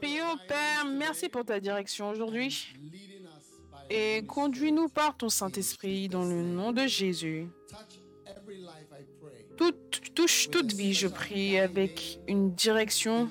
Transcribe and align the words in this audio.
Prions, 0.00 0.38
Père, 0.46 0.84
merci 0.86 1.28
pour 1.28 1.44
ta 1.44 1.58
direction 1.58 2.10
aujourd'hui 2.10 2.74
et 3.90 4.22
conduis-nous 4.26 4.88
par 4.88 5.16
ton 5.16 5.28
Saint-Esprit 5.28 6.08
dans 6.08 6.24
le 6.24 6.42
nom 6.42 6.72
de 6.72 6.86
Jésus. 6.86 7.48
Touche 10.14 10.50
toute 10.50 10.72
vie, 10.72 10.94
je 10.94 11.08
prie, 11.08 11.58
avec 11.58 12.20
une 12.28 12.54
direction 12.54 13.28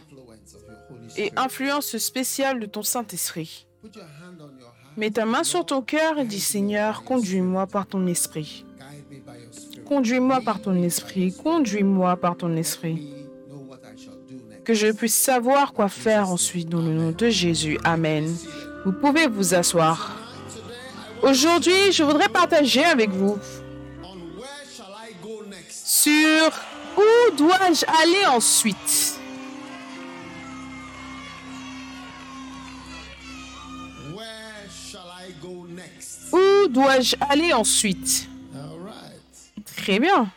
et 1.16 1.32
influence 1.36 1.98
spéciale 1.98 2.60
de 2.60 2.66
ton 2.66 2.84
Saint-Esprit. 2.84 3.68
Mets 4.98 5.12
ta 5.12 5.26
main 5.26 5.44
sur 5.44 5.66
ton 5.66 5.82
cœur 5.82 6.20
et 6.20 6.26
dis 6.26 6.40
Seigneur, 6.40 7.04
conduis-moi 7.04 7.68
par 7.68 7.88
ton 7.88 8.08
esprit. 8.08 8.66
Conduis-moi 9.86 10.42
par 10.42 10.62
ton 10.62 10.76
esprit. 10.82 11.34
Conduis-moi 11.34 12.18
par 12.18 12.36
ton 12.36 12.56
esprit. 12.58 13.17
Que 14.68 14.74
je 14.74 14.88
puisse 14.88 15.16
savoir 15.16 15.72
quoi 15.72 15.88
faire 15.88 16.30
ensuite 16.30 16.68
dans 16.68 16.82
le 16.82 16.92
nom 16.92 17.12
de 17.12 17.30
Jésus. 17.30 17.80
Amen. 17.86 18.36
Vous 18.84 18.92
pouvez 18.92 19.26
vous 19.26 19.54
asseoir. 19.56 20.14
Aujourd'hui, 21.22 21.94
je 21.94 22.04
voudrais 22.04 22.28
partager 22.28 22.84
avec 22.84 23.10
vous 23.12 23.40
sur 25.70 26.52
où 26.98 27.36
dois-je 27.38 27.86
aller 28.04 28.26
ensuite? 28.26 29.22
Où 36.34 36.68
dois-je 36.68 37.16
aller 37.30 37.54
ensuite? 37.54 38.28
Très 39.78 39.98
bien. 40.00 40.30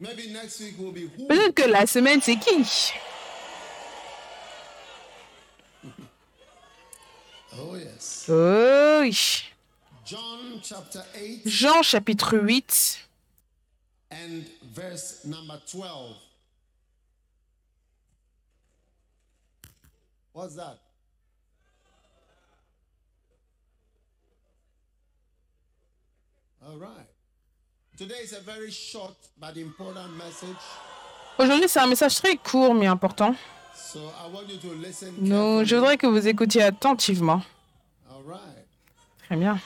Peut-être 0.00 1.54
que 1.54 1.68
la 1.68 1.86
semaine, 1.86 2.22
c'est 2.22 2.36
qui? 2.36 2.92
Oh 7.58 7.76
yes. 7.76 8.26
Oh 8.28 9.00
oui. 9.02 9.44
John 10.06 10.60
chapter 10.62 11.02
8 11.14 11.42
Jean 11.46 11.82
chapitre 11.82 12.38
8, 12.38 13.08
and 14.10 14.44
verse 14.72 15.24
number 15.24 15.60
12. 15.70 16.16
What's 20.32 20.54
that? 20.56 20.78
All 26.66 26.78
right. 26.78 27.06
Aujourd'hui, 31.38 31.68
c'est 31.68 31.80
un 31.80 31.86
message 31.86 32.14
très 32.16 32.36
court 32.36 32.74
mais 32.74 32.86
important. 32.86 33.34
Donc, 35.18 35.64
je 35.64 35.76
voudrais 35.76 35.96
que 35.96 36.06
vous 36.06 36.26
écoutiez 36.26 36.62
attentivement. 36.62 37.42
Très 39.26 39.36
bien. 39.36 39.60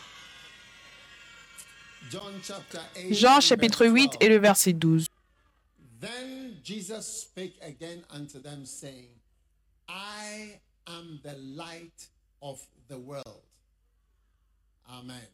John 2.11 2.35
chapter 2.43 2.79
8. 2.97 3.15
Jean 3.15 3.41
chapitre 3.41 3.85
verse 3.85 3.95
8 3.95 4.07
12. 4.07 4.17
et 4.21 4.29
le 4.29 4.39
verset 4.39 4.73
12. 4.73 5.07
Then 6.01 6.57
Jesus 6.63 7.03
spake 7.03 7.57
again 7.63 8.05
unto 8.11 8.39
them, 8.39 8.65
saying, 8.67 9.09
I 9.89 10.61
am 10.87 11.19
the 11.23 11.35
light 11.57 12.11
of 12.43 12.61
the 12.89 12.99
world. 12.99 13.43
Amen. 14.89 15.27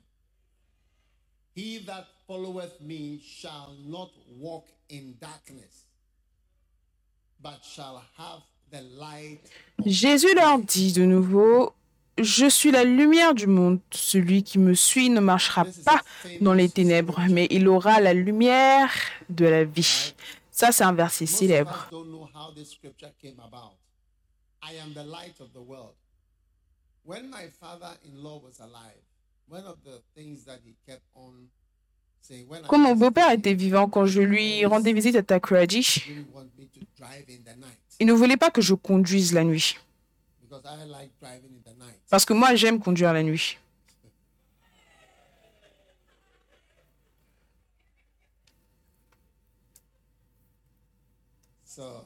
He 1.57 1.79
that 1.87 2.07
followeth 2.27 2.81
me 2.81 3.21
shall 3.25 3.75
not 3.87 4.11
walk 4.39 4.67
in 4.89 5.17
darkness, 5.21 5.87
but 7.43 7.65
shall 7.65 8.03
have 8.17 8.43
the 8.71 8.83
light. 8.99 9.41
Jésus 9.85 10.35
leur 10.35 10.59
dit 10.59 10.93
de 10.93 11.05
nouveau, 11.05 11.75
Je 12.19 12.51
suis 12.51 12.71
la 12.71 12.85
lumière 12.85 13.35
du 13.35 13.47
monde. 13.47 13.81
Celui 13.91 14.43
qui 14.43 14.59
me 14.59 14.75
suit 14.75 15.09
ne 15.09 15.21
marchera 15.21 15.65
pas 15.85 16.03
dans 16.41 16.53
les 16.53 16.69
ténèbres, 16.69 17.19
mais 17.31 17.47
il 17.51 17.67
aura 17.67 18.01
la 18.01 18.13
lumière 18.13 18.91
de 19.31 19.47
la 19.47 19.65
vie. 19.65 20.15
Ça, 20.51 20.71
c'est 20.71 20.85
un 20.85 20.93
verset 20.93 21.25
célèbre. 21.27 21.87
us 21.87 21.91
don't 21.91 22.11
know 22.11 22.29
how 22.35 22.53
this 22.53 22.73
scripture 22.73 23.13
came 23.21 23.41
about. 23.41 23.73
I 24.63 24.75
am 24.77 24.93
the 24.93 25.05
light 25.05 25.41
of 25.41 25.53
the 25.55 25.63
world. 25.67 25.95
When 27.05 27.31
my 27.31 27.49
father-in-law 27.59 28.43
was 28.45 28.61
alive, 28.61 29.01
one 29.51 29.67
of 29.67 29.77
the 29.85 30.01
things 30.15 30.45
that 30.45 30.61
he 30.65 30.75
kept 30.87 31.03
on 31.15 31.49
saying 32.23 32.47
when 32.49 32.63
Quand 32.63 32.79
mon 32.79 32.95
beau-père 32.95 33.33
était 33.33 33.55
vivant, 33.55 33.89
quand 33.89 34.07
je 34.07 34.21
lui 34.23 34.65
rendais 34.65 34.93
visite 34.93 35.17
à 35.17 35.23
night 35.23 35.71
il 37.99 38.07
ne 38.07 38.13
voulait 38.13 38.37
pas 38.37 38.51
que 38.51 38.63
je 38.63 38.75
conduise 38.75 39.33
la 39.33 39.45
nuit. 39.45 39.77
because 40.51 40.65
I 40.67 40.85
like 40.85 41.11
driving 41.21 41.51
in 41.55 41.63
the 41.65 41.79
night. 41.79 42.01
Parce 42.11 42.25
que 42.25 42.33
moi, 42.33 42.55
j'aime 42.57 42.81
conduire 42.81 43.13
la 43.13 43.23
nuit. 43.23 43.57
So 51.65 52.05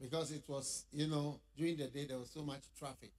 because 0.00 0.32
it 0.32 0.42
was, 0.48 0.84
you 0.92 1.06
know, 1.06 1.40
during 1.56 1.76
the 1.76 1.88
day 1.88 2.06
there 2.06 2.18
was 2.18 2.30
so 2.30 2.42
much 2.42 2.62
traffic. 2.78 3.12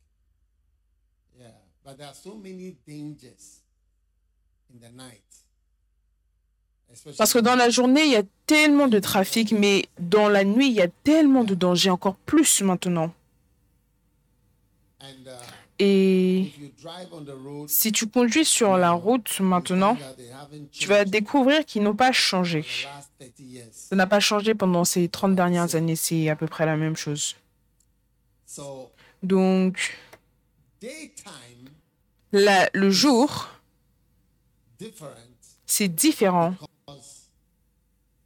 Yeah, 1.39 1.51
but 1.85 1.97
there 1.97 2.07
are 2.07 2.13
so 2.15 2.35
many 2.35 2.75
dangers 2.87 3.61
in 4.73 4.79
the 4.79 4.91
night. 4.91 5.21
Parce 7.17 7.33
que 7.33 7.39
dans 7.39 7.55
la 7.55 7.69
journée, 7.69 8.05
il 8.05 8.11
y 8.11 8.15
a 8.15 8.23
tellement 8.45 8.87
de 8.87 8.99
trafic, 8.99 9.51
mais 9.51 9.85
dans 9.99 10.29
la 10.29 10.43
nuit, 10.43 10.67
il 10.67 10.73
y 10.73 10.81
a 10.81 10.87
tellement 11.03 11.43
de 11.43 11.55
dangers, 11.55 11.89
encore 11.89 12.15
plus 12.15 12.61
maintenant. 12.61 13.11
and 15.01 15.27
uh, 15.27 15.83
Et 15.83 16.53
si 17.67 17.91
tu 17.91 18.07
conduis 18.07 18.45
sur 18.45 18.77
la 18.77 18.91
route 18.91 19.39
maintenant, 19.41 19.97
tu 20.71 20.87
vas 20.87 21.03
découvrir 21.03 21.65
qu'ils 21.65 21.83
n'ont 21.83 21.95
pas 21.95 22.11
changé. 22.13 22.61
the 22.61 22.85
last 22.85 23.11
30 23.19 23.39
years. 23.39 23.71
Ça 23.73 23.95
n'a 23.95 24.07
pas 24.07 24.21
changé 24.21 24.55
pendant 24.55 24.85
ces 24.85 25.09
30 25.09 25.35
dernières 25.35 25.75
années, 25.75 25.97
c'est 25.97 26.29
à 26.29 26.35
peu 26.35 26.47
près 26.47 26.65
la 26.65 26.77
même 26.77 26.95
chose. 26.95 27.35
So 28.45 28.89
Donc, 29.21 29.97
daytime 30.79 31.54
la- 32.39 32.69
le 32.73 32.89
jour, 32.91 33.49
different 34.77 35.15
c'est 35.65 35.87
différent 35.87 36.51
because 36.51 37.29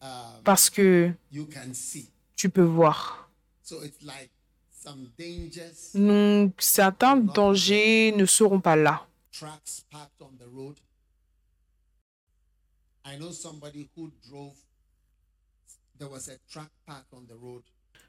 um, 0.01 0.43
parce 0.43 0.69
que 0.69 1.11
you 1.31 1.45
can 1.45 1.73
see. 1.73 2.09
tu 2.35 2.49
peux 2.49 2.63
voir. 2.63 3.29
So 3.63 3.83
it's 3.83 4.01
like 4.01 4.31
some 4.71 5.11
dangers, 5.17 5.91
Donc, 5.93 6.53
certains 6.59 7.17
dangers 7.17 8.11
ne 8.15 8.25
seront 8.25 8.59
pas 8.61 8.75
là. 8.75 9.05
I 13.05 13.17
know 13.17 13.31
somebody 13.31 13.89
who 13.95 14.11
drove. 14.27 14.55
There 15.97 16.09
was 16.09 16.29
a 16.29 16.37
truck 16.49 16.69
parked 16.85 17.13
on 17.13 17.25
the 17.27 17.35
road. 17.35 17.63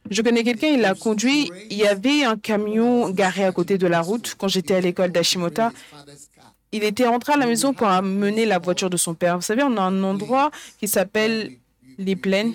Je 0.09 0.23
connais 0.23 0.43
quelqu'un, 0.43 0.69
il 0.69 0.81
l'a 0.81 0.95
conduit. 0.95 1.51
Il 1.71 1.77
y 1.77 1.87
avait 1.87 2.25
un 2.25 2.37
camion 2.37 3.11
garé 3.11 3.45
à 3.45 3.53
côté 3.53 3.79
de 3.79 3.87
la 3.87 4.01
route 4.01 4.35
quand 4.39 4.49
j'étais 4.49 4.75
à 4.75 4.81
l'école 4.81 5.13
car. 5.13 5.73
Il 6.73 6.85
était 6.85 7.07
rentré 7.07 7.33
à 7.33 7.37
la 7.37 7.47
maison 7.47 7.75
pour 7.75 7.89
amener 7.89 8.47
la 8.47 8.59
voiture 8.59 8.91
de 8.91 8.97
son 8.97 9.15
père. 9.15 9.37
Vous 9.37 9.43
savez, 9.43 9.63
on 9.65 9.77
a 9.77 9.83
un 9.83 10.03
endroit 10.05 10.51
qui 10.79 10.87
s'appelle 10.87 11.53
les 11.99 12.17
plaines 12.17 12.55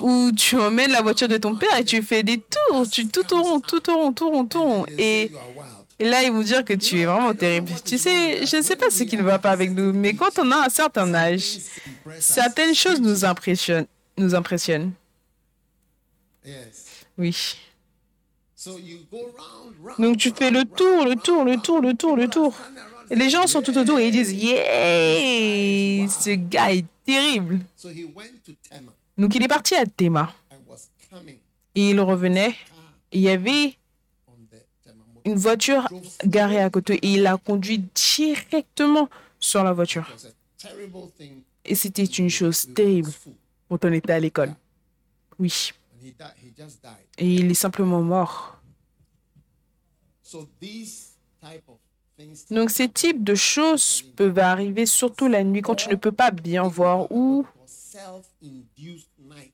où 0.00 0.30
tu 0.32 0.56
emmènes 0.56 0.92
la 0.92 1.02
voiture 1.02 1.28
de 1.28 1.36
ton 1.36 1.56
père 1.56 1.76
et 1.78 1.84
tu 1.84 2.02
fais 2.02 2.22
des 2.22 2.38
tours, 2.38 2.88
tu 2.88 3.06
tout 3.08 3.34
au 3.34 3.42
rond, 3.42 3.60
tout 3.60 3.90
au 3.90 3.96
rond, 3.96 4.12
tout 4.12 4.26
au 4.26 4.30
rond, 4.30 4.44
tout 4.44 4.58
au 4.58 4.62
rond. 4.62 4.86
Et, 4.96 5.30
là, 5.98 6.22
ils 6.22 6.30
vont 6.30 6.42
dire 6.42 6.64
que 6.64 6.74
tu 6.74 7.00
es 7.00 7.04
vraiment 7.04 7.34
terrible. 7.34 7.70
Tu 7.84 7.98
sais, 7.98 8.46
je 8.46 8.56
ne 8.56 8.62
sais 8.62 8.76
pas 8.76 8.90
ce 8.90 9.02
qui 9.02 9.16
ne 9.16 9.22
va 9.22 9.38
pas 9.38 9.50
avec 9.50 9.70
nous, 9.72 9.92
mais 9.92 10.14
quand 10.14 10.38
on 10.38 10.50
a 10.52 10.66
un 10.66 10.68
certain 10.68 11.12
âge, 11.14 11.58
certaines 12.18 12.74
choses. 12.74 13.00
Nous 13.00 13.24
impressionnent. 14.34 14.92
Oui. 17.18 17.56
Donc 19.98 20.16
tu 20.16 20.30
fais 20.30 20.50
le 20.50 20.64
tour, 20.64 21.04
le 21.04 21.14
tour, 21.16 21.44
le 21.44 21.56
tour, 21.58 21.80
le 21.80 21.94
tour, 21.94 22.16
le 22.16 22.28
tour. 22.28 22.54
Et 23.10 23.14
les 23.14 23.30
gens 23.30 23.46
sont 23.46 23.62
tout 23.62 23.76
autour 23.76 23.98
et 23.98 24.08
ils 24.08 24.12
disent 24.12 24.32
Yeah, 24.32 26.08
ce 26.08 26.30
gars 26.30 26.72
est 26.72 26.84
terrible. 27.04 27.60
So 27.76 27.88
he 27.90 28.04
went 28.04 28.42
to 28.44 28.52
Tema 28.68 28.92
Donc 29.16 29.34
il 29.34 29.42
est 29.42 29.48
parti 29.48 29.74
à 29.74 29.84
et 31.74 31.90
il 31.90 32.00
revenait. 32.00 32.54
Il 33.12 33.20
y 33.20 33.28
avait 33.28 33.76
Tema 34.82 35.04
une 35.24 35.36
voiture 35.36 35.88
garée 36.24 36.60
à 36.60 36.70
côté 36.70 36.94
et 36.94 37.14
il 37.14 37.26
a 37.26 37.36
conduit 37.36 37.84
directement 37.94 39.08
sur 39.38 39.62
la 39.62 39.72
voiture. 39.72 40.10
Et 41.64 41.74
c'était 41.74 42.04
une 42.04 42.30
chose 42.30 42.68
terrible 42.74 43.10
quand 43.68 43.84
on 43.84 43.92
était 43.92 44.12
à 44.12 44.20
l'école. 44.20 44.54
Oui. 45.38 45.72
Et 47.18 47.34
il 47.34 47.50
est 47.50 47.54
simplement 47.54 48.02
mort. 48.02 48.60
Donc 52.50 52.70
ces 52.70 52.88
types 52.88 53.22
de 53.22 53.34
choses 53.34 54.02
peuvent 54.16 54.38
arriver 54.38 54.86
surtout 54.86 55.28
la 55.28 55.44
nuit 55.44 55.62
quand 55.62 55.74
tu 55.74 55.88
ne 55.88 55.94
peux 55.96 56.12
pas 56.12 56.30
bien 56.30 56.66
voir 56.66 57.10
ou 57.12 57.46
or 57.60 57.68
self-induced 57.68 59.10
night. 59.18 59.52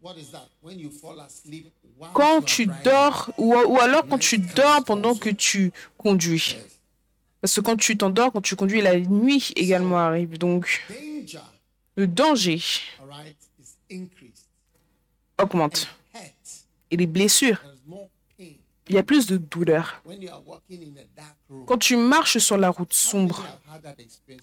What 0.00 0.16
is 0.16 0.30
that? 0.30 0.48
When 0.62 0.78
you 0.78 0.90
fall 0.90 1.18
asleep 1.20 1.72
while 1.98 2.12
Quand 2.14 2.42
tu 2.44 2.66
dors, 2.84 3.30
ou, 3.36 3.54
ou 3.54 3.78
alors 3.80 4.06
quand 4.06 4.18
tu 4.18 4.38
dors 4.38 4.84
pendant 4.84 5.16
que 5.16 5.30
tu 5.30 5.72
conduis. 5.96 6.56
Parce 7.40 7.54
que 7.54 7.60
quand 7.60 7.76
tu 7.76 7.96
t'endors, 7.96 8.32
quand 8.32 8.40
tu 8.40 8.56
conduis, 8.56 8.80
la 8.80 8.98
nuit 8.98 9.52
également 9.56 9.98
arrive. 9.98 10.38
Donc, 10.38 10.84
le 11.96 12.06
danger 12.06 12.60
all 13.00 13.08
right, 13.08 13.36
is 13.60 13.76
increased. 13.90 14.46
Augmente. 15.40 15.88
Et 16.90 16.96
les 16.96 17.06
blessures, 17.06 17.62
il 18.88 18.94
y 18.94 18.98
a 18.98 19.02
plus 19.02 19.26
de 19.26 19.36
douleur. 19.36 20.02
Quand 21.66 21.78
tu 21.78 21.96
marches 21.96 22.38
sur 22.38 22.56
la 22.56 22.70
route 22.70 22.92
sombre, 22.92 23.44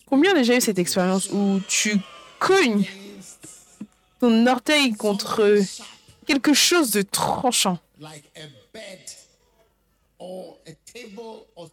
combien 0.06 0.34
déjà 0.34 0.56
eu 0.56 0.62
cette 0.62 0.80
expérience 0.80 1.30
où 1.32 1.60
tu 1.68 1.98
cognes 2.40 2.86
ton 4.20 4.46
orteil 4.48 4.94
contre 4.94 5.60
quelque 6.26 6.54
chose 6.54 6.92
de 6.92 7.02
tranchant, 7.02 7.80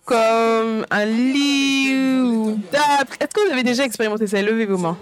comme 0.04 0.86
un 0.90 1.04
lit 1.04 1.94
ou 2.22 2.58
table. 2.70 3.10
Est-ce 3.20 3.28
que 3.28 3.46
vous 3.46 3.52
avez 3.52 3.62
déjà 3.62 3.84
expérimenté 3.84 4.26
ça? 4.26 4.42
Levez 4.42 4.66
vos 4.66 4.78
mains. 4.78 4.98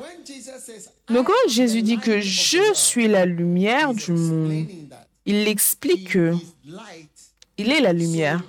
Donc 1.11 1.27
quand 1.27 1.49
Jésus 1.49 1.83
dit 1.83 1.99
que 1.99 2.21
je 2.21 2.73
suis 2.75 3.09
la 3.09 3.27
lumière 3.27 3.93
du 3.95 4.13
monde, 4.13 4.67
il 5.27 5.49
explique 5.49 6.11
que 6.11 6.35
il 7.59 7.71
est 7.71 7.81
la 7.81 7.93
lumière. 7.93 8.43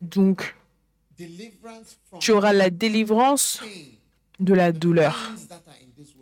Donc 0.00 0.54
tu 2.20 2.32
auras 2.32 2.52
la 2.52 2.70
délivrance 2.70 3.60
de 4.38 4.54
la 4.54 4.70
douleur, 4.70 5.32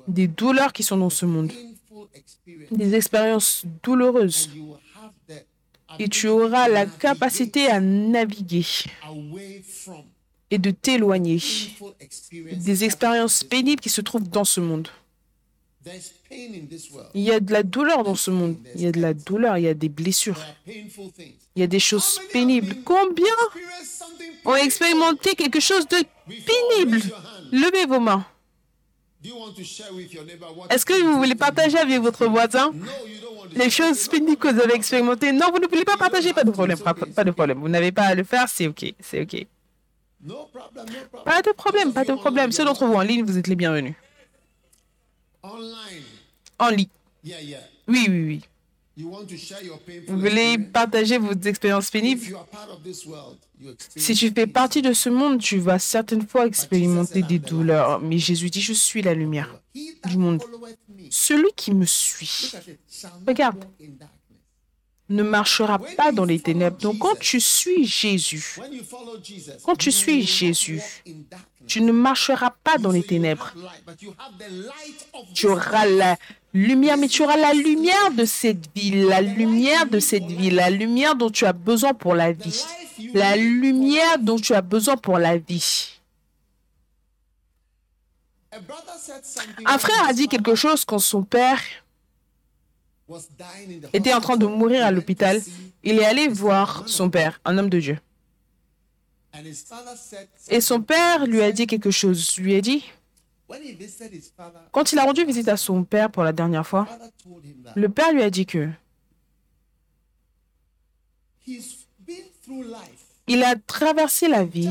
des 0.08 0.26
douleurs 0.26 0.72
qui 0.72 0.82
sont 0.82 0.96
dans 0.96 1.10
ce 1.10 1.26
monde, 1.26 1.52
des 2.70 2.94
expériences 2.94 3.64
douloureuses. 3.82 4.50
Et 5.98 6.08
tu 6.08 6.28
auras 6.28 6.66
la 6.68 6.86
capacité 6.86 7.68
à 7.68 7.78
naviguer 7.80 8.64
et 10.50 10.58
de 10.58 10.70
t'éloigner 10.70 11.38
des 12.52 12.84
expériences 12.84 13.42
pénibles 13.44 13.80
qui 13.80 13.88
se 13.90 14.00
trouvent 14.00 14.28
dans 14.28 14.44
ce 14.44 14.60
monde. 14.60 14.88
There's 15.84 16.12
pain 16.30 16.54
in 16.54 16.66
this 16.66 16.90
world. 16.90 17.10
Il 17.12 17.22
y 17.22 17.30
a 17.30 17.40
de 17.40 17.52
la 17.52 17.62
douleur 17.62 18.04
dans 18.04 18.14
ce 18.14 18.30
monde. 18.30 18.56
Il 18.74 18.80
y 18.80 18.86
a 18.86 18.92
de 18.92 19.00
la 19.00 19.12
douleur, 19.12 19.58
il 19.58 19.64
y 19.64 19.68
a 19.68 19.74
des 19.74 19.90
blessures, 19.90 20.40
il 20.66 21.34
y 21.56 21.62
a 21.62 21.66
des 21.66 21.78
choses 21.78 22.20
pénibles. 22.32 22.76
Combien 22.84 23.34
ont 24.46 24.54
expérimenté 24.54 25.34
quelque 25.34 25.60
chose 25.60 25.86
de 25.88 25.98
pénible? 26.26 27.02
Levez 27.52 27.84
vos 27.86 28.00
mains. 28.00 28.24
Est-ce 30.70 30.86
que 30.86 31.02
vous 31.02 31.18
voulez 31.18 31.34
partager 31.34 31.78
avec 31.78 32.00
votre 32.00 32.26
voisin 32.26 32.72
les 33.54 33.70
choses 33.70 34.08
pénibles 34.08 34.36
que 34.38 34.48
vous 34.48 34.60
avez 34.60 34.74
expérimentées? 34.74 35.32
Non, 35.32 35.50
vous 35.50 35.58
ne 35.58 35.66
voulez 35.66 35.84
pas 35.84 35.96
partager, 35.98 36.32
pas 36.32 36.44
de 36.44 36.50
problème, 36.50 36.78
pas 36.78 37.24
de 37.24 37.30
problème. 37.30 37.58
Vous 37.58 37.68
n'avez 37.68 37.92
pas 37.92 38.04
à 38.04 38.14
le 38.14 38.24
faire, 38.24 38.48
c'est 38.48 38.66
ok, 38.66 38.94
c'est 39.00 39.20
ok. 39.22 39.46
Pas 41.24 41.42
de 41.42 41.52
problème, 41.52 41.92
pas 41.92 42.04
de 42.04 42.14
problème. 42.14 42.52
Ceux 42.52 42.64
d'entre 42.64 42.86
vous 42.86 42.94
en 42.94 43.02
ligne, 43.02 43.24
vous 43.24 43.38
êtes 43.38 43.46
les 43.46 43.56
bienvenus. 43.56 43.94
En 45.42 46.68
ligne. 46.70 46.88
Oui, 47.86 48.06
oui, 48.08 48.08
oui. 48.08 48.42
Vous 48.96 50.20
voulez 50.20 50.56
partager 50.58 51.18
vos 51.18 51.32
expériences 51.32 51.90
pénibles? 51.90 52.22
Si 53.96 54.14
tu 54.14 54.30
fais 54.30 54.46
partie 54.46 54.82
de 54.82 54.92
ce 54.92 55.08
monde, 55.08 55.40
tu 55.40 55.58
vas 55.58 55.78
certaines 55.78 56.26
fois 56.26 56.46
expérimenter 56.46 57.22
des 57.22 57.38
douleurs. 57.38 58.00
Mais 58.00 58.18
Jésus 58.18 58.50
dit, 58.50 58.60
je 58.60 58.72
suis 58.72 59.02
la 59.02 59.14
lumière. 59.14 59.60
Du 60.06 60.16
monde. 60.16 60.42
Celui 61.10 61.50
qui 61.56 61.74
me 61.74 61.84
suit 61.84 62.52
Regarde. 63.26 63.64
Ne 65.08 65.22
marchera 65.22 65.78
pas 65.78 66.12
dans 66.12 66.24
les 66.24 66.40
ténèbres. 66.40 66.78
Donc 66.78 66.98
quand 66.98 67.18
tu 67.18 67.40
suis 67.40 67.84
Jésus, 67.84 68.58
Quand 69.64 69.76
tu 69.76 69.92
suis 69.92 70.22
Jésus, 70.26 70.80
tu 71.66 71.80
ne 71.80 71.92
marcheras 71.92 72.50
pas 72.62 72.78
dans 72.78 72.90
les 72.90 73.02
ténèbres. 73.02 73.52
Tu 75.34 75.46
auras 75.46 75.86
la 75.86 76.16
lumière, 76.52 76.96
mais 76.96 77.08
tu 77.08 77.22
auras 77.22 77.36
la 77.36 77.52
lumière 77.52 78.10
de 78.12 78.24
cette 78.24 78.66
vie, 78.74 79.02
la 79.02 79.20
lumière 79.20 79.86
de 79.86 79.98
cette 79.98 80.26
vie, 80.26 80.50
la 80.50 80.70
lumière 80.70 81.14
dont 81.14 81.30
tu 81.30 81.44
as 81.44 81.52
besoin 81.52 81.94
pour 81.94 82.14
la 82.14 82.32
vie, 82.32 82.64
la 83.12 83.36
lumière 83.36 84.18
dont 84.18 84.38
tu 84.38 84.54
as 84.54 84.62
besoin 84.62 84.96
pour 84.96 85.18
la 85.18 85.36
vie. 85.36 85.90
Un 89.66 89.78
frère 89.78 90.08
a 90.08 90.12
dit 90.12 90.28
quelque 90.28 90.54
chose 90.54 90.84
quand 90.84 91.00
son 91.00 91.24
père 91.24 91.60
was 91.62 91.62
dying 91.64 91.72
in 91.72 92.92
the 92.92 92.93
était 93.92 94.14
en 94.14 94.20
train 94.20 94.36
de 94.36 94.46
mourir 94.46 94.84
à 94.84 94.90
l'hôpital. 94.90 95.40
Il 95.82 95.98
est 95.98 96.04
allé 96.04 96.28
voir 96.28 96.88
son 96.88 97.10
père, 97.10 97.40
un 97.44 97.58
homme 97.58 97.68
de 97.68 97.80
Dieu. 97.80 97.98
Et 100.48 100.60
son 100.60 100.80
père 100.80 101.26
lui 101.26 101.42
a 101.42 101.52
dit 101.52 101.66
quelque 101.66 101.90
chose. 101.90 102.38
Lui 102.38 102.54
a 102.54 102.60
dit, 102.60 102.84
quand 104.72 104.92
il 104.92 104.98
a 104.98 105.04
rendu 105.04 105.24
visite 105.24 105.48
à 105.48 105.56
son 105.56 105.84
père 105.84 106.10
pour 106.10 106.22
la 106.24 106.32
dernière 106.32 106.66
fois, 106.66 106.88
le 107.74 107.88
père 107.88 108.12
lui 108.12 108.22
a 108.22 108.30
dit 108.30 108.46
que 108.46 108.68
il 113.26 113.42
a 113.42 113.56
traversé 113.56 114.28
la 114.28 114.44
vie 114.44 114.68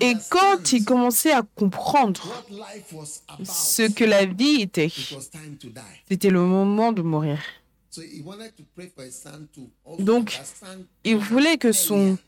et 0.00 0.12
quand 0.30 0.72
il 0.72 0.84
commençait 0.84 1.32
à 1.32 1.42
comprendre 1.42 2.44
ce 3.44 3.90
que 3.90 4.04
la 4.04 4.26
vie 4.26 4.62
était, 4.62 4.92
c'était 6.08 6.30
le 6.30 6.40
moment 6.40 6.92
de 6.92 7.02
mourir. 7.02 7.38
Donc, 9.98 10.40
Il 11.04 11.16
voulait 11.16 11.58
que 11.58 11.72
son 11.72 12.18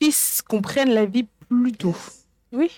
fils 0.00 0.40
comprenne 0.42 0.90
la 0.90 1.04
vie 1.04 1.26
plus 1.48 1.72
tôt. 1.72 1.96
Oui, 2.52 2.68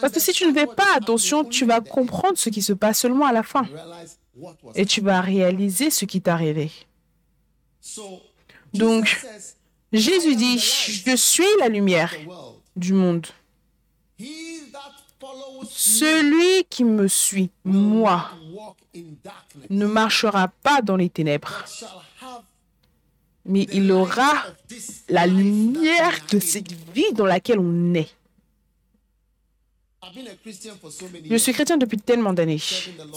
parce 0.00 0.12
que 0.12 0.20
si 0.20 0.32
tu 0.32 0.46
ne 0.46 0.52
fais 0.52 0.66
pas 0.66 0.94
attention, 0.94 1.42
tu 1.42 1.64
vas 1.64 1.80
comprendre 1.80 2.36
ce 2.36 2.50
qui 2.50 2.60
se 2.60 2.74
passe 2.74 2.98
seulement 2.98 3.24
à 3.24 3.32
la 3.32 3.42
fin. 3.42 3.66
Et 4.74 4.84
tu 4.84 5.00
vas 5.00 5.22
réaliser 5.22 5.88
ce 5.88 6.04
qui 6.04 6.20
t'est 6.20 6.30
arrivé. 6.30 6.70
Donc, 8.74 9.24
Jésus 9.92 10.36
dit, 10.36 10.58
je 10.58 11.16
suis 11.16 11.44
la 11.58 11.68
lumière 11.68 12.14
du 12.76 12.92
monde. 12.92 13.26
Celui 15.68 16.64
qui 16.68 16.84
me 16.84 17.08
suit, 17.08 17.50
moi, 17.64 18.30
ne 19.68 19.86
marchera 19.86 20.48
pas 20.62 20.82
dans 20.82 20.96
les 20.96 21.10
ténèbres, 21.10 21.64
mais 23.44 23.66
il 23.72 23.90
aura 23.90 24.44
la 25.08 25.26
lumière 25.26 26.18
de 26.30 26.38
cette 26.38 26.72
vie 26.94 27.12
dans 27.14 27.26
laquelle 27.26 27.58
on 27.58 27.94
est. 27.94 28.14
Je 31.24 31.36
suis 31.36 31.52
chrétien 31.52 31.76
depuis 31.76 31.98
tellement 31.98 32.32
d'années. 32.32 32.60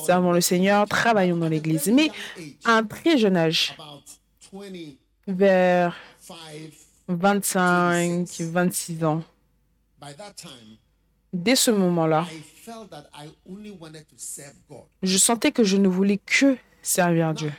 Servons 0.06 0.32
le 0.32 0.42
Seigneur, 0.42 0.88
travaillons 0.88 1.38
dans 1.38 1.48
l'Église. 1.48 1.88
Mais 1.88 2.10
à 2.66 2.74
un 2.78 2.84
très 2.84 3.18
jeune 3.18 3.38
âge, 3.38 3.76
About 3.80 4.04
25, 4.52 5.03
vers 5.28 5.96
25, 7.08 8.28
26 8.42 9.04
ans, 9.04 9.24
by 10.02 10.14
that 10.16 10.34
time, 10.36 10.78
dès 11.34 11.56
ce 11.56 11.72
moment-là, 11.72 12.26
I 12.32 12.42
felt 12.42 12.90
that 12.90 13.10
I 13.14 13.30
only 13.50 13.72
wanted 13.72 14.08
to 14.08 14.16
serve 14.18 14.56
God. 14.70 14.84
je 15.02 15.18
sentais 15.18 15.52
que 15.52 15.64
je 15.64 15.78
ne 15.78 15.88
voulais 15.88 16.18
que 16.18 16.58
servir 16.82 17.34
Dieu. 17.34 17.52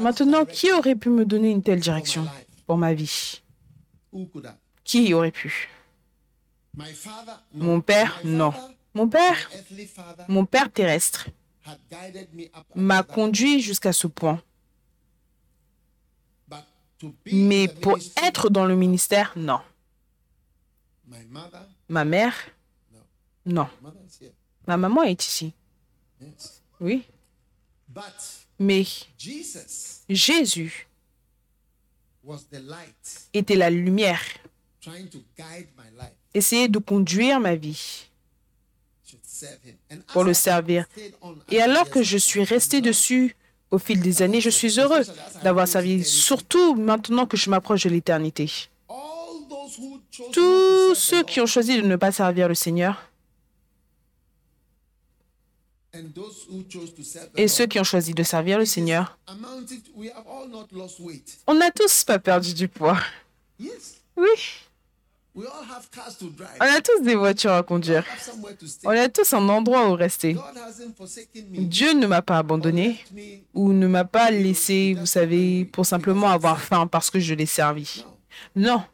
Maintenant, 0.00 0.44
qui 0.44 0.72
aurait 0.72 0.94
pu 0.96 1.08
me 1.10 1.24
donner 1.24 1.50
une 1.50 1.62
telle 1.62 1.82
for 1.82 1.92
my 1.92 2.00
direction 2.00 2.26
pour 2.66 2.76
ma 2.78 2.94
vie? 2.94 3.42
Who 4.12 4.26
could 4.26 4.46
have? 4.46 4.56
Qui 4.84 5.12
aurait 5.14 5.30
pu? 5.30 5.68
My 6.76 6.92
father? 6.92 7.34
No. 7.52 7.64
Mon 7.64 7.80
père 7.80 8.20
Non. 8.24 8.52
Mon 8.92 9.08
père, 9.08 9.36
mon 10.26 10.44
père 10.44 10.68
terrestre, 10.72 11.28
m'a 12.74 13.04
conduit 13.04 13.60
jusqu'à 13.60 13.92
ce 13.92 14.08
point. 14.08 14.42
Mais 17.32 17.68
pour 17.68 17.98
être 18.22 18.50
dans 18.50 18.66
le 18.66 18.76
ministère, 18.76 19.32
non. 19.36 19.60
Ma 21.88 22.04
mère, 22.04 22.34
non. 23.46 23.68
Ma 24.66 24.76
maman 24.76 25.02
est 25.02 25.24
ici. 25.24 25.52
Oui. 26.80 27.04
Mais 28.58 28.84
Jésus 30.08 30.86
était 33.32 33.56
la 33.56 33.70
lumière. 33.70 34.22
Essayait 36.34 36.68
de 36.68 36.78
conduire 36.78 37.40
ma 37.40 37.56
vie 37.56 38.06
pour 40.08 40.24
le 40.24 40.34
servir. 40.34 40.86
Et 41.50 41.60
alors 41.60 41.88
que 41.88 42.02
je 42.02 42.18
suis 42.18 42.44
resté 42.44 42.80
dessus 42.80 43.34
au 43.70 43.78
fil 43.78 44.00
des 44.00 44.22
années, 44.22 44.40
je 44.40 44.50
suis 44.50 44.78
heureux 44.80 45.02
d'avoir 45.42 45.68
servi, 45.68 46.04
surtout 46.04 46.74
maintenant 46.74 47.26
que 47.26 47.36
je 47.36 47.50
m'approche 47.50 47.84
de 47.84 47.90
l'éternité. 47.90 48.50
Tous 50.32 50.94
ceux 50.94 51.22
qui 51.22 51.40
ont 51.40 51.46
choisi 51.46 51.80
de 51.80 51.86
ne 51.86 51.96
pas 51.96 52.12
servir 52.12 52.48
le 52.48 52.54
Seigneur 52.54 53.10
et 57.36 57.48
ceux 57.48 57.66
qui 57.66 57.80
ont 57.80 57.84
choisi 57.84 58.14
de 58.14 58.22
servir 58.22 58.58
le 58.58 58.64
Seigneur. 58.64 59.18
On 61.46 61.54
n'a 61.54 61.70
tous 61.70 62.04
pas 62.04 62.18
perdu 62.18 62.54
du 62.54 62.68
poids. 62.68 62.98
Oui, 64.16 64.28
on 65.36 65.42
a 66.60 66.80
tous 66.80 67.02
des 67.02 67.14
voitures 67.14 67.52
à 67.52 67.62
conduire. 67.62 68.04
On 68.84 68.90
a 68.90 69.08
tous 69.08 69.32
un 69.32 69.48
endroit 69.48 69.88
où 69.90 69.94
rester. 69.94 70.36
Dieu 71.44 71.92
ne 71.92 72.06
m'a 72.06 72.22
pas 72.22 72.38
abandonné 72.38 72.98
ou 73.54 73.72
ne 73.72 73.86
m'a 73.86 74.04
pas 74.04 74.30
laissé, 74.30 74.94
vous 74.98 75.06
savez, 75.06 75.64
pour 75.64 75.86
simplement 75.86 76.28
avoir 76.30 76.60
faim 76.60 76.86
parce 76.86 77.10
que 77.10 77.20
je 77.20 77.34
l'ai 77.34 77.46
servi. 77.46 78.04
No, 78.56 78.78
Non, 78.78 78.84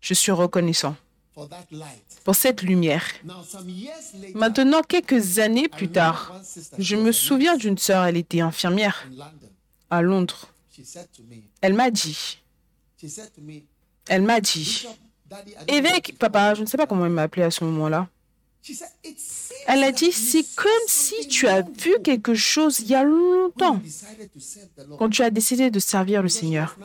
je 0.00 0.14
suis 0.14 0.32
reconnaissant 0.32 0.94
for 1.34 1.48
that 1.48 1.66
light. 1.70 2.04
pour 2.24 2.34
cette 2.34 2.62
lumière. 2.62 3.04
Maintenant, 4.34 4.82
quelques 4.82 5.38
années 5.38 5.68
plus 5.68 5.88
tard, 5.88 6.40
je 6.78 6.96
me 6.96 7.12
souviens 7.12 7.56
d'une 7.56 7.78
sœur, 7.78 8.04
elle 8.04 8.16
était 8.16 8.40
infirmière 8.40 9.06
in 9.10 9.16
London. 9.16 9.48
à 9.90 10.02
Londres. 10.02 10.48
She 10.76 10.84
said 10.84 11.08
to 11.16 11.22
me, 11.24 11.36
Elle 11.60 11.74
m'a 11.74 11.90
dit, 11.90 12.38
elle 14.08 14.22
m'a 14.22 14.40
dit, 14.40 14.86
Évêque, 15.66 16.16
papa, 16.18 16.54
je 16.54 16.62
ne 16.62 16.66
sais 16.66 16.76
pas 16.76 16.86
comment 16.86 17.06
elle 17.06 17.12
m'a 17.12 17.22
appelé 17.22 17.42
à 17.42 17.50
ce 17.50 17.64
moment-là. 17.64 18.08
She 18.62 18.74
said, 18.74 18.88
"It 19.04 19.18
seems 19.18 19.56
Elle 19.66 19.84
a 19.84 19.92
dit, 19.92 20.06
you 20.06 20.12
c'est 20.12 20.44
comme 20.56 20.86
si 20.88 21.28
tu 21.28 21.46
as 21.46 21.62
vu 21.62 21.94
quelque 22.02 22.34
chose 22.34 22.80
il 22.80 22.88
y 22.88 22.94
a 22.94 23.04
longtemps 23.04 23.76
you 23.76 23.82
decided 23.82 24.32
to 24.32 24.40
serve 24.40 24.68
the 24.76 24.86
Lord." 24.86 24.98
quand 24.98 25.08
tu 25.08 25.22
as 25.22 25.30
décidé 25.30 25.70
de 25.70 25.78
servir 25.78 26.22
le 26.22 26.28
Seigneur. 26.28 26.76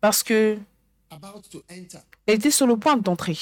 Parce 0.00 0.22
que 0.22 0.58
elle 2.26 2.34
était 2.34 2.50
sur 2.50 2.66
le 2.66 2.76
point 2.76 2.96
d'entrer. 2.96 3.36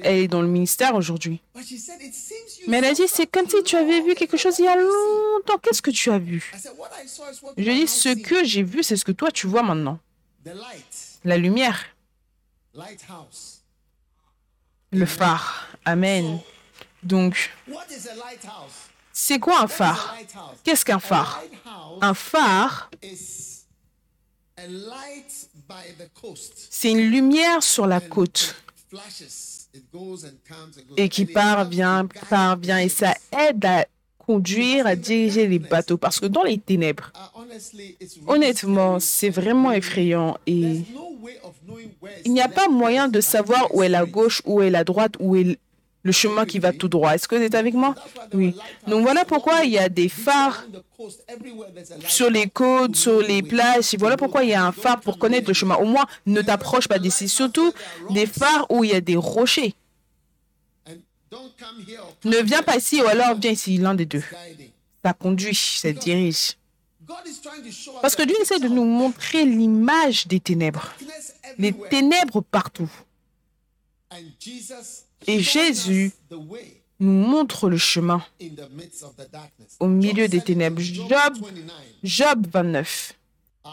Elle 0.00 0.16
est 0.16 0.28
dans 0.28 0.42
le 0.42 0.48
ministère 0.48 0.94
aujourd'hui. 0.94 1.40
But 1.54 1.64
she 1.64 1.78
said, 1.78 2.00
"It 2.00 2.14
seems 2.14 2.60
you 2.60 2.64
Mais 2.68 2.78
elle 2.78 2.86
a 2.86 2.94
dit, 2.94 3.06
c'est 3.06 3.26
comme 3.26 3.48
si 3.48 3.62
tu 3.62 3.76
avais 3.76 4.00
vu 4.00 4.14
quelque 4.14 4.36
chose 4.36 4.58
il 4.58 4.64
y 4.64 4.68
a 4.68 4.76
longtemps. 4.76 5.58
Qu'est-ce 5.62 5.82
que 5.82 5.90
tu 5.90 6.10
as 6.10 6.18
vu? 6.18 6.52
Je 7.56 7.70
dis, 7.70 7.86
ce 7.86 8.14
seeing." 8.14 8.22
que 8.22 8.44
j'ai 8.44 8.62
vu, 8.62 8.82
c'est 8.82 8.96
ce 8.96 9.04
que 9.04 9.12
toi 9.12 9.30
tu 9.30 9.46
vois 9.46 9.62
maintenant. 9.62 9.98
La 11.24 11.36
lumière. 11.36 11.84
Le 14.90 15.06
phare. 15.06 15.68
Amen. 15.84 16.40
Donc, 17.02 17.50
c'est 19.12 19.38
quoi 19.38 19.62
un 19.62 19.68
phare? 19.68 20.16
Qu'est-ce 20.64 20.84
qu'un 20.84 20.98
phare? 20.98 21.42
Un 22.00 22.14
phare, 22.14 22.90
c'est 26.70 26.90
une 26.90 27.10
lumière 27.10 27.62
sur 27.62 27.86
la 27.86 28.00
côte. 28.00 28.56
et 30.96 31.08
qui 31.08 31.26
part, 31.26 31.68
guide 31.68 32.08
part, 32.28 32.56
vient. 32.56 32.78
Et 32.78 32.88
ça 32.88 33.14
aide 33.38 33.64
à 33.64 33.86
conduire, 34.18 34.86
à 34.86 34.96
diriger 34.96 35.46
les 35.46 35.58
bateaux. 35.58 35.98
Parce 35.98 36.18
que 36.18 36.26
dans 36.26 36.42
les 36.42 36.58
ténèbres, 36.58 37.12
Uh, 37.40 38.20
honnêtement, 38.26 39.00
c'est 39.00 39.30
vraiment 39.30 39.72
effrayant 39.72 40.36
et 40.46 40.82
Il 42.24 42.32
n'y 42.32 42.40
a 42.40 42.48
pas 42.48 42.68
moyen 42.68 43.08
de 43.08 43.20
savoir 43.20 43.74
où 43.74 43.82
est 43.82 43.88
la 43.88 44.04
gauche, 44.04 44.42
où 44.44 44.62
est 44.62 44.70
la 44.70 44.84
droite, 44.84 45.14
où 45.18 45.36
est 45.36 45.58
le 46.04 46.12
chemin 46.12 46.46
qui 46.46 46.58
va 46.58 46.72
tout 46.72 46.88
droit. 46.88 47.14
Est-ce 47.14 47.28
que 47.28 47.36
vous 47.36 47.42
êtes 47.42 47.54
avec 47.54 47.74
moi? 47.74 47.94
Oui. 48.32 48.54
Donc 48.86 49.02
voilà 49.02 49.24
pourquoi 49.24 49.64
il 49.64 49.72
y 49.72 49.78
a 49.78 49.88
des 49.88 50.08
phares 50.08 50.64
sur 52.06 52.30
les 52.30 52.48
côtes, 52.48 52.96
sur 52.96 53.20
les 53.20 53.42
plages. 53.42 53.92
Et 53.94 53.96
voilà 53.96 54.16
pourquoi 54.16 54.44
il 54.44 54.50
y 54.50 54.54
a 54.54 54.64
un 54.64 54.72
phare 54.72 55.00
pour 55.00 55.18
connaître 55.18 55.48
le 55.48 55.54
chemin. 55.54 55.76
Au 55.76 55.84
moins, 55.84 56.06
ne 56.26 56.40
t'approche 56.40 56.88
pas 56.88 56.98
d'ici. 56.98 57.28
Surtout 57.28 57.72
des 58.10 58.26
phares 58.26 58.66
où 58.70 58.84
il 58.84 58.90
y 58.90 58.94
a 58.94 59.00
des 59.00 59.16
rochers. 59.16 59.74
Ne 62.24 62.38
viens 62.42 62.62
pas 62.62 62.76
ici 62.76 63.02
ou 63.02 63.06
alors 63.06 63.34
viens 63.38 63.50
ici, 63.50 63.76
l'un 63.76 63.94
des 63.94 64.06
deux. 64.06 64.24
Ça 65.04 65.12
conduit, 65.12 65.54
ça 65.54 65.92
dirige. 65.92 66.57
Parce 68.00 68.16
que 68.16 68.22
Dieu 68.22 68.36
essaie 68.40 68.58
de 68.58 68.68
nous 68.68 68.84
montrer 68.84 69.44
l'image 69.44 70.26
des 70.26 70.40
ténèbres. 70.40 70.92
Les 71.58 71.72
ténèbres 71.72 72.40
partout. 72.42 72.90
Et 75.26 75.40
Jésus 75.40 76.12
nous 77.00 77.12
montre 77.12 77.68
le 77.68 77.78
chemin 77.78 78.24
au 79.80 79.86
milieu 79.86 80.28
des 80.28 80.40
ténèbres. 80.40 80.80
Job, 80.80 81.08
Job 81.08 81.38
29. 81.42 81.74
Job 82.04 82.46
29. 82.52 83.12
Um. 83.64 83.70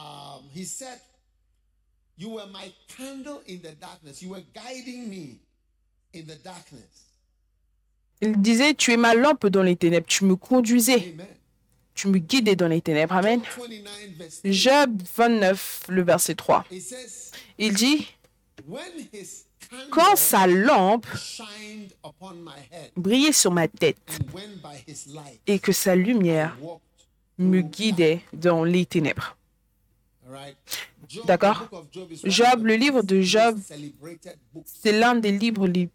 Il 8.22 8.42
disait, 8.42 8.74
tu 8.74 8.94
es 8.94 8.98
ma 8.98 9.14
lampe 9.14 9.48
dans 9.48 9.64
les 9.64 9.76
ténèbres, 9.76 10.08
tu 10.08 10.24
me 10.24 10.36
conduisais. 10.36 11.16
Tu 11.96 12.10
me 12.10 12.20
guidais 12.20 12.56
dans 12.56 12.68
les 12.68 12.82
ténèbres. 12.82 13.16
Amen. 13.16 13.42
29 13.42 14.18
verse 14.18 14.42
8. 14.44 14.54
Job 14.54 15.02
29, 15.16 15.84
le 15.90 16.04
verset 16.04 16.36
3. 16.36 16.66
It 16.72 16.82
says, 16.84 17.32
Il 17.58 17.74
dit, 17.74 18.08
quand 19.90 20.16
sa 20.16 20.46
lampe 20.46 21.08
brillait 22.96 23.32
sur 23.32 23.52
ma 23.52 23.68
tête 23.68 24.20
et 25.48 25.60
que 25.60 25.72
sa 25.72 25.96
lumière 25.96 26.58
me 27.38 27.62
guidait 27.62 28.22
dans 28.34 28.64
les 28.64 28.86
ténèbres. 28.86 29.38
D'accord? 31.26 31.70
Job 32.24 32.66
le 32.66 32.76
livre 32.76 33.04
de 33.04 33.22
Job, 33.22 33.58
c'est 34.66 34.92
l'un 34.92 35.16
des 35.16 35.32
livres 35.32 35.68
les 35.68 35.90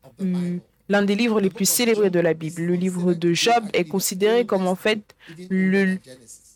l'un 0.91 1.03
des 1.03 1.15
livres 1.15 1.41
les 1.41 1.51
plus 1.51 1.69
célébrés 1.69 2.11
de 2.11 2.19
la 2.19 2.35
Bible. 2.35 2.63
Le 2.63 2.75
livre 2.75 3.15
de 3.15 3.33
Job 3.33 3.65
est 3.73 3.85
considéré 3.85 4.45
comme 4.45 4.67
en 4.67 4.75
fait 4.75 5.15
le, 5.49 5.99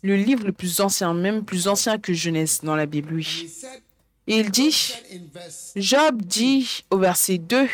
livre 0.03 0.45
le 0.45 0.51
plus 0.51 0.81
ancien, 0.81 1.13
même 1.13 1.43
plus 1.43 1.67
ancien 1.67 1.97
que 1.97 2.13
Genèse 2.13 2.59
dans 2.61 2.75
la 2.75 2.85
Bible, 2.85 3.13
oui. 3.13 3.49
il 4.27 4.51
dit, 4.51 4.93
Job 5.77 6.21
dit 6.21 6.83
au 6.91 6.97
verset 6.97 7.37
2, 7.37 7.67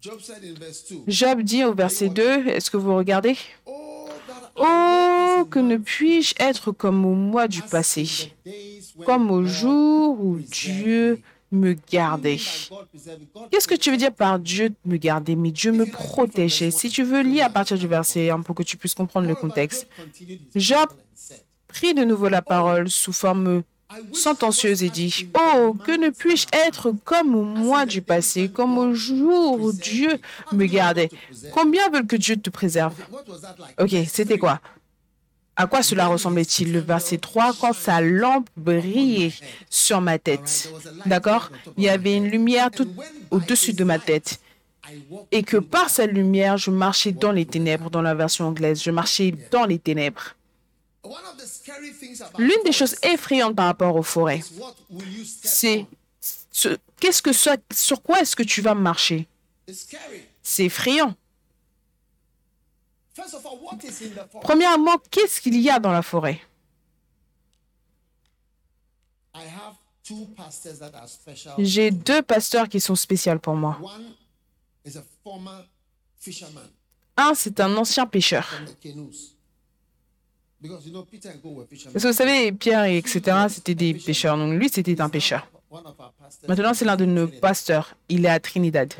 Job 0.00 0.20
said 0.20 0.44
in 0.44 0.58
verse 0.58 0.84
2, 0.88 1.02
Job 1.08 1.42
dit 1.42 1.64
au 1.64 1.74
verset 1.74 2.08
2, 2.08 2.48
est-ce 2.48 2.70
que 2.70 2.76
vous 2.76 2.94
regardez? 2.94 3.36
Oh, 3.66 5.44
que 5.50 5.58
ne 5.58 5.76
puis-je 5.78 6.34
être 6.38 6.70
comme 6.70 7.04
au 7.04 7.14
mois 7.14 7.48
du 7.48 7.60
as 7.62 7.68
passé, 7.68 8.32
comme 9.04 9.30
au 9.30 9.44
jour 9.44 10.20
où 10.20 10.38
Dieu 10.38 11.20
me. 11.52 11.74
God 11.74 12.22
Qu'est-ce 13.50 13.68
que 13.68 13.74
tu 13.74 13.90
veux 13.90 13.96
dire 13.96 14.12
par 14.12 14.38
Dieu 14.38 14.72
me 14.84 14.96
garder? 14.96 15.36
Mais 15.36 15.50
Dieu 15.50 15.72
me 15.72 15.86
protégeait. 15.86 16.70
Si 16.70 16.88
tu 16.90 17.02
veux, 17.02 17.22
lis 17.22 17.40
à 17.40 17.50
partir 17.50 17.78
du 17.78 17.86
verset 17.86 18.30
1 18.30 18.40
pour 18.40 18.54
que 18.54 18.62
tu 18.62 18.76
puisses 18.76 18.94
comprendre 18.94 19.28
le 19.28 19.34
contexte. 19.34 19.86
Job 20.54 20.88
Prit 21.72 21.94
de 21.94 22.04
nouveau 22.04 22.28
la 22.28 22.42
parole 22.42 22.90
sous 22.90 23.14
forme 23.14 23.62
sentencieuse 24.12 24.82
et 24.82 24.90
dit 24.90 25.28
Oh, 25.34 25.74
que 25.84 25.98
ne 25.98 26.10
puis-je 26.10 26.46
être 26.66 26.92
comme 27.04 27.34
au 27.34 27.44
mois 27.44 27.86
du 27.86 28.02
passé, 28.02 28.50
comme 28.50 28.76
au 28.76 28.94
jour 28.94 29.58
où 29.60 29.72
Dieu 29.72 30.18
me 30.52 30.66
gardait? 30.66 31.08
Combien 31.52 31.88
veulent 31.88 32.06
que 32.06 32.16
Dieu 32.16 32.36
te 32.36 32.50
préserve? 32.50 32.94
Ok, 33.78 33.94
c'était 34.06 34.38
quoi? 34.38 34.60
À 35.56 35.66
quoi 35.66 35.82
cela 35.82 36.06
ressemblait-il? 36.06 36.72
Le 36.72 36.78
verset 36.80 37.18
3, 37.18 37.52
quand 37.60 37.72
sa 37.74 38.00
lampe 38.00 38.48
brillait 38.56 39.32
sur 39.68 40.00
ma 40.00 40.18
tête. 40.18 40.72
D'accord? 41.06 41.50
Il 41.76 41.84
y 41.84 41.88
avait 41.88 42.16
une 42.16 42.28
lumière 42.28 42.70
tout 42.70 42.88
au-dessus 43.30 43.74
de 43.74 43.84
ma 43.84 43.98
tête. 43.98 44.40
Et 45.30 45.42
que 45.42 45.58
par 45.58 45.90
sa 45.90 46.06
lumière, 46.06 46.56
je 46.56 46.70
marchais 46.70 47.12
dans 47.12 47.32
les 47.32 47.44
ténèbres, 47.46 47.90
dans 47.90 48.02
la 48.02 48.14
version 48.14 48.46
anglaise. 48.48 48.82
Je 48.82 48.90
marchais 48.90 49.32
dans 49.50 49.64
les 49.66 49.78
ténèbres. 49.78 50.34
L'une 52.38 52.62
des 52.64 52.72
choses 52.72 52.96
effrayantes 53.02 53.54
par 53.56 53.66
rapport 53.66 53.94
aux 53.96 54.02
forêts, 54.02 54.40
c'est 55.42 55.86
ce- 56.50 56.76
qu'est-ce 57.00 57.20
que 57.22 57.32
sur 57.32 58.02
quoi 58.02 58.20
est-ce 58.20 58.34
que 58.36 58.42
tu 58.42 58.60
vas 58.62 58.74
marcher? 58.74 59.26
C'est 60.42 60.64
effrayant. 60.66 61.14
First 61.14 61.16
of 61.16 61.16
all, 61.16 61.20
what 61.80 61.80
is 61.80 61.80
in 61.84 62.70
the 62.70 62.90
forest? 62.90 63.01
Premièrement, 64.42 64.96
qu'est-ce 65.10 65.40
qu'il 65.40 65.60
y 65.60 65.70
a 65.70 65.78
dans 65.78 65.92
la 65.92 66.02
forêt? 66.02 66.40
I 69.34 69.44
have 69.46 69.76
two 70.02 70.26
pastors 70.36 70.78
that 70.78 70.92
are 70.94 71.08
special. 71.08 71.54
J'ai 71.58 71.90
deux 71.90 72.22
pasteurs 72.22 72.68
qui 72.68 72.80
sont 72.80 72.94
spéciaux 72.94 73.38
pour 73.38 73.54
moi. 73.54 73.78
One 73.82 74.14
is 74.84 74.96
a 74.96 75.02
former 75.24 75.64
fisherman 76.18 76.68
Un, 77.16 77.34
c'est 77.34 77.60
un 77.60 77.76
ancien 77.76 78.06
pêcheur. 78.06 78.44
from 78.44 78.66
the 78.66 78.78
canoes. 78.80 79.34
Because 80.60 80.86
you 80.86 80.92
know 80.92 81.04
Peter 81.04 81.28
and 81.30 81.40
Go 81.42 81.50
were 81.56 81.66
fishermen. 81.66 81.92
Parce 81.92 82.04
que 82.04 82.08
vous 82.08 82.16
savez, 82.16 82.52
Pierre, 82.52 82.84
et 82.84 82.96
etc., 82.96 83.46
c'était 83.48 83.74
des 83.74 83.94
pêcheurs. 83.94 84.36
Donc 84.36 84.52
lui, 84.58 84.68
c'était 84.68 85.00
un 85.00 85.08
pêcheur. 85.08 85.46
Maintenant, 86.46 86.74
c'est 86.74 86.84
l'un 86.84 86.96
de 86.96 87.04
nos 87.06 87.26
pasteurs. 87.26 87.96
Il 88.08 88.24
est 88.26 88.28
à 88.28 88.38
Trinidad. 88.38 88.92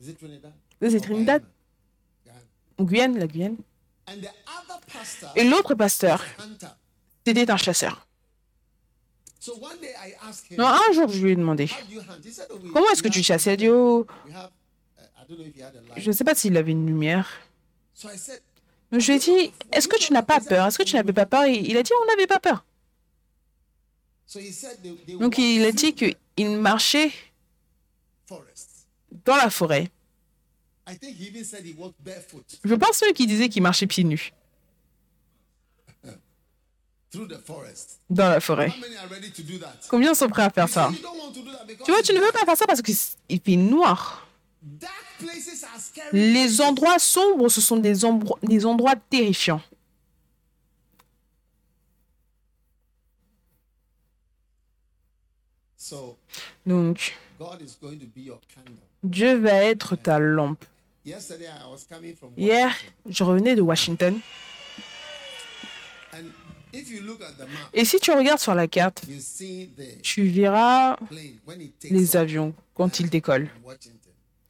C'est 0.00 1.00
Trinidad? 1.00 1.42
Guyane, 2.84 3.18
la 3.18 3.26
Guyane. 3.26 3.56
And 4.06 4.20
the 4.20 4.28
other 4.46 4.80
pastor, 4.92 5.30
Et 5.36 5.44
l'autre 5.44 5.74
pasteur, 5.74 6.24
hunter. 6.38 6.66
c'était 7.26 7.50
un 7.50 7.56
chasseur. 7.56 8.06
So 9.38 9.54
one 9.54 9.78
day 9.80 9.94
I 10.04 10.14
asked 10.28 10.50
him, 10.50 10.58
Non, 10.58 10.66
un 10.66 10.92
jour, 10.92 11.08
je 11.08 11.24
lui 11.24 11.32
ai 11.32 11.36
demandé, 11.36 11.70
oh, 12.50 12.54
comment 12.72 12.90
est-ce 12.92 13.02
que 13.02 13.08
tu 13.08 13.22
chasses 13.22 13.46
Il 13.46 13.50
a 13.52 13.56
dit, 13.56 13.68
oh, 13.68 14.06
we 14.26 14.34
have, 14.34 14.50
I 14.98 15.26
don't 15.28 15.38
know 15.38 15.46
if 15.46 15.54
he 15.56 15.62
had 15.62 15.74
a 15.76 15.80
light. 15.80 16.02
je 16.02 16.08
ne 16.08 16.12
sais 16.12 16.24
pas 16.24 16.34
s'il 16.34 16.56
avait 16.56 16.72
une 16.72 16.86
lumière. 16.86 17.26
Said, 17.94 18.42
Je 18.92 18.98
lui 19.06 19.12
ai 19.14 19.18
dit, 19.18 19.52
est-ce 19.72 19.88
que 19.88 19.96
tu 19.98 20.12
n'as 20.12 20.22
pas 20.22 20.40
peur? 20.40 20.66
Est-ce 20.66 20.76
que 20.76 20.82
tu 20.82 20.96
n'avais 20.96 21.12
pas 21.12 21.24
peur? 21.26 21.46
Il 21.46 21.76
a 21.76 21.82
dit, 21.82 21.92
on 22.02 22.06
n'avait 22.06 22.26
pas 22.26 22.40
peur. 22.40 22.64
Donc 25.18 25.38
il 25.38 25.64
a 25.64 25.72
dit 25.72 25.94
qu'il 25.94 26.50
marchait 26.58 27.10
dans 29.24 29.36
la 29.36 29.50
forêt. 29.50 29.90
Je 32.64 32.74
pense 32.74 33.02
même 33.02 33.12
qu'il 33.12 33.26
disait 33.26 33.48
qu'il 33.48 33.62
marchait 33.62 33.86
pieds 33.86 34.04
nus 34.04 34.32
through 37.10 37.28
the 37.28 37.38
forest. 37.44 38.00
dans 38.08 38.28
la 38.28 38.40
forêt. 38.40 38.72
Combien 39.88 40.14
sont 40.14 40.28
prêts 40.28 40.44
à 40.44 40.50
faire 40.50 40.68
ça? 40.68 40.90
Tu 41.84 41.90
vois, 41.90 42.02
tu 42.02 42.12
ne 42.12 42.20
veux 42.20 42.32
pas 42.32 42.44
faire 42.44 42.56
ça 42.56 42.66
parce 42.66 42.82
qu'il 42.82 43.40
fait 43.40 43.56
noir. 43.56 44.26
Les 46.12 46.60
endroits 46.60 46.98
sombres, 46.98 47.48
ce 47.48 47.60
sont 47.60 47.76
des, 47.76 47.94
des 48.42 48.66
endroits 48.66 48.96
terrifiants. 49.08 49.62
Donc. 56.66 57.16
Dieu 59.02 59.34
va 59.38 59.54
être 59.64 59.96
ta 59.96 60.18
lampe. 60.18 60.64
Yesterday 61.04 61.46
I 61.48 61.66
was 61.70 61.84
coming 61.88 62.14
from 62.14 62.30
Hier, 62.36 62.70
je 63.08 63.24
revenais 63.24 63.54
de 63.56 63.62
Washington. 63.62 64.20
and 66.12 66.24
if 66.72 66.90
you 66.90 67.00
look 67.02 67.22
at 67.22 67.32
the 67.38 67.46
map, 67.48 67.70
Et 67.72 67.84
si 67.84 67.98
tu 68.00 68.10
regardes 68.12 68.40
sur 68.40 68.54
la 68.54 68.68
carte, 68.68 69.02
you 69.08 69.18
see 69.20 69.70
the 69.76 70.02
tu 70.02 70.24
verras 70.28 70.96
les 71.90 72.16
avions 72.16 72.54
quand 72.74 73.00
ils 73.00 73.08
décollent 73.08 73.48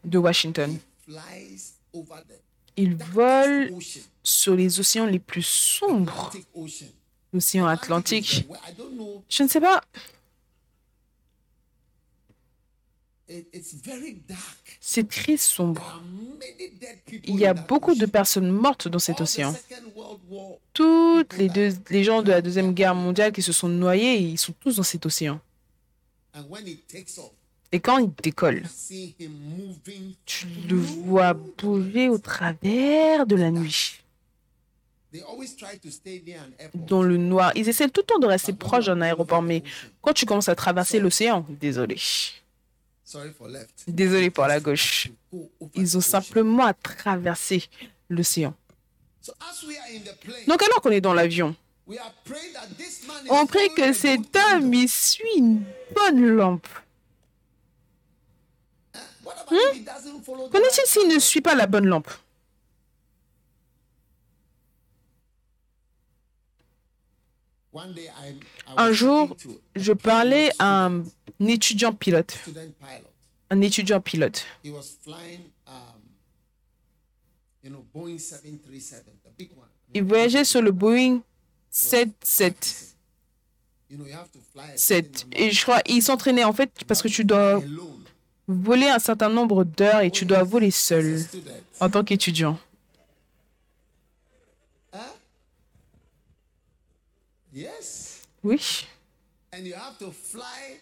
de 0.05 0.19
Washington. 0.19 0.77
Ils 2.77 2.97
volent 2.97 3.79
sur 4.25 4.55
les 4.57 4.81
océans 4.81 5.07
les 5.07 5.19
plus 5.19 5.43
sombres, 5.47 6.33
l'océan 7.33 7.67
Atlantique. 7.67 8.45
Je 9.29 9.43
ne 9.43 9.49
sais 9.49 9.61
pas, 9.61 9.83
It, 9.85 9.85
it's 9.85 10.09
very 12.29 13.19
dark. 13.19 13.20
C'est 14.81 15.09
très 15.09 15.37
sombre. 15.37 16.03
Il 17.25 17.37
y 17.37 17.47
a 17.47 17.55
beaucoup 17.55 17.95
de 17.95 18.07
personnes 18.07 18.51
mortes 18.51 18.89
dans 18.89 18.99
cet 18.99 19.21
océan. 19.21 19.55
Toutes 20.73 21.37
les, 21.37 21.49
deux, 21.49 21.71
les 21.91 22.05
gens 22.05 22.23
de 22.23 22.31
la 22.31 22.43
Deuxième 22.43 22.73
Guerre 22.73 22.95
mondiale 22.95 23.33
qui 23.33 23.43
se 23.43 23.53
sont 23.53 23.69
noyés, 23.69 24.19
ils 24.19 24.39
sont 24.39 24.55
tous 24.61 24.77
dans 24.77 24.83
cet 24.83 25.07
océan. 25.07 25.41
Et 27.73 27.81
quand 27.81 27.99
il 27.99 28.11
décolle, 28.23 28.63
tu 30.27 30.47
le 30.69 30.77
vois 30.77 31.35
bouger 31.35 32.09
au 32.09 32.19
travers 32.19 33.27
de 33.27 33.37
la 33.37 33.51
nuit, 33.51 34.01
They 35.13 35.23
always 35.23 35.57
try 35.57 35.77
to 35.83 35.91
stay 35.91 36.23
near 36.25 36.39
an 36.41 36.53
airport. 36.57 36.87
dans 36.87 37.03
le 37.03 37.17
noir. 37.17 37.51
Ils 37.57 37.69
essaient 37.69 37.89
tout 37.89 38.03
le 38.03 38.07
temps 38.07 38.21
de 38.21 38.29
rester 38.29 38.53
proches 38.53 38.87
d'un 38.87 39.01
aéroport, 39.01 39.43
mais 39.43 39.65
quand 40.03 40.13
tu 40.13 40.25
commences 40.25 40.49
à 40.49 40.55
traverser 40.55 41.01
l'océan, 41.01 41.45
désolé. 41.49 41.97
Désolé 43.87 44.31
pour 44.31 44.47
la 44.47 44.61
gauche, 44.61 45.09
ils 45.75 45.97
ont 45.97 46.01
simplement 46.01 46.65
à 46.65 46.75
traverser 46.75 47.65
l'océan. 48.09 48.55
Donc 50.47 50.63
alors 50.63 50.81
qu'on 50.81 50.91
est 50.91 51.01
dans 51.01 51.15
l'avion, 51.15 51.55
on 53.29 53.47
prie 53.47 53.69
que 53.77 53.93
cet 53.93 54.37
homme 54.37 54.73
y 54.75 54.89
suit 54.89 55.37
une 55.37 55.65
bonne 55.95 56.27
lampe. 56.27 56.69
The 58.93 60.49
Qu'en 60.53 60.59
est-il 60.59 60.87
s'il 60.87 61.09
ne 61.09 61.19
suit 61.19 61.41
pas 61.41 61.55
la 61.55 61.67
bonne 61.67 61.87
lampe? 61.87 62.11
Un 68.77 68.93
jour, 68.93 69.37
je 69.77 69.93
parlais 69.93 70.51
à 70.59 70.87
un 70.87 71.05
étudiant 71.41 71.93
pilote. 71.93 72.39
Un 73.51 73.61
étudiant 73.61 74.01
pilote. 74.01 74.45
Um, 74.65 74.73
you 77.63 77.71
know, 77.71 77.85
Boeing 77.95 78.19
737, 78.19 79.05
the 79.25 79.31
big 79.39 79.51
one. 79.57 79.69
Il 79.95 80.03
voyageait 80.03 80.45
sur 80.45 80.63
le 80.63 80.73
Boeing 80.73 81.21
777. 81.71 82.97
You 83.89 83.99
know, 83.99 84.07
you 84.07 84.15
have 84.15 84.31
to 84.33 84.41
fly 84.53 84.73
a 84.73 84.77
certain 84.77 85.25
number 85.25 85.39
Et 85.39 85.51
je 85.51 85.63
crois 85.63 85.81
il 85.87 86.03
s'entraînait 86.03 86.45
en 86.45 86.53
fait 86.53 86.71
parce 86.87 87.03
que 87.03 87.09
tu 87.09 87.25
dois 87.25 87.63
voler 88.47 88.89
un 88.89 88.99
certain 88.99 89.29
nombre 89.29 89.65
d'heures 89.65 90.01
et 90.01 90.11
tu 90.11 90.25
dois 90.25 90.43
voler 90.43 90.71
seul 90.71 91.25
en 91.81 91.89
tant 91.91 92.03
qu'étudiant. 92.05 92.59
Yes. 97.53 98.23
Oui. 98.45 98.87
And 99.53 99.65
you 99.65 99.75
have 99.75 99.99
to 99.99 100.13
fly 100.13 100.79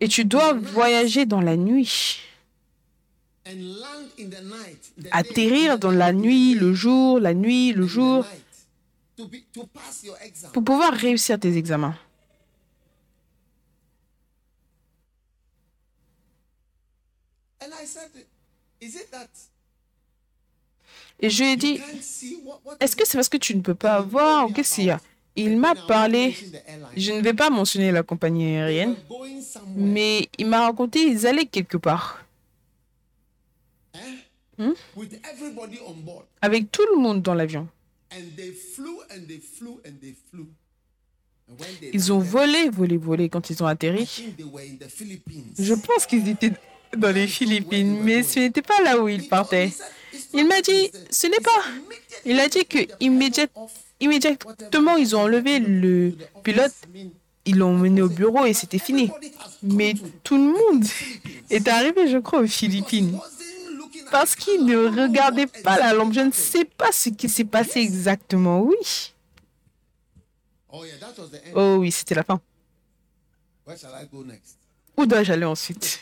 Et 0.00 0.08
tu 0.08 0.24
dois 0.24 0.52
voyager 0.52 1.24
dans 1.26 1.40
la 1.40 1.56
nuit. 1.56 2.20
and 3.46 3.60
land 3.78 4.08
in 4.18 4.28
the 4.30 4.42
night. 4.42 4.92
the 4.96 5.02
day, 5.04 5.08
Atterrir 5.12 5.78
dans 5.78 5.90
la 5.90 6.12
night, 6.12 6.24
nuit, 6.24 6.54
le 6.54 6.72
jour, 6.74 7.20
la 7.20 7.34
nuit, 7.34 7.72
le 7.72 7.86
jour, 7.86 8.24
night, 8.24 8.40
To, 9.16 9.26
be, 9.28 9.36
to 9.52 9.66
pass 9.66 10.02
your 10.02 10.16
exam. 10.22 10.50
pour 10.52 10.64
pouvoir 10.64 10.92
réussir 10.92 11.38
tes 11.38 11.56
examens. 11.56 11.94
And 17.62 17.72
I 17.72 17.84
said, 17.86 18.10
is 18.80 18.96
it 18.96 19.10
that 19.10 19.28
Et 21.20 21.30
je 21.30 21.42
lui 21.44 21.52
ai 21.52 21.56
dit, 21.56 21.80
est-ce 22.80 22.96
que 22.96 23.06
c'est 23.06 23.16
parce 23.16 23.28
que 23.28 23.36
tu 23.36 23.54
ne 23.54 23.60
peux 23.62 23.74
pas 23.74 24.00
voir 24.00 24.46
ou 24.48 24.52
qu'est-ce 24.52 24.74
qu'il 24.74 24.84
y 24.84 24.90
a? 24.90 25.00
Il 25.36 25.56
m'a 25.58 25.74
parlé, 25.74 26.34
je 26.96 27.12
ne 27.12 27.20
vais 27.20 27.34
pas 27.34 27.50
mentionner 27.50 27.90
la 27.90 28.02
compagnie 28.04 28.56
aérienne, 28.56 28.96
mais 29.74 30.28
il 30.38 30.46
m'a 30.46 30.66
raconté 30.66 31.00
ils 31.02 31.26
allaient 31.26 31.46
quelque 31.46 31.76
part 31.76 32.20
on 34.58 35.94
board. 35.94 36.24
avec 36.40 36.70
tout 36.70 36.86
le 36.94 37.00
monde 37.00 37.20
dans 37.22 37.34
l'avion. 37.34 37.66
Ils 41.92 42.12
ont 42.12 42.18
volé, 42.20 42.68
volé, 42.70 42.96
volé 42.96 43.28
quand 43.28 43.50
ils 43.50 43.62
ont 43.62 43.66
atterri. 43.66 44.08
Je 45.58 45.74
pense 45.74 46.06
qu'ils 46.06 46.28
étaient 46.28 46.52
dans 46.96 47.12
les 47.12 47.26
Philippines, 47.26 47.98
mais 48.02 48.22
ce 48.22 48.38
n'était 48.38 48.62
pas 48.62 48.80
là 48.82 48.98
où 49.00 49.08
ils 49.08 49.28
partaient. 49.28 49.72
Il 50.32 50.46
m'a 50.46 50.60
dit, 50.60 50.90
ce 51.10 51.26
n'est 51.26 51.40
pas. 51.40 51.64
Il 52.24 52.38
a 52.38 52.48
dit 52.48 52.64
que 52.64 52.78
immédiat- 53.00 53.48
immédiatement, 54.04 54.96
ils 54.96 55.16
ont 55.16 55.22
enlevé 55.22 55.58
le 55.58 56.14
pilote, 56.42 56.72
ils 57.44 57.58
l'ont 57.58 57.76
mené 57.76 58.02
au 58.02 58.08
bureau 58.08 58.44
et 58.44 58.54
c'était 58.54 58.78
fini. 58.78 59.10
Mais 59.62 59.94
tout 60.22 60.36
le 60.36 60.52
monde 60.52 60.84
est 61.50 61.68
arrivé, 61.68 62.08
je 62.08 62.18
crois, 62.18 62.40
aux 62.40 62.46
Philippines. 62.46 63.18
Parce 64.10 64.36
qu'ils 64.36 64.64
ne 64.64 64.76
regardaient 64.76 65.46
pas 65.46 65.78
la 65.78 65.92
lampe. 65.92 66.12
Je 66.12 66.20
ne 66.20 66.30
sais 66.30 66.64
pas 66.64 66.92
ce 66.92 67.08
qui 67.08 67.28
s'est 67.28 67.44
passé 67.44 67.80
exactement. 67.80 68.60
Oui. 68.60 69.12
Oh 71.54 71.76
oui, 71.78 71.90
c'était 71.90 72.14
la 72.14 72.22
fin. 72.22 72.40
Où 74.96 75.06
dois-je 75.06 75.32
aller 75.32 75.44
ensuite? 75.44 76.00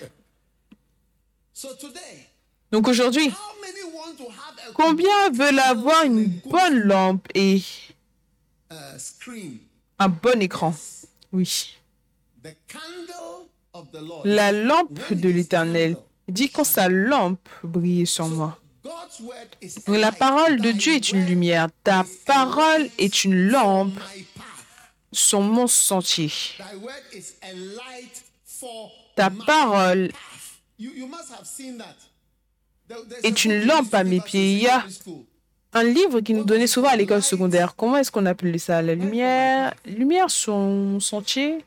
Donc 2.70 2.88
aujourd'hui, 2.88 3.30
combien 4.74 5.30
veulent 5.30 5.58
avoir 5.60 6.04
une 6.04 6.26
bonne 6.26 6.80
lampe 6.80 7.28
et? 7.34 7.62
Un 9.98 10.08
bon 10.08 10.40
écran. 10.42 10.74
Oui. 11.32 11.76
La 14.24 14.52
lampe 14.52 15.12
de 15.12 15.28
l'Éternel. 15.28 15.96
dit 16.28 16.50
quand 16.50 16.64
sa 16.64 16.88
lampe 16.88 17.48
brille 17.62 18.06
sur 18.06 18.28
moi. 18.28 18.58
La 19.86 20.12
parole 20.12 20.60
de 20.60 20.72
Dieu 20.72 20.94
est 20.94 21.12
une 21.12 21.24
lumière. 21.24 21.68
Ta 21.84 22.04
parole 22.26 22.88
est 22.98 23.24
une 23.24 23.48
lampe 23.48 23.98
sur 25.12 25.40
mon 25.40 25.66
sentier. 25.66 26.32
Ta 29.14 29.30
parole 29.30 30.10
est 33.22 33.44
une 33.44 33.64
lampe 33.64 33.94
à 33.94 34.04
mes 34.04 34.20
pieds. 34.20 34.52
Il 34.54 34.62
y 34.62 34.68
a 34.68 34.84
un 35.72 35.84
livre 35.84 36.20
qui 36.20 36.34
nous 36.34 36.44
donnait 36.44 36.66
souvent 36.66 36.88
à 36.88 36.96
l'école 36.96 37.22
secondaire. 37.22 37.74
Comment 37.74 37.96
est-ce 37.96 38.12
qu'on 38.12 38.26
appelait 38.26 38.58
ça? 38.58 38.82
La 38.82 38.94
lumière 38.94 39.74
Lumière 39.86 40.30
sur 40.30 40.54
mon 40.54 41.00
sentier? 41.00 41.64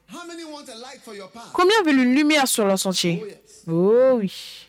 Combien 1.53 1.81
veulent 1.85 1.99
une 1.99 2.15
lumière 2.15 2.47
sur 2.47 2.65
leur 2.65 2.79
sentier? 2.79 3.23
Oh, 3.67 4.17
oui. 4.17 4.67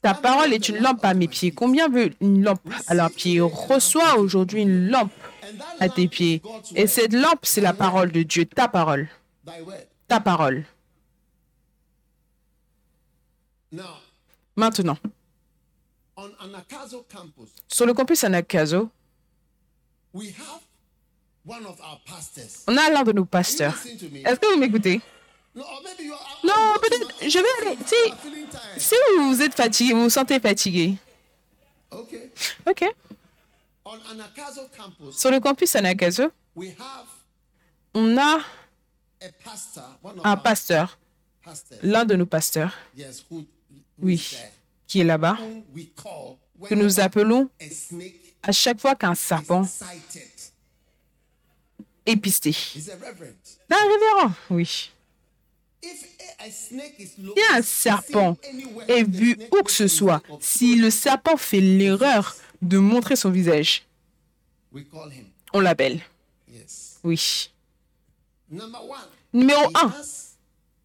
Ta 0.00 0.14
parole 0.14 0.52
est 0.52 0.68
une 0.68 0.76
lamp 0.76 0.92
lampe 0.92 1.04
à 1.04 1.12
mes 1.12 1.28
pieds. 1.28 1.50
Combien 1.50 1.88
veut 1.88 2.12
une 2.20 2.42
lampe 2.42 2.60
à 2.86 2.94
leurs 2.94 3.10
pieds? 3.10 3.40
Reçois 3.40 4.16
aujourd'hui 4.16 4.62
une 4.62 4.88
lampe 4.88 5.12
à 5.80 5.88
tes 5.88 6.08
pieds. 6.08 6.40
Et 6.74 6.86
cette 6.86 7.12
lampe, 7.12 7.40
c'est 7.42 7.60
la 7.60 7.74
parole 7.74 8.12
de 8.12 8.22
Dieu, 8.22 8.46
ta 8.46 8.68
parole. 8.68 9.08
Ta 10.08 10.20
parole. 10.20 10.64
Maintenant, 14.56 14.96
Sur 17.68 17.86
le 17.86 17.94
campus 17.94 18.24
Anakazo, 18.24 18.90
we 20.12 20.28
have 20.28 20.60
one 21.44 21.66
of 21.66 21.78
our 21.80 22.00
pastors. 22.06 22.64
on 22.68 22.76
a 22.76 22.90
l'un 22.90 23.02
de 23.02 23.12
nos 23.12 23.24
pasteurs. 23.24 23.74
Est-ce 23.84 24.38
que 24.40 24.52
vous 24.54 24.58
m'écoutez? 24.58 25.00
Non, 25.56 25.64
peut-être, 26.80 27.28
je 27.28 27.38
vais 27.38 27.68
aller. 27.68 27.78
Si, 27.86 28.88
si 28.88 28.94
vous 29.18 29.40
êtes 29.42 29.54
fatigué, 29.54 29.92
vous 29.92 30.04
vous 30.04 30.10
sentez 30.10 30.40
fatigué. 30.40 30.96
Ok. 32.66 32.84
Sur 35.12 35.30
le 35.30 35.40
campus 35.40 35.76
Anakazo, 35.76 36.30
on 37.94 38.18
a 38.18 38.38
un 40.24 40.36
pasteur, 40.36 40.98
l'un 41.82 42.04
de 42.04 42.16
nos 42.16 42.26
pasteurs, 42.26 42.72
oui, 43.98 44.36
qui 44.94 45.00
est 45.00 45.04
là-bas, 45.04 45.36
que 46.68 46.74
nous 46.76 47.00
appelons 47.00 47.50
à 48.44 48.52
chaque 48.52 48.80
fois 48.80 48.94
qu'un 48.94 49.16
serpent 49.16 49.66
est 52.06 52.16
pisté. 52.16 52.56
Un 53.70 53.76
révérend, 53.76 54.32
oui. 54.50 54.92
Si 55.82 56.80
un 57.50 57.62
serpent 57.62 58.36
est 58.86 59.02
vu 59.02 59.36
où 59.50 59.64
que 59.64 59.72
ce 59.72 59.88
soit, 59.88 60.22
si 60.38 60.76
le 60.76 60.90
serpent 60.90 61.36
fait 61.36 61.60
l'erreur 61.60 62.36
de 62.62 62.78
montrer 62.78 63.16
son 63.16 63.32
visage, 63.32 63.84
on 65.52 65.58
l'appelle. 65.58 66.02
Oui. 67.02 67.50
Numéro 69.32 69.70
he 69.70 69.74
1, 69.74 69.88
has 69.88 70.36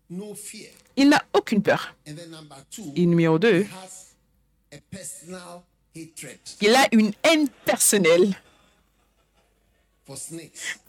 no 0.09 0.33
fear. 0.33 0.71
Il 0.99 1.09
n'a 1.09 1.23
aucune 1.33 1.63
peur. 1.63 1.95
Et 2.05 3.05
numéro 3.05 3.39
2, 3.39 3.61
he 3.61 3.63
has 3.63 4.15
a 4.73 4.77
personal 4.91 5.63
hatred 5.95 6.39
il 6.61 6.75
a 6.75 6.87
une 6.91 7.11
haine 7.23 7.47
personnelle 7.65 8.35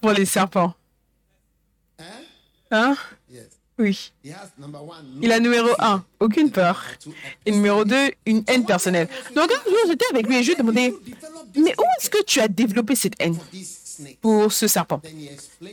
pour 0.01 0.11
les 0.13 0.27
serpents. 0.27 0.75
Hein? 1.99 2.05
Hein? 2.71 2.97
Oui. 3.79 4.13
Il 5.23 5.33
a 5.33 5.41
numéro 5.41 5.69
fear. 5.69 5.93
1, 5.95 6.05
aucune 6.21 6.51
peur. 6.51 6.85
Et 7.47 7.53
numéro 7.53 7.85
2, 7.85 8.11
une 8.27 8.43
haine 8.47 8.67
personnelle. 8.67 9.09
Donc 9.35 9.51
un 9.53 9.71
jour, 9.71 9.79
j'étais 9.87 10.07
avec 10.11 10.27
lui 10.27 10.37
et 10.37 10.43
je 10.43 10.49
lui 10.49 10.55
ai 10.55 10.57
demandé, 10.57 10.95
mais 11.55 11.75
où 11.79 11.85
est-ce 11.99 12.11
que 12.11 12.23
tu 12.25 12.41
as 12.41 12.49
développé 12.49 12.95
cette 12.97 13.15
haine? 13.21 13.39
Pour 14.21 14.53
ce 14.53 14.67
serpent 14.67 15.01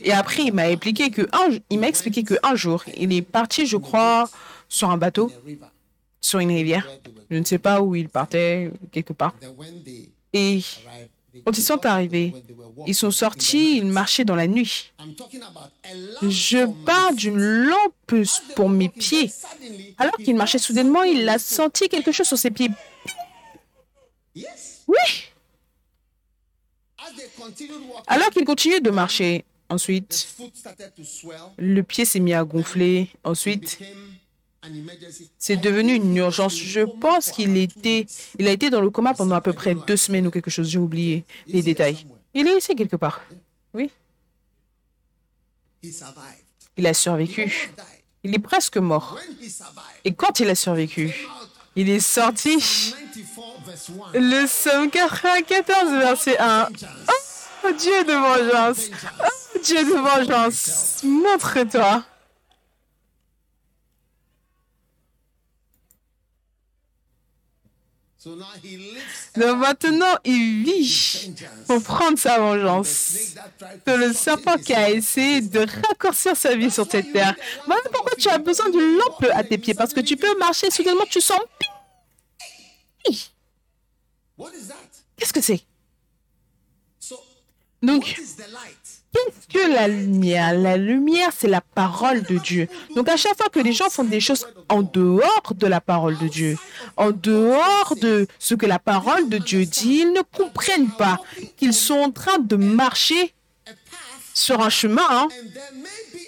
Et 0.04 0.12
après, 0.12 0.44
il 0.44 0.52
m'a 0.52 0.70
expliqué 0.70 1.10
que 1.10 1.22
un, 1.32 1.58
il 1.70 1.78
m'a 1.78 1.88
expliqué 1.88 2.22
que 2.22 2.34
un 2.42 2.54
jour, 2.54 2.84
il 2.96 3.12
est 3.12 3.22
parti, 3.22 3.66
je 3.66 3.76
crois, 3.76 4.28
sur 4.68 4.90
un 4.90 4.96
bateau, 4.96 5.30
sur 6.20 6.38
une 6.40 6.50
rivière. 6.50 6.88
Je 7.30 7.36
ne 7.36 7.44
sais 7.44 7.58
pas 7.58 7.80
où 7.80 7.94
il 7.94 8.08
partait, 8.08 8.70
quelque 8.92 9.12
part. 9.12 9.34
Et 10.32 10.60
quand 11.44 11.56
ils 11.56 11.62
sont 11.62 11.84
arrivés, 11.86 12.34
ils 12.86 12.94
sont 12.94 13.10
sortis, 13.10 13.78
ils 13.78 13.86
marchaient 13.86 14.24
dans 14.24 14.36
la 14.36 14.46
nuit. 14.46 14.92
Je 16.22 16.66
parle 16.84 17.16
d'une 17.16 17.38
lampe 17.38 18.26
pour 18.54 18.68
mes 18.68 18.88
pieds. 18.88 19.30
Alors 19.98 20.16
qu'il 20.16 20.36
marchait 20.36 20.58
soudainement, 20.58 21.02
il 21.02 21.28
a 21.28 21.38
senti 21.38 21.88
quelque 21.88 22.12
chose 22.12 22.26
sur 22.26 22.38
ses 22.38 22.50
pieds. 22.50 22.70
Oui 24.86 24.96
As 26.97 26.97
they 26.97 26.97
continued 26.97 26.97
walking, 26.97 26.97
Alors 28.06 28.30
qu'il 28.30 28.44
continuait 28.44 28.80
de 28.80 28.90
marcher, 28.90 29.44
ensuite, 29.68 30.28
le 31.58 31.82
pied 31.82 32.04
s'est 32.04 32.20
mis 32.20 32.34
à 32.34 32.44
gonfler. 32.44 33.10
Ensuite, 33.24 33.78
c'est 35.38 35.56
devenu 35.56 35.94
une 35.94 36.16
urgence. 36.16 36.56
Je 36.56 36.80
pense 36.80 37.30
qu'il 37.30 37.56
était, 37.56 38.06
il 38.38 38.48
a 38.48 38.52
été 38.52 38.70
dans 38.70 38.80
le 38.80 38.90
coma 38.90 39.14
pendant 39.14 39.34
à 39.34 39.40
peu 39.40 39.52
près 39.52 39.74
deux 39.74 39.96
semaines 39.96 40.26
ou 40.26 40.30
quelque 40.30 40.50
chose. 40.50 40.68
J'ai 40.68 40.78
oublié 40.78 41.24
les 41.46 41.62
détails. 41.62 42.06
Il 42.34 42.46
est 42.48 42.58
ici 42.58 42.74
quelque 42.74 42.96
part. 42.96 43.22
Oui, 43.74 43.90
il 46.76 46.86
a 46.86 46.94
survécu. 46.94 47.70
Il 48.24 48.34
est 48.34 48.40
presque 48.40 48.76
mort. 48.78 49.18
Et 50.04 50.12
quand 50.12 50.40
il 50.40 50.48
a 50.48 50.54
survécu, 50.54 51.14
il 51.78 51.88
est 51.90 52.00
sorti 52.00 52.58
94 52.58 53.62
verse 53.64 53.90
1. 54.12 54.18
le 54.18 54.46
psaume 54.46 54.90
94, 54.90 55.90
verset 55.92 56.36
1. 56.40 56.68
Oh, 57.64 57.72
Dieu 57.78 58.04
de 58.04 58.12
vengeance. 58.12 58.90
Oh, 59.20 59.58
Dieu 59.62 59.84
de 59.84 59.92
vengeance. 59.94 61.02
Montre-toi. 61.04 62.02
So 62.02 62.16
now 67.46 67.94
he 67.94 67.94
lives 67.94 68.07
Donc 68.24 69.58
maintenant, 69.58 70.16
il 70.24 70.64
vit 70.64 71.34
pour 71.66 71.82
prendre 71.82 72.18
sa 72.18 72.38
vengeance. 72.38 73.36
Que 73.86 73.92
le 73.92 74.12
serpent 74.12 74.56
qui 74.58 74.74
a 74.74 74.90
essayé 74.90 75.40
de 75.40 75.60
raccourcir 75.60 76.36
sa 76.36 76.56
vie 76.56 76.70
sur 76.70 76.90
cette 76.90 77.12
terre. 77.12 77.34
Voilà 77.66 77.82
pourquoi 77.92 78.12
tu 78.18 78.28
as 78.28 78.38
besoin 78.38 78.70
d'une 78.70 78.96
lampe 78.96 79.24
à 79.32 79.44
tes 79.44 79.58
pieds. 79.58 79.74
Parce 79.74 79.94
que 79.94 80.00
tu 80.00 80.16
peux 80.16 80.36
marcher, 80.38 80.70
soudainement 80.70 81.06
tu 81.08 81.20
sens... 81.20 81.40
Qu'est-ce 85.16 85.32
que 85.32 85.40
c'est? 85.40 85.62
Donc, 87.82 88.20
Qu'est-ce 89.14 89.46
que 89.58 89.72
la 89.72 89.88
lumière 89.88 90.52
La 90.54 90.76
lumière, 90.76 91.30
c'est 91.36 91.48
la 91.48 91.60
parole 91.62 92.22
de 92.22 92.36
Dieu. 92.38 92.68
Donc 92.94 93.08
à 93.08 93.16
chaque 93.16 93.36
fois 93.36 93.48
que 93.50 93.58
les 93.60 93.72
gens 93.72 93.88
font 93.88 94.04
des 94.04 94.20
choses 94.20 94.46
en 94.68 94.82
dehors 94.82 95.54
de 95.54 95.66
la 95.66 95.80
parole 95.80 96.18
de 96.18 96.28
Dieu, 96.28 96.56
en 96.96 97.10
dehors 97.10 97.94
de 98.00 98.26
ce 98.38 98.54
que 98.54 98.66
la 98.66 98.78
parole 98.78 99.28
de 99.28 99.38
Dieu 99.38 99.64
dit, 99.64 100.00
ils 100.02 100.12
ne 100.12 100.20
comprennent 100.36 100.90
pas 100.90 101.18
qu'ils 101.56 101.72
sont 101.74 101.94
en 101.98 102.10
train 102.10 102.38
de 102.38 102.56
marcher 102.56 103.32
sur 104.34 104.60
un 104.60 104.70
chemin 104.70 105.02
hein, 105.10 105.28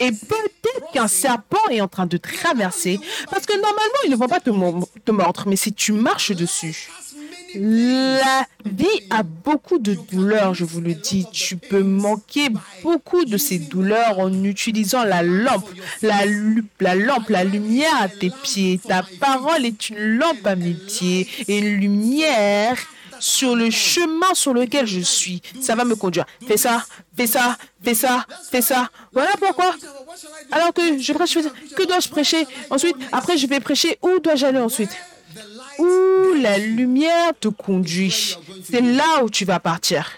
et 0.00 0.10
peut-être 0.10 0.90
qu'un 0.92 1.06
serpent 1.06 1.58
est 1.70 1.80
en 1.80 1.86
train 1.88 2.06
de 2.06 2.16
traverser 2.16 2.98
parce 3.30 3.46
que 3.46 3.52
normalement, 3.54 4.00
ils 4.04 4.10
ne 4.10 4.16
vont 4.16 4.26
pas 4.26 4.40
te, 4.40 4.50
mo- 4.50 4.88
te 5.04 5.12
mordre, 5.12 5.44
mais 5.46 5.54
si 5.56 5.72
tu 5.72 5.92
marches 5.92 6.32
dessus, 6.32 6.90
La 7.54 8.46
vie 8.64 8.86
a 9.10 9.22
beaucoup 9.22 9.78
de 9.78 9.94
douleurs, 10.12 10.54
je 10.54 10.64
vous 10.64 10.80
le 10.80 10.94
dis. 10.94 11.26
Tu 11.32 11.56
peux 11.56 11.82
manquer 11.82 12.48
beaucoup 12.82 13.24
de 13.24 13.36
ces 13.36 13.58
douleurs 13.58 14.18
en 14.18 14.44
utilisant 14.44 15.04
la 15.04 15.22
lampe, 15.22 15.68
la, 16.02 16.20
la 16.80 16.94
lampe, 16.94 17.28
la 17.28 17.44
lumière 17.44 17.94
à 18.00 18.08
tes 18.08 18.30
pieds. 18.30 18.80
Ta 18.86 19.04
parole 19.18 19.64
est 19.64 19.90
une 19.90 20.18
lampe 20.18 20.46
à 20.46 20.56
mes 20.56 20.74
pieds 20.74 21.28
et 21.48 21.58
une 21.58 21.76
lumière 21.80 22.76
sur 23.18 23.54
le 23.54 23.70
chemin 23.70 24.32
sur 24.34 24.54
lequel 24.54 24.86
je 24.86 25.00
suis. 25.00 25.42
Ça 25.60 25.74
va 25.74 25.84
me 25.84 25.94
conduire. 25.94 26.26
Fais 26.46 26.56
ça, 26.56 26.84
fais 27.16 27.26
ça, 27.26 27.56
fais 27.82 27.94
ça, 27.94 28.26
fais 28.50 28.62
ça. 28.62 28.88
Voilà 29.12 29.32
pourquoi. 29.38 29.74
Alors 30.50 30.72
que 30.72 30.98
je 30.98 31.12
prêche, 31.12 31.34
que 31.76 31.86
dois-je 31.86 32.08
prêcher 32.08 32.46
Ensuite, 32.70 32.96
après 33.12 33.36
je 33.36 33.46
vais 33.46 33.60
prêcher, 33.60 33.98
où 34.02 34.18
dois-je 34.20 34.46
aller 34.46 34.58
ensuite? 34.58 34.90
La 36.40 36.58
lumière 36.58 37.32
te 37.38 37.48
conduit. 37.48 38.36
C'est 38.64 38.80
là 38.80 39.22
où 39.22 39.30
tu 39.30 39.44
vas 39.44 39.60
partir. 39.60 40.10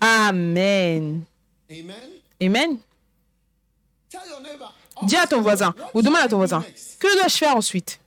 Amen. 0.00 1.22
Amen. 2.40 2.78
Dis 5.02 5.16
à 5.16 5.26
ton 5.26 5.40
voisin 5.40 5.74
ou 5.94 6.02
demande 6.02 6.22
à 6.22 6.28
ton 6.28 6.38
voisin, 6.38 6.64
que 6.98 7.18
dois-je 7.18 7.36
faire 7.36 7.56
ensuite? 7.56 7.98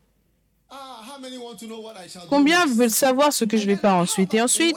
Combien 2.30 2.66
veulent 2.66 2.90
savoir 2.90 3.34
ce 3.34 3.46
que 3.46 3.58
je 3.58 3.66
vais 3.66 3.76
faire 3.76 3.96
ensuite? 3.96 4.34
Et 4.34 4.42
ensuite, 4.42 4.76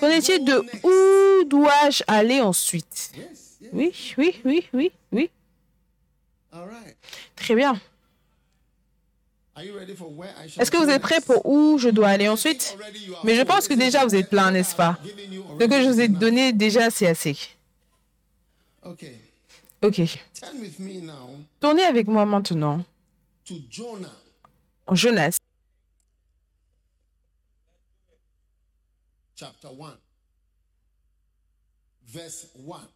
go 0.00 0.08
de 0.08 0.64
où 0.82 1.44
dois-je 1.44 2.02
aller 2.06 2.40
ensuite? 2.40 3.12
Oui, 3.72 3.92
oui, 4.16 4.40
oui, 4.44 4.66
oui, 4.72 4.92
oui. 5.12 5.30
Très 7.36 7.54
bien. 7.54 7.72
Are 7.72 7.80
you 7.80 7.84
ready 7.84 7.84
for 7.84 7.84
where 7.84 7.94
I 9.34 9.44
shall 9.44 9.45
Est-ce 9.56 10.70
que 10.70 10.76
vous 10.76 10.90
êtes 10.90 11.00
prêts 11.00 11.20
pour 11.20 11.46
où 11.46 11.78
je 11.78 11.88
dois 11.88 12.08
aller 12.08 12.28
ensuite? 12.28 12.76
Mais 13.24 13.36
je 13.36 13.42
pense 13.42 13.66
que 13.68 13.74
déjà 13.74 14.04
vous 14.04 14.14
êtes 14.14 14.28
plein, 14.28 14.50
n'est-ce 14.50 14.76
pas? 14.76 14.98
Ce 15.58 15.66
que 15.66 15.82
je 15.82 15.88
vous 15.88 16.00
ai 16.00 16.08
donné 16.08 16.52
déjà, 16.52 16.90
c'est 16.90 17.06
assez. 17.06 17.36
Ok. 19.82 20.00
Tournez 21.60 21.84
avec 21.84 22.06
moi 22.06 22.26
maintenant. 22.26 22.84
en 24.86 24.94
Jonas, 24.94 25.38
chapter 29.34 29.68
1, 29.68 29.98
verse 32.08 32.46
1. 32.56 32.95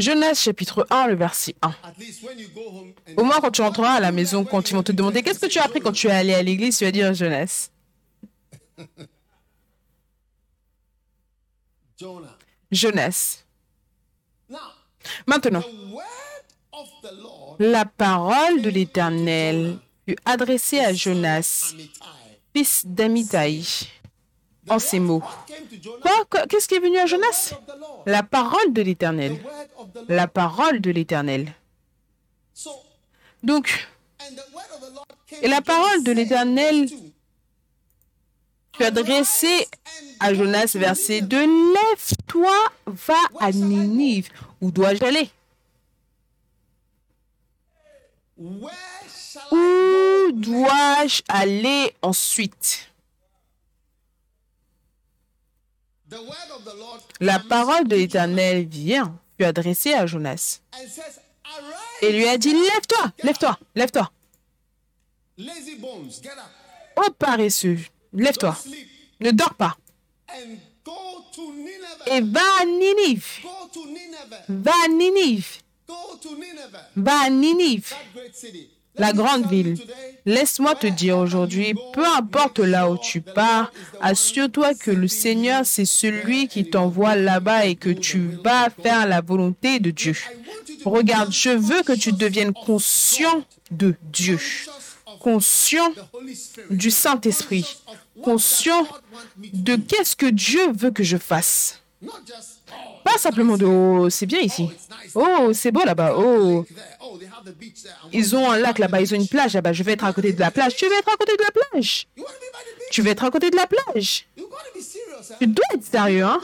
Jonas 0.00 0.34
chapitre 0.34 0.86
1, 0.90 1.08
le 1.08 1.16
verset 1.16 1.54
1. 1.62 1.68
At 1.68 1.74
least 1.98 2.22
when 2.22 2.38
you 2.38 2.48
go 2.54 2.68
home 2.70 2.92
and 3.08 3.14
Au 3.16 3.24
moins, 3.24 3.40
quand 3.40 3.50
tu 3.50 3.62
rentreras 3.62 3.94
à 3.94 4.00
la 4.00 4.12
maison, 4.12 4.44
quand 4.44 4.70
ils 4.70 4.74
vont 4.74 4.82
te 4.82 4.92
demander 4.92 5.22
qu'est-ce 5.22 5.40
que 5.40 5.46
tu 5.46 5.58
as 5.58 5.64
appris 5.64 5.80
quand 5.80 5.92
tu 5.92 6.08
es 6.08 6.10
allé 6.10 6.34
à 6.34 6.42
l'église, 6.42 6.78
tu 6.78 6.84
vas 6.84 6.92
dire. 6.92 7.12
Jonas. 7.14 7.70
Now, 14.48 14.58
Maintenant, 15.26 15.64
la 17.58 17.84
parole 17.84 18.62
de 18.62 18.70
l'Éternel 18.70 19.78
fut 20.06 20.16
adressée 20.24 20.80
à 20.80 20.92
Jonas 20.92 21.74
fils 22.54 22.86
d'Amitai, 22.86 23.62
en 24.70 24.78
ces 24.78 25.00
mots. 25.00 25.22
Qu'est-ce 26.48 26.68
qui 26.68 26.74
est 26.74 26.80
venu 26.80 26.98
à 26.98 27.06
Jonas? 27.06 27.54
La 28.06 28.22
parole 28.22 28.72
de 28.72 28.82
l'Éternel. 28.82 29.38
La 30.08 30.26
parole 30.28 30.80
de 30.80 30.90
l'Éternel. 30.90 31.52
Donc, 33.42 33.88
Et 35.42 35.48
la 35.48 35.60
parole 35.60 36.02
de 36.02 36.12
l'Éternel 36.12 36.86
verse 36.86 36.90
two, 36.90 37.12
tu 38.72 38.84
as 38.84 38.86
adressé 38.88 39.68
à 40.20 40.34
Jonas, 40.34 40.72
verset 40.74 41.20
Nineveh. 41.20 41.46
2, 41.46 41.74
Lève-toi, 41.74 42.56
va 42.86 43.14
à 43.40 43.52
Ninive. 43.52 44.28
Où 44.60 44.70
dois-je 44.70 45.04
aller? 45.04 45.30
Où 48.36 48.68
dois-je 50.32 51.22
aller 51.28 51.94
ensuite 52.02 52.88
The 53.56 53.66
word 53.66 53.96
of 53.96 54.02
the 54.02 54.10
Lord 55.70 55.97
La 57.20 57.38
parole 57.38 57.86
de 57.86 57.96
l'Éternel 57.96 58.66
vient, 58.66 59.18
fut 59.36 59.44
adressée 59.44 59.92
à 59.94 60.06
Jonas. 60.06 60.60
Et 62.02 62.12
lui 62.12 62.26
a 62.28 62.38
dit, 62.38 62.52
lève-toi, 62.52 63.12
lève-toi, 63.22 63.58
lève-toi. 63.74 64.10
up, 66.98 67.06
Ô 67.08 67.10
paresseux, 67.12 67.78
lève-toi, 68.12 68.56
ne 69.20 69.30
dors 69.30 69.54
pas. 69.54 69.76
Et 72.06 72.20
va 72.20 72.40
à 72.60 72.64
Ninive, 72.64 73.26
va 74.48 74.72
à 74.84 74.88
Ninive, 74.88 75.58
va 76.96 77.20
à 77.22 77.30
Ninive. 77.30 77.94
La 78.96 79.12
grande 79.12 79.48
ville. 79.48 79.76
Laisse-moi 80.26 80.74
te 80.74 80.86
dire 80.86 81.16
aujourd'hui, 81.18 81.74
peu 81.92 82.04
importe 82.04 82.58
là 82.58 82.90
où 82.90 82.98
tu 82.98 83.20
pars, 83.20 83.72
assure-toi 84.00 84.74
que 84.74 84.90
le 84.90 85.08
Seigneur, 85.08 85.64
c'est 85.64 85.84
celui 85.84 86.48
qui 86.48 86.68
t'envoie 86.68 87.14
là-bas 87.16 87.66
et 87.66 87.76
que 87.76 87.90
tu 87.90 88.30
vas 88.44 88.68
faire 88.70 89.06
la 89.06 89.20
volonté 89.20 89.80
de 89.80 89.90
Dieu. 89.90 90.16
Regarde, 90.84 91.32
je 91.32 91.50
veux 91.50 91.82
que 91.82 91.92
tu 91.92 92.12
deviennes 92.12 92.52
conscient 92.52 93.42
de 93.70 93.94
Dieu, 94.12 94.38
conscient 95.20 95.92
du 96.70 96.90
Saint-Esprit, 96.90 97.66
conscient 98.22 98.86
de 99.36 99.76
qu'est-ce 99.76 100.16
que 100.16 100.26
Dieu 100.26 100.72
veut 100.72 100.90
que 100.90 101.02
je 101.02 101.16
fasse. 101.16 101.80
Oh, 102.06 102.10
Pas 103.02 103.18
simplement 103.18 103.56
de 103.56 103.64
oh, 103.64 104.08
c'est 104.08 104.26
bien 104.26 104.40
ici. 104.40 104.70
Oh, 105.14 105.50
c'est 105.52 105.72
beau 105.72 105.84
là-bas. 105.84 106.14
Oh. 106.16 106.64
Oh, 107.02 107.18
ils 108.12 108.36
ont 108.36 108.50
un 108.50 108.58
lac 108.58 108.78
là-bas, 108.78 109.00
ils 109.00 109.12
ont 109.14 109.16
une 109.16 109.26
plage 109.26 109.54
là-bas. 109.54 109.72
Je 109.72 109.82
vais 109.82 109.92
être 109.92 110.04
à 110.04 110.12
côté 110.12 110.32
de 110.32 110.38
la 110.38 110.50
plage. 110.50 110.76
Tu 110.76 110.86
veux 110.86 110.96
être 110.96 111.08
à 111.08 111.16
côté 111.16 111.32
de 111.36 111.42
la 111.42 111.50
plage? 111.50 112.06
Tu 112.90 113.02
veux 113.02 113.10
être 113.10 113.24
à 113.24 113.30
côté 113.30 113.50
de 113.50 113.56
la 113.56 113.66
plage? 113.66 114.26
Serious. 114.80 115.36
Tu 115.40 115.46
dois 115.48 115.64
être 115.74 115.84
sérieux, 115.84 116.24
hein? 116.24 116.40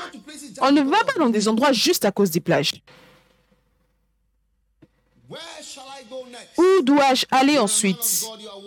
On 0.61 0.73
ne 0.73 0.83
va 0.83 1.05
pas 1.05 1.19
dans 1.19 1.31
des 1.31 1.47
endroits 1.47 1.73
juste 1.73 2.05
à 2.05 2.11
cause 2.11 2.31
des 2.31 2.41
plages. 2.41 2.73
Où 6.59 6.83
dois-je 6.83 7.27
aller 7.31 7.59
ensuite? 7.59 8.25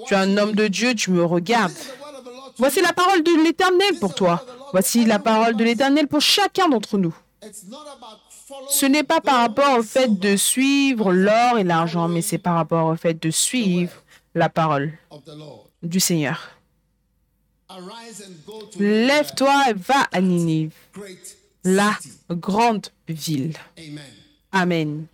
Tu 0.08 0.13
es 0.13 0.17
un 0.17 0.38
homme 0.38 0.52
me. 0.52 0.56
de 0.56 0.67
Dieu, 0.67 0.95
tu 0.95 1.12
me 1.12 1.23
regardes. 1.23 1.73
Voici 2.58 2.82
la 2.82 2.93
parole 2.93 3.24
de 3.24 3.43
l'Éternel 3.43 4.00
pour 4.00 4.15
toi. 4.15 4.46
Voici 4.72 5.06
la 5.06 5.20
parole 5.20 5.56
de 5.56 5.63
l'Éternel 5.63 6.08
pour 6.08 6.22
chacun 6.22 6.67
d'entre 6.70 6.98
nous. 6.98 7.15
Ce 8.70 8.86
n'est 8.86 9.04
pas 9.04 9.22
par 9.22 9.39
rapport 9.39 9.78
au 9.80 9.84
fait 9.84 10.20
de 10.20 10.36
suivre 10.36 11.12
l'or 11.13 11.58
et 11.60 11.63
l'argent, 11.63 12.08
mais 12.08 12.22
c'est 12.22 12.38
par 12.38 12.56
rapport 12.56 12.88
au 12.88 12.96
fait 12.96 13.13
de 13.13 13.30
suivre 13.30 13.91
la 14.34 14.50
parole 14.50 14.98
du 15.84 16.00
Seigneur. 16.00 16.50
Lève-toi 18.80 19.70
et 19.70 19.74
va 19.74 20.08
à 20.12 20.22
Ninive, 20.22 20.74
la 21.63 21.91
grande 22.32 22.88
ville. 23.08 23.54
Amen. 24.52 25.06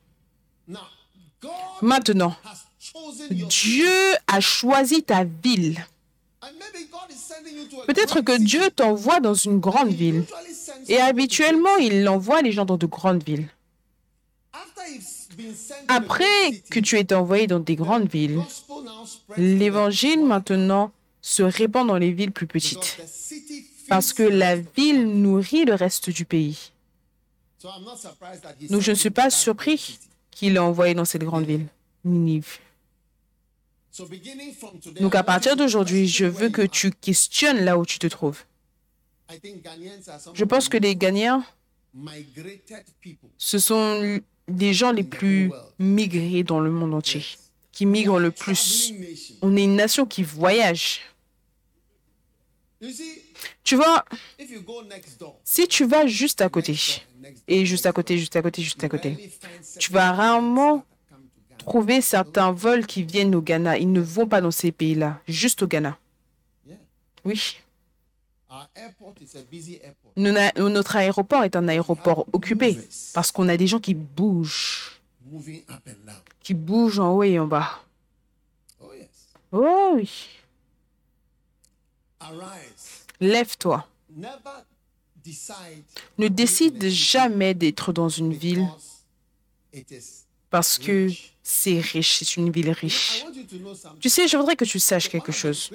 Maintenant, 1.82 2.36
Dieu 3.32 3.90
a 4.28 4.40
choisi 4.40 5.04
ta 5.04 5.24
ville. 5.24 5.84
Peut-être 7.88 8.22
que. 8.22 8.38
Dieu 8.38 8.70
t'envoie 8.72 9.20
dans 9.20 9.34
une 9.34 9.60
grande 9.60 9.90
ville. 9.90 10.26
Et 10.88 10.98
habituellement, 10.98 11.78
il 11.78 12.08
envoie 12.10 12.42
les 12.42 12.52
gens 12.52 12.66
dans 12.66 12.78
de 12.78 12.86
grandes 12.86 13.24
villes. 13.24 13.48
Après 15.88 16.62
que 16.70 16.80
tu 16.80 16.98
aies 16.98 17.02
été 17.02 17.48
dans 17.48 17.60
des 17.60 17.76
grandes 17.76 18.10
villes, 18.10 18.42
l'évangile 19.38 20.24
maintenant 20.26 20.92
se 21.22 21.44
répand 21.44 21.88
dans 21.88 21.98
les 21.98 22.12
villes 22.12 22.32
plus 22.32 22.48
petites. 22.48 22.98
Parce 23.88 24.14
que 24.14 24.24
la 24.24 24.56
ville 24.56 25.08
nourrit 25.22 25.66
le 25.66 25.74
reste 25.74 26.10
du 26.10 26.26
pays. 26.26 26.72
Donc 28.70 28.82
je 28.82 28.92
ne 28.92 28.96
suis 28.96 29.10
pas 29.10 29.30
surpris 29.30 30.00
qu'il 30.32 30.56
ait 30.56 30.60
envoyé 30.60 30.94
dans 30.94 31.06
cette 31.06 31.24
grande 31.24 31.46
ville, 31.46 31.68
Ninive. 32.04 32.60
So 32.60 32.62
beginning 32.64 32.72
from 32.74 33.82
today, 33.82 33.83
Donc 35.00 35.16
à 35.16 35.24
partir 35.24 35.56
d'aujourd'hui, 35.56 36.08
je 36.08 36.26
veux 36.26 36.50
que 36.50 36.64
tu 36.64 36.92
questionnes 36.92 37.64
là 37.64 37.78
où 37.78 37.86
tu 37.86 38.00
te 38.00 38.08
trouves. 38.08 38.44
Je 40.34 40.44
pense 40.46 40.68
que 40.70 40.78
les 40.78 40.96
Ghanéens, 40.96 41.46
ce 43.38 43.60
sont 43.60 44.20
les 44.48 44.74
gens 44.74 44.92
les 44.92 45.04
plus 45.04 45.52
migrés 45.80 46.44
dans 46.44 46.60
le 46.60 46.72
monde 46.72 46.94
entier, 46.94 47.24
qui 47.72 47.86
migrent 47.86 48.20
le 48.20 48.32
plus. 48.32 48.94
On 49.42 49.56
est 49.56 49.64
une 49.64 49.76
nation 49.76 50.06
qui 50.06 50.24
voyage. 50.24 51.02
Tu 53.64 53.76
vois, 53.76 54.04
si 55.44 55.68
tu 55.68 55.86
vas 55.86 56.06
juste 56.08 56.42
à 56.42 56.50
côté, 56.50 56.76
et 57.48 57.66
juste 57.66 57.86
à 57.86 57.92
côté, 57.94 58.18
juste 58.18 58.36
à 58.36 58.42
côté, 58.42 58.62
juste 58.62 58.84
à 58.84 58.90
côté, 58.90 59.32
tu 59.80 59.92
vas 59.92 60.12
rarement 60.12 60.84
that 60.84 61.16
come 61.16 61.30
to 61.36 61.42
Ghana. 61.42 61.43
Trouver 61.58 62.02
certains 62.02 62.52
vols 62.52 62.86
qui 62.86 63.04
viennent 63.04 63.36
au 63.36 63.42
Ghana. 63.42 63.78
Ils 63.78 63.92
ne 63.92 64.02
vont 64.02 64.28
pas 64.28 64.42
dans 64.42 64.52
ces 64.52 64.72
pays-là, 64.72 65.20
juste 65.28 65.64
au 65.64 65.68
Ghana. 65.68 65.98
Oui. 67.26 67.58
Notre 70.16 70.96
aéroport 70.96 71.44
est 71.44 71.56
un 71.56 71.68
aéroport 71.68 72.28
occupé 72.34 72.78
parce 73.14 73.32
qu'on 73.32 73.50
a 73.50 73.58
des 73.58 73.66
gens 73.68 73.80
qui 73.80 73.94
bougent, 73.94 75.00
qui 76.42 76.54
bougent 76.54 77.00
en 77.00 77.14
haut 77.14 77.24
et 77.24 77.40
en 77.40 77.48
bas. 77.48 77.82
Oh. 78.80 78.92
Oh 79.54 79.92
oui. 79.96 80.28
Lève-toi. 83.20 83.88
Ne 86.18 86.28
décide 86.28 86.88
jamais 86.90 87.54
d'être 87.54 87.94
dans 87.94 88.10
une 88.10 88.34
ville. 88.34 88.68
Parce 90.54 90.78
que 90.78 91.10
c'est 91.42 91.80
riche, 91.80 92.20
c'est 92.20 92.38
une 92.38 92.52
ville 92.52 92.70
riche. 92.70 93.26
Tu 94.00 94.08
sais, 94.08 94.28
je 94.28 94.38
voudrais 94.38 94.56
que 94.56 94.66
tu 94.66 94.78
saches 94.78 95.10
quelque 95.10 95.32
chose. 95.32 95.72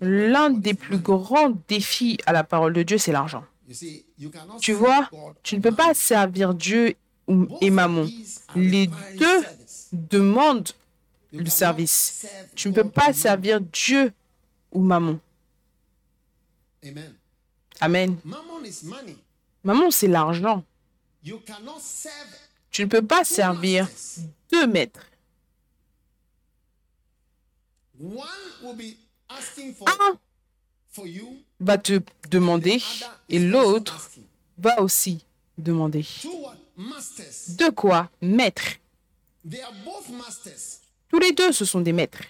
L'un 0.00 0.48
des 0.48 0.72
plus 0.72 0.96
grands 0.96 1.52
défis 1.68 2.16
à 2.24 2.32
la 2.32 2.42
parole 2.42 2.72
de 2.72 2.82
Dieu, 2.82 2.96
c'est 2.96 3.12
l'argent. 3.12 3.44
Tu 4.62 4.72
vois, 4.72 5.10
tu 5.42 5.56
ne 5.56 5.60
peux 5.60 5.74
pas 5.74 5.92
servir 5.92 6.54
Dieu 6.54 6.94
et 7.60 7.70
are 7.78 8.06
Les 8.56 8.86
deux 8.86 9.42
demandent 9.92 10.72
le 11.30 11.50
service. 11.50 12.26
Tu 12.56 12.70
ne 12.70 12.74
peux 12.74 12.88
pas 12.88 13.12
servir 13.12 13.60
Dieu 13.60 14.10
ou 14.72 14.80
mammon. 14.80 15.20
Amen. 17.78 18.16
Mammon, 19.62 19.90
c'est 19.90 20.08
l'argent. 20.08 20.64
Tu 22.70 22.82
ne 22.82 22.88
peux 22.88 23.06
pas 23.06 23.24
servir 23.24 23.88
deux 24.50 24.66
maîtres. 24.66 25.06
Un 29.86 30.18
va 31.60 31.78
te 31.78 32.00
demander 32.30 32.82
et 33.28 33.38
l'autre 33.38 34.10
va 34.58 34.80
aussi 34.80 35.24
demander. 35.58 36.06
De 37.58 37.70
quoi? 37.70 38.10
Maître. 38.22 38.62
Tous 41.08 41.18
les 41.18 41.32
deux, 41.32 41.52
ce 41.52 41.64
sont 41.64 41.80
des 41.80 41.92
maîtres. 41.92 42.22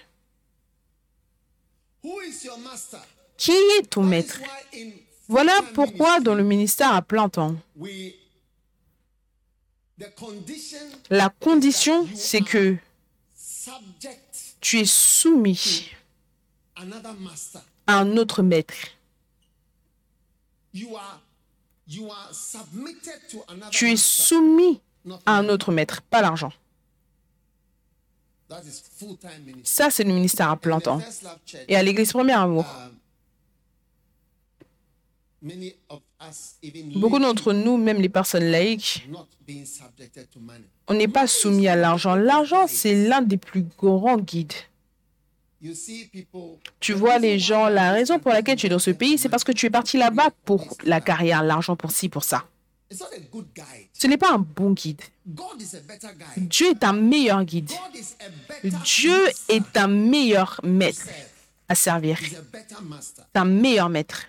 Qui 3.37 3.53
est 3.53 3.91
ton 3.91 4.03
maître? 4.03 4.39
Voilà 5.29 5.61
pourquoi 5.75 6.21
dans 6.21 6.35
le 6.35 6.43
ministère 6.43 6.95
à 6.95 7.03
plein 7.03 7.29
temps, 7.29 7.57
la 11.11 11.29
condition, 11.29 12.09
c'est 12.15 12.41
que 12.41 12.77
tu 14.61 14.81
es 14.81 14.85
soumis 14.85 15.91
à 17.87 17.99
un 17.99 18.17
autre 18.17 18.43
maître. 18.43 18.75
Tu 23.71 23.91
es 23.91 23.97
soumis 23.97 24.81
à 25.27 25.37
un 25.39 25.49
autre 25.49 25.73
maître, 25.73 26.03
pas 26.03 26.23
l'argent. 26.23 26.53
Ça, 29.65 29.91
c'est 29.91 30.05
le 30.05 30.13
ministère 30.13 30.51
à 30.51 30.57
plein 30.57 30.81
temps. 30.81 31.01
Et 31.69 31.77
à 31.77 31.83
l'église 31.83 32.13
Premier 32.13 32.33
Amour, 32.33 32.67
Beaucoup 36.97 37.19
d'entre 37.19 37.53
nous, 37.53 37.77
même 37.79 38.01
les 38.01 38.09
personnes 38.11 38.45
laïques, 38.45 39.07
not 39.11 39.27
being 39.47 39.65
subjected 39.65 40.29
to 40.31 40.39
money. 40.39 40.65
on 40.87 40.95
n'est 40.95 41.09
pas 41.09 41.27
soumis 41.27 41.67
à 41.67 41.77
l'argent. 41.77 42.15
L'argent, 42.15 42.67
c'est 42.69 43.09
l'un 43.09 43.23
des 43.23 43.39
plus 43.39 43.65
grands 43.79 44.19
guides. 44.19 44.53
You 45.63 45.75
see 45.75 46.07
people. 46.07 46.59
Tu 46.79 46.93
vois 46.93 47.19
les 47.19 47.39
gens, 47.39 47.69
la 47.69 47.93
raison 47.93 48.19
pour 48.19 48.33
laquelle 48.33 48.57
tu 48.57 48.67
es 48.67 48.69
dans 48.69 48.79
ce 48.79 48.91
pays, 48.91 49.19
c'est 49.19 49.29
parce 49.29 49.45
que 49.45 49.53
tu 49.53 49.67
es 49.67 49.71
parti 49.71 49.97
là-bas 49.99 50.31
pour 50.45 50.77
la 50.85 51.01
carrière, 51.01 51.43
l'argent 51.43 51.77
pour 51.77 51.91
ci, 51.91 52.09
pour 52.09 52.25
ça. 52.25 52.45
Ce 52.91 54.07
n'est 54.07 54.17
pas 54.17 54.33
un 54.33 54.39
bon 54.39 54.73
guide. 54.73 55.01
Dieu 56.37 56.71
est 56.71 56.85
un 56.85 56.93
meilleur 56.93 57.45
guide. 57.45 57.71
Dieu 58.85 59.19
est 59.49 59.77
un 59.77 59.87
meilleur 59.87 60.61
maître 60.65 61.07
à 61.69 61.75
servir. 61.75 62.19
Un 63.35 63.45
meilleur 63.45 63.89
maître. 63.89 64.27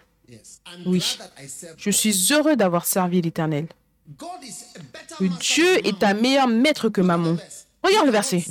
Oui. 0.86 1.18
Je 1.78 1.90
suis 1.90 2.28
heureux 2.32 2.56
d'avoir 2.56 2.86
servi 2.86 3.22
l'Éternel. 3.22 3.68
Dieu 5.20 5.88
est 5.88 6.04
un 6.04 6.14
meilleur 6.14 6.48
maître 6.48 6.90
que 6.90 7.02
Mammon. 7.02 7.38
Regarde 7.84 8.06
le 8.06 8.12
verset. 8.12 8.44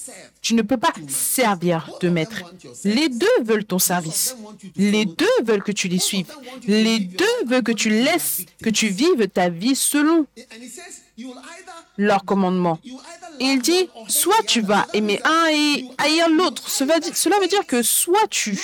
Tu 0.42 0.54
ne 0.54 0.62
peux 0.62 0.76
pas 0.76 0.92
servir 1.08 1.88
deux 2.00 2.10
maîtres. 2.10 2.42
Les 2.84 3.08
deux 3.08 3.26
veulent 3.44 3.64
ton 3.64 3.78
service. 3.78 4.36
Les 4.76 5.04
deux 5.04 5.26
veulent 5.44 5.62
que 5.62 5.72
tu 5.72 5.88
les 5.88 6.00
suives. 6.00 6.32
Les 6.66 6.98
deux 6.98 7.44
veulent 7.46 7.62
que 7.62 7.72
tu 7.72 7.90
laisses, 7.90 8.42
que 8.62 8.70
tu 8.70 8.88
vives 8.88 9.28
ta 9.28 9.48
vie 9.48 9.76
selon 9.76 10.26
Either 12.00 13.36
Et 13.40 13.44
il 13.44 13.62
dit, 13.62 13.88
soit 14.08 14.42
tu 14.46 14.60
vas 14.62 14.86
aimer 14.94 15.20
un 15.24 15.46
et 15.50 15.86
haïr 15.98 16.28
l'autre. 16.28 16.68
Cela, 16.68 16.94
veut 17.40 17.48
dire 17.48 17.66
que 17.66 17.82
soit 17.82 18.26
tu... 18.28 18.58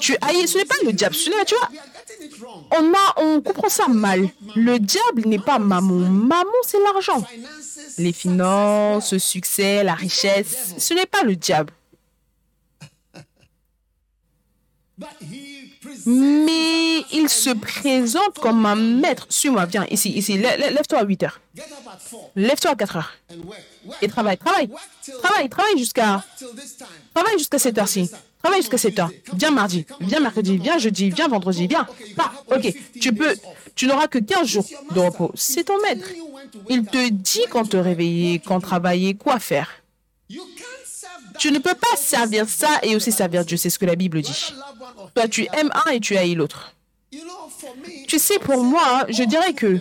Tu 0.00 0.16
haïs, 0.20 0.46
ce 0.46 0.58
n'est 0.58 0.64
pas 0.64 0.76
le 0.84 0.92
diable, 0.92 1.14
tu 1.14 1.54
vois, 1.54 1.68
on, 2.72 2.92
a, 2.92 3.22
on 3.22 3.40
comprend 3.40 3.68
ça 3.68 3.88
mal. 3.88 4.28
Le 4.56 4.78
diable 4.78 5.22
n'est 5.26 5.38
pas 5.38 5.58
mammon. 5.58 6.08
Mammon, 6.08 6.50
c'est 6.66 6.80
l'argent. 6.80 7.24
Les 7.98 8.12
finances, 8.12 9.12
le 9.12 9.18
succès, 9.18 9.82
la 9.84 9.94
richesse, 9.94 10.74
ce 10.78 10.94
n'est 10.94 11.06
pas 11.06 11.22
le 11.22 11.36
diable. 11.36 11.72
Mais 16.06 17.04
il 17.12 17.28
se 17.28 17.50
présente 17.50 18.38
comme 18.40 18.64
un 18.66 18.74
maître. 18.76 19.26
Suis-moi, 19.28 19.64
viens 19.66 19.86
ici, 19.90 20.10
ici. 20.10 20.36
Lè- 20.38 20.56
lè- 20.58 20.70
Lève-toi 20.72 20.98
à 21.00 21.04
8 21.04 21.22
heures. 21.22 21.40
Lève-toi 22.36 22.70
à 22.70 22.74
4 22.76 22.96
heures. 22.96 23.12
Et 24.02 24.08
travaille, 24.08 24.38
travaille. 24.38 24.68
Travaille, 25.22 25.48
travaille 25.48 25.78
jusqu'à 25.78 26.24
travaille 27.14 27.36
heure-ci. 27.78 28.10
Travaille 28.42 28.60
jusqu'à 28.62 28.78
cette 28.78 28.98
heure. 28.98 29.10
Viens 29.34 29.50
mardi, 29.50 29.84
viens 30.00 30.20
mercredi, 30.20 30.56
viens 30.56 30.78
jeudi, 30.78 31.10
viens 31.10 31.28
vendredi, 31.28 31.66
viens. 31.66 31.86
Pas, 32.16 32.32
ok, 32.50 32.72
tu 33.00 33.12
peux, 33.12 33.36
tu 33.74 33.86
n'auras 33.86 34.06
que 34.08 34.18
15 34.18 34.46
jours 34.46 34.64
de 34.94 35.00
repos. 35.00 35.30
C'est 35.34 35.64
ton 35.64 35.78
maître. 35.82 36.06
Il 36.70 36.84
te 36.84 37.08
dit 37.10 37.44
quand 37.50 37.68
te 37.68 37.76
réveiller, 37.76 38.38
quand 38.38 38.60
travailler, 38.60 39.14
quoi 39.14 39.38
faire. 39.38 39.68
Tu 41.40 41.50
ne 41.50 41.58
peux 41.58 41.74
pas 41.74 41.96
servir 41.96 42.46
ça 42.46 42.80
et 42.82 42.94
aussi 42.94 43.10
servir 43.10 43.46
Dieu. 43.46 43.56
C'est 43.56 43.70
ce 43.70 43.78
que 43.78 43.86
la 43.86 43.96
Bible 43.96 44.20
dit. 44.20 44.52
Toi, 45.14 45.26
tu 45.26 45.48
aimes 45.54 45.70
un 45.86 45.90
et 45.90 45.98
tu 45.98 46.14
haïs 46.14 46.34
l'autre. 46.34 46.74
Tu 48.06 48.18
sais, 48.18 48.38
pour 48.38 48.62
moi, 48.62 49.06
je 49.08 49.22
dirais 49.24 49.54
que 49.54 49.78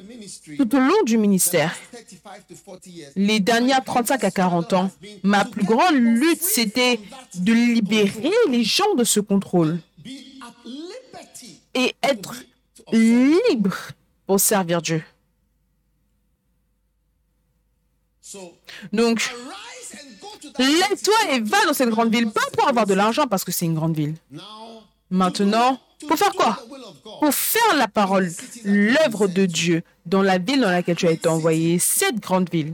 tout 0.56 0.76
au 0.76 0.80
long 0.80 1.04
du 1.04 1.18
ministère, 1.18 1.76
35 1.92 2.48
to 2.48 2.56
40 2.66 2.88
years, 2.88 3.12
les 3.18 3.42
dernières 3.42 3.84
35 3.84 4.24
à 4.24 4.32
40 4.32 4.74
ans, 4.74 4.92
ma 5.24 5.44
plus 5.44 5.66
grande 5.66 5.96
lutte, 5.96 6.42
c'était 6.42 6.98
de 7.36 7.52
libérer 7.52 8.32
les 8.48 8.64
gens 8.64 8.96
de 8.96 9.04
ce 9.04 9.20
contrôle 9.20 9.80
et 11.76 11.94
être 12.02 12.36
libre 12.94 13.76
pour 14.26 14.40
servir 14.40 14.82
Dieu. 14.82 15.04
Donc, 18.94 19.30
lève-toi 20.58 21.16
et 21.32 21.40
va 21.42 21.66
dans 21.66 21.74
cette 21.74 21.90
grande 21.90 22.14
ville, 22.14 22.32
pas 22.32 22.42
pour 22.54 22.68
avoir 22.68 22.86
de 22.86 22.94
l'argent 22.94 23.28
parce 23.28 23.44
que 23.44 23.52
c'est 23.52 23.66
une 23.66 23.76
grande 23.76 23.96
ville. 23.96 24.16
Maintenant, 25.10 25.80
pour 26.08 26.18
faire 26.18 26.34
quoi? 26.34 26.60
Pour 27.20 27.34
faire 27.34 27.76
la 27.76 27.88
parole, 27.88 28.32
l'œuvre 28.64 29.28
de 29.28 29.46
Dieu 29.46 29.84
dans 30.06 30.22
la 30.22 30.38
ville 30.38 30.62
dans 30.62 30.72
laquelle 30.72 30.96
tu 30.96 31.08
as 31.08 31.12
été 31.12 31.28
envoyé, 31.28 31.80
cette 31.80 32.20
grande 32.20 32.50
ville. 32.50 32.74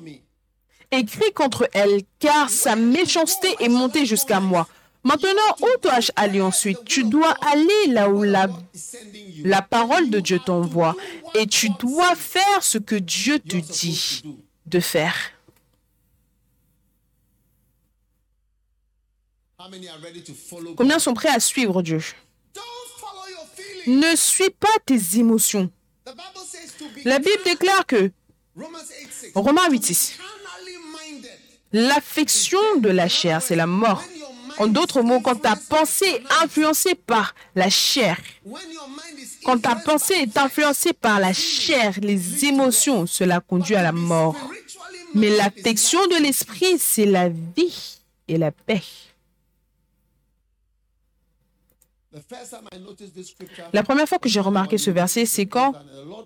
me. 0.00 0.12
Écris 0.90 1.32
contre 1.34 1.68
elle, 1.72 2.02
car 2.18 2.48
sa 2.50 2.76
méchanceté 2.76 3.54
est 3.60 3.68
montée 3.68 4.06
jusqu'à 4.06 4.40
moi. 4.40 4.68
Maintenant, 5.04 5.54
où 5.60 5.68
dois-je 5.82 6.10
aller 6.16 6.40
ensuite 6.40 6.82
Tu 6.86 7.04
dois 7.04 7.34
aller 7.46 7.92
là 7.92 8.08
où 8.08 8.22
la, 8.22 8.48
la 9.44 9.60
parole 9.60 10.08
de 10.08 10.18
Dieu 10.20 10.38
t'envoie, 10.38 10.96
et 11.34 11.46
tu 11.46 11.68
dois 11.78 12.14
faire 12.14 12.62
ce 12.62 12.78
que 12.78 12.94
Dieu 12.96 13.38
te 13.38 13.56
dit 13.56 14.22
de 14.66 14.80
faire. 14.80 15.14
Combien 20.76 20.98
sont 20.98 21.14
prêts 21.14 21.28
à 21.30 21.40
suivre 21.40 21.82
Dieu? 21.82 22.00
Ne 23.86 24.16
suis 24.16 24.50
pas 24.50 24.68
tes 24.86 25.18
émotions. 25.18 25.70
La 27.04 27.18
Bible 27.18 27.42
déclare 27.44 27.86
que, 27.86 28.10
Romans 28.56 28.78
8 28.78 29.10
6. 29.10 29.32
Romains 29.34 29.68
8, 29.70 29.84
6, 29.84 30.16
Carnally 30.16 30.76
minded. 31.12 31.30
l'affection 31.72 32.76
de 32.78 32.88
la 32.88 33.08
chair, 33.08 33.42
c'est 33.42 33.56
la 33.56 33.66
mort. 33.66 34.02
En 34.58 34.66
d'autres 34.66 35.02
mots, 35.02 35.20
quand 35.20 35.40
ta 35.40 35.56
pensée 35.56 36.06
est 36.06 36.42
influencée 36.42 36.94
par 36.94 37.34
la 37.54 37.70
chair, 37.70 38.18
quand 39.44 39.58
ta 39.58 39.74
pensée 39.76 40.14
est 40.14 40.36
influencée 40.36 40.92
par 40.92 41.20
la 41.20 41.32
chair, 41.32 41.94
les 42.00 42.44
émotions, 42.44 43.06
cela 43.06 43.40
conduit 43.40 43.74
à 43.74 43.82
la 43.82 43.92
mort. 43.92 44.36
Mais 45.14 45.30
l'affection 45.30 46.04
de 46.06 46.22
l'esprit, 46.22 46.78
c'est 46.78 47.06
la 47.06 47.28
vie 47.28 47.98
et 48.28 48.38
la 48.38 48.50
paix. 48.50 48.82
La 53.72 53.82
première 53.82 54.08
fois 54.08 54.18
que 54.18 54.28
j'ai 54.28 54.40
remarqué 54.40 54.78
ce 54.78 54.90
verset, 54.90 55.26
c'est 55.26 55.46
quand 55.46 55.74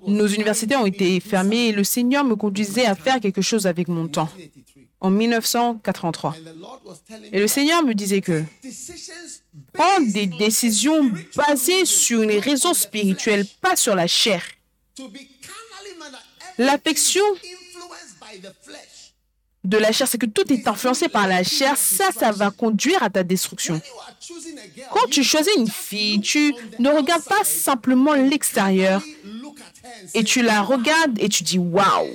nos 0.07 0.27
universités 0.27 0.77
ont 0.77 0.85
été 0.85 1.19
fermées 1.21 1.69
et 1.69 1.73
le 1.73 1.85
Seigneur 1.85 2.25
me 2.25 2.37
conduisait 2.37 2.85
à 2.85 2.95
faire 2.95 3.21
quelque 3.21 3.41
chose 3.41 3.67
avec 3.67 3.89
mon 3.89 4.07
temps 4.07 4.29
1983. 4.37 4.78
En 5.01 5.11
1983. 5.11 6.31
And 6.31 6.45
the 6.45 6.61
Lord 6.61 6.81
was 6.85 6.97
telling 7.07 7.33
Et 7.33 7.39
le 7.39 7.47
Seigneur 7.47 7.85
me 7.85 7.95
disait 7.95 8.21
que 8.21 8.43
decisions 8.63 9.25
prendre 9.73 10.13
des 10.13 10.27
décisions 10.27 11.11
basées 11.37 11.85
sur 11.85 12.23
une 12.23 12.39
raison 12.39 12.75
spirituelle, 12.75 13.47
pas 13.61 13.77
sur 13.77 13.95
la 13.95 14.07
chair. 14.07 14.43
L'affection 16.59 17.23
influenced 17.35 18.19
by 18.21 18.41
the 18.41 18.53
flesh. 18.63 18.99
de 19.65 19.77
la 19.77 19.93
chair, 19.93 20.09
c'est 20.09 20.19
que 20.19 20.27
tout 20.27 20.51
est 20.53 20.67
influencé 20.67 21.09
par 21.09 21.29
la 21.29 21.45
chair. 21.45 21.77
Ça, 21.77 22.11
ça 22.11 22.33
va 22.33 22.51
conduire 22.51 23.03
à 23.03 23.11
ta 23.11 23.23
destruction. 23.23 23.81
Quand 24.93 25.07
you 25.07 25.11
tu 25.11 25.25
choisis 25.25 25.55
une 25.57 25.69
fille, 25.69 26.21
tu 26.21 26.55
ne 26.79 26.89
regardes 26.89 27.25
pas 27.25 27.45
simplement 27.45 28.15
l'extérieur 28.15 29.03
et 30.15 30.25
tu 30.25 30.43
la 30.43 30.63
regardes 30.63 31.19
et 31.19 31.29
tu 31.29 31.43
dis 31.43 31.59
waouh. 31.59 32.09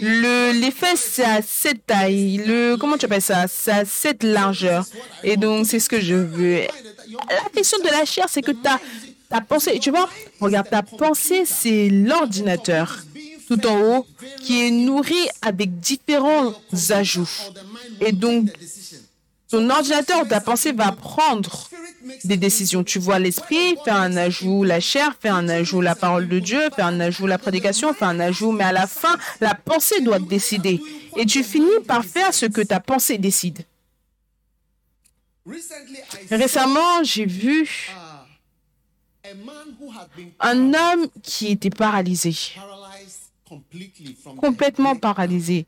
Le, 0.00 0.52
les 0.52 0.72
c'est 0.96 1.24
à 1.24 1.40
cette 1.42 1.86
taille. 1.86 2.36
Le, 2.38 2.76
comment 2.76 2.98
tu 2.98 3.06
appelles 3.06 3.22
ça? 3.22 3.46
C'est 3.48 3.70
à 3.72 3.84
cette 3.84 4.22
largeur. 4.22 4.84
Et 5.22 5.36
donc, 5.36 5.66
c'est 5.66 5.80
ce 5.80 5.88
que 5.88 6.00
je 6.00 6.14
veux. 6.14 6.66
L'affection 7.30 7.78
de 7.78 7.88
la 7.88 8.04
chair, 8.04 8.26
c'est 8.28 8.42
que 8.42 8.52
ta, 8.52 8.78
ta 9.28 9.40
pensée, 9.40 9.78
tu 9.80 9.90
vois, 9.90 10.08
regarde, 10.38 10.68
ta 10.68 10.82
pensée, 10.82 11.44
c'est 11.46 11.88
l'ordinateur 11.88 12.98
tout 13.48 13.66
en 13.66 13.80
haut 13.80 14.06
qui 14.42 14.66
est 14.66 14.70
nourri 14.70 15.28
avec 15.42 15.80
différents 15.80 16.54
ajouts. 16.90 17.28
Et 18.00 18.12
donc. 18.12 18.50
Ton 19.50 19.68
ordinateur, 19.68 20.26
ta 20.28 20.40
pensée 20.40 20.72
va 20.72 20.92
prendre 20.92 21.68
des 22.24 22.36
décisions. 22.36 22.84
Tu 22.84 23.00
vois 23.00 23.18
l'esprit, 23.18 23.76
fait 23.84 23.90
un 23.90 24.16
ajout 24.16 24.62
la 24.62 24.78
chair, 24.78 25.16
fait 25.20 25.28
un 25.28 25.48
ajout 25.48 25.80
la 25.80 25.96
parole 25.96 26.28
de 26.28 26.38
Dieu, 26.38 26.70
fait 26.74 26.82
un 26.82 27.00
ajout 27.00 27.26
la 27.26 27.36
prédication, 27.36 27.92
fait 27.92 28.04
un 28.04 28.20
ajout, 28.20 28.52
mais 28.52 28.64
à 28.64 28.72
la 28.72 28.86
fin, 28.86 29.16
la 29.40 29.54
pensée 29.54 30.00
doit 30.02 30.20
décider. 30.20 30.80
Et 31.16 31.26
tu 31.26 31.42
finis 31.42 31.80
par 31.86 32.04
faire 32.04 32.32
ce 32.32 32.46
que 32.46 32.60
ta 32.60 32.78
pensée 32.78 33.18
décide. 33.18 33.64
Récemment, 36.30 37.02
j'ai 37.02 37.26
vu 37.26 37.90
un 40.38 40.74
homme 40.74 41.08
qui 41.24 41.48
était 41.48 41.70
paralysé, 41.70 42.36
complètement 44.38 44.94
paralysé, 44.94 45.66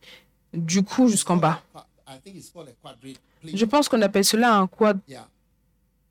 du 0.53 0.85
cou 0.85 1.09
jusqu'en 1.09 1.37
bas. 1.37 1.63
Je 3.45 3.65
pense 3.65 3.89
qu'on 3.89 4.03
appelle 4.03 4.25
cela 4.25 4.57
un 4.57 4.67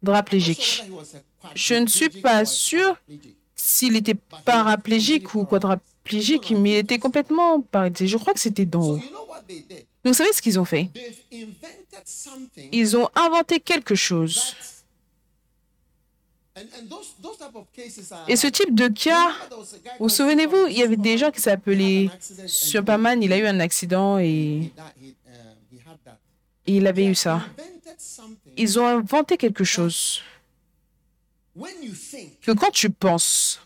quadraplégique. 0.02 0.84
Je 1.56 1.76
ne 1.76 1.88
suis 1.88 2.10
pas 2.10 2.46
sûr 2.46 2.98
s'il 3.56 3.96
était 3.96 4.16
paraplégique 4.46 5.34
ou 5.36 5.44
quadra- 5.46 5.78
quadriplégique, 6.04 6.52
mais 6.52 6.72
il 6.72 6.78
était 6.78 7.00
complètement 7.00 7.62
paralysé. 7.62 8.08
Je 8.08 8.18
crois 8.18 8.34
que 8.34 8.40
c'était 8.40 8.66
d'en 8.66 8.82
haut. 8.92 9.00
did? 9.48 9.68
Donc, 10.04 10.14
vous 10.14 10.14
savez 10.14 10.34
ce 10.34 10.42
qu'ils 10.42 10.60
ont 10.60 10.66
fait? 10.66 10.90
Ils 12.72 12.98
ont 12.98 13.08
inventé 13.16 13.60
quelque 13.60 13.94
chose. 13.96 14.56
Et 18.28 18.36
ce 18.36 18.48
type 18.48 18.76
de 18.76 18.88
cas, 18.88 19.32
vous 20.00 20.10
souvenez-vous, 20.10 20.68
il 20.68 20.78
y 20.78 20.84
avait 20.84 20.98
des 20.98 21.18
gens 21.18 21.32
qui 21.32 21.40
s'appelaient 21.40 22.10
Superman, 22.46 23.22
il 23.24 23.32
a 23.32 23.38
eu 23.38 23.46
un 23.46 23.60
accident 23.60 24.18
et 24.20 24.26
he, 24.28 24.70
that, 24.76 24.94
he, 25.02 25.16
um, 25.28 25.56
he 25.72 25.78
had 25.86 25.98
that. 26.04 26.12
et 26.12 26.51
il 26.66 26.88
avait 26.88 27.06
eu 27.06 27.16
ça. 27.16 27.44
Ils 28.58 28.80
ont 28.80 28.86
inventé 28.86 29.38
quelque 29.38 29.64
chose 29.64 30.22
que 32.42 32.52
quand 32.52 32.72
tu 32.72 32.90
penses, 32.90 33.62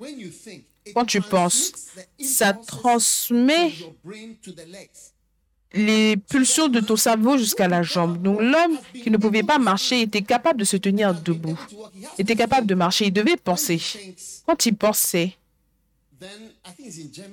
Quand 0.93 1.05
tu 1.05 1.21
penses, 1.21 1.71
ça 2.19 2.53
transmet 2.53 3.73
les 5.73 6.15
pulsions 6.15 6.67
de 6.67 6.79
ton 6.79 6.95
cerveau 6.95 7.37
jusqu'à 7.37 7.67
la 7.67 7.81
jambe. 7.83 8.21
Donc 8.21 8.39
l'homme 8.39 8.77
qui 8.93 9.09
ne 9.09 9.17
pouvait 9.17 9.43
pas 9.43 9.57
marcher 9.57 10.01
était 10.01 10.21
capable 10.21 10.59
de 10.59 10.65
se 10.65 10.77
tenir 10.77 11.13
debout, 11.13 11.59
était 12.17 12.35
capable 12.35 12.67
de 12.67 12.75
marcher, 12.75 13.05
il 13.07 13.13
devait 13.13 13.35
penser. 13.35 13.81
Quand 14.45 14.65
il 14.65 14.75
pensait, 14.75 15.35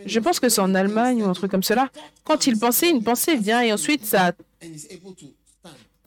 je 0.07 0.19
pense 0.19 0.41
que 0.41 0.49
c'est 0.49 0.61
en 0.61 0.75
Allemagne 0.75 1.23
ou 1.23 1.29
un 1.29 1.35
truc 1.35 1.51
comme 1.51 1.63
cela, 1.63 1.89
quand 2.25 2.47
il 2.47 2.59
pensait, 2.59 2.91
une 2.91 3.05
pensée 3.05 3.37
vient 3.37 3.61
et 3.61 3.73
ensuite 3.73 4.05
ça 4.05 4.33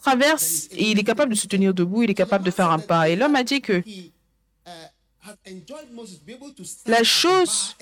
traverse 0.05 0.67
et 0.71 0.91
il 0.91 0.99
est 0.99 1.03
capable 1.11 1.31
de 1.33 1.39
se 1.43 1.47
tenir 1.47 1.73
debout, 1.73 2.03
il 2.03 2.09
est 2.11 2.19
capable 2.25 2.43
de 2.45 2.51
faire 2.51 2.69
un 2.71 2.79
pas. 2.79 3.09
Et 3.09 3.15
l'homme 3.15 3.35
a 3.35 3.43
dit 3.43 3.61
que 3.61 3.77
La 6.85 7.03
chose- 7.03 7.75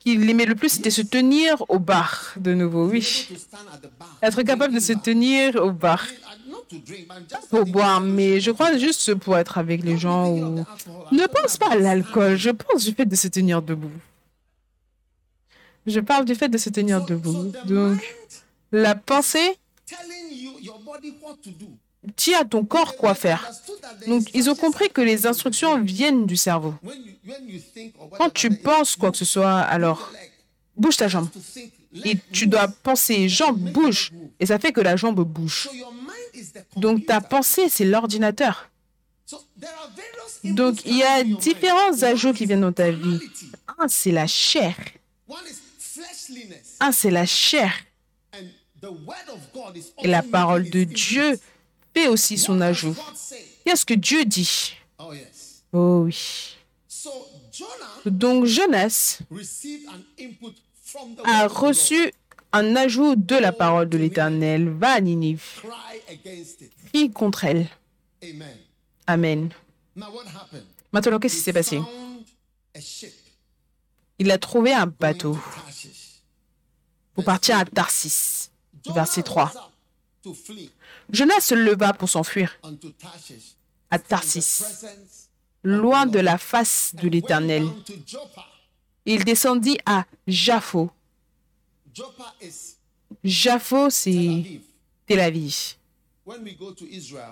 qu'il 0.00 0.28
aimait 0.30 0.44
le 0.46 0.54
plus, 0.54 0.68
c'était 0.76 0.90
se 1.00 1.02
tenir 1.02 1.50
au 1.68 1.78
bar 1.80 2.10
de 2.36 2.52
nouveau, 2.54 2.84
oui. 2.88 3.28
Être 4.22 4.42
capable 4.42 4.72
de 4.74 4.80
se 4.80 4.92
tenir 5.08 5.56
au 5.56 5.72
bar 5.72 6.02
pour 7.50 7.64
boire, 7.66 8.00
mais 8.00 8.40
je 8.40 8.50
crois 8.52 8.76
juste 8.78 9.14
pour 9.14 9.36
être 9.36 9.58
avec 9.58 9.82
les 9.88 9.98
gens 9.98 10.24
ou... 10.30 10.64
Ne 11.12 11.26
pense 11.36 11.56
pas 11.56 11.70
à 11.72 11.76
l'alcool, 11.76 12.36
je 12.36 12.50
pense 12.50 12.84
du 12.84 12.92
fait 12.92 13.06
de 13.06 13.16
se 13.16 13.28
tenir 13.28 13.62
debout. 13.62 13.98
Je 15.86 16.00
parle 16.00 16.24
du 16.24 16.34
fait 16.34 16.48
de 16.48 16.58
se 16.58 16.70
tenir 16.70 17.04
debout. 17.04 17.52
Donc, 17.64 17.98
la 18.72 18.94
pensée 18.96 19.50
dit 22.16 22.34
à 22.34 22.44
ton 22.44 22.64
corps 22.64 22.96
quoi 22.96 23.14
faire. 23.14 23.50
Donc, 24.06 24.28
ils 24.34 24.48
ont 24.50 24.54
compris 24.54 24.90
que 24.90 25.00
les 25.00 25.26
instructions 25.26 25.82
viennent 25.82 26.26
du 26.26 26.36
cerveau. 26.36 26.74
Quand 28.18 28.30
tu 28.30 28.50
penses 28.50 28.96
quoi 28.96 29.10
que 29.10 29.16
ce 29.18 29.24
soit, 29.24 29.58
alors 29.60 30.12
bouge 30.76 30.96
ta 30.96 31.08
jambe. 31.08 31.28
Et 32.04 32.18
tu 32.32 32.46
dois 32.46 32.68
penser, 32.68 33.28
jambe 33.28 33.58
bouge. 33.58 34.12
Et 34.38 34.46
ça 34.46 34.58
fait 34.58 34.72
que 34.72 34.80
la 34.80 34.96
jambe 34.96 35.24
bouge. 35.24 35.68
Donc, 36.76 37.06
ta 37.06 37.20
pensée, 37.20 37.68
c'est 37.68 37.84
l'ordinateur. 37.84 38.70
Donc, 40.44 40.84
il 40.84 40.98
y 40.98 41.02
a 41.02 41.24
différents 41.24 42.02
ajouts 42.02 42.32
qui 42.32 42.46
viennent 42.46 42.60
dans 42.60 42.72
ta 42.72 42.90
vie. 42.90 43.18
Un, 43.78 43.88
c'est 43.88 44.12
la 44.12 44.26
chair. 44.26 44.76
Un, 46.80 46.92
c'est 46.92 47.10
la 47.10 47.26
chair. 47.26 47.72
And 48.34 48.40
the 48.40 48.44
word 48.44 48.44
of 48.44 48.75
God 48.75 48.75
is 48.75 48.75
Et 50.02 50.08
la 50.08 50.22
parole 50.22 50.68
de 50.70 50.84
Dieu 50.84 51.38
fait 51.94 52.08
aussi 52.08 52.38
son 52.38 52.60
ajout. 52.60 52.96
Qu'est-ce 53.64 53.86
que 53.86 53.94
Dieu 53.94 54.24
dit 54.24 54.74
Oh. 54.98 55.12
Oh 55.72 56.02
oui. 56.06 56.56
Donc 58.06 58.44
Jonas 58.44 59.18
a 61.24 61.46
reçu 61.48 62.12
un 62.52 62.76
ajout 62.76 63.16
de 63.16 63.36
la 63.36 63.52
parole 63.52 63.88
de 63.88 63.98
l'Éternel. 63.98 64.68
Va 64.68 64.92
à 64.92 65.00
Ninive, 65.00 65.42
prie 66.92 67.10
contre 67.10 67.44
elle. 67.44 67.66
Amen. 69.06 69.50
Maintenant, 70.92 71.18
qu'est-ce 71.18 71.36
qui 71.36 71.42
s'est 71.42 71.52
passé? 71.52 71.80
Il 74.18 74.30
a 74.30 74.38
trouvé 74.38 74.72
un 74.72 74.86
bateau 74.86 75.38
pour 77.14 77.24
partir 77.24 77.58
à 77.58 77.64
Tarsis. 77.64 78.35
Verset 78.94 79.22
3. 79.22 79.44
rose 79.44 79.56
up 79.56 79.62
to 80.22 80.34
flee 80.34 80.70
Jonas 81.10 81.40
se 81.40 81.54
leva 81.54 81.92
pour 81.92 82.08
s'enfuir 82.08 82.58
à 83.90 83.98
Tarsis, 83.98 84.84
loin 85.62 86.06
de 86.06 86.18
la 86.18 86.38
face 86.38 86.94
de 86.94 87.08
l'Éternel. 87.08 87.68
Il 89.04 89.24
descendit 89.24 89.78
à 89.86 90.04
Jaffo. 90.26 90.90
Jaffo, 93.22 93.90
c'est. 93.90 94.60
Tel 95.06 95.20
Aviv. 95.20 95.76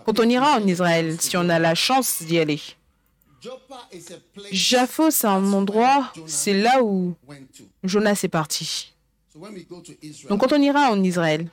Quand 0.04 0.20
on 0.20 0.28
ira 0.28 0.58
en 0.58 0.66
Israël, 0.66 1.20
si 1.20 1.36
on 1.36 1.48
a 1.48 1.58
la 1.58 1.74
chance 1.74 2.22
d'y 2.22 2.38
aller. 2.38 2.60
Jaffo, 4.52 5.10
c'est 5.10 5.26
un 5.26 5.52
endroit, 5.52 6.12
c'est 6.26 6.54
là 6.54 6.82
où. 6.82 7.16
Jonas 7.82 8.20
est 8.22 8.28
parti. 8.28 8.93
Donc 10.28 10.40
quand 10.40 10.52
on 10.52 10.62
ira 10.62 10.90
en 10.90 11.02
Israël, 11.02 11.48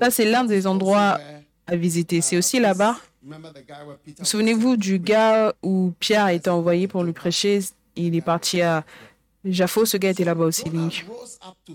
ça 0.00 0.10
c'est 0.10 0.24
l'un 0.24 0.44
des 0.44 0.66
endroits 0.66 1.18
à 1.66 1.76
visiter. 1.76 2.20
C'est 2.22 2.38
aussi 2.38 2.58
là-bas. 2.58 2.96
Vous 3.22 3.32
was 3.32 4.24
souvenez-vous 4.24 4.76
du 4.76 4.98
gars 4.98 5.54
où 5.62 5.92
Pierre 6.00 6.24
a 6.24 6.32
été 6.32 6.48
envoyé 6.48 6.88
pour 6.88 7.04
lui 7.04 7.12
prêcher? 7.12 7.60
Il 7.96 8.14
est 8.14 8.22
parti 8.22 8.62
à 8.62 8.84
Jaffo, 9.44 9.84
ce 9.84 9.96
gars 9.96 10.10
était 10.10 10.24
là-bas 10.24 10.44
aussi. 10.44 10.64
Lui. 10.70 11.04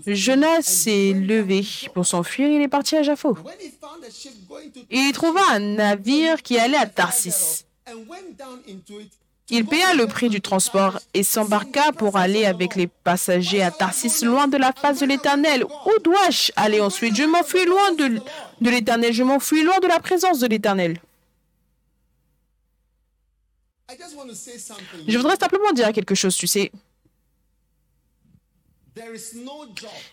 Jonas 0.06 0.62
s'est 0.62 1.12
levé 1.12 1.64
pour 1.92 2.06
s'enfuir, 2.06 2.48
il 2.48 2.60
est 2.60 2.68
parti 2.68 2.96
à 2.96 3.02
Jaffo. 3.02 3.34
When 3.44 3.54
he 3.60 3.70
found 3.80 4.02
a 4.04 4.10
ship 4.10 4.32
going 4.48 4.70
to 4.70 4.80
Et 4.90 4.98
il 4.98 5.12
trouva 5.12 5.40
un 5.52 5.60
navire 5.60 6.42
qui 6.42 6.58
allait 6.58 6.76
à 6.76 6.86
Tarsis. 6.86 7.64
Il 9.50 9.66
paya 9.66 9.92
le 9.94 10.06
prix 10.06 10.30
du 10.30 10.40
transport 10.40 10.98
et 11.12 11.22
s'embarqua 11.22 11.92
pour 11.92 12.16
aller 12.16 12.46
avec 12.46 12.76
les 12.76 12.86
passagers 12.86 13.62
à 13.62 13.70
Tarsis, 13.70 14.24
loin 14.24 14.48
de 14.48 14.56
la 14.56 14.72
face 14.72 15.00
de 15.00 15.06
l'Éternel. 15.06 15.64
Où 15.64 15.98
dois-je 16.02 16.50
aller 16.56 16.80
ensuite? 16.80 17.14
Je 17.14 17.24
m'enfuis 17.24 17.66
loin 17.66 17.92
de, 17.92 18.70
l'Éternel, 18.70 19.12
je 19.12 19.22
m'enfuis 19.22 19.62
loin 19.62 19.78
de 19.80 19.86
la 19.86 20.00
présence 20.00 20.40
de 20.40 20.46
l'Éternel. 20.46 20.98
Je 25.06 25.16
voudrais 25.18 25.36
simplement 25.36 25.72
dire 25.72 25.92
quelque 25.92 26.14
chose, 26.14 26.34
tu 26.36 26.46
sais. 26.46 26.72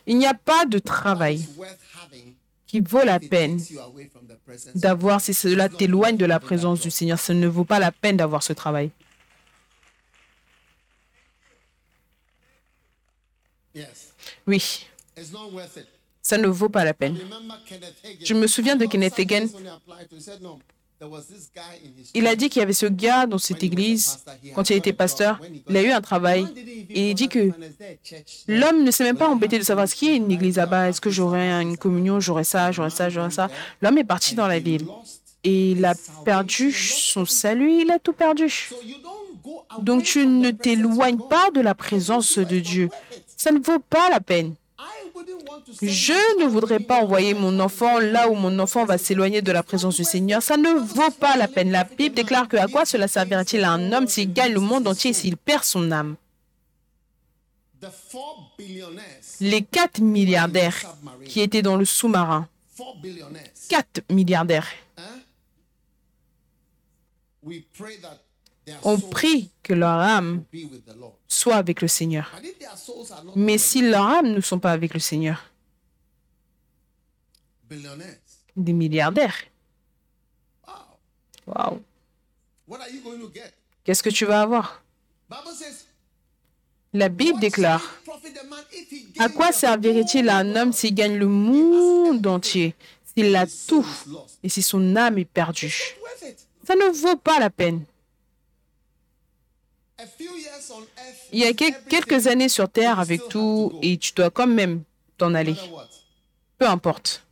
Il 0.07 0.17
n'y 0.17 0.27
a 0.27 0.33
pas 0.33 0.65
de 0.65 0.79
travail 0.79 1.47
qui 2.67 2.81
vaut 2.81 3.03
la 3.05 3.19
peine 3.19 3.61
d'avoir 4.75 5.21
si 5.21 5.33
cela 5.33 5.69
t'éloigne 5.69 6.17
de 6.17 6.25
la 6.25 6.41
présence 6.41 6.81
du 6.81 6.91
Seigneur. 6.91 7.17
Ça 7.17 7.33
ne 7.33 7.47
vaut 7.47 7.63
pas 7.63 7.79
la 7.79 7.93
peine 7.93 8.17
d'avoir 8.17 8.43
ce 8.43 8.51
travail. 8.51 8.91
Oui, 14.47 14.85
ça 16.21 16.37
ne 16.37 16.47
vaut 16.47 16.69
pas 16.69 16.83
la 16.83 16.93
peine. 16.93 17.17
Je 18.23 18.33
me 18.33 18.47
souviens 18.47 18.75
de 18.75 18.85
Kenneth 18.85 19.19
Hagin. 19.19 19.47
Il 22.13 22.27
a 22.27 22.35
dit 22.35 22.49
qu'il 22.49 22.59
y 22.59 22.63
avait 22.63 22.73
ce 22.73 22.85
gars 22.85 23.25
dans 23.25 23.39
cette 23.39 23.63
église, 23.63 24.19
quand 24.53 24.69
il 24.69 24.75
était 24.75 24.93
pasteur, 24.93 25.39
il 25.67 25.75
a 25.75 25.81
eu 25.81 25.89
un 25.89 26.01
travail. 26.01 26.45
Et 26.91 27.09
il 27.09 27.15
dit 27.15 27.27
que 27.27 27.51
l'homme 28.47 28.83
ne 28.83 28.91
s'est 28.91 29.03
même 29.03 29.17
pas 29.17 29.27
embêté 29.27 29.57
de 29.57 29.63
savoir 29.63 29.87
ce 29.87 29.95
qu'il 29.95 30.09
y 30.09 30.11
a 30.11 30.15
une 30.15 30.31
église 30.31 30.57
là-bas, 30.57 30.89
est-ce 30.89 31.01
que 31.01 31.09
j'aurai 31.09 31.49
une 31.49 31.77
communion, 31.77 32.19
j'aurai 32.19 32.43
ça, 32.43 32.71
j'aurai 32.71 32.91
ça, 32.91 33.09
j'aurai 33.09 33.31
ça. 33.31 33.49
L'homme 33.81 33.97
est 33.97 34.03
parti 34.03 34.35
dans 34.35 34.47
la 34.47 34.59
ville. 34.59 34.85
et 35.43 35.71
il 35.71 35.83
a 35.85 35.95
perdu 36.23 36.71
son 36.71 37.25
salut, 37.25 37.81
il 37.81 37.89
a 37.91 37.97
tout 37.97 38.13
perdu. 38.13 38.69
Donc 39.79 40.03
tu 40.03 40.27
ne 40.27 40.51
t'éloignes 40.51 41.17
pas 41.17 41.49
de 41.51 41.61
la 41.61 41.73
présence 41.73 42.37
de 42.37 42.59
Dieu. 42.59 42.89
Ça 43.41 43.51
ne 43.51 43.57
vaut 43.59 43.79
pas 43.79 44.07
la 44.11 44.19
peine. 44.19 44.53
Je 45.81 46.39
ne 46.39 46.45
voudrais 46.47 46.79
pas 46.79 47.01
envoyer 47.01 47.33
mon 47.33 47.59
enfant 47.59 47.97
là 47.97 48.29
où 48.29 48.35
mon 48.35 48.59
enfant 48.59 48.85
va 48.85 48.99
s'éloigner 48.99 49.41
de 49.41 49.51
la 49.51 49.63
présence 49.63 49.95
du 49.95 50.03
Seigneur. 50.03 50.43
Ça 50.43 50.57
ne 50.57 50.69
vaut 50.69 51.09
pas 51.09 51.35
la 51.37 51.47
peine. 51.47 51.71
La 51.71 51.83
Bible 51.83 52.13
déclare 52.13 52.47
que 52.47 52.57
à 52.57 52.67
quoi 52.67 52.85
cela 52.85 53.07
servira-t-il 53.07 53.63
à 53.63 53.71
un 53.71 53.93
homme 53.93 54.07
s'il 54.07 54.31
gagne 54.31 54.53
le 54.53 54.59
monde 54.59 54.87
entier 54.87 55.09
et 55.09 55.13
s'il 55.13 55.37
perd 55.37 55.63
son 55.63 55.91
âme? 55.91 56.17
Les 59.39 59.63
quatre 59.63 60.01
milliardaires 60.01 60.77
qui 61.25 61.41
étaient 61.41 61.63
dans 61.63 61.77
le 61.77 61.85
sous-marin, 61.85 62.47
quatre 63.69 64.01
milliardaires, 64.11 64.67
ont 68.83 68.99
pris 68.99 69.49
que 69.63 69.73
leur 69.73 69.99
âme 69.99 70.43
soit 71.27 71.55
avec 71.55 71.81
le 71.81 71.87
Seigneur. 71.87 72.31
Mais 73.35 73.57
si 73.57 73.81
leurs 73.81 74.05
âmes 74.05 74.31
ne 74.31 74.41
sont 74.41 74.59
pas 74.59 74.71
avec 74.71 74.93
le 74.93 74.99
Seigneur, 74.99 75.43
des 78.55 78.73
milliardaires, 78.73 79.37
waouh, 81.47 81.81
qu'est-ce 83.83 84.03
que 84.03 84.09
tu 84.09 84.25
vas 84.25 84.41
avoir? 84.41 84.83
La 86.93 87.07
Bible 87.07 87.39
déclare, 87.39 88.01
à 89.17 89.29
quoi 89.29 89.53
servirait-il 89.53 90.27
à 90.27 90.35
un 90.37 90.55
homme 90.57 90.73
s'il 90.73 90.93
gagne 90.93 91.17
le 91.17 91.27
monde 91.27 92.27
entier, 92.27 92.75
s'il 93.05 93.33
a 93.35 93.45
tout 93.67 93.87
et 94.43 94.49
si 94.49 94.61
son 94.61 94.95
âme 94.97 95.17
est 95.17 95.23
perdue? 95.25 95.95
Ça 96.67 96.75
ne 96.75 96.91
vaut 96.91 97.15
pas 97.15 97.39
la 97.39 97.49
peine. 97.49 97.57
A 97.57 97.59
few 97.59 97.59
years 97.61 97.65
on 97.65 97.79
earth. 99.79 99.90
Il 101.31 101.39
y 101.39 101.45
a 101.45 101.53
quelques 101.53 102.27
années 102.27 102.49
sur 102.49 102.69
Terre 102.69 102.99
avec 102.99 103.27
tout 103.29 103.77
et 103.81 103.97
tu 103.97 104.13
dois 104.13 104.29
quand 104.29 104.47
même 104.47 104.83
t'en 105.17 105.33
aller. 105.33 105.55
Peu 106.57 106.67
importe. 106.67 107.23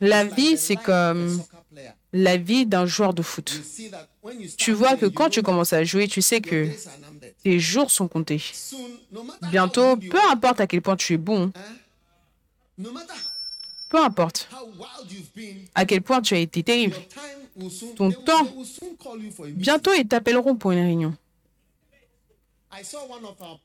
La 0.00 0.24
vie, 0.24 0.58
c'est 0.58 0.76
comme 0.76 1.42
la 2.12 2.36
vie 2.36 2.66
d'un 2.66 2.86
joueur 2.86 3.14
de 3.14 3.22
foot. 3.22 3.60
Tu 4.56 4.72
vois 4.72 4.96
que 4.96 5.06
quand 5.06 5.30
tu 5.30 5.42
commences 5.42 5.72
à 5.72 5.84
jouer, 5.84 6.06
tu 6.06 6.22
sais 6.22 6.40
que 6.40 6.68
tes 7.42 7.58
jours 7.58 7.90
sont 7.90 8.08
comptés. 8.08 8.42
Bientôt, 9.50 9.96
peu 9.96 10.20
importe 10.30 10.60
à 10.60 10.66
quel 10.66 10.82
point 10.82 10.96
tu 10.96 11.14
es 11.14 11.16
bon, 11.16 11.50
hein, 11.54 12.84
peu 13.90 14.02
importe 14.02 14.48
à 15.74 15.84
quel 15.84 16.02
point 16.02 16.20
tu 16.20 16.34
as 16.34 16.38
été 16.38 16.62
terrible, 16.62 16.96
Ton 17.96 18.10
temps. 18.10 18.46
bientôt 19.48 19.92
ils 19.96 20.06
t'appelleront 20.06 20.56
pour 20.56 20.72
une 20.72 20.80
réunion. 20.80 21.14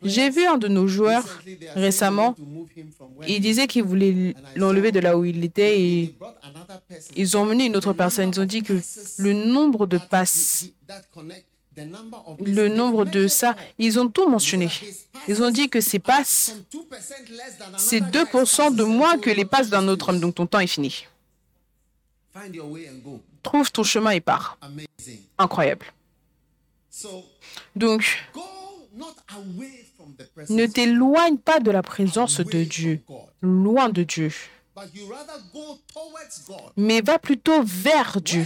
J'ai 0.03 0.29
vu 0.29 0.45
un 0.45 0.57
de 0.57 0.67
nos 0.67 0.87
joueurs 0.87 1.25
récemment, 1.73 2.35
il 3.27 3.41
disait 3.41 3.65
qu'ils 3.65 3.83
voulaient 3.83 4.35
l'enlever 4.55 4.91
de 4.91 4.99
là 4.99 5.17
où 5.17 5.25
il 5.25 5.43
était 5.43 5.81
et 5.81 6.15
ils 7.15 7.37
ont 7.37 7.41
emmené 7.41 7.65
une 7.65 7.75
autre 7.75 7.93
personne. 7.93 8.29
Ils 8.29 8.39
ont 8.39 8.45
dit 8.45 8.61
que 8.61 8.79
le 9.17 9.33
nombre 9.33 9.87
de 9.87 9.97
passes, 9.97 10.67
le 12.39 12.67
nombre 12.67 13.05
de 13.05 13.27
ça, 13.27 13.55
ils 13.79 13.99
ont 13.99 14.09
tout 14.09 14.29
mentionné. 14.29 14.69
Ils 15.27 15.41
ont 15.41 15.49
dit 15.49 15.69
que 15.69 15.81
ces 15.81 15.99
passes, 15.99 16.53
Some 16.71 16.81
2% 16.81 17.31
less 17.31 17.57
than 17.57 17.77
c'est 17.77 18.01
another 18.01 18.25
guy's 18.25 18.59
2% 18.59 18.75
de 18.75 18.83
moins 18.83 19.17
que 19.17 19.29
les 19.29 19.45
passes 19.45 19.69
d'un 19.69 19.87
autre 19.87 20.09
homme, 20.09 20.19
donc 20.19 20.35
ton 20.35 20.45
temps 20.45 20.59
est 20.59 20.67
fini. 20.67 21.05
Trouve 23.43 23.71
ton 23.71 23.83
chemin 23.83 24.11
et 24.11 24.21
pars. 24.21 24.57
Incroyable. 25.37 25.85
Donc, 27.75 28.03
ne 30.49 30.65
t'éloigne 30.65 31.37
pas 31.37 31.59
de 31.59 31.71
la 31.71 31.83
présence 31.83 32.39
de 32.39 32.63
Dieu, 32.63 33.01
loin 33.41 33.89
de 33.89 34.03
Dieu, 34.03 34.31
mais 36.75 37.01
va 37.01 37.19
plutôt 37.19 37.61
vers 37.63 38.19
Dieu. 38.21 38.45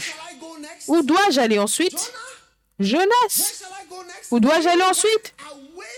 Où 0.88 1.02
dois-je 1.04 1.40
aller 1.40 1.60
ensuite? 1.60 2.12
Next? 2.80 3.66
où 4.32 4.40
dois-je 4.40 4.68
aller 4.68 4.84
ensuite? 4.84 5.34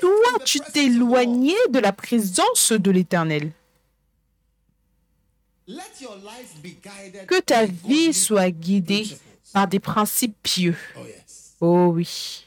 Toi, 0.02 0.40
tu 0.44 0.60
éloigné 0.76 1.56
de 1.70 1.80
la 1.80 1.94
présence 1.94 2.72
de 2.72 2.92
l'Éternel. 2.92 3.52
Que 7.28 7.40
ta 7.42 7.66
vie 7.66 8.14
soit 8.14 8.52
guidée 8.52 9.08
par 9.54 9.68
des 9.68 9.80
principes 9.80 10.36
pieux. 10.44 10.76
Oh 10.96 11.00
yes. 11.08 11.56
Oh 11.62 11.88
oui. 11.94 12.46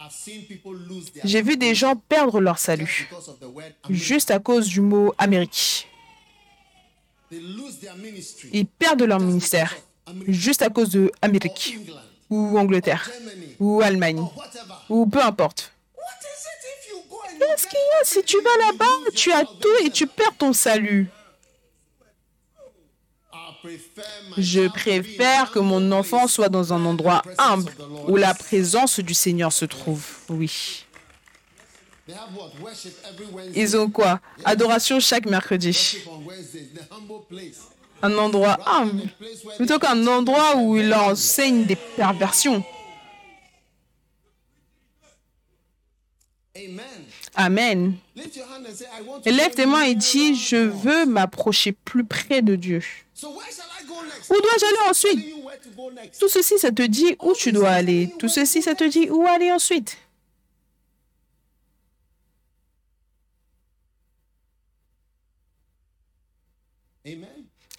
I've 0.00 0.10
seen 0.10 0.44
people 0.46 0.72
lose 0.74 1.12
their 1.12 1.22
J'ai 1.24 1.42
vu 1.42 1.56
des 1.56 1.74
gens 1.74 1.94
perdre 1.94 2.40
leur 2.40 2.58
salut 2.58 2.86
just 2.86 3.10
because 3.10 3.28
of 3.28 3.38
the 3.38 3.44
word 3.44 3.72
America. 3.84 4.04
juste 4.04 4.30
à 4.30 4.38
cause 4.38 4.66
du 4.68 4.80
mot 4.80 5.14
Amérique. 5.18 5.86
Ils 7.30 8.66
perdent 8.66 9.02
leur 9.02 9.20
ministère 9.20 9.76
juste 10.26 10.62
à 10.62 10.70
cause 10.70 10.90
de 10.90 11.12
Amérique 11.22 11.78
ou 12.28 12.58
Angleterre 12.58 13.08
ou 13.60 13.80
Allemagne 13.82 14.24
ou 14.88 15.06
peu 15.06 15.22
importe. 15.22 15.72
Qu'est-ce 17.38 17.66
qu'il 17.66 17.78
y 17.78 18.00
a 18.00 18.04
si 18.04 18.22
tu 18.24 18.36
vas 18.42 18.56
là-bas, 18.66 19.10
tu 19.14 19.30
as 19.32 19.44
tout 19.44 19.84
et 19.84 19.90
tu 19.90 20.06
perds 20.06 20.36
ton 20.36 20.52
salut? 20.52 21.08
Je 24.36 24.68
préfère 24.68 25.50
que 25.50 25.58
mon 25.58 25.92
enfant 25.92 26.26
soit 26.26 26.48
dans 26.48 26.72
un 26.72 26.84
endroit 26.84 27.22
humble 27.38 27.72
où 28.08 28.16
la 28.16 28.34
présence 28.34 29.00
du 29.00 29.14
Seigneur 29.14 29.52
se 29.52 29.64
trouve. 29.64 30.04
Oui. 30.28 30.84
Ils 33.54 33.76
ont 33.76 33.90
quoi? 33.90 34.20
Adoration 34.44 35.00
chaque 35.00 35.26
mercredi. 35.26 35.98
Un 38.02 38.16
endroit 38.18 38.58
humble. 38.66 39.02
Plutôt 39.56 39.78
qu'un 39.78 40.06
endroit 40.06 40.56
où 40.56 40.76
il 40.76 40.92
enseigne 40.92 41.64
des 41.66 41.76
perversions. 41.76 42.64
Amen. 47.34 47.96
Lève 49.24 49.54
tes 49.54 49.66
mains 49.66 49.82
et 49.82 49.94
dis, 49.94 50.34
je 50.34 50.56
veux 50.56 51.06
m'approcher 51.06 51.72
plus 51.72 52.04
près 52.04 52.42
de 52.42 52.56
Dieu. 52.56 52.82
Où 53.22 54.40
dois-je 54.40 54.64
aller 54.66 54.90
ensuite? 54.90 56.18
Tout 56.18 56.28
ceci, 56.28 56.58
ça 56.58 56.70
te 56.70 56.82
dit 56.82 57.16
où 57.20 57.34
tu 57.34 57.52
dois 57.52 57.70
aller. 57.70 58.12
Tout 58.18 58.28
ceci, 58.28 58.62
ça 58.62 58.74
te 58.74 58.84
dit 58.84 59.10
où 59.10 59.26
aller 59.26 59.50
ensuite. 59.50 59.96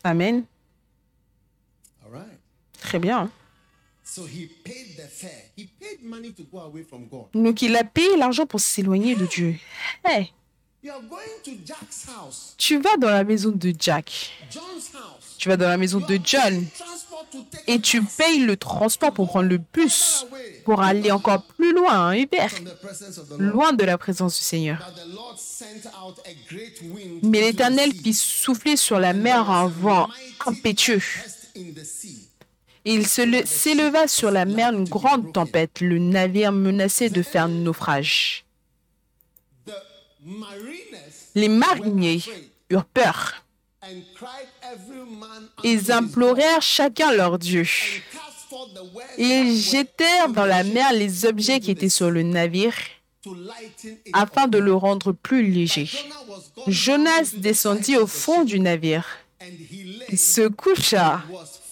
Amen? 0.04 0.46
Très 2.82 3.00
bien. 3.00 3.32
So 4.04 4.26
he 4.26 4.48
paid 4.64 4.98
the 4.98 5.08
fare. 5.08 5.52
He 5.56 5.68
paid 5.80 6.04
money 6.04 6.34
to 6.34 6.44
go 6.44 6.60
away 6.60 6.84
from 6.84 7.08
God. 7.08 7.28
Donc 7.34 7.62
il 7.62 7.76
a 7.78 7.86
payé 7.86 8.18
l'argent 8.18 8.46
pour 8.46 8.60
s'éloigner 8.60 9.16
de 9.16 9.26
Dieu. 9.26 9.56
Hey, 10.04 10.34
Tu 12.58 12.78
vas 12.80 12.98
dans 12.98 13.10
la 13.10 13.24
maison 13.24 13.52
de 13.52 13.74
Jack. 13.78 14.32
Tu 15.38 15.50
vas 15.50 15.58
dans 15.58 15.68
la 15.68 15.78
maison 15.78 16.00
de 16.00 16.20
John. 16.24 16.66
Et 17.68 17.80
tu 17.80 18.04
payes 18.04 18.40
le 18.40 18.58
transport 18.58 19.14
pour 19.14 19.28
prendre 19.28 19.50
le 19.50 19.58
bus 19.58 20.26
pour 20.66 20.82
aller 20.82 21.12
encore 21.12 21.44
plus 21.44 21.74
loin, 21.74 22.10
en 22.10 22.12
hiver, 22.12 22.52
the 22.54 23.30
Lord. 23.38 23.40
loin 23.40 23.74
de 23.74 23.84
la 23.84 23.98
présence 23.98 24.38
du 24.38 24.44
Seigneur. 24.44 24.92
Mais 27.24 27.42
l'Éternel 27.42 27.94
fit 27.94 28.14
souffler 28.14 28.76
sur 28.76 29.00
la 29.00 29.14
mer 29.14 29.50
un 29.50 29.68
vent 29.68 30.10
impétueux. 30.46 31.02
Il 32.84 33.08
s'éleva 33.08 34.08
sur 34.08 34.32
la 34.32 34.46
mer 34.46 34.74
une 34.74 34.90
grande 34.90 35.32
tempête. 35.32 35.80
Le 35.82 36.00
navire 36.00 36.52
menaçait 36.52 37.10
de 37.10 37.22
faire 37.22 37.48
naufrage. 37.48 38.46
Les 41.36 41.48
mariniers 41.48 42.22
eurent 42.70 42.86
peur. 42.86 43.44
Ils 45.64 45.92
implorèrent 45.92 46.62
chacun 46.62 47.12
leur 47.12 47.40
Dieu. 47.40 47.66
Et 49.18 49.24
ils 49.24 49.60
jetèrent 49.60 50.30
dans 50.30 50.46
la 50.46 50.64
mer 50.64 50.94
les 50.94 51.26
objets 51.26 51.60
qui 51.60 51.72
étaient 51.72 51.90
sur 51.90 52.12
le 52.12 52.24
navire 52.24 52.76
afin 54.14 54.48
de 54.48 54.58
le 54.58 54.74
rendre 54.74 55.12
plus 55.12 55.50
léger. 55.50 55.90
Jonas 56.68 57.34
descendit 57.38 57.98
au 57.98 58.08
fond 58.08 58.44
du 58.44 58.60
navire, 58.60 59.06
Il 60.10 60.18
se 60.18 60.48
coucha 60.48 61.24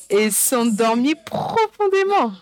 et 0.10 0.32
s'endormit 0.32 1.16
profondément. 1.16 2.34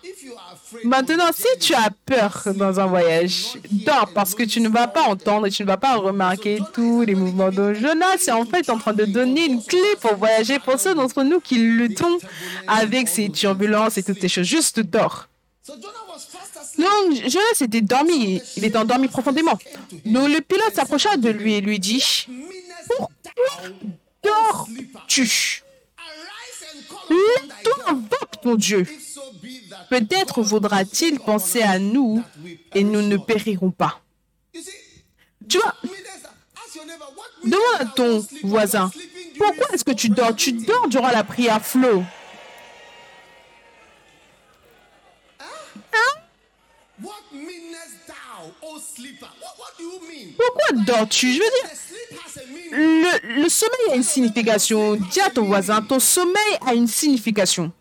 Maintenant, 0.84 1.30
si 1.34 1.60
tu 1.60 1.74
as 1.74 1.90
peur 2.06 2.44
dans 2.56 2.80
un 2.80 2.86
voyage, 2.86 3.58
dors 3.72 4.12
parce 4.14 4.34
que 4.36 4.44
tu 4.44 4.62
ne 4.62 4.70
vas 4.70 4.88
pas 4.88 5.04
entendre 5.04 5.48
et 5.48 5.50
tu 5.50 5.64
ne 5.64 5.68
vas 5.68 5.78
pas 5.78 5.96
remarquer 5.98 6.60
tous 6.74 7.02
les 7.02 7.16
mouvements 7.16 7.52
de 7.52 7.74
Jonas. 7.74 8.16
est 8.28 8.32
en 8.32 8.46
fait 8.46 8.70
en 8.70 8.78
train 8.78 8.94
de 8.94 9.06
donner 9.06 9.46
une 9.46 9.64
clé 9.64 9.96
pour 10.02 10.16
voyager 10.16 10.60
pour 10.60 10.80
ceux 10.80 10.96
d'entre 10.96 11.24
nous 11.24 11.40
qui 11.40 11.56
luttons 11.56 12.18
avec 12.68 13.08
ces 13.08 13.30
turbulences 13.30 13.98
et 13.98 14.04
toutes 14.04 14.22
ces 14.22 14.30
choses. 14.30 14.46
Juste 14.46 14.80
dors. 14.80 15.28
Donc, 16.78 17.14
Jonas 17.28 17.62
était 17.62 17.82
dormi. 17.82 18.42
Il 18.56 18.64
était 18.64 18.78
endormi 18.78 19.08
profondément. 19.08 19.58
Donc, 20.06 20.30
le 20.30 20.40
pilote 20.42 20.74
s'approcha 20.74 21.18
de 21.18 21.30
lui 21.30 21.56
et 21.56 21.62
lui 21.62 21.80
dit 21.80 22.28
thou, 22.90 23.08
Dors-tu? 24.24 25.64
God. 27.18 27.84
invoque 27.88 28.42
ton 28.42 28.56
Dieu. 28.56 28.86
Peut-être 29.90 30.42
vaudra-t-il 30.42 31.20
penser 31.20 31.62
à 31.62 31.80
nous 31.80 32.24
et 32.74 32.84
nous 32.84 33.02
ne 33.02 33.18
périrons 33.18 33.72
pas. 33.72 34.02
Tu 35.48 35.58
vois, 35.60 35.76
demande 37.44 37.62
à 37.80 37.86
ton 37.86 38.26
voisin, 38.44 38.92
pourquoi 39.38 39.68
est-ce 39.74 39.86
que 39.86 39.92
tu 39.92 40.10
dors? 40.10 40.36
Tu 40.36 40.52
dors 40.52 40.88
durant 40.90 41.10
la 41.10 41.24
prière 41.24 41.64
flow. 41.64 42.04
What 47.00 47.14
pourquoi 50.38 50.84
dors-tu? 50.86 51.34
Je 51.34 51.40
veux 51.40 51.50
dire, 51.62 51.70
le, 52.72 53.42
le 53.44 53.50
sommeil 53.50 53.92
a 53.92 53.96
une 53.96 54.04
signification. 54.04 54.96
Dis 54.96 55.22
à 55.22 55.30
ton 55.30 55.44
voisin, 55.44 55.82
ton 55.82 56.00
sommeil 56.00 56.58
a 56.66 56.74
une 56.74 56.88
signification. 56.88 57.72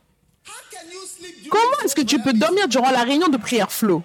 Comment 1.51 1.79
est-ce 1.85 1.95
que 1.95 2.03
tu 2.03 2.21
peux 2.21 2.33
dormir 2.33 2.69
durant 2.69 2.91
la 2.91 3.03
réunion 3.03 3.29
de 3.29 3.37
prière 3.37 3.71
flow? 3.71 4.03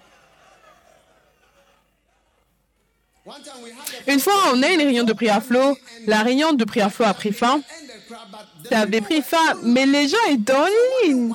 Une 4.07 4.20
fois, 4.20 4.34
on 4.53 4.62
a 4.64 4.68
une 4.70 4.82
réunion 4.82 5.03
de 5.03 5.14
prière 5.14 5.43
flow. 5.43 5.78
La 6.07 6.22
réunion 6.24 6.53
de 6.53 6.64
prière 6.66 6.91
flow 6.91 7.05
a 7.05 7.14
pris 7.14 7.32
fin. 7.32 7.62
Ça 8.70 8.80
avait 8.80 9.01
pris 9.01 9.22
fin, 9.22 9.55
mais 9.64 9.86
les 9.86 10.07
gens 10.07 10.26
étaient 10.30 10.53
en 10.53 10.66
ligne. 11.03 11.34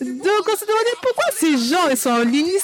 Donc 0.00 0.48
on 0.52 0.56
se 0.56 0.64
demandait 0.64 0.98
pourquoi 1.02 1.24
ces 1.32 1.56
gens 1.56 1.88
ils 1.90 1.96
sont 1.96 2.10
en 2.10 2.22
ligne. 2.22 2.46
Ils 2.46 2.60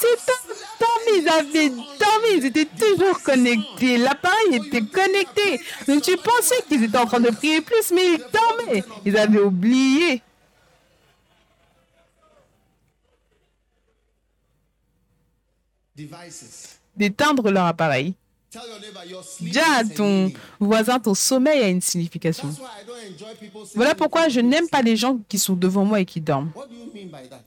dormis, 0.80 1.22
ils 1.22 1.28
avaient 1.28 1.68
dormi, 1.70 2.28
ils 2.36 2.46
étaient 2.46 2.66
toujours 2.66 3.22
connectés. 3.22 3.98
L'appareil 3.98 4.56
était 4.56 4.82
connecté. 4.82 5.60
Donc 5.88 6.02
tu 6.02 6.16
pensais 6.16 6.62
qu'ils 6.68 6.84
étaient 6.84 6.98
en 6.98 7.06
train 7.06 7.20
de 7.20 7.30
prier 7.30 7.60
plus, 7.60 7.90
mais 7.92 8.14
ils 8.14 8.24
dormaient. 8.32 8.84
Ils 9.04 9.16
avaient 9.16 9.40
oublié. 9.40 10.22
D'éteindre 16.96 17.50
leur 17.50 17.66
appareil. 17.66 18.14
Dis 19.40 19.58
à 19.58 19.84
ton 19.84 20.32
voisin, 20.60 20.98
ton 20.98 21.14
sommeil 21.14 21.62
a 21.62 21.68
une 21.68 21.80
signification. 21.80 22.48
Voilà 23.74 23.94
pourquoi 23.94 24.28
je 24.28 24.40
n'aime 24.40 24.68
pas 24.68 24.82
les 24.82 24.96
gens 24.96 25.18
qui 25.28 25.38
sont 25.38 25.54
devant 25.54 25.84
moi 25.84 26.00
et 26.00 26.04
qui 26.04 26.20
dorment. 26.20 26.52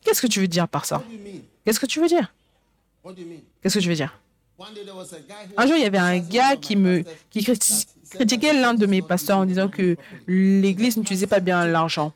Qu'est-ce 0.03 0.21
que 0.21 0.27
tu 0.27 0.39
veux 0.39 0.47
dire 0.47 0.67
par 0.67 0.85
ça? 0.85 1.03
Qu'est-ce 1.63 1.79
que 1.79 1.85
tu 1.85 1.99
veux 1.99 2.07
dire? 2.07 2.33
Qu'est-ce 3.61 3.75
que 3.75 3.83
tu 3.83 3.89
veux 3.89 3.95
dire? 3.95 4.17
Un 5.57 5.67
jour, 5.67 5.75
il 5.75 5.83
y 5.83 5.85
avait 5.85 5.97
un 5.97 6.17
gars 6.19 6.55
qui 6.55 6.75
me 6.75 7.03
qui 7.29 7.43
critiquait 8.09 8.53
l'un 8.53 8.73
de 8.73 8.85
mes 8.85 9.01
pasteurs 9.01 9.39
en 9.39 9.45
disant 9.45 9.67
que 9.67 9.97
l'Église 10.27 10.97
n'utilisait 10.97 11.27
pas 11.27 11.39
bien 11.41 11.67
l'argent. 11.67 12.13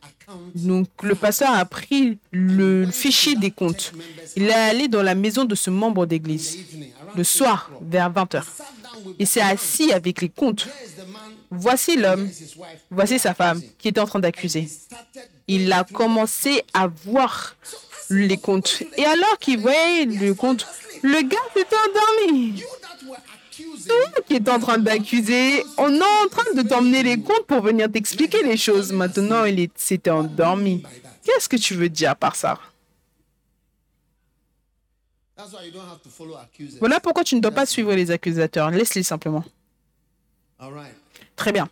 Donc 0.55 0.87
le 1.03 1.15
pasteur 1.15 1.51
a 1.51 1.65
pris 1.65 2.17
le 2.31 2.85
fichier 2.85 3.35
des 3.35 3.51
comptes. 3.51 3.91
Il 4.35 4.43
est 4.43 4.53
allé 4.53 4.87
dans 4.87 5.03
la 5.03 5.15
maison 5.15 5.43
de 5.43 5.55
ce 5.55 5.69
membre 5.69 6.05
d'église 6.05 6.57
le 7.15 7.23
soir 7.23 7.71
vers 7.81 8.11
20h. 8.11 8.43
Il 9.17 9.27
s'est 9.27 9.41
assis 9.41 9.91
avec 9.91 10.21
les 10.21 10.29
comptes. 10.29 10.67
Voici 11.51 11.97
l'homme, 11.97 12.29
voici 12.91 13.17
sa 13.17 13.33
femme 13.33 13.61
qui 13.77 13.87
était 13.87 13.99
en 13.99 14.05
train 14.05 14.19
d'accuser. 14.19 14.67
Il 15.47 15.71
a 15.73 15.83
commencé 15.83 16.63
à 16.73 16.87
voir 16.87 17.55
les 18.09 18.37
comptes. 18.37 18.83
Et 18.97 19.05
alors 19.05 19.37
qu'il 19.39 19.59
voyait 19.59 20.05
le 20.05 20.33
compte, 20.33 20.67
le 21.01 21.21
gars 21.27 21.37
s'était 21.55 21.75
endormi. 21.75 22.63
Toi 23.87 24.21
qui 24.27 24.35
est 24.35 24.49
en 24.49 24.59
train 24.59 24.77
d'accuser, 24.77 25.63
on 25.77 25.93
est 25.93 26.23
en 26.23 26.27
train 26.29 26.53
de 26.55 26.61
t'emmener 26.61 27.03
les 27.03 27.17
comptes 27.19 27.45
pour 27.47 27.61
venir 27.61 27.91
t'expliquer 27.91 28.43
les 28.43 28.57
choses. 28.57 28.91
Maintenant, 28.91 29.45
il 29.45 29.69
s'était 29.75 30.11
endormi. 30.11 30.83
Qu'est-ce 31.25 31.49
que 31.49 31.57
tu 31.57 31.73
veux 31.73 31.89
dire 31.89 32.15
par 32.15 32.35
ça 32.35 32.57
that's 32.57 32.57
why 32.57 32.97
you 32.97 32.97
don't 32.97 32.97
have 32.97 32.97
to 32.97 32.97
follow 32.97 32.97
accusers. 34.97 35.28
Voilà 36.79 36.99
pourquoi 36.99 37.23
tu 37.23 37.35
ne 37.35 37.41
dois 37.41 37.51
pas 37.51 37.65
suivre 37.65 37.93
les 37.93 38.11
accusateurs. 38.11 38.71
Laisse-les 38.71 39.03
simplement. 39.03 39.43
Très 41.35 41.51
bien. 41.51 41.69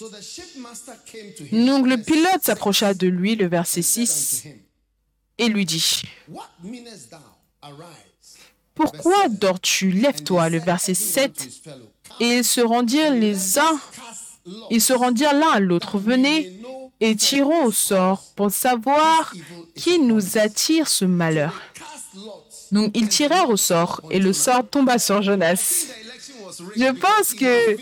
Donc 0.00 1.86
le 1.86 1.96
pilote 1.96 2.42
s'approcha 2.42 2.94
de 2.94 3.08
lui, 3.08 3.34
le 3.34 3.46
verset 3.46 3.82
said 3.82 4.06
6, 4.06 4.42
unto 4.44 4.48
him, 4.48 4.62
et 5.38 5.48
lui 5.48 5.64
dit, 5.64 6.02
What 6.28 6.48
meanest 6.62 7.10
thou? 7.10 7.16
Arise. 7.62 8.38
Pourquoi 8.74 9.28
dors-tu? 9.28 9.90
Lève-toi, 9.90 10.50
le 10.50 10.60
verset 10.60 10.94
7. 10.94 11.48
Et 12.20 12.38
ils 12.38 12.44
se 12.44 12.60
rendirent 12.60 13.12
les 13.12 13.58
uns, 13.58 13.80
ils 14.70 14.80
se 14.80 14.92
rendirent 14.92 15.34
l'un 15.34 15.50
à 15.50 15.60
l'autre. 15.60 15.98
Venez 15.98 16.60
et 17.00 17.16
tirons 17.16 17.64
au 17.64 17.72
sort 17.72 18.24
pour 18.36 18.50
savoir 18.52 19.34
qui 19.74 19.98
nous 19.98 20.38
attire 20.38 20.86
ce 20.86 21.04
malheur. 21.04 21.60
Donc 22.72 22.90
ils 22.94 23.08
tirèrent 23.08 23.48
au 23.48 23.56
sort 23.56 24.02
et 24.10 24.18
le 24.18 24.32
sort 24.32 24.66
tomba 24.68 24.98
sur 24.98 25.22
Jonas. 25.22 25.86
Je 26.76 26.92
pense 26.92 27.34
que 27.34 27.76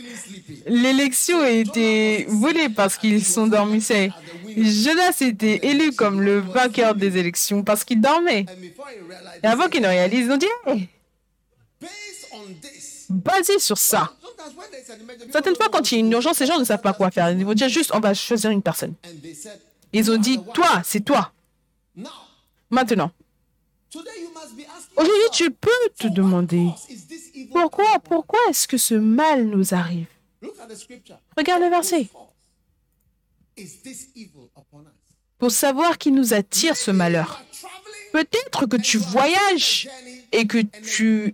l'élection 0.67 1.41
a 1.41 1.51
été 1.51 2.27
volée 2.29 2.69
parce 2.69 2.97
qu'ils 2.97 3.25
sont 3.25 3.47
dormissés. 3.47 4.13
Jonas 4.57 5.19
était 5.21 5.67
élu 5.67 5.93
comme 5.93 6.21
le 6.21 6.39
vainqueur 6.41 6.95
des 6.95 7.17
élections 7.17 7.63
parce 7.63 7.85
qu'il 7.85 8.01
dormait. 8.01 8.47
Et 9.43 9.47
avant 9.47 9.69
qu'ils 9.69 9.83
ne 9.83 9.89
réalisent, 9.89 10.27
ils 10.27 10.33
ont 10.33 10.37
dit, 10.37 10.47
basé 13.09 13.59
sur 13.59 13.79
ça, 13.79 14.13
certaines 15.31 15.57
fois 15.57 15.69
quand 15.71 15.91
il 15.91 15.95
y 15.95 15.97
a 15.99 16.01
une 16.01 16.13
urgence, 16.13 16.41
les 16.41 16.47
gens 16.47 16.59
ne 16.59 16.65
savent 16.65 16.81
pas 16.81 16.93
quoi 16.93 17.11
faire. 17.11 17.31
Ils 17.31 17.45
vont 17.45 17.55
dire 17.55 17.69
juste, 17.69 17.91
on 17.95 18.01
va 18.01 18.15
choisir 18.15 18.51
une 18.51 18.63
personne. 18.63 18.95
Ils 19.93 20.11
ont 20.11 20.19
dit, 20.19 20.41
toi, 20.55 20.83
c'est 20.85 21.05
toi. 21.05 21.33
Maintenant, 22.71 23.11
aujourd'hui, 24.97 25.31
tu 25.33 25.51
peux 25.51 25.71
te 25.99 26.09
demander, 26.09 26.69
pourquoi, 27.53 27.99
pourquoi 28.01 28.39
est-ce 28.49 28.67
que 28.69 28.77
ce 28.77 28.95
mal 28.95 29.47
nous 29.47 29.75
arrive? 29.75 30.07
Regarde 31.37 31.63
le 31.63 31.71
verset. 31.71 32.09
Pour 35.39 35.51
savoir 35.51 35.99
qui 35.99 36.11
nous 36.13 36.35
attire 36.35 36.77
ce 36.77 36.91
malheur. 36.91 37.43
Peut-être 38.13 38.67
que 38.67 38.77
tu 38.77 38.97
voyages 38.97 39.89
et 40.33 40.47
que 40.47 40.59
tu 40.59 41.33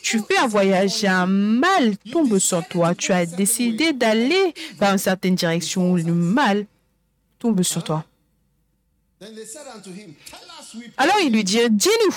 fais 0.00 0.38
un 0.38 0.46
voyage 0.46 1.04
et 1.04 1.08
un 1.08 1.26
mal 1.26 1.96
tombe 2.10 2.38
sur 2.38 2.66
toi. 2.68 2.94
Tu 2.94 3.12
as 3.12 3.26
décidé 3.26 3.92
d'aller 3.92 4.54
dans 4.80 4.92
une 4.92 4.98
certaine 4.98 5.34
direction 5.34 5.92
où 5.92 5.96
le 5.96 6.14
mal 6.14 6.66
tombe 7.38 7.62
sur 7.62 7.84
toi. 7.84 8.04
Alors 10.96 11.16
il 11.22 11.32
lui 11.32 11.44
dit, 11.44 11.58
dis-nous. 11.70 12.14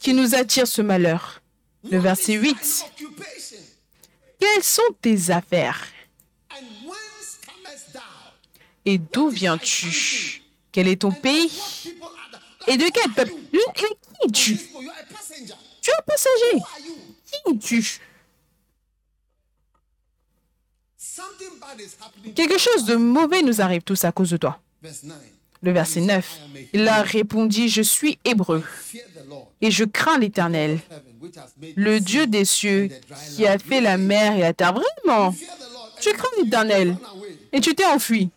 Qui 0.00 0.14
nous 0.14 0.34
attire 0.34 0.66
ce 0.66 0.82
malheur? 0.82 1.42
Le 1.90 1.98
verset 1.98 2.34
8. 2.34 2.84
Quelles 4.38 4.62
sont 4.62 4.82
tes 5.00 5.30
affaires? 5.30 5.86
Et 8.84 8.98
d'où 8.98 9.28
viens-tu? 9.28 10.42
Quel 10.72 10.88
est 10.88 11.02
ton 11.02 11.12
pays? 11.12 11.50
Et 12.66 12.76
de 12.76 12.84
quel 12.92 13.12
peuple? 13.12 13.32
Et 13.52 13.58
qui 13.74 13.84
es-tu? 14.24 14.56
Tu 15.80 15.90
es 15.90 15.94
un 15.94 16.02
passager. 16.06 16.62
Qui 17.26 17.36
es-tu? 17.52 18.00
Quelque 22.34 22.58
chose 22.58 22.84
de 22.84 22.96
mauvais 22.96 23.42
nous 23.42 23.60
arrive 23.60 23.82
tous 23.82 24.04
à 24.04 24.12
cause 24.12 24.30
de 24.30 24.36
toi. 24.36 24.58
Le 25.62 25.72
verset 25.72 26.00
9. 26.00 26.40
Il 26.72 26.88
a 26.88 27.02
répondu, 27.02 27.68
je 27.68 27.82
suis 27.82 28.18
hébreu. 28.24 28.64
Et 29.60 29.70
je 29.70 29.84
crains 29.84 30.18
l'Éternel, 30.18 30.80
le 31.76 32.00
Dieu 32.00 32.26
des 32.26 32.44
cieux 32.44 32.88
qui 33.36 33.46
a 33.46 33.58
fait 33.58 33.80
la 33.80 33.96
mer 33.96 34.36
et 34.36 34.40
la 34.40 34.52
terre. 34.52 34.74
Vraiment. 34.74 35.34
Tu 36.00 36.12
crains 36.12 36.42
l'Éternel. 36.42 36.96
et 37.52 37.60
tu 37.60 37.74
t'es 37.74 37.84
enfui. 37.84 38.30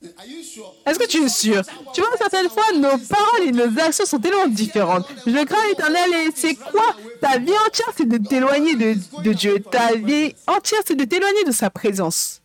Est-ce 0.00 0.98
que 0.98 1.08
tu 1.08 1.24
es 1.24 1.28
sûr? 1.28 1.62
Tu 1.92 2.00
vois, 2.00 2.16
certaines 2.16 2.48
fois, 2.48 2.72
nos 2.72 2.98
paroles 2.98 3.48
et 3.48 3.52
nos 3.52 3.78
actions 3.80 4.04
sont 4.04 4.20
tellement 4.20 4.46
différentes. 4.46 5.06
Je 5.26 5.44
crains 5.44 5.66
l'Éternel 5.68 6.12
et 6.14 6.30
c'est 6.34 6.54
quoi? 6.54 6.94
Ta 7.20 7.38
vie 7.38 7.52
entière, 7.66 7.92
c'est 7.96 8.08
de 8.08 8.18
t'éloigner 8.18 8.76
de, 8.76 9.32
Dieu. 9.32 9.60
Ta 9.60 9.94
vie 9.96 10.34
entière, 10.46 10.80
c'est 10.86 10.94
de 10.94 11.04
t'éloigner 11.04 11.42
de 11.44 11.50
sa 11.50 11.68
présence. 11.68 12.40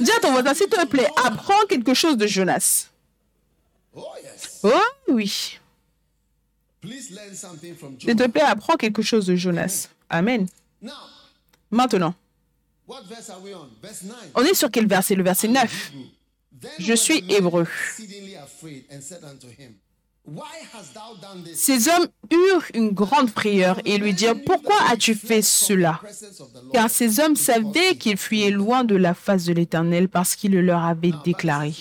Dis 0.00 0.10
à 0.10 0.20
ton 0.20 0.32
voisin, 0.32 0.54
s'il 0.54 0.68
te 0.68 0.84
plaît, 0.86 1.08
apprends 1.24 1.64
quelque 1.68 1.94
chose 1.94 2.16
de 2.16 2.26
Jonas. 2.26 2.88
Oh 3.94 4.70
oui. 5.08 5.58
S'il 6.84 8.16
te 8.16 8.26
plaît, 8.26 8.42
apprends 8.42 8.76
quelque 8.76 9.02
chose 9.02 9.26
de 9.26 9.36
Jonas. 9.36 9.88
Amen. 10.10 10.48
Maintenant, 11.70 12.14
on? 14.34 14.44
Est 14.44 14.54
sur 14.54 14.70
quel 14.70 14.86
verset? 14.86 15.14
Le 15.14 15.22
verset 15.22 15.48
9. 15.48 15.92
Je 16.78 16.94
suis 16.94 17.24
hébreu. 17.28 17.66
Ces 21.54 21.88
hommes 21.88 22.08
eurent 22.30 22.64
une 22.74 22.90
grande 22.90 23.30
frayeur 23.30 23.80
et 23.84 23.96
lui 23.98 24.12
dirent, 24.12 24.42
pourquoi 24.44 24.76
as-tu 24.90 25.14
fait 25.14 25.42
cela? 25.42 26.00
Car 26.72 26.90
ces 26.90 27.20
hommes 27.20 27.36
savaient 27.36 27.96
qu'ils 27.96 28.18
fuyaient 28.18 28.50
loin 28.50 28.84
de 28.84 28.96
la 28.96 29.14
face 29.14 29.44
de 29.44 29.54
l'Éternel 29.54 30.08
parce 30.08 30.36
qu'il 30.36 30.52
le 30.52 30.60
leur 30.60 30.84
avait 30.84 31.14
déclaré. 31.24 31.74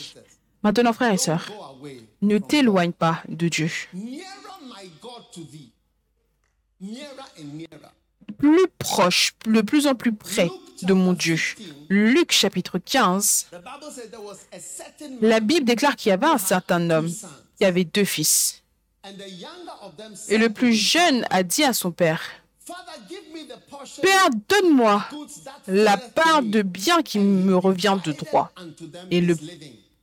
Maintenant, 0.64 0.94
frères 0.94 1.14
et 1.14 1.18
sœurs, 1.18 1.50
ne 2.22 2.38
t'éloigne 2.38 2.94
pas 2.94 3.22
de 3.28 3.48
Dieu. 3.50 3.70
Plus 8.38 8.68
proche, 8.80 9.34
de 9.46 9.62
plus 9.62 9.88
en 9.88 9.96
plus 9.96 10.14
près 10.14 10.50
de 10.84 10.94
mon 10.94 11.14
Dieu. 11.14 11.38
Luc 11.90 12.32
chapitre 12.32 12.78
15, 12.78 13.48
la 15.22 15.40
Bible 15.40 15.66
déclare 15.66 15.96
qu'il 15.96 16.10
y 16.10 16.14
avait 16.14 16.28
un 16.28 16.38
certain 16.38 16.90
homme 16.90 17.12
qui 17.58 17.66
avait 17.66 17.86
deux 17.86 18.06
fils. 18.06 18.64
Et 20.30 20.38
le 20.38 20.50
plus 20.50 20.74
jeune 20.74 21.26
a 21.30 21.44
dit 21.44 21.64
à 21.64 21.74
son 21.74 21.92
père, 21.92 22.22
Père, 24.02 24.30
donne-moi 24.50 25.06
la 25.68 25.98
part 25.98 26.44
de 26.44 26.62
bien 26.62 27.02
qui 27.02 27.20
me 27.20 27.56
revient 27.56 27.98
de 28.04 28.12
droit. 28.12 28.52
Et 29.10 29.22
le, 29.22 29.36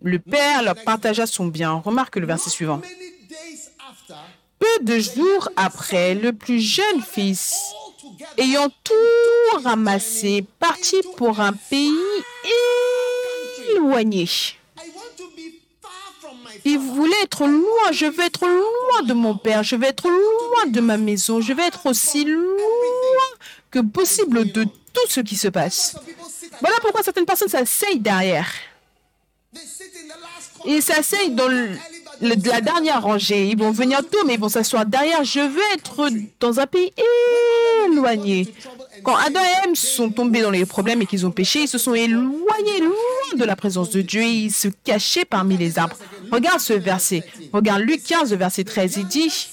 le 0.03 0.19
père 0.19 0.63
leur 0.63 0.75
partagea 0.83 1.27
son 1.27 1.47
bien. 1.47 1.75
Remarque 1.75 2.17
le 2.17 2.27
verset 2.27 2.51
suivant. 2.51 2.81
Peu 4.65 4.85
de 4.85 4.99
jours 4.99 5.51
après, 5.57 6.15
le 6.15 6.33
plus 6.33 6.59
jeune 6.59 7.03
fils, 7.03 7.55
ayant 8.39 8.71
tout 8.83 9.63
ramassé, 9.63 10.43
partit 10.59 11.03
pour 11.19 11.41
un 11.41 11.53
pays 11.53 11.93
éloigné. 13.69 14.27
Il 16.65 16.79
voulait 16.79 17.23
être 17.25 17.47
loin, 17.47 17.93
je 17.93 18.07
vais 18.07 18.25
être 18.25 18.47
loin 18.47 19.03
de 19.07 19.13
mon 19.13 19.37
père, 19.37 19.63
je 19.63 19.77
vais 19.77 19.89
être 19.89 20.09
loin 20.09 20.67
de 20.69 20.81
ma 20.81 20.97
maison, 20.97 21.43
je 21.43 21.53
vais 21.53 21.67
être 21.67 21.85
aussi 21.85 22.25
loin 22.25 23.31
que 23.71 23.81
possible 23.81 24.51
de 24.51 24.65
tout 24.65 25.09
ce 25.11 25.21
qui 25.21 25.37
se 25.37 25.49
passe. 25.49 25.95
Voilà 26.63 26.79
pourquoi 26.81 27.03
certaines 27.03 27.27
personnes 27.27 27.49
s'asseyent 27.49 28.01
derrière. 28.01 28.51
Ils 30.65 30.83
s'asseyent 30.83 31.33
dans 31.33 31.49
le, 32.21 32.35
la 32.49 32.61
dernière 32.61 33.03
rangée. 33.03 33.47
Ils 33.49 33.59
vont 33.59 33.71
venir 33.71 34.01
tôt, 34.09 34.19
mais 34.27 34.35
ils 34.35 34.41
vont 34.41 34.49
s'asseoir 34.49 34.87
derrière. 34.87 35.25
Je 35.25 35.41
veux 35.41 35.63
être 35.75 36.09
dans 36.41 36.61
un 36.61 36.67
pays 36.67 36.93
éloigné. 37.87 38.53
Quand 39.03 39.17
Adam 39.17 39.41
et 39.41 39.69
Ève 39.69 39.75
sont 39.75 40.11
tombés 40.11 40.41
dans 40.41 40.51
les 40.51 40.65
problèmes 40.65 41.03
et 41.03 41.07
qu'ils 41.07 41.27
ont 41.27 41.31
péché, 41.31 41.61
ils 41.63 41.69
se 41.69 41.79
sont 41.79 41.95
éloignés 41.95 42.81
loin 42.81 43.37
de 43.37 43.45
la 43.45 43.57
présence 43.57 43.91
de 43.91 44.01
Dieu 44.01 44.23
et 44.23 44.31
ils 44.31 44.53
se 44.53 44.69
cachaient 44.85 45.25
parmi 45.25 45.57
les 45.57 45.79
arbres. 45.79 45.97
Regarde 46.31 46.61
ce 46.61 46.73
verset. 46.73 47.23
Regarde 47.53 47.83
Luc 47.83 48.03
15, 48.05 48.33
verset 48.35 48.65
13. 48.65 48.97
Il 48.99 49.07
dit, 49.07 49.49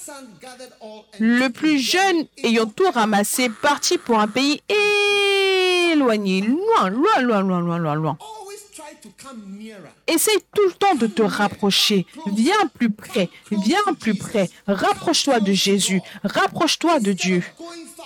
le 1.18 1.48
plus 1.48 1.78
jeune 1.78 2.26
ayant 2.42 2.66
tout 2.66 2.90
ramassé 2.94 3.50
partit 3.60 3.98
pour 3.98 4.20
un 4.20 4.28
pays 4.28 4.62
éloigné, 5.92 6.40
loin, 6.42 6.88
loin, 6.88 7.20
loin, 7.20 7.40
loin, 7.42 7.60
loin, 7.60 7.78
loin, 7.78 7.94
loin. 7.94 8.18
Essaye 10.06 10.38
tout 10.54 10.66
le 10.66 10.72
temps 10.72 10.94
de 10.94 11.06
te 11.06 11.22
rapprocher. 11.22 12.06
Viens 12.34 12.66
plus 12.74 12.90
près, 12.90 13.28
viens 13.50 13.94
plus 13.98 14.14
près. 14.14 14.48
Rapproche-toi 14.66 15.40
de 15.40 15.52
Jésus, 15.52 16.00
rapproche-toi 16.22 17.00
de 17.00 17.12
Dieu. 17.12 17.42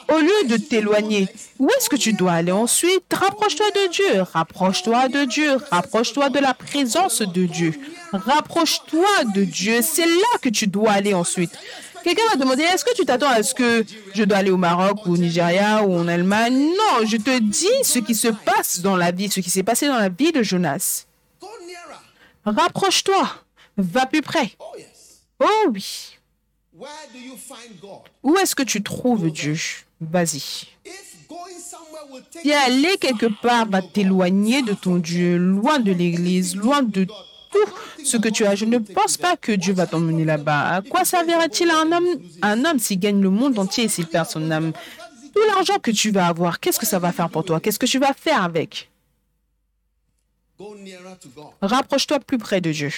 Au 0.08 0.18
lieu 0.18 0.48
de 0.48 0.56
t'éloigner, 0.56 1.28
où 1.58 1.68
est-ce 1.70 1.88
que 1.88 1.96
tu 1.96 2.12
dois 2.12 2.32
aller 2.32 2.52
ensuite? 2.52 3.12
Rapproche-toi 3.12 3.66
de 3.70 3.90
Dieu, 3.90 4.22
rapproche-toi 4.22 5.08
de 5.08 5.24
Dieu, 5.24 5.56
rapproche-toi 5.70 6.30
de 6.30 6.38
la 6.38 6.54
présence 6.54 7.22
de 7.22 7.44
Dieu. 7.44 7.72
Rapproche-toi 8.12 9.24
de 9.34 9.42
Dieu, 9.44 9.80
c'est 9.82 10.06
là 10.06 10.38
que 10.40 10.48
tu 10.48 10.66
dois 10.68 10.92
aller 10.92 11.14
ensuite. 11.14 11.50
Quelqu'un 12.06 12.22
va 12.30 12.36
demander, 12.36 12.62
est-ce 12.62 12.84
que 12.84 12.94
tu 12.94 13.04
t'attends 13.04 13.30
à 13.30 13.42
ce 13.42 13.52
que 13.52 13.84
je 14.14 14.22
dois 14.22 14.38
aller 14.38 14.52
au 14.52 14.56
Maroc 14.56 15.04
ou 15.06 15.14
au 15.14 15.16
Nigeria 15.16 15.82
ou 15.82 15.92
en 15.92 16.06
Allemagne? 16.06 16.54
Non, 16.54 17.04
je 17.04 17.16
te 17.16 17.36
dis 17.40 17.66
ce 17.82 17.98
qui 17.98 18.14
se 18.14 18.28
passe 18.28 18.78
dans 18.78 18.94
la 18.94 19.10
vie, 19.10 19.28
ce 19.28 19.40
qui 19.40 19.50
s'est 19.50 19.64
passé 19.64 19.88
dans 19.88 19.98
la 19.98 20.08
vie 20.08 20.30
de 20.30 20.40
Jonas. 20.40 21.06
Rapproche-toi, 22.44 23.28
va 23.76 24.06
plus 24.06 24.22
près. 24.22 24.52
Oh 25.40 25.46
oui. 25.72 26.16
Où 28.22 28.36
est-ce 28.36 28.54
que 28.54 28.62
tu 28.62 28.84
trouves 28.84 29.28
Dieu? 29.32 29.56
Vas-y. 30.00 30.68
Si 32.40 32.52
aller 32.52 32.98
quelque 33.00 33.26
part 33.42 33.68
va 33.68 33.82
t'éloigner 33.82 34.62
de 34.62 34.74
ton 34.74 34.98
Dieu, 34.98 35.38
loin 35.38 35.80
de 35.80 35.90
l'église, 35.90 36.54
loin 36.54 36.82
de 36.82 37.08
tout 37.50 38.04
ce 38.04 38.16
que 38.16 38.28
tu 38.28 38.44
as, 38.44 38.54
je 38.54 38.64
ne 38.64 38.78
pense 38.78 39.16
pas 39.16 39.36
que 39.36 39.52
Dieu 39.52 39.74
va 39.74 39.86
t'emmener 39.86 40.24
là-bas. 40.24 40.76
À 40.76 40.82
quoi 40.82 41.04
servira-t-il 41.04 41.70
un 41.70 41.92
homme, 41.92 42.20
un 42.42 42.64
homme 42.64 42.78
s'il 42.78 42.98
gagne 42.98 43.20
le 43.20 43.30
monde 43.30 43.58
entier 43.58 43.84
et 43.84 43.88
s'il 43.88 44.06
perd 44.06 44.28
son 44.28 44.50
âme? 44.50 44.72
Tout 45.34 45.42
l'argent 45.46 45.78
que 45.78 45.90
tu 45.90 46.10
vas 46.10 46.28
avoir, 46.28 46.60
qu'est-ce 46.60 46.78
que 46.78 46.86
ça 46.86 46.98
va 46.98 47.12
faire 47.12 47.28
pour 47.28 47.44
toi? 47.44 47.60
Qu'est-ce 47.60 47.78
que 47.78 47.86
tu 47.86 47.98
vas 47.98 48.14
faire 48.14 48.42
avec? 48.42 48.90
Rapproche-toi 51.60 52.20
plus 52.20 52.38
près 52.38 52.60
de 52.60 52.72
Dieu. 52.72 52.90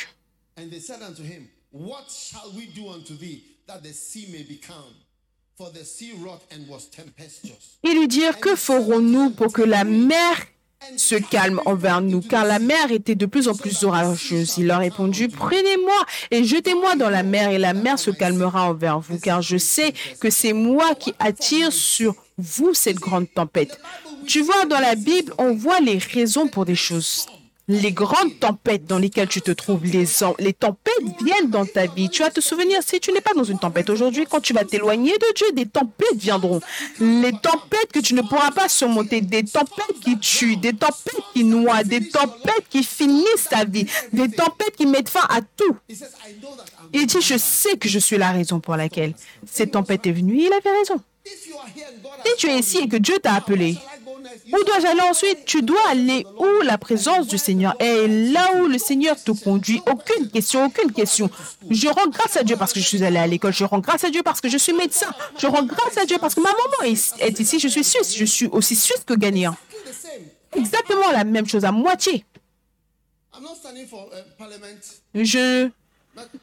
Ils 7.84 7.98
lui 7.98 8.08
dirent, 8.08 8.38
que 8.38 8.54
ferons-nous 8.54 9.30
pour 9.30 9.52
que 9.52 9.62
la 9.62 9.84
mer 9.84 10.36
se 10.96 11.16
calme 11.16 11.60
envers 11.66 12.00
nous, 12.00 12.20
car 12.20 12.44
la 12.44 12.58
mer 12.58 12.90
était 12.90 13.14
de 13.14 13.26
plus 13.26 13.48
en 13.48 13.54
plus 13.54 13.82
orageuse. 13.84 14.54
Il 14.58 14.66
leur 14.66 14.80
répondit, 14.80 15.28
prenez-moi 15.28 15.98
et 16.30 16.44
jetez-moi 16.44 16.96
dans 16.96 17.10
la 17.10 17.22
mer, 17.22 17.50
et 17.50 17.58
la 17.58 17.74
mer 17.74 17.98
se 17.98 18.10
calmera 18.10 18.70
envers 18.70 19.00
vous, 19.00 19.18
car 19.18 19.42
je 19.42 19.56
sais 19.56 19.92
que 20.20 20.30
c'est 20.30 20.52
moi 20.52 20.94
qui 20.94 21.14
attire 21.18 21.72
sur 21.72 22.14
vous 22.38 22.74
cette 22.74 22.98
grande 22.98 23.26
tempête. 23.32 23.80
Tu 24.26 24.40
vois, 24.42 24.66
dans 24.66 24.80
la 24.80 24.94
Bible, 24.94 25.32
on 25.38 25.54
voit 25.54 25.80
les 25.80 25.98
raisons 25.98 26.48
pour 26.48 26.64
des 26.64 26.74
choses. 26.74 27.26
Les 27.70 27.92
grandes 27.92 28.40
tempêtes 28.40 28.86
dans 28.86 28.98
lesquelles 28.98 29.28
tu 29.28 29.42
te 29.42 29.50
trouves, 29.50 29.84
les, 29.84 30.06
les 30.38 30.52
tempêtes 30.54 31.22
viennent 31.22 31.50
dans 31.50 31.66
ta 31.66 31.86
vie. 31.86 32.08
Tu 32.08 32.22
vas 32.22 32.30
te 32.30 32.40
souvenir, 32.40 32.82
si 32.82 32.98
tu 32.98 33.12
n'es 33.12 33.20
pas 33.20 33.34
dans 33.34 33.44
une 33.44 33.58
tempête 33.58 33.90
aujourd'hui, 33.90 34.24
quand 34.28 34.40
tu 34.40 34.54
vas 34.54 34.64
t'éloigner 34.64 35.12
de 35.12 35.34
Dieu, 35.34 35.46
des 35.52 35.66
tempêtes 35.66 36.16
viendront. 36.16 36.60
Les 36.98 37.32
tempêtes 37.32 37.92
que 37.92 37.98
tu 37.98 38.14
ne 38.14 38.22
pourras 38.22 38.52
pas 38.52 38.70
surmonter, 38.70 39.20
des 39.20 39.44
tempêtes 39.44 40.00
qui 40.02 40.18
tuent, 40.18 40.56
des 40.56 40.72
tempêtes 40.72 41.22
qui 41.34 41.44
noient, 41.44 41.84
des 41.84 42.08
tempêtes 42.08 42.64
qui 42.70 42.82
finissent 42.82 43.48
ta 43.50 43.66
vie, 43.66 43.86
des 44.14 44.30
tempêtes 44.30 44.74
qui 44.76 44.86
mettent 44.86 45.10
fin 45.10 45.26
à 45.28 45.42
tout. 45.42 45.76
Il 46.94 47.06
dit, 47.06 47.20
je 47.20 47.36
sais 47.36 47.76
que 47.76 47.88
je 47.88 47.98
suis 47.98 48.16
la 48.16 48.30
raison 48.30 48.60
pour 48.60 48.76
laquelle 48.76 49.12
cette 49.44 49.72
tempête 49.72 50.06
est 50.06 50.12
venue. 50.12 50.38
Il 50.40 50.52
avait 50.52 50.78
raison. 50.78 51.02
Si 52.24 52.36
tu 52.38 52.48
es 52.48 52.58
ici 52.58 52.78
et 52.78 52.88
que 52.88 52.96
Dieu 52.96 53.18
t'a 53.18 53.34
appelé, 53.34 53.76
où 54.52 54.64
dois-je 54.64 54.86
aller 54.86 55.00
ensuite? 55.02 55.44
Tu 55.44 55.62
dois 55.62 55.80
aller 55.88 56.24
où? 56.38 56.62
La 56.62 56.78
présence 56.78 57.26
du 57.26 57.38
Seigneur 57.38 57.74
est 57.78 58.06
là 58.08 58.56
où 58.56 58.66
le 58.66 58.78
Seigneur 58.78 59.22
te 59.22 59.30
conduit. 59.32 59.80
Aucune 59.90 60.28
question, 60.30 60.66
aucune 60.66 60.92
question. 60.92 61.30
Je 61.70 61.88
rends 61.88 62.08
grâce 62.08 62.36
à 62.36 62.42
Dieu 62.42 62.56
parce 62.56 62.72
que 62.72 62.80
je 62.80 62.86
suis 62.86 63.04
allé 63.04 63.18
à 63.18 63.26
l'école. 63.26 63.52
Je 63.52 63.64
rends 63.64 63.78
grâce 63.78 64.04
à 64.04 64.10
Dieu 64.10 64.22
parce 64.22 64.40
que 64.40 64.48
je 64.48 64.58
suis 64.58 64.72
médecin. 64.72 65.08
Je 65.38 65.46
rends 65.46 65.64
grâce 65.64 65.96
à 65.98 66.04
Dieu 66.04 66.16
parce 66.20 66.34
que 66.34 66.40
ma 66.40 66.50
maman 66.50 66.92
est, 66.92 67.40
ici. 67.40 67.58
Je 67.58 67.68
suis 67.68 67.84
suisse. 67.84 68.16
Je 68.16 68.24
suis 68.24 68.46
aussi 68.46 68.76
suisse 68.76 69.04
que 69.06 69.14
same. 69.14 70.22
Exactement 70.54 71.10
la 71.12 71.24
même 71.24 71.46
chose, 71.46 71.64
à 71.64 71.72
moitié. 71.72 72.24
I'm 73.34 73.42
not 73.44 73.56
standing 73.56 73.86
for 73.86 74.08
uh, 74.12 74.22
parliament. 74.36 74.80
Je 75.14 75.70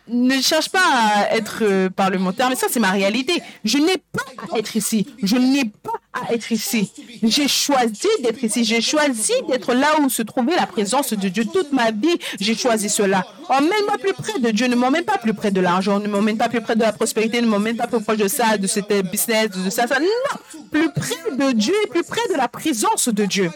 ne 0.08 0.40
cherche 0.42 0.70
pas 0.70 0.80
à 0.84 1.36
être 1.36 1.60
euh, 1.62 1.90
parlementaire, 1.90 2.50
mais 2.50 2.56
ça, 2.56 2.68
c'est 2.70 2.80
ma 2.80 2.92
réalité. 2.92 3.34
Je 3.64 3.78
n'ai 3.78 3.98
pas 3.98 4.54
à 4.54 4.58
être 4.58 4.76
ici. 4.76 5.08
Je 5.24 5.36
n'ai 5.36 5.66
pas 5.66 6.00
à 6.14 6.34
être 6.34 6.52
ici. 6.52 6.92
J'ai 7.24 7.48
choisi 7.48 8.08
d'être 8.22 8.44
ici. 8.44 8.64
J'ai 8.64 8.82
choisi 8.82 9.34
d'être 9.50 9.74
là 9.74 10.00
où 10.00 10.10
se 10.10 10.22
trouvait 10.22 10.56
la 10.56 10.68
présence 10.68 11.14
de 11.14 11.28
Dieu. 11.30 11.46
Toute 11.46 11.72
ma 11.72 11.92
vie, 11.92 12.18
j'ai 12.40 12.56
choisi 12.56 12.90
cela. 12.90 13.26
Emmène-moi 13.50 13.98
plus 14.00 14.14
près 14.14 14.40
de 14.40 14.52
Dieu. 14.52 14.68
Ne 14.68 14.76
m'emmène 14.76 15.06
pas 15.06 15.18
plus 15.18 15.34
près 15.34 15.52
de 15.52 15.62
l'argent. 15.62 16.00
Ne 16.00 16.08
m'emmène 16.08 16.38
pas 16.38 16.50
plus 16.50 16.62
près 16.62 16.76
de 16.76 16.82
la 16.82 16.94
prospérité. 16.94 17.42
Ne 17.42 17.48
m'emmène 17.48 17.76
pas 17.76 17.88
plus 17.88 18.02
proche 18.02 18.18
de 18.18 18.28
ça, 18.28 18.58
de 18.58 18.68
cet 18.68 18.92
business, 19.12 19.50
de 19.50 19.70
ça, 19.70 19.88
ça. 19.88 20.00
Non! 20.00 20.62
Plus 20.72 20.92
près 20.92 21.36
de 21.38 21.52
Dieu 21.52 21.74
et 21.84 21.88
plus 21.88 22.04
près 22.04 22.28
de 22.30 22.36
la 22.36 22.48
présence 22.48 23.10
de 23.10 23.26
Dieu. 23.26 23.50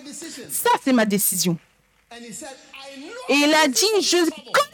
Ça, 0.51 0.70
c'est 0.84 0.93
ma 0.93 1.05
décision. 1.05 1.57
Et 3.30 3.34
il 3.34 3.53
a 3.53 3.67
dit, 3.67 3.86
je 4.01 4.17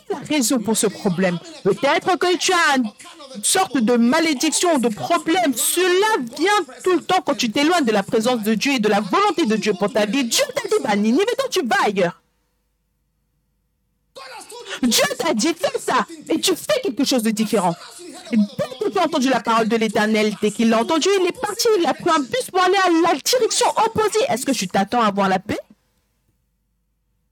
la 0.10 0.18
raison 0.18 0.60
pour 0.60 0.78
ce 0.78 0.88
problème. 0.88 1.39
Peut-être 1.64 2.18
que 2.18 2.38
tu 2.38 2.51
as 2.53 2.78
une 2.78 3.43
sorte 3.43 3.78
de 3.78 3.97
malédiction, 3.97 4.78
de 4.78 4.89
problème. 4.89 5.53
Cela 5.56 6.24
vient 6.38 6.76
tout 6.84 6.93
le 6.93 7.01
temps 7.01 7.22
quand 7.26 7.36
tu 7.36 7.51
t'éloignes 7.51 7.86
de 7.86 7.91
la 7.91 8.03
présence 8.03 8.43
de 8.43 8.53
Dieu 8.53 8.74
et 8.74 8.80
de 8.80 8.88
la 8.88 9.01
volonté 9.01 9.45
de 9.45 9.56
Dieu 9.56 9.74
pour 9.78 9.91
ta 9.91 10.06
vie. 10.06 10.24
Dieu 10.24 10.43
t'a 10.53 10.68
dit, 10.68 10.84
va 10.84 10.91
à 10.91 10.95
Ninive, 10.95 11.26
toi 11.38 11.47
tu 11.49 11.66
vas 11.66 11.84
ailleurs. 11.86 12.22
Dieu 14.84 15.03
t'a 15.18 15.34
dit, 15.34 15.53
fais 15.53 15.80
ça. 15.80 16.06
Et 16.30 16.39
tu 16.39 16.56
fais 16.56 16.80
quelque 16.84 17.03
chose 17.03 17.24
de 17.24 17.32
différent. 17.32 17.76
Dès 18.32 18.38
tu 18.91 18.99
as 18.99 19.03
entendu 19.03 19.30
la 19.30 19.39
parole 19.39 19.68
de 19.68 19.76
l'Éternel, 19.76 20.36
dès 20.41 20.51
qu'il 20.51 20.70
l'a 20.70 20.82
entendu, 20.82 21.08
il 21.20 21.28
est 21.28 21.39
parti, 21.39 21.68
il 21.80 21.86
a 21.86 21.93
pris 21.93 22.10
un 22.10 22.20
bus 22.20 22.51
pour 22.51 22.62
aller 22.62 22.78
à 22.78 22.89
la 22.89 23.20
direction 23.20 23.68
opposée. 23.86 24.20
Est-ce 24.30 24.45
que 24.45 24.51
tu 24.51 24.68
t'attends 24.68 25.01
à 25.01 25.08
avoir 25.08 25.30
la 25.30 25.39
paix 25.39 25.58
When 25.58 25.64
I 25.66 25.74
spoke 25.74 25.74
to 26.36 26.53
prophet 26.76 27.25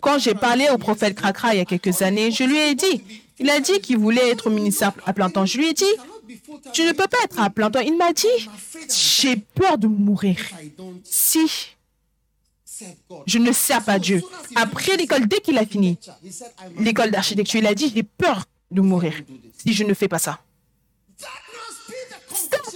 Quand 0.00 0.18
j'ai 0.18 0.34
parlé 0.34 0.68
au 0.70 0.78
prophète 0.78 1.14
Krakra 1.14 1.54
il 1.54 1.58
y 1.58 1.60
a 1.60 1.64
quelques 1.64 2.02
années, 2.02 2.30
je 2.30 2.44
lui 2.44 2.58
ai 2.58 2.74
dit, 2.74 3.02
il 3.38 3.48
a 3.48 3.60
dit 3.60 3.80
qu'il 3.80 3.98
voulait 3.98 4.30
être 4.30 4.50
ministre 4.50 4.92
à 5.06 5.12
plein 5.12 5.30
temps. 5.30 5.46
Je 5.46 5.58
lui 5.58 5.68
ai 5.68 5.72
dit, 5.72 5.84
tu 6.72 6.82
ne 6.82 6.92
peux 6.92 7.06
pas 7.06 7.18
être 7.24 7.40
à 7.40 7.50
plein 7.50 7.70
temps. 7.70 7.80
Il 7.80 7.96
m'a 7.96 8.12
dit, 8.12 8.26
j'ai 8.88 9.36
peur 9.36 9.78
de 9.78 9.86
mourir 9.86 10.36
si 11.04 11.48
je 13.26 13.38
ne 13.38 13.52
sers 13.52 13.84
pas 13.84 13.98
Dieu. 13.98 14.22
Après 14.56 14.96
l'école, 14.96 15.26
dès 15.26 15.40
qu'il 15.40 15.58
a 15.58 15.66
fini 15.66 15.98
l'école 16.78 17.10
d'architecture, 17.10 17.60
il 17.60 17.66
a 17.66 17.74
dit, 17.74 17.92
j'ai 17.94 18.02
peur 18.02 18.44
de 18.70 18.80
mourir 18.80 19.14
si 19.64 19.72
je 19.72 19.84
ne 19.84 19.94
fais 19.94 20.08
pas 20.08 20.18
ça. 20.18 20.40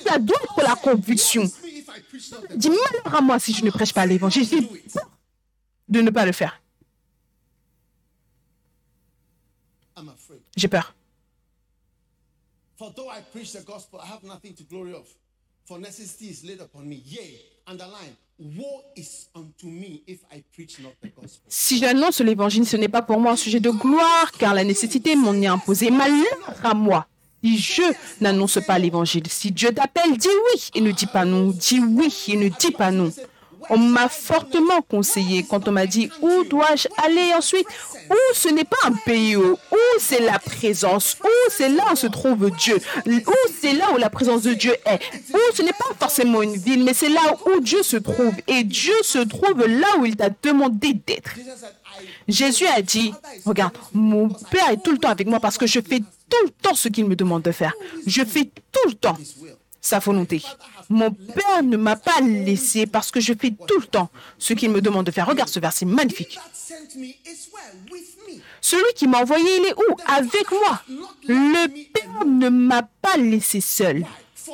Ça, 0.04 0.18
doit 0.18 0.36
être 0.42 0.62
la 0.62 0.74
conviction. 0.74 1.50
Dis 2.54 2.68
malheur 2.68 3.16
à 3.16 3.20
moi 3.20 3.38
si 3.38 3.52
je 3.52 3.64
ne 3.64 3.70
prêche 3.70 3.92
pas 3.92 4.06
l'évangile. 4.06 4.46
J'ai 4.48 4.62
peur 4.62 5.11
de 5.92 6.00
ne 6.00 6.10
pas 6.10 6.26
le 6.26 6.32
faire. 6.32 6.60
J'ai 10.56 10.68
peur. 10.68 10.94
Si 21.48 21.78
j'annonce 21.78 22.20
l'évangile, 22.20 22.66
ce 22.66 22.76
n'est 22.76 22.88
pas 22.88 23.02
pour 23.02 23.20
moi 23.20 23.32
un 23.32 23.36
sujet 23.36 23.60
de 23.60 23.70
gloire, 23.70 24.32
car 24.32 24.54
la 24.54 24.64
nécessité 24.64 25.14
m'en 25.14 25.34
est 25.34 25.46
imposée. 25.46 25.90
Malheur 25.90 26.26
à 26.64 26.74
moi 26.74 27.06
Si 27.44 27.58
je 27.58 27.82
n'annonce 28.20 28.58
pas 28.66 28.78
l'évangile, 28.78 29.26
si 29.28 29.52
Dieu 29.52 29.72
t'appelle, 29.72 30.16
dis 30.16 30.28
oui 30.28 30.70
et 30.74 30.80
ne 30.80 30.90
dis 30.90 31.06
pas 31.06 31.24
non. 31.24 31.50
Dis 31.50 31.78
oui 31.78 32.12
et 32.28 32.36
ne 32.36 32.48
dis 32.48 32.72
pas 32.72 32.90
non. 32.90 33.12
On 33.70 33.78
m'a 33.78 34.08
fortement 34.08 34.82
conseillé 34.82 35.44
quand 35.48 35.68
on 35.68 35.72
m'a 35.72 35.86
dit 35.86 36.10
où 36.20 36.44
dois-je 36.44 36.88
aller 37.04 37.32
ensuite? 37.34 37.66
Où 38.10 38.34
ce 38.34 38.48
n'est 38.48 38.64
pas 38.64 38.76
un 38.84 38.92
pays, 38.92 39.36
où 39.36 39.56
c'est 39.98 40.20
la 40.20 40.38
présence, 40.38 41.16
où 41.22 41.50
c'est 41.50 41.68
là 41.68 41.84
où 41.92 41.96
se 41.96 42.06
trouve 42.06 42.50
Dieu, 42.50 42.78
où 43.06 43.32
c'est 43.60 43.72
là 43.72 43.92
où 43.94 43.96
la 43.96 44.10
présence 44.10 44.42
de 44.42 44.54
Dieu 44.54 44.74
est, 44.84 45.00
où 45.32 45.38
ce 45.54 45.62
n'est 45.62 45.72
pas 45.72 45.94
forcément 45.98 46.42
une 46.42 46.56
ville, 46.56 46.84
mais 46.84 46.94
c'est 46.94 47.08
là 47.08 47.36
où 47.46 47.60
Dieu 47.60 47.82
se 47.82 47.96
trouve. 47.96 48.34
Et 48.48 48.64
Dieu 48.64 48.94
se 49.02 49.18
trouve 49.18 49.66
là 49.66 49.86
où 49.98 50.04
il 50.04 50.16
t'a 50.16 50.30
demandé 50.42 50.94
d'être. 50.94 51.30
Jésus 52.28 52.66
a 52.66 52.82
dit, 52.82 53.12
regarde, 53.44 53.72
mon 53.92 54.28
Père 54.28 54.70
est 54.70 54.82
tout 54.82 54.92
le 54.92 54.98
temps 54.98 55.10
avec 55.10 55.26
moi 55.26 55.40
parce 55.40 55.58
que 55.58 55.66
je 55.66 55.80
fais 55.80 56.00
tout 56.00 56.44
le 56.44 56.50
temps 56.50 56.74
ce 56.74 56.88
qu'il 56.88 57.06
me 57.06 57.16
demande 57.16 57.42
de 57.42 57.52
faire. 57.52 57.72
Je 58.06 58.24
fais 58.24 58.44
tout 58.44 58.88
le 58.88 58.94
temps 58.94 59.16
sa 59.80 59.98
volonté. 59.98 60.42
Mon 60.88 61.10
Père 61.10 61.62
ne 61.62 61.76
m'a 61.76 61.96
pas 61.96 62.20
laissé 62.20 62.86
parce 62.86 63.10
que 63.10 63.20
je 63.20 63.32
fais 63.32 63.50
tout 63.66 63.78
le 63.78 63.86
temps 63.86 64.10
ce 64.38 64.54
qu'il 64.54 64.70
me 64.70 64.80
demande 64.80 65.06
de 65.06 65.10
faire. 65.10 65.26
Regarde 65.26 65.48
ce 65.48 65.60
verset 65.60 65.84
magnifique. 65.86 66.38
Celui 68.60 68.92
qui 68.94 69.06
m'a 69.06 69.18
envoyé, 69.18 69.44
il 69.58 69.66
est 69.66 69.74
où? 69.74 69.96
Avec 70.06 70.50
moi. 70.50 70.82
Le 71.26 71.68
Père 71.92 72.24
ne 72.26 72.48
m'a 72.48 72.82
pas 72.82 73.16
laissé 73.16 73.60
seul. 73.60 74.06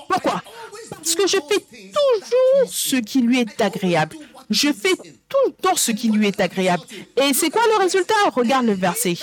Pourquoi? 0.08 0.42
Parce 0.90 1.14
que 1.14 1.26
je 1.26 1.36
fais 1.48 1.60
toujours 1.60 2.70
ce 2.72 2.96
qui 2.96 3.20
lui 3.20 3.40
est 3.40 3.60
agréable. 3.60 4.16
Je 4.50 4.72
fais 4.72 4.94
tout 4.96 5.36
le 5.46 5.52
temps 5.52 5.76
ce 5.76 5.92
qui 5.92 6.08
lui 6.08 6.28
est 6.28 6.40
agréable. 6.40 6.82
Et 7.16 7.34
c'est 7.34 7.50
quoi 7.50 7.62
le 7.66 7.82
résultat? 7.82 8.14
Regarde 8.32 8.66
le 8.66 8.72
verset. 8.72 9.16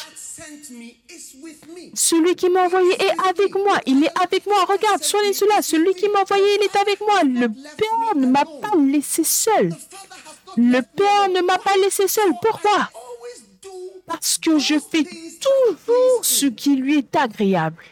Celui 1.93 2.35
qui 2.35 2.49
m'a 2.49 2.63
envoyé 2.63 2.91
est 2.93 3.29
avec 3.29 3.55
moi. 3.55 3.79
Il 3.85 4.03
est 4.03 4.21
avec 4.21 4.45
moi. 4.45 4.65
Regarde, 4.65 5.03
soyez 5.03 5.33
cela. 5.33 5.61
Celui 5.61 5.93
qui 5.93 6.07
m'a 6.09 6.21
envoyé, 6.21 6.43
il 6.59 6.63
est 6.63 6.75
avec 6.75 6.99
moi. 7.01 7.23
Le 7.23 7.47
Père 7.49 8.15
ne 8.15 8.27
m'a 8.27 8.45
pas 8.45 8.75
laissé 8.77 9.23
seul. 9.23 9.75
Le 10.57 10.81
Père 10.81 11.29
ne 11.29 11.41
m'a 11.41 11.57
pas 11.57 11.75
laissé 11.77 12.07
seul. 12.07 12.31
Pourquoi? 12.41 12.89
Parce 14.05 14.37
que 14.37 14.59
je 14.59 14.79
fais 14.79 15.03
toujours 15.03 16.23
ce 16.23 16.45
qui 16.45 16.75
lui 16.75 16.99
est 16.99 17.15
agréable. 17.15 17.83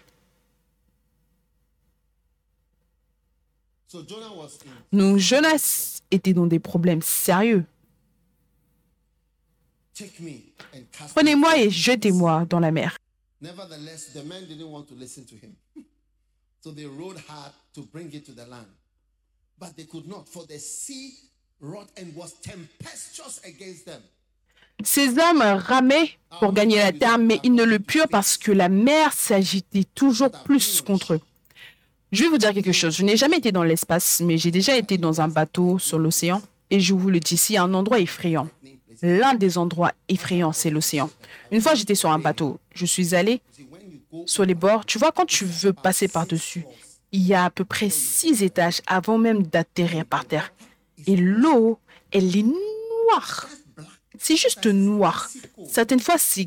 Donc 4.92 5.18
Jonas 5.18 6.02
était 6.10 6.34
dans 6.34 6.48
des 6.48 6.60
problèmes 6.60 7.02
sérieux. 7.02 7.66
Prenez-moi 11.14 11.58
et 11.58 11.70
jetez-moi 11.70 12.46
dans 12.50 12.60
la 12.60 12.72
mer. 12.72 12.98
Nevertheless, 13.44 14.14
the 14.14 14.24
men 14.24 14.46
didn't 14.48 14.72
want 14.72 14.88
to 14.88 14.96
listen 14.96 15.26
to 15.26 15.36
him. 15.36 15.54
So 16.62 16.72
they 16.72 16.86
rowed 16.86 17.18
hard 17.28 17.52
to 17.76 17.82
bring 17.82 18.10
it 18.14 18.26
to 18.28 18.32
the 18.32 18.46
land. 18.46 18.68
But 19.60 19.76
they 19.76 19.84
could 19.84 20.08
not, 20.08 20.30
for 20.30 20.46
the 20.46 20.58
sea 20.60 21.12
wrought 21.60 21.90
and 21.98 22.16
was 22.16 22.34
tempestuous 22.42 23.42
against 23.44 23.86
them. 23.86 24.02
Ces 24.82 25.18
hommes 25.20 25.42
ramaient 25.42 26.12
pour 26.40 26.54
gagner 26.54 26.78
la 26.78 26.94
terre, 26.94 27.18
mais 27.18 27.42
ils 27.44 27.54
ne 27.54 27.64
le 27.64 27.80
purent 27.80 28.08
parce 28.08 28.38
que 28.38 28.52
la 28.54 28.70
mer 28.70 29.12
s'agitait 29.12 29.86
toujours 29.94 30.32
plus 30.32 30.82
contre 30.82 31.16
eux. 31.16 31.22
Je 32.14 32.24
vais 32.24 32.30
vous 32.30 32.38
dire 32.38 32.54
quelque 32.54 32.72
chose. 32.72 32.96
Je 32.96 33.04
n'ai 33.04 33.18
jamais 33.18 33.38
été 33.38 33.52
dans 33.52 33.64
l'espace, 33.64 34.22
mais 34.22 34.38
j'ai 34.38 34.52
déjà 34.52 34.78
été 34.78 34.98
dans 34.98 35.20
un 35.20 35.28
bateau 35.28 35.80
sur 35.80 36.00
l'océan. 36.00 36.42
Et 36.70 36.80
je 36.80 36.94
vous 36.94 37.10
le 37.10 37.20
dis 37.20 37.34
ici, 37.36 37.58
un 37.58 37.74
endroit 37.74 38.00
effrayant. 38.00 38.50
L'un 39.04 39.34
des 39.36 39.58
endroits 39.58 39.92
effrayants, 40.08 40.54
c'est 40.54 40.70
l'océan. 40.70 41.10
Une 41.52 41.60
fois, 41.60 41.76
j'étais 41.76 41.94
sur 41.94 42.10
un 42.10 42.20
bateau. 42.20 42.58
Je 42.74 42.86
suis 42.86 43.14
allé 43.14 43.42
sur 44.26 44.46
les 44.46 44.56
bords. 44.56 44.86
Tu 44.86 44.98
vois, 44.98 45.12
quand 45.12 45.26
tu 45.26 45.44
veux 45.44 45.74
passer 45.74 46.08
par-dessus, 46.08 46.66
il 47.12 47.28
y 47.28 47.34
a 47.34 47.44
à 47.44 47.50
peu 47.50 47.66
près 47.66 47.90
six 47.90 48.44
étages 48.44 48.82
avant 48.88 49.18
même 49.18 49.44
d'atterrir 49.44 50.06
par 50.06 50.24
terre. 50.24 50.54
Et 51.06 51.18
l'eau, 51.18 51.80
elle 52.14 52.36
est 52.36 52.44
noire. 52.44 53.50
C'est 54.18 54.38
juste 54.38 54.68
noir. 54.68 55.30
Certaines 55.70 56.00
fois, 56.00 56.16
c'est 56.18 56.46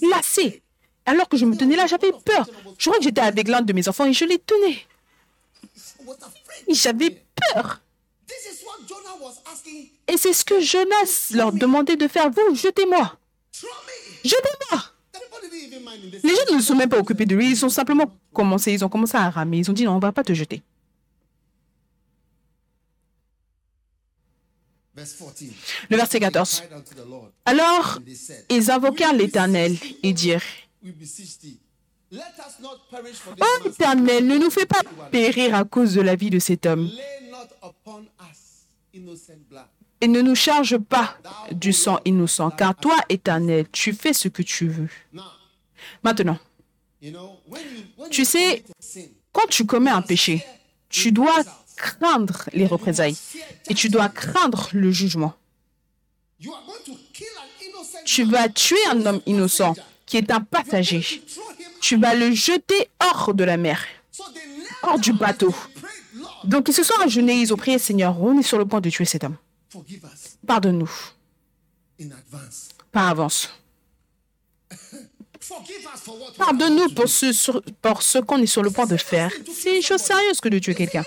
glacé. 0.00 0.62
Alors 1.06 1.28
que 1.28 1.36
je 1.36 1.44
me 1.44 1.56
tenais 1.56 1.76
là, 1.76 1.86
j'avais 1.86 2.10
peur. 2.10 2.48
Je 2.76 2.86
crois 2.86 2.98
que 2.98 3.04
j'étais 3.04 3.20
avec 3.20 3.46
l'un 3.46 3.62
de 3.62 3.72
mes 3.72 3.88
enfants 3.88 4.04
et 4.04 4.12
je 4.12 4.24
les 4.24 4.40
tenais. 4.40 4.78
J'avais 6.70 7.22
peur. 7.54 7.80
Et 10.06 10.16
c'est 10.16 10.32
ce 10.32 10.44
que 10.44 10.60
Jonas 10.60 11.28
leur 11.34 11.52
demandait 11.52 11.96
de 11.96 12.08
faire. 12.08 12.30
Vous, 12.30 12.54
jetez-moi. 12.54 13.18
Jetez-moi. 14.24 14.84
Les 16.22 16.30
gens 16.30 16.54
ne 16.54 16.60
se 16.60 16.66
sont 16.66 16.74
même 16.74 16.88
pas 16.88 16.98
occupés 16.98 17.26
de 17.26 17.34
lui. 17.34 17.50
Ils 17.50 17.64
ont 17.64 17.68
simplement 17.68 18.12
commencé, 18.32 18.72
ils 18.72 18.84
ont 18.84 18.88
commencé 18.88 19.16
à 19.16 19.30
ramer. 19.30 19.58
Ils 19.58 19.70
ont 19.70 19.74
dit 19.74 19.84
non, 19.84 19.92
on 19.92 19.96
ne 19.96 20.00
va 20.00 20.12
pas 20.12 20.24
te 20.24 20.32
jeter. 20.32 20.62
Le 25.90 25.96
verset 25.96 26.18
14. 26.20 26.64
Alors, 27.44 28.00
ils 28.50 28.70
invoquèrent 28.70 29.12
l'Éternel 29.14 29.76
et 30.02 30.12
dirent, 30.12 30.42
Oh 33.40 33.66
Éternel, 33.66 34.26
ne 34.26 34.38
nous 34.38 34.50
fais 34.50 34.66
pas 34.66 34.82
périr 35.10 35.54
à 35.54 35.64
cause 35.64 35.94
de 35.94 36.00
la 36.00 36.16
vie 36.16 36.30
de 36.30 36.38
cet 36.38 36.66
homme. 36.66 36.90
Et 40.00 40.08
ne 40.08 40.20
nous 40.22 40.34
charge 40.34 40.78
pas 40.78 41.16
du 41.52 41.72
sang 41.72 42.00
innocent, 42.04 42.50
car 42.50 42.74
toi, 42.74 42.96
Éternel, 43.08 43.66
tu 43.72 43.92
fais 43.92 44.12
ce 44.12 44.28
que 44.28 44.42
tu 44.42 44.68
veux. 44.68 44.88
Maintenant, 46.02 46.38
tu 48.10 48.24
sais, 48.24 48.64
quand 49.32 49.46
tu 49.48 49.66
commets 49.66 49.90
un 49.90 50.02
péché, 50.02 50.44
tu 50.88 51.12
dois 51.12 51.42
craindre 51.76 52.44
les 52.52 52.66
représailles 52.66 53.16
et 53.68 53.74
tu 53.74 53.88
dois 53.88 54.08
craindre 54.08 54.68
le 54.72 54.90
jugement. 54.90 55.34
Tu 58.04 58.24
vas 58.24 58.48
tuer 58.48 58.84
un 58.90 59.04
homme 59.06 59.20
innocent 59.26 59.74
qui 60.06 60.16
est 60.16 60.30
un 60.30 60.40
passager. 60.40 61.04
Tu 61.80 61.96
vas 61.96 62.14
le 62.14 62.32
jeter 62.32 62.88
hors 63.00 63.34
de 63.34 63.44
la 63.44 63.56
mer, 63.56 63.84
hors 64.82 64.98
du 64.98 65.12
bateau. 65.12 65.54
Donc 66.44 66.68
ils 66.68 66.74
se 66.74 66.82
sont 66.82 66.94
agenouillés, 67.02 67.42
ils 67.42 67.52
ont 67.52 67.56
prié, 67.56 67.78
Seigneur, 67.78 68.20
on 68.20 68.38
est 68.38 68.42
sur 68.42 68.58
le 68.58 68.66
point 68.66 68.80
de 68.80 68.90
tuer 68.90 69.04
cet 69.04 69.24
homme. 69.24 69.36
Pardonne-nous 70.46 70.90
par 72.92 73.08
avance. 73.08 73.50
Pardonne-nous 76.36 76.90
pour 76.90 77.08
ce, 77.08 77.58
pour 77.82 78.02
ce 78.02 78.18
qu'on 78.18 78.38
est 78.38 78.46
sur 78.46 78.62
le 78.62 78.70
point 78.70 78.86
de 78.86 78.96
faire. 78.96 79.30
C'est 79.52 79.76
une 79.76 79.82
chose 79.82 80.00
sérieuse 80.00 80.40
que 80.40 80.48
de 80.48 80.58
tuer 80.58 80.74
quelqu'un. 80.74 81.04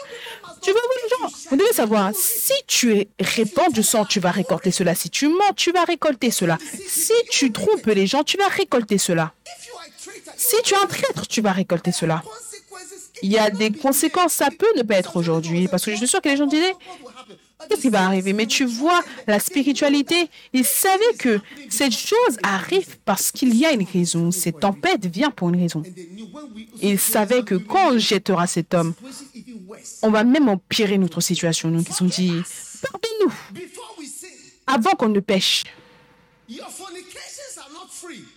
Tu 0.61 0.71
veux 0.71 0.75
les 0.75 1.09
gens? 1.09 1.33
Vous 1.49 1.55
devez 1.55 1.73
savoir, 1.73 2.11
si 2.15 2.53
tu 2.67 3.07
répands 3.19 3.69
du 3.69 3.83
sang, 3.83 4.05
tu 4.05 4.19
vas 4.19 4.31
récolter 4.31 4.71
cela. 4.71 4.95
Si 4.95 5.09
tu 5.09 5.27
mens, 5.27 5.53
tu 5.55 5.71
vas 5.71 5.83
récolter 5.83 6.31
cela. 6.31 6.57
Si 6.87 7.13
tu 7.29 7.51
trompes 7.51 7.85
les 7.85 8.07
gens, 8.07 8.23
tu 8.23 8.37
vas 8.37 8.47
récolter 8.47 8.97
cela. 8.97 9.33
Si 10.37 10.55
tu 10.63 10.73
es 10.73 10.77
un 10.77 10.85
traître, 10.85 11.27
tu 11.27 11.41
vas 11.41 11.51
récolter 11.51 11.91
cela. 11.91 12.23
Il 13.23 13.31
y 13.31 13.37
a 13.37 13.49
des 13.49 13.71
conséquences, 13.71 14.33
ça 14.33 14.49
peut 14.49 14.73
ne 14.75 14.81
pas 14.81 14.95
être 14.95 15.15
aujourd'hui, 15.17 15.67
parce 15.67 15.85
que 15.85 15.91
je 15.91 15.97
suis 15.97 16.07
sûr 16.07 16.21
que 16.21 16.29
les 16.29 16.37
gens 16.37 16.47
disaient, 16.47 16.73
qu'est-ce 17.69 17.81
qui 17.81 17.89
va 17.89 18.03
arriver? 18.03 18.33
Mais 18.33 18.47
tu 18.47 18.65
vois, 18.65 19.01
la 19.27 19.39
spiritualité, 19.39 20.29
ils 20.53 20.65
savaient 20.65 21.13
que 21.19 21.39
cette 21.69 21.95
chose 21.95 22.37
arrive 22.41 22.97
parce 23.05 23.31
qu'il 23.31 23.55
y 23.55 23.65
a 23.65 23.71
une 23.71 23.85
raison. 23.85 24.31
Cette 24.31 24.59
tempête 24.59 25.05
vient 25.05 25.29
pour 25.29 25.49
une 25.49 25.61
raison. 25.61 25.83
Ils 26.81 26.99
savaient 26.99 27.43
que 27.43 27.55
quand 27.55 27.93
on 27.93 27.97
jettera 27.99 28.47
cet 28.47 28.73
homme, 28.73 28.93
on 30.01 30.09
va 30.09 30.23
même 30.23 30.49
empirer 30.49 30.97
notre 30.97 31.21
situation. 31.21 31.69
Donc 31.69 31.85
ils 31.89 32.03
ont 32.03 32.07
dit, 32.07 32.33
pardonne-nous 32.81 33.33
avant 34.65 34.91
qu'on 34.91 35.09
ne 35.09 35.19
pêche. 35.19 35.63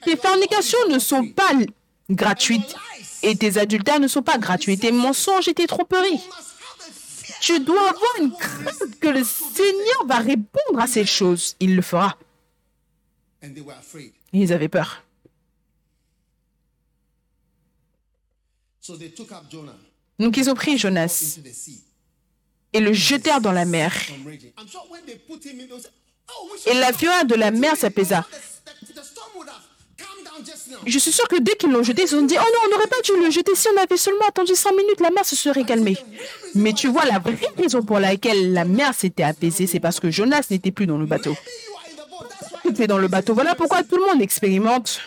Tes 0.05 0.17
fornications 0.17 0.89
ne 0.89 0.99
sont 0.99 1.29
pas 1.29 1.53
gratuites 2.11 2.75
et 3.23 3.37
tes 3.37 3.59
adultères 3.59 4.01
ne 4.01 4.09
sont 4.09 4.23
pas 4.23 4.39
gratuits. 4.39 4.79
Tes 4.79 4.93
mensonges 4.93 5.49
et 5.49 5.55
tes 5.55 5.67
tromperies. 5.67 6.21
Tu 7.41 7.61
dois 7.61 7.91
avoir 7.91 8.17
une 8.21 8.33
crainte 8.33 8.99
que 9.01 9.09
le 9.09 9.25
Seigneur 9.25 10.07
va 10.07 10.19
répondre 10.19 10.79
à 10.79 10.87
ces 10.87 11.05
choses. 11.05 11.57
Il 11.61 11.77
le 11.77 11.83
fera. 11.83 12.17
Ils 14.33 14.53
avaient 14.53 14.69
peur. 14.69 15.03
Donc 20.19 20.37
ils 20.37 20.51
ont 20.51 20.55
pris 20.55 20.79
Jonas 20.79 21.39
et 22.73 22.81
le 22.81 22.93
jetèrent 22.93 23.41
dans 23.41 23.53
la 23.53 23.65
mer. 23.65 23.95
Et 26.67 26.75
la 26.75 26.93
fureur 26.93 27.25
de 27.25 27.35
la 27.35 27.51
mer 27.51 27.77
s'apaisa. 27.77 28.27
Je 30.87 30.99
suis 30.99 31.13
sûr 31.13 31.27
que 31.29 31.39
dès 31.41 31.55
qu'ils 31.57 31.71
l'ont 31.71 31.83
jeté, 31.83 32.03
ils 32.03 32.15
ont 32.17 32.23
dit 32.23 32.37
Oh 32.39 32.43
non, 32.43 32.61
on 32.67 32.71
n'aurait 32.71 32.89
pas 32.89 33.01
dû 33.05 33.13
le 33.23 33.31
jeter. 33.31 33.55
Si 33.55 33.69
on 33.69 33.81
avait 33.81 33.97
seulement 33.97 34.27
attendu 34.27 34.55
100 34.55 34.71
minutes, 34.73 35.01
la 35.01 35.11
mer 35.11 35.25
se 35.25 35.37
serait 35.37 35.65
calmée. 35.65 35.97
Mais 36.55 36.73
tu 36.73 36.89
vois, 36.89 37.05
la 37.05 37.19
vraie 37.19 37.39
raison 37.57 37.83
pour 37.83 37.99
laquelle 38.01 38.53
la 38.53 38.65
mer 38.65 38.95
s'était 38.95 39.23
apaisée, 39.23 39.67
c'est 39.67 39.81
parce 39.81 40.01
que 40.01 40.11
Jonas 40.11 40.47
n'était 40.51 40.73
plus 40.73 40.87
dans 40.87 40.99
le 40.99 41.07
bateau. 41.07 41.37
Tu 42.75 42.83
es 42.83 42.87
dans 42.87 42.99
le 42.99 43.09
bateau. 43.09 43.35
Voilà 43.35 43.55
pourquoi 43.55 43.83
tout 43.83 43.97
le 43.97 44.07
monde 44.07 44.23
expérimente 44.23 45.01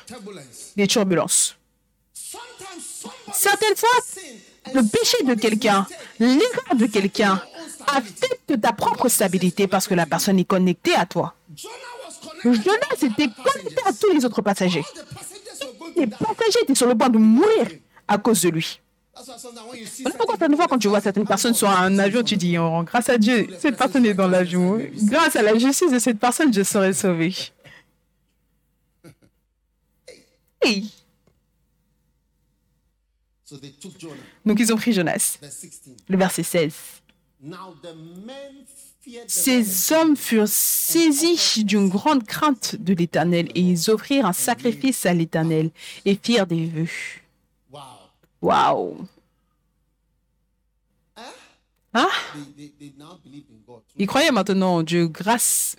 des 0.76 0.88
turbulences. 0.88 1.58
Certaines 3.34 3.76
fois, 3.76 3.90
le 4.74 4.82
péché 4.84 5.24
de 5.24 5.34
quelqu'un, 5.34 5.86
l'erreur 6.20 6.76
de 6.76 6.86
quelqu'un 6.86 7.42
affecte 7.88 8.62
ta 8.62 8.72
propre 8.74 9.10
stabilité 9.10 9.68
parce 9.68 9.88
que 9.88 9.96
la 9.96 10.06
personne 10.06 10.40
est 10.40 10.46
connectée 10.46 10.96
à 10.96 11.06
toi. 11.06 11.34
Jonas 12.44 12.96
était 12.96 13.28
connecté 13.28 13.82
à 13.86 13.94
tous 13.94 14.12
les 14.14 14.26
autres 14.26 14.42
passagers. 14.42 14.84
Les 15.96 16.08
passagers 16.08 16.60
étaient 16.64 16.76
sur 16.76 16.88
le 16.88 16.96
point 16.96 17.10
de 17.10 17.18
mourir 17.18 17.68
à 18.08 18.18
cause 18.18 18.42
de 18.42 18.50
lui. 18.50 18.80
Pourquoi 20.04 20.26
certaines 20.38 20.56
fois, 20.56 20.68
quand 20.68 20.78
tu 20.78 20.88
vois 20.88 21.02
certaines 21.02 21.26
personnes 21.26 21.54
sur 21.54 21.70
un 21.70 21.98
avion, 21.98 22.24
tu 22.24 22.38
dis, 22.38 22.58
oh, 22.58 22.84
grâce 22.84 23.10
à 23.10 23.18
Dieu, 23.18 23.48
cette 23.60 23.78
personne 23.78 24.06
est 24.06 24.14
dans 24.14 24.28
l'avion. 24.28 24.80
Grâce 25.04 25.36
à 25.36 25.42
la 25.42 25.58
justice 25.58 25.92
de 25.92 26.00
cette 26.00 26.20
personne, 26.20 26.54
je 26.54 26.64
serai 26.64 26.94
sauvé. 26.94 27.34
Hey. 30.62 30.92
Donc 34.46 34.60
ils 34.60 34.74
ont 34.74 34.76
pris 34.76 34.94
Jonas. 34.94 35.40
Le 36.10 36.18
verset 36.18 36.44
16. 36.44 36.74
Ces 39.28 39.94
hommes 39.94 40.18
furent 40.18 40.48
saisis 40.48 41.64
d'une 41.64 41.90
grande 41.90 42.26
crainte 42.26 42.76
de 42.76 42.94
l'Éternel 42.94 43.50
et 43.56 43.62
ils 43.62 43.90
offrirent 43.90 44.26
un 44.26 44.34
sacrifice 44.34 45.06
à 45.06 45.14
l'Éternel 45.14 45.72
et 46.06 46.20
firent 46.22 46.48
des 46.48 46.66
vœux. 46.66 46.90
Waouh! 48.42 49.08
Hein? 51.94 52.10
Ils 53.98 54.08
croyaient 54.08 54.32
maintenant 54.32 54.76
en 54.76 54.84
Dieu 54.84 55.08
grâce 55.08 55.76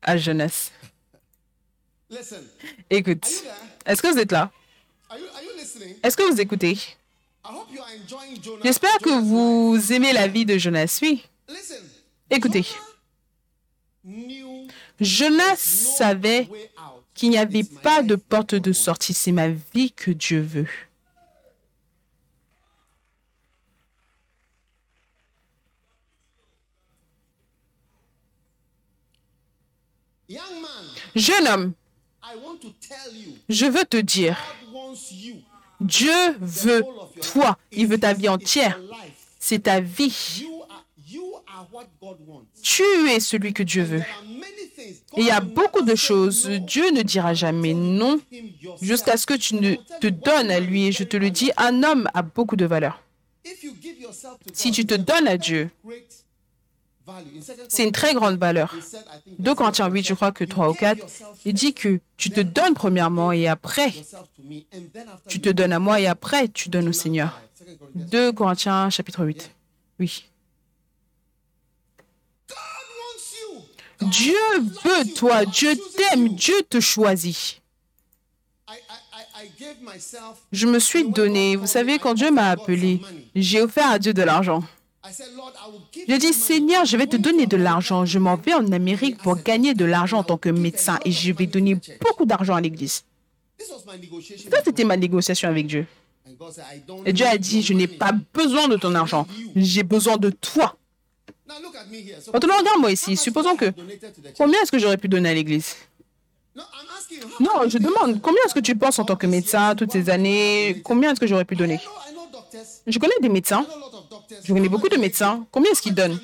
à 0.00 0.16
Jonas. 0.16 0.70
Écoute, 2.88 3.26
est-ce 3.84 4.00
que 4.00 4.12
vous 4.12 4.18
êtes 4.18 4.32
là? 4.32 4.50
Est-ce 6.02 6.16
que 6.16 6.32
vous 6.32 6.40
écoutez? 6.40 6.78
J'espère 8.62 8.98
que 8.98 9.20
vous 9.20 9.92
aimez 9.92 10.12
la 10.12 10.28
vie 10.28 10.46
de 10.46 10.56
Jonas. 10.56 10.98
Oui. 11.02 11.24
Écoutez. 12.30 12.66
Jonas 15.00 15.56
savait 15.56 16.48
qu'il 17.14 17.30
n'y 17.30 17.38
avait 17.38 17.64
pas 17.64 18.02
de 18.02 18.16
porte 18.16 18.54
de 18.54 18.72
sortie. 18.72 19.14
C'est 19.14 19.32
ma 19.32 19.48
vie 19.48 19.92
que 19.92 20.10
Dieu 20.10 20.40
veut. 20.40 20.68
Jeune 31.14 31.48
homme, 31.48 31.72
je 33.48 33.66
veux 33.66 33.84
te 33.84 33.96
dire, 33.96 34.36
Dieu 35.80 36.36
veut 36.40 36.84
toi. 37.32 37.58
Il 37.70 37.86
veut 37.86 37.98
ta 37.98 38.12
vie 38.12 38.28
entière. 38.28 38.78
C'est 39.38 39.64
ta 39.64 39.80
vie. 39.80 40.46
Tu 42.62 42.82
es 43.08 43.20
celui 43.20 43.52
que 43.52 43.62
Dieu 43.62 43.82
veut. 43.82 44.02
Et 45.16 45.20
il 45.20 45.26
y 45.26 45.30
a 45.30 45.40
beaucoup 45.40 45.82
de 45.82 45.94
choses. 45.94 46.46
Dieu 46.46 46.90
ne 46.90 47.02
dira 47.02 47.34
jamais 47.34 47.74
non 47.74 48.20
jusqu'à 48.80 49.16
ce 49.16 49.26
que 49.26 49.34
tu 49.34 49.54
ne 49.54 49.74
te 50.00 50.06
donnes 50.06 50.50
à 50.50 50.60
lui. 50.60 50.86
Et 50.86 50.92
je 50.92 51.04
te 51.04 51.16
le 51.16 51.30
dis, 51.30 51.50
un 51.56 51.82
homme 51.82 52.08
a 52.14 52.22
beaucoup 52.22 52.56
de 52.56 52.66
valeur. 52.66 53.02
Si 54.52 54.70
tu 54.70 54.86
te 54.86 54.94
donnes 54.94 55.28
à 55.28 55.36
Dieu, 55.38 55.70
c'est 57.68 57.84
une 57.84 57.92
très 57.92 58.14
grande 58.14 58.38
valeur. 58.38 58.74
2 59.38 59.54
Corinthiens 59.54 59.88
8, 59.88 60.06
je 60.06 60.14
crois 60.14 60.32
que 60.32 60.44
3 60.44 60.70
ou 60.70 60.74
4, 60.74 61.06
il 61.44 61.54
dit 61.54 61.72
que 61.72 62.00
tu 62.16 62.30
te 62.30 62.40
donnes 62.40 62.74
premièrement 62.74 63.32
et 63.32 63.46
après, 63.46 63.92
tu 65.28 65.40
te 65.40 65.48
donnes 65.48 65.72
à 65.72 65.78
moi 65.78 66.00
et 66.00 66.06
après, 66.06 66.48
tu 66.48 66.68
donnes 66.68 66.88
au 66.88 66.92
Seigneur. 66.92 67.40
2 67.94 68.32
Corinthiens 68.32 68.90
chapitre 68.90 69.24
8. 69.24 69.50
Oui. 70.00 70.24
Dieu 74.00 74.34
veut 74.84 75.12
toi, 75.14 75.44
Dieu 75.44 75.74
t'aime, 75.96 76.28
Dieu 76.30 76.54
te 76.68 76.80
choisit. 76.80 77.60
Je 80.52 80.66
me 80.66 80.78
suis 80.78 81.08
donné, 81.08 81.56
vous 81.56 81.66
savez, 81.66 81.98
quand 81.98 82.14
Dieu 82.14 82.30
m'a 82.30 82.50
appelé, 82.50 83.00
j'ai 83.34 83.60
offert 83.60 83.90
à 83.90 83.98
Dieu 83.98 84.12
de 84.12 84.22
l'argent. 84.22 84.62
Je 86.08 86.16
dis, 86.16 86.32
Seigneur, 86.32 86.84
je 86.84 86.96
vais 86.96 87.06
te 87.06 87.16
donner 87.16 87.46
de 87.46 87.56
l'argent. 87.56 88.04
Je 88.04 88.18
m'en 88.18 88.36
vais 88.36 88.54
en 88.54 88.72
Amérique 88.72 89.18
pour 89.18 89.36
gagner 89.36 89.74
de 89.74 89.84
l'argent 89.84 90.18
en 90.18 90.24
tant 90.24 90.36
que 90.36 90.48
médecin 90.48 90.98
et 91.04 91.12
je 91.12 91.32
vais 91.32 91.46
donner 91.46 91.78
beaucoup 92.00 92.24
d'argent 92.24 92.54
à 92.54 92.60
l'Église. 92.60 93.04
Ça, 93.58 94.58
c'était 94.64 94.84
ma 94.84 94.96
négociation 94.96 95.48
avec 95.48 95.66
Dieu. 95.66 95.86
Et 97.04 97.12
Dieu 97.12 97.26
a 97.26 97.38
dit, 97.38 97.62
je 97.62 97.72
n'ai 97.72 97.86
pas 97.86 98.12
besoin 98.34 98.68
de 98.68 98.76
ton 98.76 98.94
argent. 98.94 99.26
J'ai 99.54 99.82
besoin 99.82 100.16
de 100.16 100.30
toi. 100.30 100.75
Maintenant, 101.48 102.58
regarde-moi 102.58 102.90
ici. 102.90 103.16
Supposons 103.16 103.56
que... 103.56 103.72
Combien 104.36 104.60
est-ce 104.62 104.72
que 104.72 104.78
j'aurais 104.78 104.96
pu 104.96 105.08
donner 105.08 105.30
à 105.30 105.34
l'Église? 105.34 105.76
Non, 107.38 107.68
je 107.68 107.78
demande, 107.78 108.20
combien 108.22 108.40
est-ce 108.46 108.54
que 108.54 108.60
tu 108.60 108.74
penses 108.74 108.98
en 108.98 109.04
tant 109.04 109.16
que 109.16 109.26
médecin 109.26 109.74
toutes 109.74 109.92
ces 109.92 110.08
années? 110.10 110.80
Combien 110.82 111.12
est-ce 111.12 111.20
que 111.20 111.26
j'aurais 111.26 111.44
pu 111.44 111.54
donner? 111.54 111.80
Je 112.86 112.98
connais 112.98 113.14
des 113.20 113.28
médecins. 113.28 113.66
Je 114.44 114.52
connais 114.52 114.68
beaucoup 114.68 114.88
de 114.88 114.96
médecins. 114.96 115.46
Combien 115.52 115.72
est-ce 115.72 115.82
qu'ils 115.82 115.94
donnent? 115.94 116.18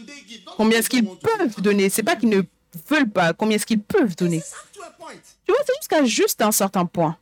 Combien 0.57 0.79
est-ce 0.79 0.89
qu'ils 0.89 1.07
peuvent 1.07 1.61
donner? 1.61 1.91
C'est 1.91 2.03
pas 2.03 2.17
qu'ils 2.17 2.31
ne 2.31 2.43
veulent 2.89 3.11
pas. 3.11 3.33
Combien 3.33 3.57
est-ce 3.57 3.67
qu'ils 3.67 3.83
peuvent 3.83 4.17
donner? 4.17 4.43
Tu 5.45 5.53
vois, 5.53 5.61
c'est 5.67 5.77
jusqu'à 5.81 6.05
juste 6.05 6.43
un 6.43 6.53
certain 6.53 6.87
point. 6.87 7.17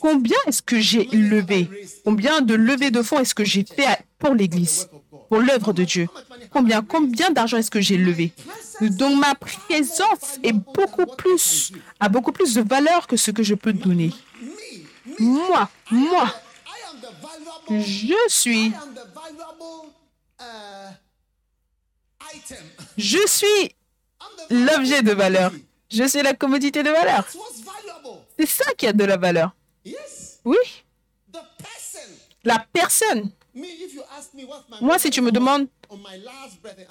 Combien 0.00 0.36
est-ce 0.46 0.62
que 0.62 0.78
j'ai 0.78 1.04
levé? 1.06 1.68
Combien 2.04 2.40
de 2.40 2.54
levées 2.54 2.90
de 2.90 3.02
fonds 3.02 3.18
est-ce 3.18 3.34
que 3.34 3.44
j'ai 3.44 3.64
fait 3.64 4.04
pour 4.18 4.34
l'Église, 4.34 4.88
pour 5.28 5.40
l'œuvre 5.40 5.72
de 5.72 5.84
Dieu 5.84 6.08
Combien, 6.50 6.82
combien 6.82 7.30
d'argent 7.30 7.58
est-ce 7.58 7.70
que 7.70 7.80
j'ai 7.80 7.96
levé? 7.96 8.32
Donc 8.80 9.18
ma 9.18 9.34
présence 9.34 10.38
est 10.42 10.52
beaucoup 10.52 11.06
plus, 11.06 11.72
a 12.00 12.08
beaucoup 12.08 12.32
plus 12.32 12.54
de 12.54 12.62
valeur 12.62 13.06
que 13.06 13.16
ce 13.16 13.30
que 13.30 13.42
je 13.42 13.54
peux 13.54 13.72
donner. 13.72 14.12
Moi, 15.18 15.68
moi, 15.90 16.34
je 17.70 18.14
suis 18.28 18.72
je 22.96 23.26
suis 23.26 23.76
l'objet 24.50 25.02
de 25.02 25.12
valeur. 25.12 25.52
Je 25.90 26.04
suis 26.04 26.22
la 26.22 26.34
commodité 26.34 26.82
de 26.82 26.90
valeur. 26.90 27.26
C'est 28.38 28.46
ça 28.46 28.74
qui 28.74 28.86
a 28.86 28.92
de 28.92 29.04
la 29.04 29.16
valeur. 29.16 29.54
Oui. 30.44 30.56
La 32.44 32.64
personne. 32.72 33.30
Moi, 34.80 34.98
si 34.98 35.10
tu 35.10 35.20
me 35.20 35.32
demandes, 35.32 35.66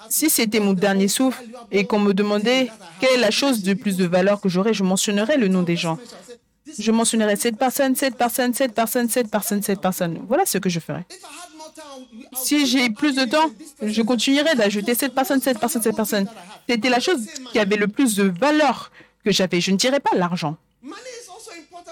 si 0.08 0.30
c'était 0.30 0.60
mon 0.60 0.72
dernier 0.72 1.08
souffle 1.08 1.42
et 1.70 1.86
qu'on 1.86 2.00
me 2.00 2.12
demandait 2.12 2.70
quelle 3.00 3.14
est 3.18 3.20
la 3.20 3.30
chose 3.30 3.62
de 3.62 3.74
plus 3.74 3.96
de 3.96 4.06
valeur 4.06 4.40
que 4.40 4.48
j'aurais, 4.48 4.74
je 4.74 4.84
mentionnerais 4.84 5.36
le 5.36 5.48
nom 5.48 5.62
des 5.62 5.76
gens. 5.76 5.98
Je 6.78 6.90
mentionnerais 6.92 7.36
cette 7.36 7.56
personne, 7.56 7.94
cette 7.96 8.16
personne, 8.16 8.52
cette 8.52 8.74
personne, 8.74 9.08
cette 9.08 9.30
personne, 9.30 9.62
cette 9.62 9.80
personne. 9.80 10.24
Voilà 10.28 10.44
ce 10.44 10.58
que 10.58 10.68
je 10.68 10.80
ferais. 10.80 11.06
Si 12.34 12.66
j'ai 12.66 12.90
plus 12.90 13.14
de 13.14 13.24
temps, 13.24 13.50
je 13.82 14.02
continuerai 14.02 14.54
d'ajouter 14.54 14.94
cette 14.94 15.14
personne, 15.14 15.40
cette 15.40 15.58
personne, 15.58 15.82
cette 15.82 15.96
personne. 15.96 16.28
C'était 16.68 16.90
la 16.90 17.00
chose 17.00 17.26
qui 17.52 17.58
avait 17.58 17.76
le 17.76 17.88
plus 17.88 18.16
de 18.16 18.24
valeur 18.24 18.90
que 19.24 19.30
j'avais. 19.32 19.60
Je 19.60 19.70
ne 19.70 19.76
dirais 19.76 20.00
pas 20.00 20.16
l'argent. 20.16 20.56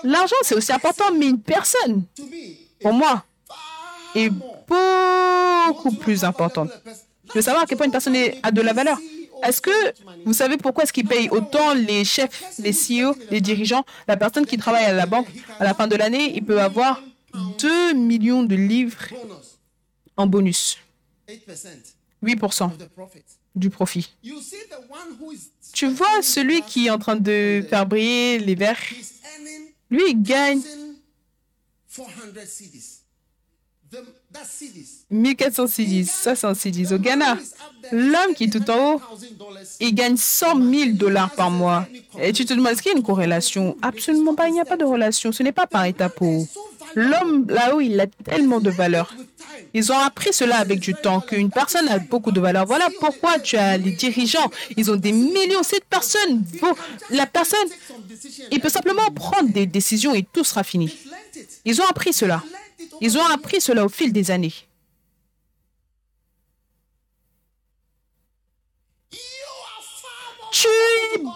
L'argent, 0.04 0.36
c'est 0.42 0.54
aussi 0.54 0.72
important, 0.72 1.04
mais 1.16 1.26
une 1.26 1.40
personne, 1.40 2.04
pour 2.80 2.92
moi, 2.92 3.24
est 4.14 4.30
beaucoup 4.68 5.92
plus 5.92 6.24
importante. 6.24 6.70
Je 7.28 7.32
veux 7.34 7.42
savoir 7.42 7.64
à 7.64 7.66
quel 7.66 7.76
point 7.76 7.86
une 7.86 7.92
personne 7.92 8.16
a 8.42 8.50
de 8.50 8.60
la 8.60 8.72
valeur. 8.72 8.98
Est-ce 9.42 9.60
que 9.60 9.70
vous 10.24 10.32
savez 10.32 10.56
pourquoi 10.56 10.84
est-ce 10.84 10.92
qu'ils 10.92 11.06
payent 11.06 11.28
autant 11.30 11.74
les 11.74 12.04
chefs, 12.04 12.58
les 12.58 12.72
CEO, 12.72 13.14
les 13.30 13.40
dirigeants? 13.40 13.84
La 14.08 14.16
personne 14.16 14.46
qui 14.46 14.56
travaille 14.56 14.84
à 14.84 14.92
la 14.92 15.06
banque, 15.06 15.28
à 15.58 15.64
la 15.64 15.74
fin 15.74 15.86
de 15.86 15.96
l'année, 15.96 16.32
il 16.34 16.44
peut 16.44 16.60
avoir 16.60 17.02
2 17.58 17.92
millions 17.92 18.44
de 18.44 18.56
livres 18.56 19.08
en 20.16 20.26
bonus. 20.26 20.78
8% 22.24 22.70
du 23.54 23.70
profit. 23.70 24.08
Tu 25.72 25.86
vois 25.88 26.22
celui 26.22 26.62
qui 26.62 26.86
est 26.86 26.90
en 26.90 26.98
train 26.98 27.16
de 27.16 27.64
faire 27.68 27.86
briller 27.86 28.38
les 28.38 28.54
verres, 28.54 28.78
lui, 29.90 30.02
il 30.08 30.22
gagne 30.22 30.60
1400 35.10 35.66
cedis, 35.66 36.06
ça 36.06 36.34
c'est 36.34 36.46
un 36.46 36.54
cedis. 36.54 36.92
Au 36.92 36.98
Ghana, 36.98 37.38
l'homme 37.92 38.34
qui 38.34 38.44
est 38.44 38.50
tout 38.50 38.70
en 38.70 38.94
haut, 38.94 39.02
il 39.80 39.94
gagne 39.94 40.16
100 40.16 40.70
000 40.70 40.90
dollars 40.92 41.30
par 41.30 41.50
mois. 41.50 41.86
Et 42.20 42.32
tu 42.32 42.44
te 42.44 42.54
demandes, 42.54 42.72
est-ce 42.72 42.82
qu'il 42.82 42.92
y 42.92 42.94
a 42.94 42.98
une 42.98 43.04
corrélation? 43.04 43.76
Absolument 43.82 44.34
pas, 44.34 44.48
il 44.48 44.52
n'y 44.52 44.60
a 44.60 44.64
pas 44.64 44.76
de 44.76 44.84
relation. 44.84 45.32
Ce 45.32 45.42
n'est 45.42 45.52
pas 45.52 45.66
par 45.66 45.84
étapes. 45.84 46.20
L'homme 46.94 47.46
là-haut, 47.48 47.80
il 47.80 48.00
a 48.00 48.06
tellement 48.06 48.60
de 48.60 48.70
valeur. 48.70 49.14
Ils 49.74 49.92
ont 49.92 49.98
appris 49.98 50.32
cela 50.32 50.56
avec 50.56 50.80
du 50.80 50.94
temps, 50.94 51.20
qu'une 51.20 51.50
personne 51.50 51.88
a 51.88 51.98
beaucoup 51.98 52.32
de 52.32 52.40
valeur. 52.40 52.64
Voilà 52.66 52.88
pourquoi 53.00 53.38
tu 53.38 53.56
as 53.56 53.76
les 53.76 53.92
dirigeants. 53.92 54.50
Ils 54.76 54.90
ont 54.90 54.96
des 54.96 55.12
millions. 55.12 55.62
Cette 55.62 55.84
personne, 55.84 56.44
la 57.10 57.26
personne, 57.26 57.68
il 58.50 58.60
peut 58.60 58.70
simplement 58.70 59.10
prendre 59.14 59.50
des 59.50 59.66
décisions 59.66 60.14
et 60.14 60.24
tout 60.32 60.44
sera 60.44 60.64
fini. 60.64 60.96
Ils 61.64 61.80
ont 61.80 61.86
appris 61.86 62.12
cela. 62.12 62.42
Ils 63.00 63.18
ont 63.18 63.26
appris 63.26 63.60
cela 63.60 63.84
au 63.84 63.88
fil 63.88 64.12
des 64.12 64.30
années. 64.30 64.54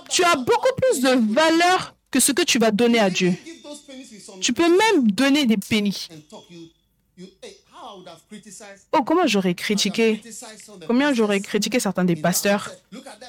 Tu, 0.08 0.24
as 0.24 0.36
beaucoup 0.36 0.74
plus 0.76 1.00
de 1.00 1.34
valeur 1.34 1.94
que 2.10 2.20
ce 2.20 2.32
que 2.32 2.42
tu 2.42 2.58
vas 2.58 2.70
donner 2.70 2.98
à 2.98 3.10
Dieu. 3.10 3.34
Tu 4.40 4.52
peux 4.52 4.68
même 4.68 5.10
donner 5.10 5.46
des 5.46 5.56
pénis. 5.56 6.08
Oh, 8.92 9.02
comment 9.04 9.26
j'aurais 9.26 9.54
critiqué? 9.54 10.22
Combien 10.86 11.12
j'aurais 11.12 11.40
critiqué 11.40 11.80
certains 11.80 12.04
des 12.04 12.16
pasteurs? 12.16 12.70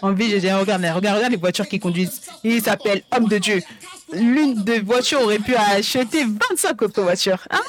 En 0.02 0.14
vie, 0.14 0.30
j'ai 0.30 0.40
dit, 0.40 0.52
regarde, 0.52 0.82
regarde, 0.82 1.16
regarde 1.18 1.32
les 1.32 1.38
voitures 1.38 1.68
qu'ils 1.68 1.80
conduisent. 1.80 2.22
Ils 2.44 2.62
s'appellent 2.62 3.04
hommes 3.12 3.28
de 3.28 3.38
Dieu. 3.38 3.62
L'une 4.14 4.64
des 4.64 4.80
voitures 4.80 5.22
aurait 5.22 5.40
pu 5.40 5.56
acheter 5.56 6.26
25 6.52 6.82
autres 6.82 7.02
voitures. 7.02 7.46
Hein? 7.50 7.62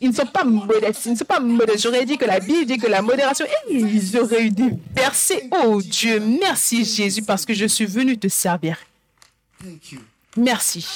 Ils 0.00 0.08
ne 0.10 0.14
sont 0.14 0.26
pas 0.26 0.44
modestes. 0.44 1.04
Ils 1.06 1.12
ne 1.12 1.16
sont 1.16 1.24
pas 1.24 1.40
modestes. 1.40 1.82
J'aurais 1.82 2.06
dit 2.06 2.16
que 2.16 2.24
la 2.24 2.40
Bible 2.40 2.64
dit 2.64 2.78
que 2.78 2.86
la 2.86 3.02
modération. 3.02 3.44
Et 3.68 3.76
ils 3.76 4.16
auraient 4.16 4.44
eu 4.44 4.50
des 4.50 4.72
versets. 4.94 5.48
Oh 5.64 5.80
Dieu, 5.82 6.18
merci 6.20 6.84
Jésus 6.84 7.22
parce 7.22 7.44
que 7.44 7.52
je 7.52 7.66
suis 7.66 7.86
venu 7.86 8.18
te 8.18 8.28
servir. 8.28 8.78
Thank 9.62 9.92
you. 9.92 10.00
Merci. 10.36 10.86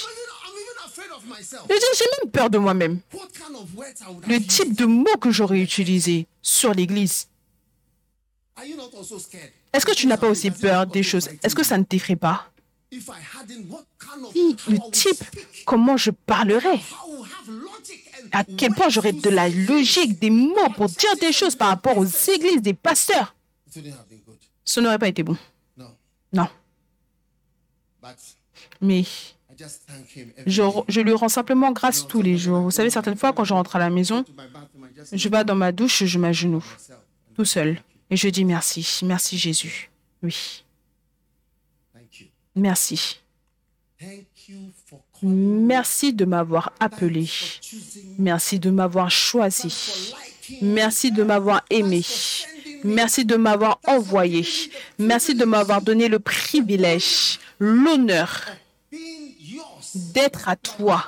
J'ai 1.96 2.06
même 2.20 2.30
peur 2.30 2.48
de 2.48 2.58
moi-même. 2.58 3.00
What 3.12 3.28
kind 3.32 3.56
of 3.56 3.74
words 3.76 4.00
I 4.00 4.12
would 4.12 4.26
Le 4.26 4.40
type 4.40 4.74
de 4.74 4.86
mots 4.86 5.16
que 5.20 5.30
j'aurais 5.30 5.60
utilisé 5.60 6.26
sur 6.40 6.72
l'Église. 6.72 7.28
Are 8.56 8.64
you 8.64 8.76
not 8.76 8.96
also 8.96 9.18
scared? 9.18 9.52
Est-ce 9.72 9.84
que 9.84 9.92
tu 9.92 10.06
n'as 10.06 10.16
pas 10.16 10.28
aussi 10.28 10.50
peur 10.50 10.86
des 10.86 11.02
choses? 11.02 11.28
Est-ce 11.42 11.54
que 11.54 11.64
ça 11.64 11.76
ne 11.76 11.82
t'effraie 11.84 12.16
pas? 12.16 12.48
Si, 12.92 14.56
le 14.68 14.90
type, 14.92 15.24
comment 15.66 15.96
je 15.96 16.10
parlerai 16.12 16.80
À 18.32 18.44
quel 18.44 18.72
point 18.74 18.88
j'aurais 18.88 19.12
de 19.12 19.28
la 19.30 19.48
logique, 19.48 20.18
des 20.18 20.30
mots 20.30 20.68
pour 20.76 20.88
dire 20.88 21.16
des 21.20 21.32
choses 21.32 21.56
par 21.56 21.68
rapport 21.68 21.96
aux 21.98 22.04
églises, 22.04 22.62
des 22.62 22.74
pasteurs. 22.74 23.34
Ce 24.64 24.80
n'aurait 24.80 24.98
pas 24.98 25.08
été 25.08 25.22
bon. 25.22 25.36
No. 25.76 25.86
Non. 26.32 26.48
Mais 28.80 29.04
je, 30.46 30.62
je 30.88 31.00
lui 31.00 31.12
rends 31.12 31.28
simplement 31.28 31.72
grâce 31.72 32.06
tous 32.06 32.22
les 32.22 32.36
jours. 32.36 32.60
Vous 32.60 32.70
savez, 32.70 32.90
certaines 32.90 33.16
fois, 33.16 33.32
quand 33.32 33.44
je 33.44 33.54
rentre 33.54 33.76
à 33.76 33.78
la 33.78 33.90
maison, 33.90 34.24
je 35.12 35.28
vais 35.28 35.44
dans 35.44 35.54
ma 35.54 35.72
douche, 35.72 36.04
je 36.04 36.18
m'agenouille 36.18 36.62
tout 37.34 37.44
seul. 37.44 37.80
Et 38.10 38.16
je 38.16 38.28
dis 38.28 38.44
merci. 38.44 39.00
Merci 39.02 39.38
Jésus. 39.38 39.90
Oui. 40.22 40.64
Thank 41.92 42.20
you. 42.20 42.26
Merci. 42.54 43.20
Merci 45.26 46.12
de 46.12 46.26
m'avoir 46.26 46.72
appelé. 46.80 47.26
Merci 48.18 48.58
de 48.58 48.68
m'avoir 48.68 49.10
choisi. 49.10 50.12
Merci 50.60 51.12
de 51.12 51.22
m'avoir 51.22 51.64
aimé. 51.70 52.02
Merci 52.84 53.24
de 53.24 53.36
m'avoir 53.36 53.80
envoyé. 53.86 54.46
Merci 54.98 55.34
de 55.34 55.46
m'avoir 55.46 55.80
donné 55.80 56.08
le 56.08 56.18
privilège, 56.18 57.38
l'honneur 57.58 58.42
d'être 59.94 60.50
à 60.50 60.56
toi. 60.56 61.06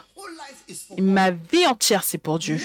Ma 0.96 1.30
vie 1.30 1.66
entière, 1.66 2.02
c'est 2.02 2.16
pour 2.16 2.38
Dieu. 2.38 2.58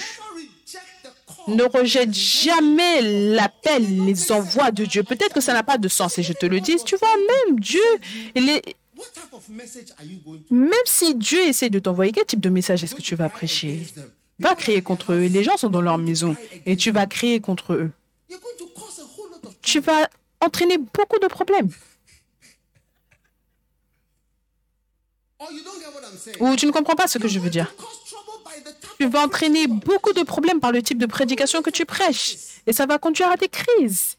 Ne 1.48 1.64
rejette 1.64 2.14
jamais 2.14 3.02
l'appel, 3.34 4.06
les 4.06 4.32
envois 4.32 4.70
de 4.70 4.86
Dieu. 4.86 5.02
Peut-être 5.02 5.34
que 5.34 5.40
ça 5.42 5.52
n'a 5.52 5.62
pas 5.62 5.76
de 5.76 5.88
sens 5.88 6.16
et 6.18 6.22
je 6.22 6.32
te 6.32 6.46
le 6.46 6.60
dis. 6.60 6.76
Tu 6.82 6.96
vois, 6.96 7.14
même 7.46 7.60
Dieu, 7.60 7.80
il 8.34 8.62
Même 10.50 10.72
si 10.84 11.14
Dieu 11.14 11.40
essaie 11.46 11.70
de 11.70 11.78
t'envoyer, 11.78 12.12
quel 12.12 12.24
type 12.24 12.40
de 12.40 12.50
message 12.50 12.84
est-ce 12.84 12.94
que 12.94 13.02
tu 13.02 13.14
vas 13.14 13.28
prêcher? 13.28 13.86
Va 14.38 14.54
crier 14.54 14.82
contre 14.82 15.12
eux. 15.12 15.26
Les 15.26 15.44
gens 15.44 15.56
sont 15.56 15.70
dans 15.70 15.80
leur 15.80 15.98
maison 15.98 16.36
et 16.66 16.76
tu 16.76 16.90
vas 16.90 17.06
crier 17.06 17.40
contre 17.40 17.74
eux. 17.74 17.90
Tu 19.62 19.80
vas 19.80 20.08
entraîner 20.40 20.78
beaucoup 20.78 21.18
de 21.20 21.26
problèmes. 21.28 21.70
Saying. 26.22 26.36
Ou 26.40 26.56
tu 26.56 26.66
ne 26.66 26.70
comprends 26.70 26.94
pas 26.94 27.08
ce 27.08 27.18
que 27.18 27.26
je 27.26 27.38
veux 27.38 27.50
dire. 27.50 27.74
Tu 28.98 29.08
vas 29.08 29.22
entraîner 29.22 29.66
beaucoup 29.66 30.12
de 30.12 30.22
problèmes 30.22 30.60
par 30.60 30.70
le 30.70 30.82
type 30.82 30.98
de 30.98 31.06
prédication 31.06 31.62
que 31.62 31.70
tu 31.70 31.84
prêches. 31.84 32.36
Et 32.66 32.72
ça 32.72 32.86
va 32.86 32.98
conduire 32.98 33.30
à 33.30 33.36
des 33.36 33.48
crises. 33.48 34.16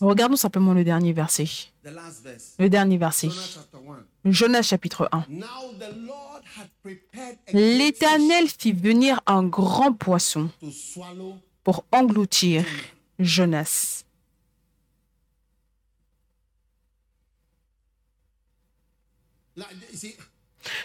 Regardons 0.00 0.36
simplement 0.36 0.74
le 0.74 0.82
dernier 0.82 1.12
verset. 1.12 1.44
The 1.84 1.90
last 1.90 2.22
verse. 2.24 2.54
Le 2.58 2.68
dernier 2.68 2.98
verset. 2.98 3.28
Jonah 3.28 3.46
chapter 3.54 3.78
1. 4.24 4.32
Jonas 4.32 4.62
chapitre 4.62 5.08
1. 5.12 5.26
Now 5.28 5.46
the 5.78 5.94
Lord 5.96 6.42
had 6.56 6.68
prepared 6.82 7.38
a 7.46 7.52
great 7.52 7.78
L'Éternel 7.78 8.48
fit 8.48 8.72
venir 8.72 9.20
un 9.26 9.44
grand 9.44 9.92
poisson 9.92 10.50
fish 10.60 10.68
to 10.68 10.92
swallow. 10.94 11.38
pour 11.62 11.84
engloutir 11.92 12.64
Jonas. 13.18 14.04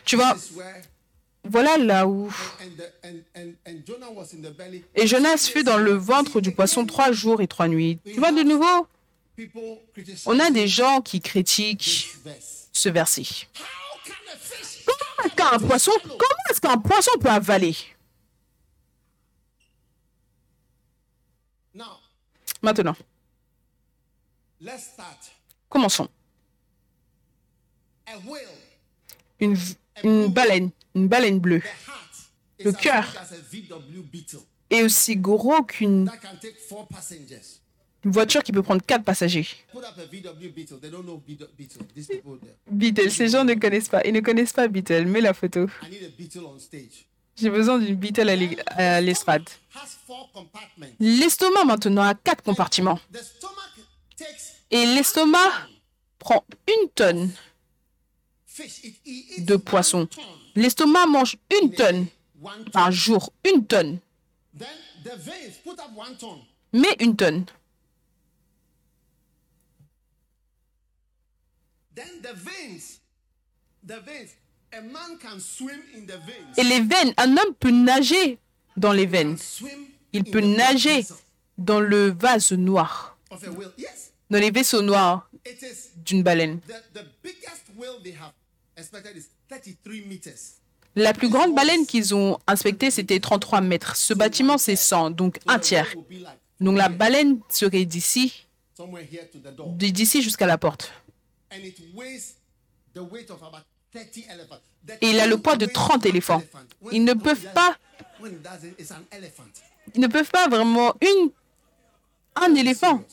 Tu 0.06 0.16
vois, 0.16 0.36
voilà 1.46 1.78
là 1.78 2.08
où... 2.08 2.32
Et 4.96 5.08
Jonas 5.08 5.50
fut 5.52 5.64
dans 5.64 5.78
le 5.78 5.94
ventre 5.94 6.42
du 6.42 6.52
poisson 6.52 6.86
trois 6.86 7.12
jours 7.12 7.42
et 7.42 7.48
trois 7.48 7.68
nuits. 7.68 8.00
Tu 8.06 8.20
vois 8.20 8.32
de 8.32 8.44
nouveau, 8.44 8.88
on 10.26 10.40
a 10.40 10.50
des 10.50 10.68
gens 10.68 11.02
qui 11.02 11.22
critiquent 11.22 12.16
ce 12.72 12.90
verset. 12.90 13.24
Comment 14.86 15.26
est-ce 15.26 15.36
qu'un 15.36 15.60
poisson, 15.60 15.92
comment 16.04 16.44
est-ce 16.50 16.62
qu'un 16.62 16.78
poisson 16.78 17.12
peut 17.20 17.30
avaler? 17.30 17.76
Maintenant, 22.62 22.96
commençons. 25.70 26.10
Une, 29.40 29.58
une 30.04 30.28
baleine, 30.28 30.72
une 30.96 31.08
baleine 31.08 31.40
bleue, 31.40 31.62
Le 32.60 32.72
cœur. 32.72 33.06
est 34.70 34.82
aussi 34.84 35.16
gros 35.18 35.64
qu'une 35.64 36.10
voiture 38.04 38.44
qui 38.44 38.52
peut 38.52 38.64
prendre 38.64 38.82
quatre 38.86 39.04
passagers. 39.04 39.48
Beetle. 42.72 43.12
Ces 43.12 43.28
gens 43.30 43.44
ne 43.44 43.54
connaissent 43.56 43.90
pas. 43.90 44.02
Ils 44.06 44.14
ne 44.14 44.22
connaissent 44.22 44.54
pas 44.54 44.68
Beetle. 44.68 45.06
Mets 45.06 45.22
la 45.22 45.34
photo. 45.34 45.68
J'ai 47.38 47.50
besoin 47.50 47.80
d'une 47.80 47.96
Beetle 47.96 48.30
à 48.78 49.02
l'estrade. 49.02 49.50
L'estomac 51.00 51.66
maintenant 51.66 52.04
a 52.04 52.16
quatre 52.16 52.44
compartiments. 52.44 53.00
Et 54.72 54.86
l'estomac 54.86 55.68
prend 56.20 56.46
une 56.68 56.90
tonne 56.90 57.30
fish. 57.30 57.34
It, 57.34 58.45
it 58.45 58.45
eats 58.45 58.45
de 59.40 59.54
one 59.54 59.62
poisson. 59.62 60.06
ton 60.06 60.22
L'estomac 60.56 61.06
mange 61.08 61.38
une 61.62 61.72
tonne 61.74 62.08
par 62.72 62.92
jour. 62.92 63.32
Une 63.44 63.66
tonne. 63.66 64.00
Mais 66.74 66.96
une 67.00 67.16
tonne. 67.16 67.46
Et 76.58 76.64
les 76.64 76.82
veines, 76.82 77.14
un 77.18 77.38
homme 77.38 77.54
peut 77.60 77.72
nager 77.72 78.40
dans 78.76 78.92
les 78.92 79.06
veines. 79.06 79.38
Il 80.12 80.24
peut 80.24 80.42
nager 80.42 81.06
dans 81.58 81.80
le 81.80 82.10
vase 82.12 82.52
noir, 82.52 83.18
dans 84.30 84.40
les 84.40 84.52
vaisseaux 84.52 84.82
noirs 84.82 85.30
d'une 85.98 86.24
baleine. 86.24 86.60
The, 88.76 88.82
the 88.82 88.92
biggest 88.92 88.94
whale 88.94 89.02
they 89.04 89.10
have 89.10 89.18
expected 89.18 89.18
is 89.18 89.30
33 89.50 90.06
meters. 90.08 90.62
La 90.98 91.14
plus 91.14 91.30
grande 91.30 91.54
baleine 91.54 91.86
qu'ils 91.86 92.16
ont 92.16 92.38
inspectée, 92.48 92.90
c'était 92.90 93.20
33 93.20 93.60
mètres. 93.62 93.96
Ce 93.98 94.14
bâtiment, 94.14 94.58
c'est 94.58 94.78
100, 94.78 95.12
donc 95.12 95.40
un 95.46 95.60
tiers. 95.60 95.94
Donc 96.62 96.78
la 96.78 96.88
baleine 96.88 97.40
serait 97.50 97.84
d'ici, 97.86 98.48
d'ici 99.78 100.22
jusqu'à 100.22 100.46
la 100.48 100.58
porte. 100.58 100.94
And 101.52 101.58
it 101.58 101.78
weighs 101.94 102.36
the 102.94 103.00
weight 103.12 103.30
of 103.30 103.44
about 103.44 103.64
30 103.94 104.26
elephants. 104.30 104.62
The 104.88 104.94
Et 105.02 105.10
il 105.10 105.20
a 105.20 105.28
le 105.28 105.38
poids 105.38 105.58
de 105.58 105.66
weighs 105.66 105.74
30 105.74 106.04
one 106.06 106.10
éléphants. 106.10 106.44
Ils 106.92 107.04
ne 107.04 107.14
peuvent 107.14 107.54
pas, 107.54 107.78
ils 109.94 110.00
ne 110.02 110.08
peuvent 110.08 110.32
pas 110.32 110.48
vraiment 110.48 110.94
une, 111.02 111.32
un 112.36 112.56
éléphant. 112.56 113.04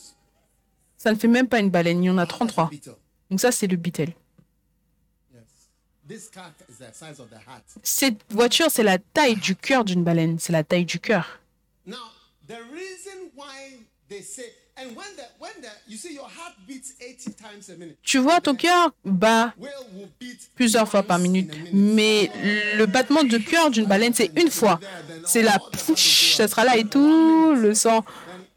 Ça 0.97 1.11
ne 1.11 1.17
fait 1.17 1.29
même 1.29 1.49
pas 1.49 1.59
une 1.59 1.71
baleine, 1.71 2.03
il 2.05 2.07
y 2.07 2.11
en 2.11 2.19
a 2.19 2.27
That's 2.27 2.35
a 2.35 2.39
33. 2.39 2.71
beetle. 2.71 2.95
Donc 3.29 3.41
ça, 3.41 3.51
c'est 3.51 3.67
le 3.67 3.77
Beetle. 3.77 4.13
Yes. 5.33 5.41
This 5.41 5.41
car 5.41 5.41
is 5.41 6.02
the 6.02 6.02
size 6.02 6.02
of 6.02 6.02
the 6.02 6.02
heart. 6.02 6.02
Cette 7.83 8.21
voiture, 8.31 8.67
c'est 8.71 8.83
la 8.83 8.99
taille 8.99 9.37
du 9.37 9.57
cœur 9.57 9.85
d'une 9.85 10.05
baleine. 10.05 10.39
C'est 10.39 10.53
la 10.53 10.65
taille 10.65 10.85
du 10.85 10.99
cœur. 10.99 11.41
Now, 11.87 11.97
the 12.47 12.59
reason 12.73 13.31
why 13.35 13.85
they 14.09 14.23
say 14.23 14.55
And 14.75 14.97
when 14.97 15.07
the 15.17 15.25
when 15.39 15.53
the 15.61 15.69
you 15.87 15.99
see 15.99 16.15
your 16.15 16.25
heart 16.25 16.55
beats 16.67 16.95
80 16.99 17.35
times 17.37 17.69
a 17.69 17.77
minute. 17.77 17.99
Tu 18.03 18.19
vois, 18.19 18.41
ton 18.41 18.55
cœur 18.55 18.91
bat 19.05 19.53
plusieurs 20.55 20.89
fois 20.89 21.03
par 21.03 21.19
minute, 21.19 21.53
mais 21.75 22.31
le 22.77 22.87
battement 22.87 23.23
de 23.23 23.37
cœur 23.37 23.71
d'une 23.71 23.85
baleine, 23.85 24.15
c'est 24.15 24.31
une 24.35 24.51
fois. 24.51 24.81
C'est 25.27 25.43
là, 25.43 25.59
pfff, 25.73 26.37
ça 26.37 26.49
sera 26.49 26.65
là 26.65 26.79
et 26.79 26.85
tout, 26.85 27.55
le 27.55 27.75
sang 27.75 28.03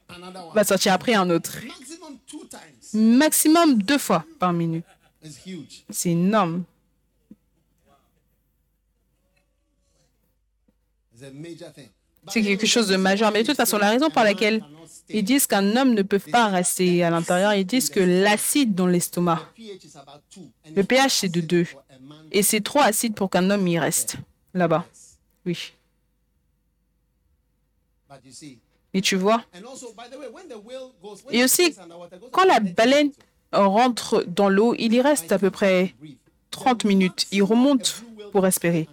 then 0.07 0.23
another 0.23 0.47
one. 0.47 0.55
va 0.55 0.63
sortir 0.63 0.93
après 0.93 1.15
un 1.15 1.29
autre. 1.29 1.51
Maximum 2.93 3.81
deux 3.83 3.97
fois 3.97 4.23
par 4.39 4.53
minute. 4.53 4.85
C'est 5.89 6.11
énorme. 6.11 6.63
It's 7.33 7.41
a 7.41 7.53
major 9.25 9.43
thing. 9.43 11.03
But 11.03 11.04
C'est 12.27 12.41
quelque 12.41 12.65
chose 12.65 12.87
de 12.87 12.97
majeur. 12.97 13.31
Mais 13.31 13.41
de 13.43 13.47
toute 13.47 13.57
façon, 13.57 13.77
la 13.77 13.89
raison 13.89 14.09
pour 14.09 14.23
laquelle 14.23 14.63
ils 15.09 15.23
disent 15.23 15.47
qu'un 15.47 15.75
homme 15.75 15.93
ne 15.93 16.01
peut 16.01 16.19
pas 16.19 16.47
rester 16.47 17.03
à 17.03 17.09
l'intérieur, 17.09 17.53
ils 17.53 17.65
disent 17.65 17.89
que 17.89 17.99
l'acide 17.99 18.73
dans 18.73 18.87
l'estomac, 18.87 19.41
le 20.75 20.83
pH 20.83 21.13
c'est 21.13 21.29
de 21.29 21.41
2. 21.41 21.63
for 21.65 21.83
a 21.89 21.99
man 21.99 22.27
Et 22.31 22.41
c'est 22.41 22.61
trop 22.61 22.79
acide 22.79 23.13
pour 23.13 23.29
qu'un 23.29 23.49
homme 23.49 23.67
y 23.67 23.77
reste 23.77 24.17
là-bas. 24.53 24.85
Oui. 25.45 25.73
Et 28.93 29.01
tu 29.01 29.15
vois, 29.17 29.43
Et 31.31 31.43
aussi, 31.43 31.75
quand 32.31 32.45
la 32.45 32.59
baleine 32.61 33.11
rentre 33.51 34.23
dans 34.23 34.49
l'eau, 34.49 34.73
il 34.79 34.93
y 34.93 35.01
reste 35.01 35.31
à 35.31 35.39
peu 35.39 35.51
près 35.51 35.93
reef. 36.01 36.15
30 36.51 36.85
minutes. 36.85 37.27
Il 37.31 37.43
remonte 37.43 38.03
pour 38.31 38.43
respirer. 38.43 38.87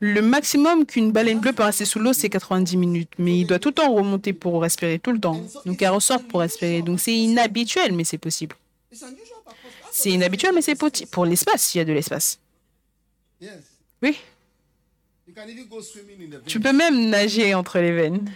Underwater 0.00 0.14
is 0.14 0.14
90 0.14 0.14
minutes. 0.14 0.14
Le 0.14 0.20
maximum 0.22 0.86
qu'une 0.86 1.12
baleine 1.12 1.40
bleue 1.40 1.52
peut 1.52 1.62
rester 1.62 1.84
sous 1.84 1.98
l'eau, 1.98 2.12
c'est 2.12 2.30
90 2.30 2.76
minutes. 2.76 3.12
Mais 3.18 3.38
il 3.38 3.46
doit 3.46 3.58
tout 3.58 3.68
le 3.70 3.74
temps 3.74 3.92
remonter 3.92 4.32
pour 4.32 4.62
respirer, 4.62 4.98
tout 4.98 5.12
le 5.12 5.20
temps. 5.20 5.40
Donc 5.66 5.82
elle 5.82 5.90
ressort 5.90 6.22
pour 6.22 6.40
respirer. 6.40 6.82
Donc 6.82 7.00
c'est 7.00 7.14
inhabituel, 7.14 7.92
mais 7.92 8.04
c'est 8.04 8.18
possible. 8.18 8.56
C'est 9.92 10.10
inhabituel, 10.10 10.52
mais 10.54 10.62
c'est 10.62 10.74
possible. 10.74 11.10
Pour 11.10 11.24
l'espace, 11.24 11.74
il 11.74 11.78
y 11.78 11.80
a 11.80 11.84
de 11.84 11.92
l'espace. 11.92 12.38
Oui. 14.02 14.18
Tu 16.46 16.60
peux 16.60 16.72
même 16.72 17.08
nager 17.08 17.54
entre 17.54 17.78
les 17.78 17.92
veines. 17.92 18.32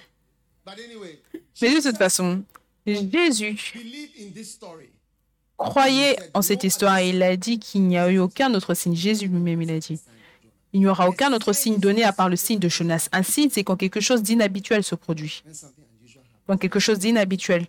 Mais 1.60 1.74
de 1.74 1.82
toute 1.82 1.96
façon, 1.96 2.42
Jésus 2.86 3.56
croyait 5.56 6.16
en 6.34 6.42
cette 6.42 6.62
histoire 6.62 7.00
il 7.00 7.22
a 7.22 7.36
dit 7.36 7.58
qu'il 7.58 7.82
n'y 7.82 7.98
a 7.98 8.08
eu 8.10 8.18
aucun 8.18 8.54
autre 8.54 8.74
signe. 8.74 8.94
Jésus 8.94 9.26
lui-même, 9.28 9.60
il 9.62 9.70
a 9.70 9.78
dit. 9.78 10.00
Il 10.72 10.80
n'y 10.80 10.86
aura 10.86 11.08
aucun 11.08 11.32
autre 11.32 11.52
signe 11.52 11.78
donné 11.78 12.04
à 12.04 12.12
part 12.12 12.28
le 12.28 12.36
signe 12.36 12.58
de 12.58 12.68
Jonas. 12.68 13.08
Un 13.12 13.22
signe, 13.22 13.48
c'est 13.50 13.64
quand 13.64 13.76
quelque 13.76 14.00
chose 14.00 14.22
d'inhabituel 14.22 14.84
se 14.84 14.94
produit. 14.94 15.42
Quand 16.46 16.56
quelque 16.56 16.78
chose 16.78 16.98
d'inhabituel 16.98 17.66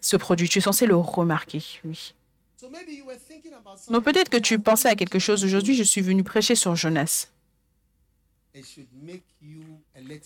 se 0.00 0.16
produit, 0.16 0.48
tu 0.48 0.58
es 0.58 0.62
censé 0.62 0.86
le 0.86 0.96
remarquer. 0.96 1.62
Oui. 1.84 2.14
Donc 3.90 4.04
peut-être 4.04 4.28
que 4.28 4.36
tu 4.36 4.58
pensais 4.58 4.88
à 4.88 4.94
quelque 4.94 5.18
chose. 5.18 5.44
Aujourd'hui, 5.44 5.74
je 5.74 5.82
suis 5.82 6.00
venu 6.00 6.22
prêcher 6.22 6.54
sur 6.54 6.76
Jonas. 6.76 7.28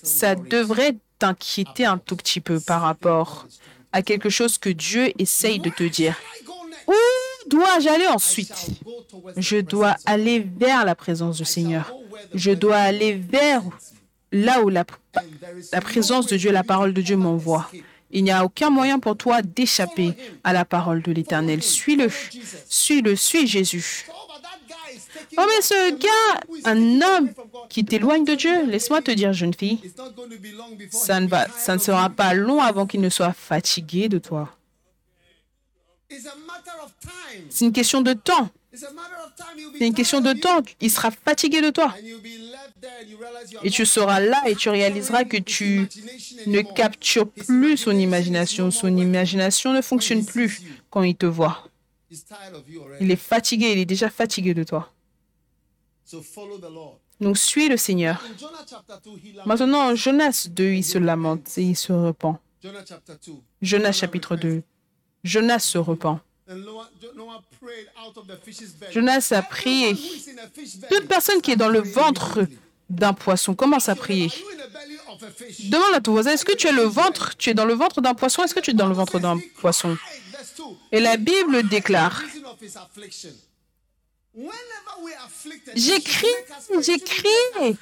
Ça 0.03 0.35
devrait 0.35 0.97
t'inquiéter 1.19 1.85
un 1.85 1.99
tout 1.99 2.17
petit 2.17 2.41
peu 2.41 2.61
par 2.61 2.83
rapport 2.83 3.47
à 3.93 4.03
quelque 4.03 4.31
chose 4.31 4.59
que 4.59 4.71
Dieu 4.71 5.13
essaye 5.19 5.59
de 5.61 5.71
te 5.71 5.85
dire. 5.85 6.17
Où 6.87 6.93
dois-je 7.49 7.89
aller 7.89 8.07
ensuite? 8.07 8.53
Je 9.37 9.59
dois 9.59 9.97
aller 10.07 10.41
vers 10.41 10.85
la 10.85 10.95
présence 10.95 11.37
du 11.39 11.45
Seigneur. 11.45 11.93
Je 12.35 12.51
dois 12.51 12.77
aller 12.77 13.15
vers 13.15 13.63
là 14.33 14.63
où 14.63 14.69
la, 14.69 14.85
présence 15.81 16.27
de 16.27 16.37
Dieu, 16.37 16.51
la 16.51 16.65
parole 16.65 16.95
de 16.95 17.03
Dieu 17.03 17.17
m'envoie. 17.17 17.71
Il 18.11 18.25
n'y 18.25 18.31
a 18.31 18.45
aucun 18.45 18.71
moyen 18.71 18.99
pour 18.99 19.17
toi 19.17 19.43
d'échapper 19.43 20.13
à 20.45 20.53
la 20.53 20.65
parole 20.65 21.03
de 21.03 21.13
l'Éternel. 21.13 21.63
Suis-le. 21.63 22.09
Suis-le. 22.69 23.17
Suis 23.17 23.47
Jésus. 23.47 24.07
Oh, 25.39 25.43
mais 25.47 25.63
ce 25.63 25.93
gars, 25.97 26.41
un 26.65 27.01
homme 27.01 27.31
qui 27.71 27.85
t'éloigne 27.85 28.25
de 28.25 28.35
Dieu, 28.35 28.67
laisse-moi 28.67 29.01
te 29.01 29.11
dire, 29.11 29.33
jeune 29.33 29.55
fille, 29.55 29.81
ça 30.91 31.21
ne, 31.21 31.27
va, 31.27 31.49
ça 31.49 31.75
ne 31.75 31.81
sera 31.81 32.11
pas 32.11 32.35
long 32.35 32.61
avant 32.61 32.87
qu'il 32.87 33.01
ne 33.01 33.09
soit 33.09 33.33
fatigué 33.33 34.11
de 34.11 34.19
toi. 34.19 34.51
It's 36.02 36.02
a 36.02 36.02
matter 36.02 36.02
of 36.02 36.02
time. 36.02 36.02
C'est 37.51 37.65
une 37.65 37.73
question 37.73 38.01
de 38.01 38.13
temps. 38.13 38.49
C'est 38.75 39.87
une 39.87 39.95
question 39.95 40.21
de 40.21 40.33
temps. 40.33 40.63
Il 40.81 40.91
sera 40.91 41.11
fatigué 41.11 41.61
de 41.61 41.71
toi. 41.71 41.95
Et 43.63 43.71
tu 43.71 43.87
seras 43.87 44.21
là 44.21 44.43
et 44.47 44.57
tu 44.57 44.69
réaliseras 44.69 45.25
que 45.25 45.37
tu 45.37 45.89
ne 46.47 46.61
captures 46.63 47.29
plus 47.31 47.77
son 47.77 47.93
imagination. 47.93 48.71
Son 48.71 48.97
imagination 48.97 49.73
ne 49.73 49.83
fonctionne 49.83 50.25
plus 50.25 50.63
quand 50.91 51.03
il 51.03 51.17
te 51.17 51.27
voit. 51.27 51.69
He's 52.11 52.25
tired 52.25 52.55
of 52.55 52.69
you 52.69 52.83
already. 52.83 53.05
Il 53.05 53.11
est 53.11 53.17
fatigué, 53.17 53.73
il 53.73 53.79
est 53.79 53.87
déjà 53.87 54.11
fatigué 54.11 54.53
de 54.53 54.65
toi. 54.65 54.93
So 56.05 56.21
follow 56.21 56.59
the 56.59 56.71
Lord. 56.71 56.99
Donc 57.21 57.39
suis 57.39 57.69
le 57.71 57.79
Seigneur. 57.79 58.23
In 58.27 58.39
Jonah 58.39 58.67
chapter 58.69 58.95
2, 59.03 59.11
he 59.13 59.33
laments. 59.33 59.47
Maintenant, 59.47 59.95
Jonas 59.95 60.49
2, 60.51 60.65
il 60.73 60.85
se 60.85 60.99
lamente 60.99 61.57
et 61.57 61.63
il 61.63 61.77
se 61.77 61.91
repent. 61.91 62.39
Jonah 62.63 62.85
chapter 62.87 63.15
2. 63.27 63.33
Jonas 63.63 63.93
chapitre 63.93 64.37
2. 64.37 64.63
Jonas 65.25 65.61
se 65.61 65.79
repent. 65.79 66.21
Jonas 68.91 69.33
a 69.33 69.43
prié. 69.43 69.97
Toute 70.91 71.09
personne 71.09 71.41
qui 71.41 71.53
est 71.53 71.57
dans 71.57 71.69
le 71.69 71.81
ventre 71.81 72.47
d'un 72.91 73.13
poisson 73.13 73.55
commence 73.55 73.89
à 73.89 73.95
prier. 73.95 74.31
Demande 75.65 75.95
à 75.95 76.01
ton 76.01 76.13
voisin, 76.13 76.33
est-ce 76.33 76.45
que 76.45 76.57
tu 76.57 76.67
es 76.67 76.73
le 76.73 76.83
ventre 76.83 77.37
Tu 77.37 77.51
es 77.51 77.55
dans 77.55 77.65
le 77.65 77.75
ventre 77.75 78.01
d'un 78.01 78.15
poisson 78.15 78.43
Est-ce 78.43 78.55
que 78.55 78.61
tu 78.61 78.71
es 78.71 78.75
dans 78.75 78.89
le 78.89 78.95
ventre 78.95 79.19
d'un 79.19 79.39
poisson 79.59 79.97
Verse 80.33 80.55
2. 80.57 80.65
Et 80.93 81.01
la 81.01 81.17
Bible 81.17 81.69
déclare, 81.69 82.23
J'écris, 85.75 86.27
j'écris. 86.81 87.77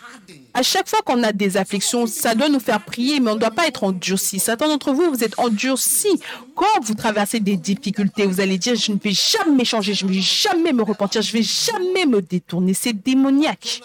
à 0.53 0.63
chaque 0.63 0.89
fois 0.89 0.99
qu'on 1.05 1.23
a 1.23 1.33
des 1.33 1.57
afflictions, 1.57 2.07
ça 2.09 2.35
doit 2.35 2.49
nous 2.49 2.59
faire 2.59 2.85
prier, 2.85 3.21
mais 3.21 3.31
on 3.31 3.35
ne 3.35 3.41
doit 3.41 3.53
pas 3.53 3.69
être 3.69 3.85
endurci. 3.85 4.41
Certains 4.41 4.67
d'entre 4.67 4.93
vous, 4.93 5.11
vous 5.11 5.23
êtes 5.23 5.39
endurcis. 5.39 6.21
Quand 6.57 6.81
vous 6.83 6.95
traversez 6.95 7.39
des 7.39 7.57
difficultés, 7.57 8.27
vous 8.27 8.41
allez 8.41 8.59
dire, 8.59 8.75
je 8.75 8.91
ne 8.91 8.99
vais 8.99 9.13
jamais 9.13 9.65
changer, 9.65 9.95
je 9.95 10.05
ne 10.07 10.13
vais 10.13 10.21
jamais 10.21 10.73
me 10.73 10.83
repentir, 10.83 11.23
je 11.23 11.37
ne 11.37 11.41
vais 11.41 11.49
jamais 11.49 12.07
me 12.07 12.21
détourner. 12.21 12.75
C'est 12.75 12.95
démoniaque. 12.95 13.83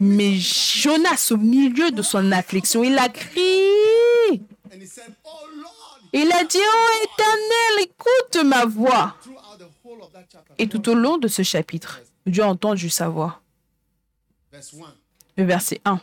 Mais 0.00 0.34
Jonas, 0.36 1.28
au 1.32 1.36
milieu 1.36 1.90
de 1.90 2.00
son 2.02 2.32
affliction, 2.32 2.82
il 2.84 2.96
a 2.96 3.10
crié. 3.10 4.40
Oh 5.24 5.28
Il 6.14 6.32
a 6.32 6.44
dit, 6.44 6.58
oh 6.58 6.88
éternel, 7.04 7.82
écoute 7.82 8.44
ma 8.46 8.64
voix. 8.64 9.14
Et 10.58 10.68
tout 10.68 10.88
au 10.88 10.94
long 10.94 11.18
de 11.18 11.28
ce 11.28 11.42
chapitre, 11.42 12.00
Dieu 12.26 12.42
a 12.42 12.48
entendu 12.48 12.90
sa 12.90 13.08
voix. 13.08 13.40
Verse 14.52 14.74
1. 14.74 14.94
Le 15.36 15.44
verset 15.44 15.80
1. 15.84 16.00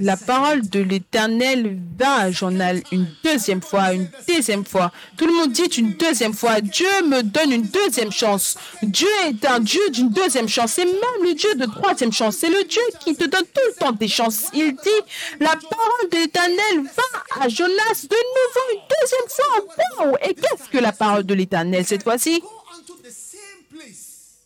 La 0.00 0.16
parole 0.16 0.66
de 0.70 0.80
l'Éternel 0.80 1.78
vint 1.98 2.14
à 2.14 2.30
Journal 2.30 2.82
une 2.92 3.06
deuxième 3.22 3.60
fois, 3.60 3.92
une 3.92 4.08
deuxième 4.26 4.64
fois. 4.64 4.90
Tout 5.18 5.26
le 5.26 5.34
monde 5.34 5.52
dit 5.52 5.64
une 5.64 5.92
deuxième 5.92 6.32
fois. 6.32 6.62
Dieu 6.62 6.88
me 7.06 7.22
donne 7.22 7.52
une 7.52 7.66
deuxième 7.66 8.10
chance. 8.10 8.56
Dieu 8.82 9.08
est 9.26 9.44
un 9.44 9.60
Dieu 9.60 9.82
d'une 9.90 10.08
deuxième 10.08 10.48
chance. 10.48 10.72
C'est 10.72 10.86
même 10.86 11.22
le 11.22 11.34
Dieu 11.34 11.54
de 11.56 11.66
troisième 11.66 12.10
chance. 12.10 12.36
C'est 12.38 12.48
le 12.48 12.64
Dieu 12.64 12.80
qui 13.04 13.14
te 13.14 13.24
donne 13.24 13.44
tout 13.44 13.60
le 13.68 13.74
temps 13.74 13.92
des 13.92 14.08
chances. 14.08 14.46
Il 14.54 14.72
dit, 14.74 15.00
la 15.40 15.50
parole 15.56 16.08
de 16.10 16.16
l'Éternel 16.16 16.84
va 16.84 17.42
à 17.44 17.48
Jonas 17.50 18.06
de 18.08 18.16
nouveau 18.16 18.72
une 18.72 18.80
deuxième 19.02 19.28
fois. 19.28 20.06
Wow! 20.06 20.16
Et 20.26 20.32
qu'est-ce 20.34 20.70
que 20.70 20.78
la 20.78 20.92
parole 20.92 21.24
de 21.24 21.34
l'Éternel 21.34 21.84
cette 21.84 22.02
fois-ci? 22.02 22.42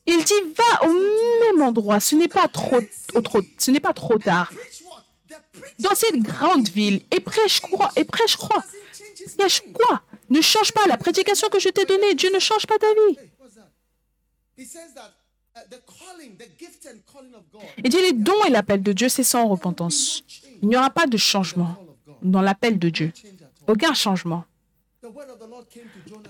Il 0.09 0.25
dit, 0.25 0.55
va 0.57 0.89
au 0.89 0.93
même 0.93 1.63
endroit. 1.63 2.01
Ce 2.01 2.17
n'est 2.17 2.27
pas 2.29 2.49
trop- 2.49 2.81
ce 3.59 3.71
n'est 3.71 3.81
pas 3.81 3.93
trop 3.93 4.19
tard. 4.19 4.51
Dans 5.79 5.95
cette 5.95 6.19
grande 6.19 6.69
ville 6.69 7.03
et 7.11 7.21
prêche 7.21 7.61
quoi 7.61 7.91
et 7.97 8.05
prêche 8.05 8.37
quoi? 8.37 8.65
Prêche 9.39 9.63
quoi? 9.73 10.03
Ne 10.31 10.41
change 10.41 10.73
pas 10.73 10.87
la 10.87 10.97
prédication 10.97 11.49
que 11.49 11.61
je 11.61 11.69
t'ai 11.69 11.85
donnée 11.85 12.15
Dieu 12.15 12.31
ne 12.33 12.39
change 12.39 12.67
pas 12.67 12.79
ta 12.79 12.93
vie. 12.93 13.19
Il 17.79 17.91
dit 17.91 18.01
les 18.01 18.13
dons 18.13 18.45
et 18.47 18.51
l'appel 18.51 18.83
de 18.83 18.93
Dieu 18.93 19.09
c'est 19.09 19.25
sans 19.25 19.49
repentance. 19.49 20.25
Il 20.63 20.69
n'y 20.69 20.77
aura 20.77 20.91
pas 20.91 21.07
de 21.07 21.17
changement 21.17 21.77
dans 22.23 22.43
l'appel 22.43 22.79
de 22.79 22.89
Dieu. 22.89 23.13
Aucun 23.67 23.95
changement. 23.95 24.45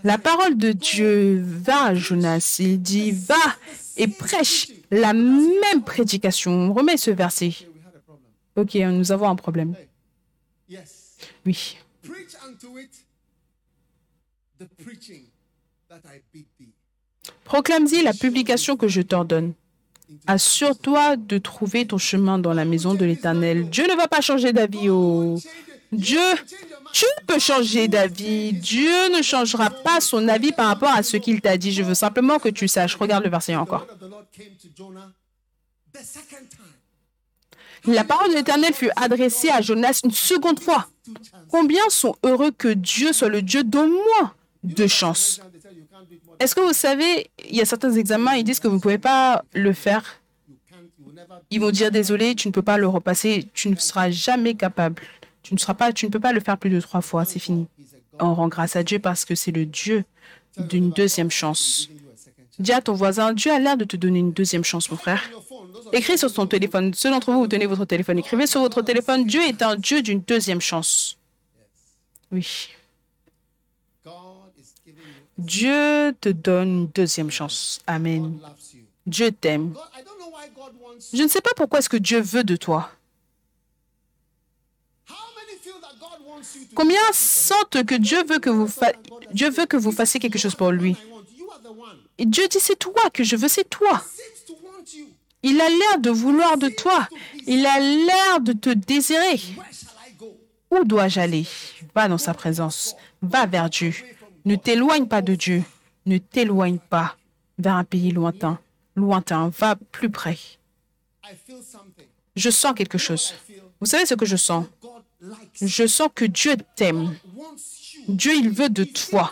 La 0.05 0.19
parole 0.19 0.57
de 0.57 0.73
Dieu 0.73 1.43
va 1.43 1.87
à 1.87 1.95
Jonas. 1.95 2.57
Il 2.59 2.81
dit 2.81 3.11
va 3.11 3.35
et 3.97 4.09
prêche 4.09 4.69
la 4.91 5.13
même 5.13 5.83
prédication. 5.85 6.53
On 6.53 6.75
remet 6.75 6.97
ce 6.97 7.11
verset 7.11 7.53
ok 8.57 8.75
nous 8.75 9.13
avons 9.13 9.29
un 9.29 9.37
problème 9.37 9.75
Yes. 10.69 11.17
oui 11.45 11.77
Preach 12.03 12.35
unto 12.49 12.79
it 12.79 12.91
the 14.59 14.67
preaching 14.83 15.25
that 15.89 16.01
I 16.07 16.21
bid 16.33 16.47
thee. 16.59 16.73
proclame-y 17.45 18.03
la 18.03 18.13
publication 18.13 18.77
que 18.77 18.89
je 18.89 19.03
t'ordonne 19.03 19.55
Assure-toi 20.29 21.17
de 21.17 21.37
trouver 21.39 21.85
ton 21.85 21.99
chemin 21.99 22.39
dans 22.39 22.53
la 22.53 22.65
maison 22.65 22.95
de 22.95 23.05
l'Éternel. 23.05 23.69
Dieu 23.69 23.89
ne 23.89 23.97
va 23.97 24.07
pas 24.07 24.21
changer 24.21 24.53
d'avis. 24.53 24.89
Oh. 24.89 25.37
Dieu, 25.91 26.21
tu 26.93 27.05
peux 27.27 27.41
changer 27.41 27.89
d'avis. 27.89 28.53
Dieu 28.53 29.17
ne 29.17 29.21
changera 29.21 29.69
pas 29.69 30.01
son 30.01 30.29
avis 30.29 30.53
par 30.53 30.69
rapport 30.69 30.91
à 30.91 31.03
ce 31.03 31.17
qu'il 31.17 31.41
t'a 31.41 31.57
dit. 31.57 31.73
Je 31.73 31.83
veux 31.83 31.95
simplement 31.95 32.39
que 32.39 32.49
tu 32.51 32.69
saches. 32.69 32.95
Regarde 32.95 33.25
le 33.25 33.31
verset 33.31 33.57
encore. 33.57 33.85
La 37.87 38.05
parole 38.05 38.31
de 38.31 38.35
l'Éternel 38.35 38.75
fut 38.75 38.91
adressée 38.97 39.51
à 39.51 39.61
Jonas 39.61 40.01
une 40.05 40.11
seconde 40.11 40.61
fois. 40.61 40.89
Combien 41.51 41.83
sont 41.89 42.17
heureux 42.25 42.51
que 42.51 42.69
Dieu 42.69 43.13
soit 43.13 43.29
le 43.29 43.43
Dieu 43.43 43.63
d'au 43.63 43.87
moins 43.87 44.33
deux 44.63 44.89
chances. 44.89 45.41
Est-ce 46.41 46.55
que 46.55 46.61
vous 46.61 46.73
savez, 46.73 47.31
il 47.49 47.57
y 47.57 47.61
a 47.61 47.65
certains 47.65 47.93
examens, 47.93 48.35
ils 48.35 48.45
disent 48.45 48.61
que 48.61 48.69
vous 48.69 48.77
ne 48.77 48.81
pouvez 48.81 48.99
pas 48.99 49.45
le 49.55 49.73
faire. 49.73 50.21
Ils 51.51 51.61
vont 51.61 51.71
dire 51.71 51.91
désolé, 51.91 52.35
tu 52.35 52.49
ne 52.49 52.53
peux 52.53 52.63
pas 52.63 52.77
le 52.77 52.89
repasser, 52.89 53.49
tu 53.55 53.71
ne 53.71 53.77
seras 53.77 54.11
jamais 54.11 54.55
capable. 54.55 55.03
Tu 55.43 55.55
ne, 55.55 55.59
seras 55.59 55.75
pas, 55.75 55.93
tu 55.93 56.07
ne 56.07 56.11
peux 56.11 56.21
pas 56.21 56.33
le 56.33 56.41
faire 56.41 56.59
plus 56.59 56.71
de 56.71 56.81
trois 56.81 57.01
fois, 57.01 57.25
c'est 57.25 57.39
fini. 57.39 57.69
On 58.19 58.35
rend 58.35 58.49
grâce 58.49 58.75
à 58.75 58.83
Dieu 58.83 58.99
parce 58.99 59.25
que 59.25 59.37
c'est 59.37 59.53
le 59.53 59.65
Dieu 59.65 60.05
d'une 60.59 60.91
deuxième 60.91 61.31
chance. 61.31 61.89
Dis 62.59 62.73
à 62.73 62.81
ton 62.81 62.95
voisin, 62.95 63.33
Dieu 63.33 63.53
a 63.53 63.59
l'air 63.59 63.77
de 63.77 63.85
te 63.85 63.97
donner 63.97 64.19
une 64.19 64.33
deuxième 64.33 64.65
chance, 64.65 64.91
mon 64.91 64.97
frère. 64.97 65.23
Écris 65.93 66.19
sur 66.19 66.33
ton 66.33 66.47
téléphone. 66.47 66.93
Ceux 66.95 67.11
d'entre 67.11 67.33
vous, 67.33 67.41
vous 67.41 67.49
tenez 67.49 67.67
votre 67.67 67.85
téléphone. 67.85 68.19
Écrivez 68.19 68.47
sur 68.47 68.61
votre 68.61 68.83
téléphone, 68.83 69.25
Dieu 69.27 69.43
est 69.43 69.63
un 69.63 69.77
Dieu 69.77 70.03
d'une 70.03 70.21
deuxième 70.21 70.61
chance. 70.61 71.17
Oui. 72.33 72.69
Dieu 75.39 76.15
te 76.21 76.29
donne 76.29 76.69
une 76.69 76.87
deuxième 76.89 77.31
chance. 77.31 77.81
Amen. 77.87 78.39
Dieu 79.07 79.31
t'aime. 79.31 79.75
Je 81.13 81.23
ne 81.23 81.29
sais 81.29 81.41
pas 81.41 81.51
pourquoi 81.57 81.81
est-ce 81.81 81.89
que 81.89 81.97
Dieu 81.97 82.21
veut 82.21 82.45
de 82.45 82.57
toi. 82.57 82.91
Combien 86.75 87.01
sentent 87.13 87.85
que 87.85 87.95
Dieu 87.95 88.23
veut 88.25 88.39
que 88.39 88.51
vous, 88.51 88.69
Dieu 89.33 89.51
veut 89.51 89.67
que 89.67 89.77
vous 89.77 89.93
fassiez 89.93 90.21
quelque 90.21 90.39
chose 90.39 90.55
pour 90.55 90.71
lui? 90.71 90.97
Et 92.19 92.27
Dieu 92.27 92.49
dit, 92.49 92.61
c'est 92.61 92.79
toi 92.79 93.11
que 93.13 93.25
je 93.25 93.37
veux, 93.37 93.49
c'est 93.49 93.69
toi. 93.69 94.03
Il 95.49 95.61
a 95.61 95.69
l'air 95.69 96.01
de 96.01 96.11
vouloir 96.11 96.59
de 96.59 96.69
toi. 96.69 97.07
Il 97.47 97.65
a 97.67 97.79
l'air 97.79 98.41
de 98.41 98.53
te 98.53 98.71
désirer. 98.71 99.41
Où 100.73 100.83
dois-je 100.83 101.21
aller? 101.21 101.47
Va 101.95 102.09
dans 102.09 102.19
sa 102.19 102.35
présence. 102.35 102.97
Va 103.23 103.47
vers 103.47 103.71
Dieu. 103.71 103.95
Ne 104.45 104.57
t'éloigne 104.57 105.07
pas 105.07 105.23
de 105.23 105.37
Dieu. 105.37 105.63
Ne 106.05 106.19
t'éloigne 106.19 106.79
pas 106.79 107.17
vers 107.59 107.77
un 107.77 107.85
pays 107.85 108.11
lointain. 108.11 108.59
Lointain. 108.97 109.53
Va 109.57 109.77
plus 109.93 110.11
près. 110.11 110.37
Je 112.35 112.51
sens 112.51 112.75
quelque 112.75 112.99
chose. 112.99 113.33
Vous 113.81 113.87
savez 113.87 114.05
ce 114.05 114.15
que 114.15 114.27
je 114.27 114.37
sens? 114.37 114.67
Je 115.63 115.87
sens 115.87 116.09
que 116.13 116.25
Dieu 116.25 116.57
t'aime. 116.75 117.15
Dieu, 118.09 118.35
il 118.35 118.51
veut 118.51 118.69
de 118.69 118.83
toi. 118.83 119.31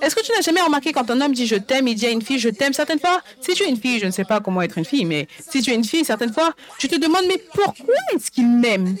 Est-ce 0.00 0.14
que 0.14 0.22
tu 0.22 0.32
n'as 0.32 0.40
jamais 0.40 0.60
remarqué 0.60 0.92
quand 0.92 1.10
un 1.10 1.20
homme 1.20 1.32
dit 1.32 1.46
je 1.46 1.56
t'aime, 1.56 1.88
il 1.88 1.94
dit 1.94 2.06
à 2.06 2.10
une 2.10 2.22
fille 2.22 2.38
je 2.38 2.48
t'aime 2.48 2.72
certaines 2.72 3.00
fois? 3.00 3.20
Si 3.40 3.54
tu 3.54 3.62
es 3.62 3.68
une 3.68 3.76
fille, 3.76 3.98
je 3.98 4.06
ne 4.06 4.10
sais 4.10 4.24
pas 4.24 4.40
comment 4.40 4.62
être 4.62 4.78
une 4.78 4.84
fille, 4.84 5.04
mais 5.04 5.28
si 5.50 5.62
tu 5.62 5.70
es 5.70 5.74
une 5.74 5.84
fille, 5.84 6.04
certaines 6.04 6.32
fois, 6.32 6.52
tu 6.78 6.88
te 6.88 6.96
demandes 6.96 7.24
mais 7.28 7.38
pourquoi 7.52 7.94
est-ce 8.14 8.30
qu'il 8.30 8.48
m'aime? 8.48 8.96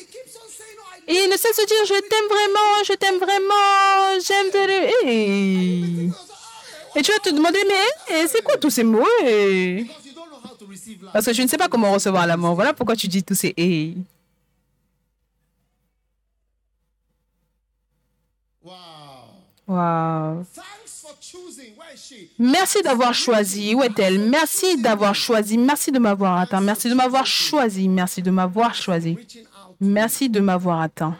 Et 1.06 1.14
il 1.14 1.28
ne 1.28 1.36
cesse 1.36 1.56
de 1.56 1.66
dire 1.66 1.84
je 1.86 2.00
t'aime 2.00 2.28
vraiment, 2.28 2.84
je 2.86 2.92
t'aime 2.94 3.18
vraiment, 3.18 4.18
j'aime 4.26 4.50
te... 4.50 5.06
Et... 5.06 6.08
Et 6.96 7.02
tu 7.02 7.10
vas 7.10 7.18
te 7.18 7.30
demander 7.30 7.58
mais 7.66 8.26
c'est 8.28 8.42
quoi 8.42 8.56
tous 8.56 8.70
ces 8.70 8.84
mots 8.84 9.04
Parce 11.12 11.26
que 11.26 11.32
je 11.34 11.42
ne 11.42 11.48
sais 11.48 11.58
pas 11.58 11.68
comment 11.68 11.92
recevoir 11.92 12.26
l'amour. 12.26 12.54
Voilà 12.54 12.72
pourquoi 12.72 12.96
tu 12.96 13.08
dis 13.08 13.22
tous 13.22 13.34
ces. 13.34 13.54
Wow. 19.66 20.44
Merci 22.38 22.82
d'avoir 22.82 23.14
choisi. 23.14 23.74
Où 23.74 23.82
est-elle? 23.82 24.18
Merci 24.18 24.80
d'avoir 24.80 25.14
choisi. 25.14 25.56
Merci 25.56 25.90
de 25.90 25.98
m'avoir 25.98 26.38
atteint. 26.38 26.60
Merci 26.60 26.88
de 26.88 26.94
m'avoir 26.94 27.26
choisi. 27.26 27.88
Merci 27.88 28.22
de 28.22 28.30
m'avoir 28.30 28.74
choisi. 28.74 29.16
Merci 29.80 30.28
de 30.28 30.40
m'avoir 30.40 30.80
atteint. 30.80 31.16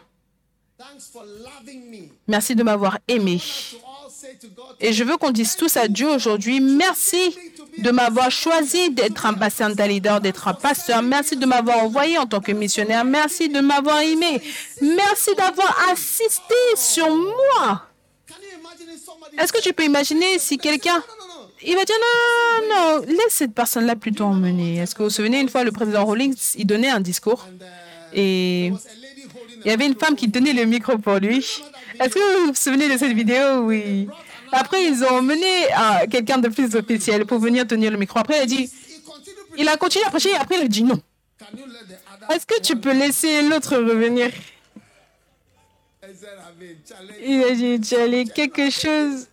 Merci 2.28 2.54
de 2.54 2.62
m'avoir 2.62 2.98
aimé. 3.08 3.40
Et 4.80 4.92
je 4.92 5.04
veux 5.04 5.16
qu'on 5.16 5.30
dise 5.30 5.56
tous 5.56 5.76
à 5.76 5.88
Dieu 5.88 6.08
aujourd'hui, 6.08 6.60
merci 6.60 7.36
de 7.78 7.90
m'avoir 7.90 8.30
choisi 8.30 8.90
d'être 8.90 9.26
un 9.26 9.32
bassin 9.32 9.68
leader, 9.68 10.20
d'être 10.20 10.48
un 10.48 10.54
pasteur. 10.54 11.02
Merci 11.02 11.36
de 11.36 11.46
m'avoir 11.46 11.78
envoyé 11.78 12.18
en 12.18 12.26
tant 12.26 12.40
que 12.40 12.52
missionnaire. 12.52 13.04
Merci 13.04 13.48
de 13.48 13.60
m'avoir 13.60 14.00
aimé. 14.00 14.40
Merci 14.80 15.34
d'avoir 15.36 15.76
assisté 15.90 16.54
sur 16.76 17.08
moi. 17.08 17.93
Est-ce 19.38 19.52
que 19.52 19.60
tu 19.60 19.72
peux 19.72 19.84
imaginer 19.84 20.38
si 20.38 20.58
quelqu'un... 20.58 21.02
Il 21.66 21.74
va 21.74 21.84
dire 21.84 21.96
non, 22.00 22.68
non, 22.68 23.06
laisse 23.06 23.30
cette 23.30 23.54
personne-là 23.54 23.96
plutôt 23.96 24.24
emmener. 24.24 24.76
Est-ce 24.76 24.94
que 24.94 24.98
vous 24.98 25.08
vous 25.08 25.14
souvenez, 25.14 25.40
une 25.40 25.48
fois, 25.48 25.64
le 25.64 25.72
président 25.72 26.04
Rawlings, 26.04 26.36
il 26.56 26.66
donnait 26.66 26.90
un 26.90 27.00
discours 27.00 27.46
et 28.12 28.66
il 29.64 29.70
y 29.70 29.70
avait 29.70 29.86
une 29.86 29.96
femme 29.96 30.14
qui 30.14 30.30
tenait 30.30 30.52
le 30.52 30.64
micro 30.66 30.98
pour 30.98 31.14
lui. 31.14 31.38
Est-ce 32.00 32.14
que 32.14 32.38
vous 32.40 32.46
vous 32.48 32.54
souvenez 32.54 32.92
de 32.92 32.98
cette 32.98 33.12
vidéo? 33.12 33.62
Oui. 33.62 34.08
Après, 34.52 34.84
ils 34.84 35.02
ont 35.04 35.18
emmené 35.18 35.64
euh, 35.64 36.06
quelqu'un 36.10 36.38
de 36.38 36.48
plus 36.48 36.74
officiel 36.76 37.24
pour 37.24 37.38
venir 37.38 37.66
tenir 37.66 37.90
le 37.90 37.96
micro. 37.96 38.18
Après, 38.18 38.36
il 38.38 38.42
a 38.42 38.46
dit, 38.46 38.70
il 39.56 39.68
a 39.68 39.76
continué 39.76 40.04
à 40.04 40.10
prêcher 40.10 40.30
et 40.30 40.36
après, 40.36 40.56
il 40.58 40.64
a 40.64 40.68
dit 40.68 40.84
non. 40.84 41.00
Est-ce 42.30 42.46
que 42.46 42.60
tu 42.60 42.76
peux 42.76 42.92
laisser 42.92 43.42
l'autre 43.42 43.76
revenir? 43.76 44.30
Il 47.22 47.42
a 47.42 47.78
dit, 47.78 48.30
quelque 48.30 48.70
chose. 48.70 49.26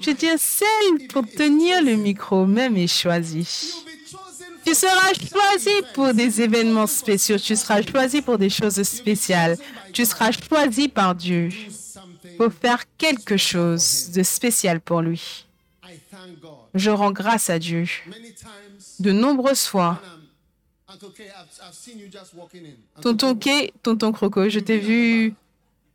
Je 0.00 0.10
dis, 0.10 0.26
celle 0.36 1.08
pour 1.08 1.24
tenir 1.26 1.82
le 1.82 1.94
micro 1.96 2.46
même 2.46 2.76
est 2.76 2.86
choisie. 2.86 3.72
Tu 4.64 4.74
seras 4.74 5.12
choisi 5.14 5.70
pour 5.94 6.12
des 6.12 6.42
événements 6.42 6.88
spéciaux. 6.88 7.38
Tu 7.38 7.54
seras 7.54 7.82
choisi 7.82 8.20
pour 8.20 8.36
des 8.36 8.50
choses 8.50 8.82
spéciales. 8.82 9.56
Tu 9.92 10.04
seras 10.04 10.32
choisi 10.32 10.88
par 10.88 11.14
Dieu 11.14 11.50
pour 12.36 12.52
faire 12.52 12.82
quelque 12.98 13.36
chose 13.36 14.10
de 14.12 14.22
spécial 14.22 14.80
pour 14.80 15.02
lui. 15.02 15.46
Je 16.74 16.90
rends 16.90 17.12
grâce 17.12 17.48
à 17.48 17.58
Dieu. 17.58 17.86
De 18.98 19.12
nombreuses 19.12 19.66
fois, 19.66 20.00
Tonton 23.02 23.34
Kay, 23.34 23.72
tonton 23.82 24.12
Croco, 24.12 24.48
je 24.48 24.60
t'ai 24.60 24.78
vu 24.78 25.34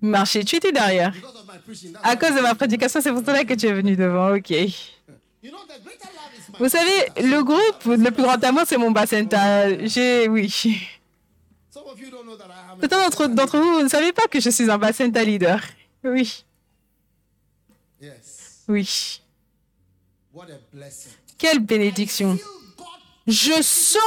marcher. 0.02 0.44
Tu 0.44 0.58
étais 0.58 0.72
derrière. 0.72 1.14
À 2.04 2.16
cause 2.18 2.36
de 2.36 2.42
ma 2.42 2.56
prédication, 2.56 3.00
c'est 3.02 3.12
pour 3.12 3.24
cela 3.26 3.46
que 3.46 3.54
tu 3.54 3.68
es 3.68 3.74
venu 3.74 3.96
devant. 3.96 4.36
OK. 4.36 4.54
Vous 6.60 6.70
savez, 6.70 7.08
le 7.18 7.42
groupe, 7.42 7.86
le 7.86 8.12
plus 8.12 8.24
grand 8.24 8.44
amour, 8.44 8.64
c'est 8.68 8.78
mon 8.78 8.92
bassin. 8.92 9.26
J'ai, 9.84 10.28
oui. 10.28 10.50
Certains 12.80 13.10
d'entre 13.30 13.58
vous, 13.60 13.74
vous 13.76 13.84
ne 13.84 13.90
savez 13.90 14.12
pas 14.12 14.28
que 14.28 14.40
je 14.40 14.50
suis 14.50 14.70
un 14.70 14.78
bassin 14.78 15.08
leader. 15.08 15.62
Oui. 16.04 16.44
Oui. 18.68 19.22
Quelle 21.38 21.60
bénédiction. 21.60 22.38
Je 23.28 23.62
sens 23.62 24.02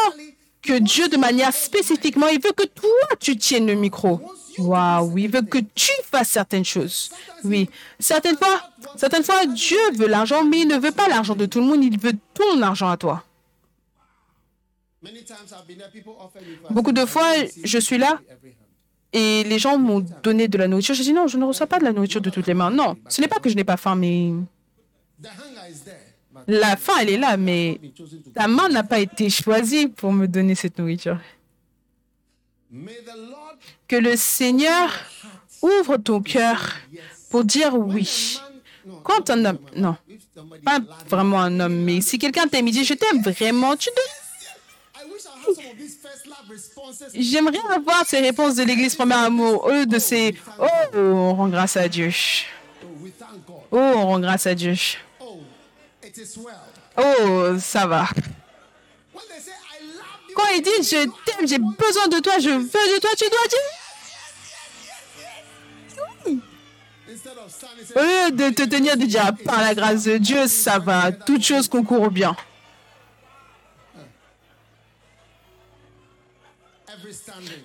que 0.65 0.79
Dieu, 0.79 1.09
de 1.09 1.17
manière 1.17 1.53
spécifiquement, 1.53 2.29
il 2.29 2.41
veut 2.41 2.53
que 2.53 2.67
toi, 2.67 3.17
tu 3.21 3.37
tiennes 3.37 3.67
le 3.67 3.75
micro. 3.75 4.21
Waouh, 4.59 5.19
il 5.19 5.31
veut 5.31 5.43
que 5.43 5.59
tu 5.59 5.93
fasses 6.05 6.31
certaines 6.31 6.65
choses. 6.65 7.11
Oui, 7.43 7.69
certaines 7.99 8.37
fois, 8.37 8.61
certaines 8.97 9.25
fois, 9.25 9.47
Dieu 9.47 9.79
veut 9.95 10.07
l'argent, 10.07 10.45
mais 10.45 10.61
il 10.61 10.69
ne 10.69 10.79
veut 10.79 10.93
pas 10.93 11.09
l'argent 11.09 11.35
de 11.35 11.47
tout 11.47 11.61
le 11.61 11.67
monde, 11.67 11.83
il 11.85 11.99
veut 11.99 12.15
ton 12.33 12.63
argent 12.63 12.89
à 12.89 12.97
toi. 12.97 13.25
Beaucoup 16.71 16.93
de 16.93 17.05
fois, 17.05 17.33
je 17.63 17.79
suis 17.79 17.99
là 17.99 18.21
et 19.15 19.45
les 19.45 19.59
gens 19.59 19.79
m'ont 19.79 20.05
donné 20.23 20.49
de 20.49 20.59
la 20.59 20.67
nourriture. 20.67 20.95
Je 20.95 21.03
dis 21.03 21.13
non, 21.13 21.29
je 21.29 21.39
ne 21.39 21.45
reçois 21.45 21.69
pas 21.69 21.79
de 21.79 21.85
la 21.85 21.93
nourriture 21.93 22.21
de 22.21 22.31
toutes 22.31 22.47
les 22.47 22.55
mains. 22.55 22.71
Non, 22.71 22.97
ce 23.09 23.21
n'est 23.21 23.29
pas 23.29 23.39
que 23.39 23.49
je 23.49 23.55
n'ai 23.55 23.65
pas 23.65 23.77
faim, 23.77 23.95
mais 23.95 24.33
la 26.47 26.77
faim, 26.77 26.95
elle 27.01 27.11
est 27.11 27.17
là, 27.17 27.37
mais 27.37 27.81
ta 28.35 28.49
main 28.49 28.69
n'a 28.69 28.83
pas 28.83 28.99
été 28.99 29.31
choisie 29.31 29.89
pour 29.89 30.13
me 30.13 30.27
donner 30.27 30.55
cette 30.55 30.79
nourriture. 30.79 31.19
Que 33.89 33.97
le 33.97 34.17
Seigneur 34.17 34.91
ouvre 35.63 35.97
ton 35.97 36.21
cœur 36.21 36.75
pour 37.31 37.45
dire 37.45 37.75
oui. 37.75 38.39
Quand 39.03 39.31
un 39.31 39.45
homme, 39.47 39.59
non, 39.77 39.97
pas 40.65 40.79
vraiment 41.09 41.41
un 41.41 41.59
homme, 41.61 41.77
mais 41.85 42.01
si 42.03 42.19
quelqu'un 42.19 42.47
t'aime, 42.47 42.69
il 42.69 42.73
dit 42.73 42.85
je 42.85 42.95
t'aime 42.95 43.23
vraiment, 43.23 43.77
tu 43.77 43.89
dois. 43.95 44.05
J'aimerais 47.15 47.59
avoir 47.75 48.05
ces 48.07 48.21
réponses 48.21 48.57
de 48.57 48.63
l'Église 48.63 48.95
Premier 48.95 49.15
Amour, 49.15 49.69
eux 49.71 49.87
de 49.87 49.99
ces 49.99 50.35
Oh, 50.59 50.67
on 50.95 51.35
rend 51.35 51.49
grâce 51.49 51.77
à 51.77 51.89
Dieu. 51.89 52.11
Oh, 53.71 53.79
on 53.79 54.07
rend 54.07 54.21
grâce 54.21 54.47
à 54.47 54.55
Dieu. 54.55 54.75
Oh, 56.97 57.59
ça 57.59 57.87
va. 57.87 58.09
Quand 60.35 60.49
il 60.57 60.63
dit 60.63 60.71
je 60.83 61.05
t'aime, 61.25 61.47
j'ai 61.47 61.59
besoin 61.59 62.09
de 62.09 62.21
toi, 62.21 62.39
je 62.39 62.51
veux 62.51 62.65
de 62.65 63.01
toi, 63.01 63.11
tu 63.17 63.25
dois 63.31 63.47
dire. 63.49 63.61
Au 67.97 68.01
lieu 68.01 68.31
de 68.33 68.51
te 68.51 68.63
tenir 68.65 68.97
de 68.97 69.05
dire 69.05 69.33
par 69.45 69.61
la 69.61 69.75
grâce 69.75 70.05
de 70.05 70.17
Dieu, 70.19 70.47
ça 70.47 70.79
va, 70.79 71.13
Toutes 71.13 71.45
choses 71.45 71.69
concourent 71.69 72.03
au 72.03 72.11
bien. 72.11 72.37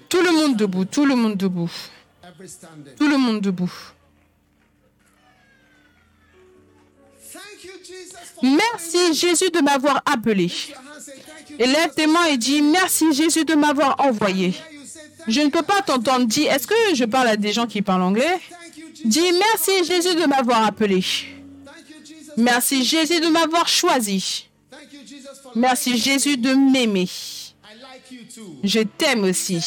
Tout 0.10 0.22
le 0.22 0.32
monde 0.32 0.56
debout, 0.58 0.86
tout 0.86 1.06
le 1.06 1.16
monde 1.16 1.38
debout. 1.38 1.72
Tout 2.98 3.08
le 3.08 3.18
monde 3.18 3.42
debout. 3.42 3.72
Merci 8.42 9.14
Jésus 9.14 9.50
de 9.50 9.62
m'avoir 9.62 10.02
appelé. 10.06 10.52
Et 11.58 11.66
lève 11.66 11.94
tes 11.96 12.08
mains 12.08 12.26
et 12.26 12.38
dis 12.38 12.62
merci 12.62 13.14
Jésus 13.14 13.46
de 13.46 13.56
m'avoir 13.56 14.00
envoyé. 14.00 14.54
Je 15.28 15.42
ne 15.42 15.50
peux 15.50 15.62
pas 15.62 15.82
t'entendre. 15.82 16.26
Dis, 16.26 16.44
est-ce 16.44 16.66
que 16.66 16.76
je 16.94 17.06
parle 17.06 17.28
à 17.28 17.36
des 17.38 17.52
gens 17.52 17.68
qui 17.68 17.82
parlent 17.82 18.02
anglais? 18.02 18.40
Dis 19.04 19.32
merci 19.34 19.84
Jésus 19.86 20.16
de 20.16 20.26
m'avoir 20.26 20.66
appelé. 20.66 21.04
Merci 22.38 22.84
Jésus 22.84 23.20
de 23.20 23.28
m'avoir 23.28 23.68
choisi. 23.68 24.48
Merci 25.56 25.98
Jésus 25.98 26.38
de 26.38 26.54
m'aimer. 26.54 27.10
Je 28.64 28.80
t'aime 28.80 29.24
aussi. 29.24 29.60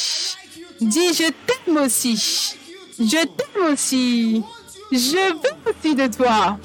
Dis, 0.80 1.14
je 1.14 1.30
t'aime 1.46 1.76
aussi. 1.76 2.56
Je 2.98 3.24
t'aime 3.24 3.72
aussi. 3.72 4.42
Je 4.90 5.32
veux 5.32 5.70
aussi 5.70 5.94
de 5.94 6.06
toi. 6.06 6.58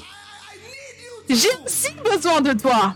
J'ai 1.28 1.48
aussi 1.64 1.92
besoin 2.04 2.40
de 2.40 2.52
toi. 2.52 2.94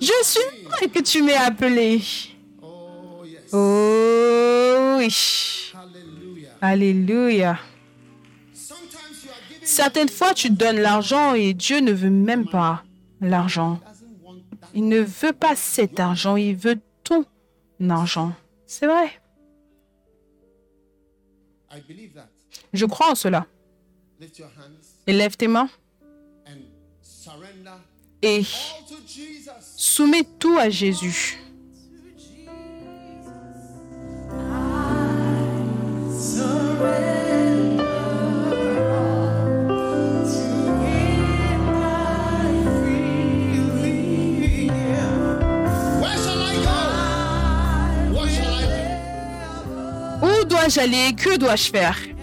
Je 0.00 0.12
suis 0.22 0.40
heureux 0.64 0.88
que 0.92 1.00
tu 1.00 1.22
m'aies 1.22 1.34
appelé. 1.34 2.02
Oh 3.52 4.96
oui. 4.98 5.72
Alléluia. 6.60 7.58
Certaines 9.62 10.08
fois, 10.08 10.34
tu 10.34 10.50
donnes 10.50 10.80
l'argent 10.80 11.34
et 11.34 11.54
Dieu 11.54 11.80
ne 11.80 11.92
veut 11.92 12.10
même 12.10 12.48
pas 12.48 12.84
l'argent. 13.20 13.80
Il 14.74 14.88
ne 14.88 15.00
veut 15.00 15.32
pas 15.32 15.54
cet 15.56 16.00
argent, 16.00 16.36
il 16.36 16.56
veut 16.56 16.80
ton 17.02 17.24
argent. 17.88 18.32
C'est 18.66 18.86
vrai. 18.86 19.10
Je 22.72 22.86
crois 22.86 23.10
en 23.10 23.14
cela. 23.14 23.46
Lift 24.20 24.38
your 24.38 24.48
hands 24.58 25.02
Et 25.06 25.12
lève 25.12 25.36
tes 25.36 25.48
mains 25.48 25.68
et 28.24 28.42
soumets 29.76 30.24
tout 30.38 30.56
à 30.58 30.70
Jésus. 30.70 31.38
Où 50.22 50.44
dois-je 50.46 50.80
aller? 50.80 51.14
Que 51.14 51.36
dois-je 51.36 51.70
faire? 51.70 52.13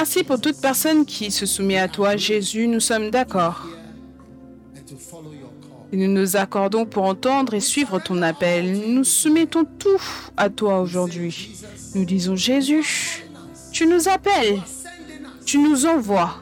Merci 0.00 0.24
pour 0.24 0.40
toute 0.40 0.58
personne 0.62 1.04
qui 1.04 1.30
se 1.30 1.44
soumet 1.44 1.78
à 1.78 1.86
toi, 1.86 2.16
Jésus. 2.16 2.66
Nous 2.66 2.80
sommes 2.80 3.10
d'accord. 3.10 3.66
nous 5.92 6.08
nous 6.08 6.36
accordons 6.36 6.86
pour 6.86 7.04
entendre 7.04 7.52
et 7.52 7.60
suivre 7.60 7.98
ton 7.98 8.22
appel. 8.22 8.94
Nous 8.94 9.04
soumettons 9.04 9.66
tout 9.78 10.00
à 10.38 10.48
toi 10.48 10.80
aujourd'hui. 10.80 11.52
Nous 11.94 12.06
disons, 12.06 12.34
Jésus, 12.34 13.26
tu 13.72 13.86
nous 13.86 14.08
appelles, 14.08 14.62
tu 15.44 15.58
nous 15.58 15.84
envoies. 15.84 16.34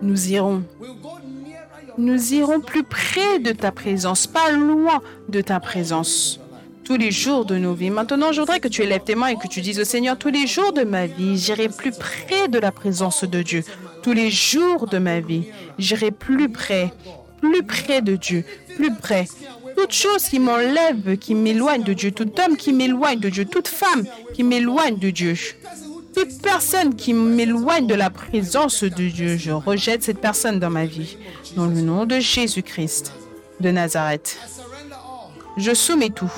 Nous 0.00 0.32
irons. 0.32 0.62
Nous 1.98 2.32
irons 2.32 2.60
plus 2.60 2.84
près 2.84 3.38
de 3.38 3.52
ta 3.52 3.70
présence, 3.70 4.26
pas 4.26 4.50
loin 4.50 5.02
de 5.28 5.42
ta 5.42 5.60
présence. 5.60 6.40
Tous 6.90 6.96
les 6.96 7.12
jours 7.12 7.44
de 7.44 7.56
nos 7.56 7.72
vies. 7.72 7.88
Maintenant, 7.88 8.32
je 8.32 8.40
voudrais 8.40 8.58
que 8.58 8.66
tu 8.66 8.82
élèves 8.82 9.04
tes 9.04 9.14
mains 9.14 9.28
et 9.28 9.36
que 9.36 9.46
tu 9.46 9.60
dises 9.60 9.78
au 9.78 9.84
Seigneur, 9.84 10.18
tous 10.18 10.30
les 10.30 10.48
jours 10.48 10.72
de 10.72 10.82
ma 10.82 11.06
vie, 11.06 11.38
j'irai 11.38 11.68
plus 11.68 11.92
près 11.92 12.48
de 12.48 12.58
la 12.58 12.72
présence 12.72 13.22
de 13.22 13.42
Dieu. 13.42 13.62
Tous 14.02 14.12
les 14.12 14.28
jours 14.28 14.88
de 14.88 14.98
ma 14.98 15.20
vie, 15.20 15.44
j'irai 15.78 16.10
plus 16.10 16.48
près, 16.48 16.92
plus 17.40 17.62
près 17.62 18.02
de 18.02 18.16
Dieu, 18.16 18.44
plus 18.74 18.92
près. 18.92 19.28
Toute 19.76 19.92
chose 19.92 20.24
qui 20.24 20.40
m'enlève, 20.40 21.16
qui 21.16 21.36
m'éloigne 21.36 21.84
de 21.84 21.92
Dieu, 21.92 22.10
tout 22.10 22.28
homme 22.44 22.56
qui 22.56 22.72
m'éloigne 22.72 23.20
de 23.20 23.28
Dieu, 23.28 23.44
toute 23.44 23.68
femme 23.68 24.04
qui 24.34 24.42
m'éloigne 24.42 24.98
de 24.98 25.10
Dieu, 25.10 25.34
toute 26.12 26.42
personne 26.42 26.96
qui 26.96 27.14
m'éloigne 27.14 27.86
de 27.86 27.94
la 27.94 28.10
présence 28.10 28.82
de 28.82 29.08
Dieu, 29.08 29.36
je 29.36 29.52
rejette 29.52 30.02
cette 30.02 30.20
personne 30.20 30.58
dans 30.58 30.70
ma 30.70 30.86
vie. 30.86 31.18
Dans 31.54 31.66
le 31.66 31.82
nom 31.82 32.04
de 32.04 32.18
Jésus-Christ 32.18 33.12
de 33.60 33.70
Nazareth, 33.70 34.40
je 35.56 35.72
soumets 35.72 36.10
tout. 36.10 36.32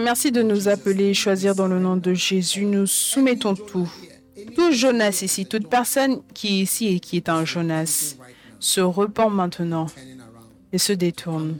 Merci 0.00 0.30
de 0.30 0.42
nous 0.42 0.68
appeler 0.68 1.10
et 1.10 1.14
choisir 1.14 1.54
dans 1.54 1.68
le 1.68 1.78
nom 1.78 1.96
de 1.96 2.12
Jésus. 2.12 2.64
Nous 2.64 2.86
soumettons 2.86 3.54
tout. 3.54 3.90
Tout 4.54 4.72
Jonas 4.72 5.20
ici, 5.22 5.46
toute 5.46 5.68
personne 5.68 6.20
qui 6.34 6.48
est 6.48 6.62
ici 6.62 6.88
et 6.88 7.00
qui 7.00 7.16
est 7.16 7.28
un 7.28 7.44
Jonas, 7.44 8.16
se 8.60 8.80
repent 8.80 9.30
maintenant 9.30 9.86
et 10.72 10.78
se 10.78 10.92
détourne 10.92 11.56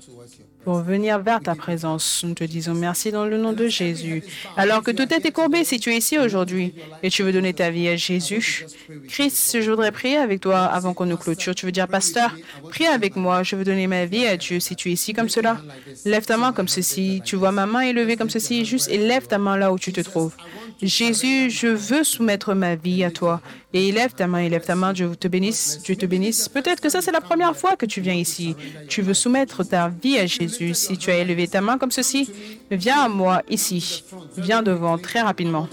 pour 0.66 0.80
venir 0.80 1.20
vers 1.20 1.38
ta 1.40 1.54
présence. 1.54 2.24
Nous 2.26 2.34
te 2.34 2.42
disons 2.42 2.74
merci 2.74 3.12
dans 3.12 3.24
le 3.24 3.38
nom 3.38 3.52
de 3.52 3.68
Jésus. 3.68 4.24
Alors 4.56 4.82
que 4.82 4.90
tout 4.90 5.06
est 5.14 5.30
courbé, 5.30 5.62
si 5.62 5.78
tu 5.78 5.92
es 5.92 5.96
ici 5.96 6.18
aujourd'hui 6.18 6.74
et 7.04 7.08
tu 7.08 7.22
veux 7.22 7.30
donner 7.32 7.54
ta 7.54 7.70
vie 7.70 7.86
à 7.86 7.94
Jésus, 7.94 8.66
Christ, 9.06 9.60
je 9.62 9.70
voudrais 9.70 9.92
prier 9.92 10.16
avec 10.16 10.40
toi 10.40 10.64
avant 10.64 10.92
qu'on 10.92 11.06
nous 11.06 11.16
clôture. 11.16 11.54
Tu 11.54 11.66
veux 11.66 11.70
dire, 11.70 11.86
pasteur, 11.86 12.34
prie 12.68 12.86
avec 12.86 13.14
moi, 13.14 13.44
je 13.44 13.54
veux 13.54 13.62
donner 13.62 13.86
ma 13.86 14.06
vie 14.06 14.26
à 14.26 14.36
Dieu. 14.36 14.58
Si 14.58 14.74
tu 14.74 14.88
es 14.88 14.94
ici 14.94 15.12
comme 15.12 15.28
cela, 15.28 15.58
lève 16.04 16.26
ta 16.26 16.36
main 16.36 16.52
comme 16.52 16.66
ceci. 16.66 17.22
Tu 17.24 17.36
vois 17.36 17.52
ma 17.52 17.66
main 17.66 17.82
élevée 17.82 18.16
comme 18.16 18.30
ceci, 18.30 18.64
juste 18.64 18.90
élève 18.90 19.28
ta 19.28 19.38
main 19.38 19.56
là 19.56 19.72
où 19.72 19.78
tu 19.78 19.92
te 19.92 20.00
trouves. 20.00 20.34
Jésus, 20.82 21.50
je 21.50 21.68
veux 21.68 22.04
soumettre 22.04 22.54
ma 22.54 22.74
vie 22.74 23.02
à 23.02 23.10
toi. 23.10 23.40
Et 23.72 23.88
élève 23.88 24.12
ta 24.14 24.26
main, 24.26 24.40
élève 24.40 24.64
ta 24.64 24.74
main, 24.74 24.92
Dieu 24.92 25.16
te 25.16 25.26
bénisse, 25.28 25.80
Dieu 25.82 25.96
te 25.96 26.06
bénisse. 26.06 26.48
Peut-être 26.48 26.80
que 26.80 26.88
ça, 26.88 27.00
c'est 27.00 27.12
la 27.12 27.20
première 27.20 27.56
fois 27.56 27.76
que 27.76 27.86
tu 27.86 28.00
viens 28.00 28.14
ici. 28.14 28.54
Tu 28.88 29.02
veux 29.02 29.14
soumettre 29.14 29.64
ta 29.64 29.88
vie 29.88 30.18
à 30.18 30.26
Jésus. 30.26 30.74
Si 30.74 30.98
tu 30.98 31.10
as 31.10 31.18
élevé 31.18 31.48
ta 31.48 31.60
main 31.60 31.78
comme 31.78 31.90
ceci, 31.90 32.30
viens 32.70 33.00
à 33.00 33.08
moi 33.08 33.42
ici. 33.48 34.04
Viens 34.36 34.62
devant 34.62 34.98
très 34.98 35.20
rapidement. 35.20 35.68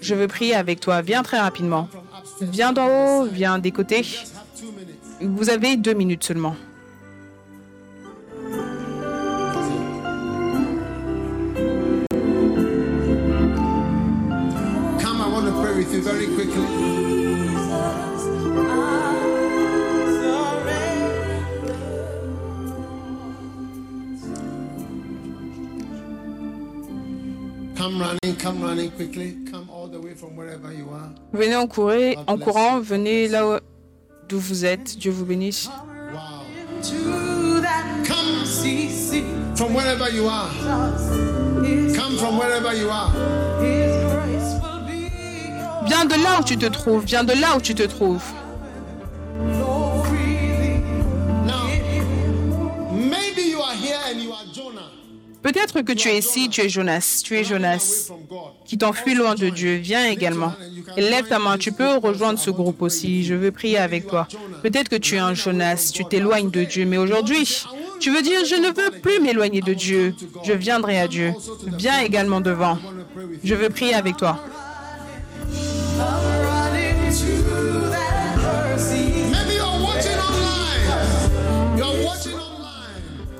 Je 0.00 0.14
veux 0.14 0.28
prier 0.28 0.54
avec 0.54 0.80
toi. 0.80 1.00
Viens 1.00 1.22
très 1.22 1.38
rapidement. 1.40 1.88
Viens 2.40 2.72
d'en 2.72 2.88
haut, 2.88 3.24
viens 3.24 3.58
des 3.58 3.70
côtés. 3.70 4.04
Vous 5.20 5.50
avez 5.50 5.76
deux 5.76 5.94
minutes 5.94 6.24
seulement. 6.24 6.56
With 15.84 15.94
you 15.94 16.02
very 16.02 16.26
quickly. 16.26 17.72
Come 27.76 27.98
running, 28.00 28.36
come 28.38 28.62
running 28.62 28.90
quickly. 28.92 29.36
Come 29.50 29.68
all 29.70 29.88
the 29.88 30.00
way 30.00 30.14
from 30.14 30.36
wherever 30.36 30.72
you 30.72 30.88
are. 30.90 31.10
Venez 31.32 31.56
en, 31.56 31.66
courir, 31.66 32.16
en 32.28 32.36
courant, 32.38 32.80
venez 32.80 33.28
là 33.28 33.46
où- 33.46 33.60
d'où 34.28 34.38
vous 34.38 34.64
êtes. 34.64 34.96
Dieu 34.98 35.10
vous 35.10 35.24
bénisse. 35.24 35.68
Wow. 36.12 36.44
Come 38.04 38.46
from 39.56 39.74
wherever 39.74 40.08
you 40.10 40.28
are. 40.28 40.48
Come 41.96 42.16
from 42.18 42.38
wherever 42.38 42.72
you 42.74 42.88
are. 42.90 44.01
Viens 45.92 46.06
de 46.06 46.14
là 46.14 46.40
où 46.40 46.42
tu 46.42 46.56
te 46.56 46.64
trouves. 46.64 47.04
Viens 47.04 47.22
de 47.22 47.34
là 47.34 47.54
où 47.54 47.60
tu 47.60 47.74
te 47.74 47.82
trouves. 47.82 48.24
Peut-être 55.42 55.82
que 55.82 55.92
tu 55.92 56.08
es 56.08 56.18
ici, 56.18 56.48
tu 56.48 56.62
es 56.62 56.70
Jonas. 56.70 57.20
Tu 57.22 57.36
es 57.36 57.44
Jonas 57.44 58.10
qui 58.64 58.78
t'enfuit 58.78 59.14
loin 59.14 59.34
de 59.34 59.50
Dieu. 59.50 59.76
Viens 59.76 60.06
également. 60.06 60.54
Et 60.96 61.02
lève 61.02 61.28
ta 61.28 61.38
main. 61.38 61.58
Tu 61.58 61.72
peux 61.72 61.98
rejoindre 61.98 62.38
ce 62.38 62.50
groupe 62.50 62.80
aussi. 62.80 63.22
Je 63.22 63.34
veux 63.34 63.50
prier 63.50 63.76
avec 63.76 64.06
toi. 64.06 64.26
Peut-être 64.62 64.88
que 64.88 64.96
tu 64.96 65.16
es 65.16 65.18
un 65.18 65.34
Jonas. 65.34 65.90
Tu 65.92 66.06
t'éloignes 66.06 66.50
de 66.50 66.64
Dieu. 66.64 66.86
Mais 66.86 66.96
aujourd'hui, 66.96 67.66
tu 68.00 68.10
veux 68.10 68.22
dire, 68.22 68.46
je 68.46 68.54
ne 68.54 68.68
veux 68.68 68.98
plus 68.98 69.20
m'éloigner 69.20 69.60
de 69.60 69.74
Dieu. 69.74 70.14
Je 70.42 70.54
viendrai 70.54 70.98
à 70.98 71.06
Dieu. 71.06 71.34
Viens 71.66 72.00
également 72.00 72.40
devant. 72.40 72.78
Je 73.44 73.54
veux 73.54 73.68
prier 73.68 73.92
avec 73.92 74.16
toi. 74.16 74.40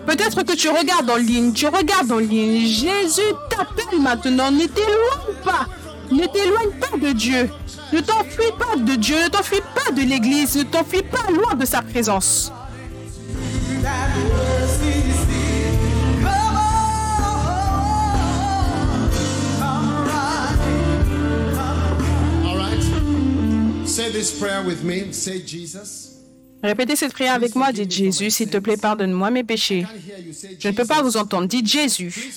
Peut-être 0.07 0.43
que 0.43 0.55
tu 0.55 0.69
regardes 0.69 1.09
en 1.11 1.17
ligne, 1.17 1.53
tu 1.53 1.67
regardes 1.67 2.11
en 2.11 2.19
ligne. 2.19 2.67
Jésus 2.67 3.33
t'appelle 3.49 4.01
maintenant. 4.01 4.51
Ne 4.51 4.67
t'éloigne 4.67 5.37
pas. 5.45 5.67
Ne 6.11 6.27
t'éloigne 6.27 6.71
pas 6.81 6.97
de 6.97 7.13
Dieu. 7.13 7.51
Ne 7.93 8.01
t'enfuis 8.01 8.53
pas 8.59 8.77
de 8.77 8.97
Dieu. 8.97 9.17
Ne 9.25 9.29
t'enfuis 9.29 9.63
pas 9.75 9.91
de 9.93 10.03
l'Église. 10.03 10.57
Ne 10.57 10.65
t'enfuis 10.65 11.03
pas 11.03 11.31
loin 11.31 11.55
de 11.55 11.65
sa 11.65 11.83
présence. 11.83 12.53
All. 22.45 23.87
Say 23.87 24.11
this 24.11 24.39
prayer 24.39 24.63
with 24.63 24.83
me. 24.83 25.13
Say, 25.13 25.43
Jesus. 25.43 26.12
Répétez 26.63 26.97
cette 26.97 27.13
prière 27.13 27.35
avec 27.35 27.55
moi. 27.55 27.73
Dites 27.73 27.91
Jésus, 27.91 28.31
s'il 28.31 28.49
te 28.49 28.59
plaît, 28.59 28.77
pardonne-moi 28.77 29.31
mes 29.31 29.45
péchés. 29.45 29.85
Je 30.59 30.69
ne 30.69 30.75
peux 30.75 30.85
pas 30.85 31.03
vous 31.03 31.17
entendre. 31.17 31.49
Dites 31.49 31.67
Jésus, 31.67 32.33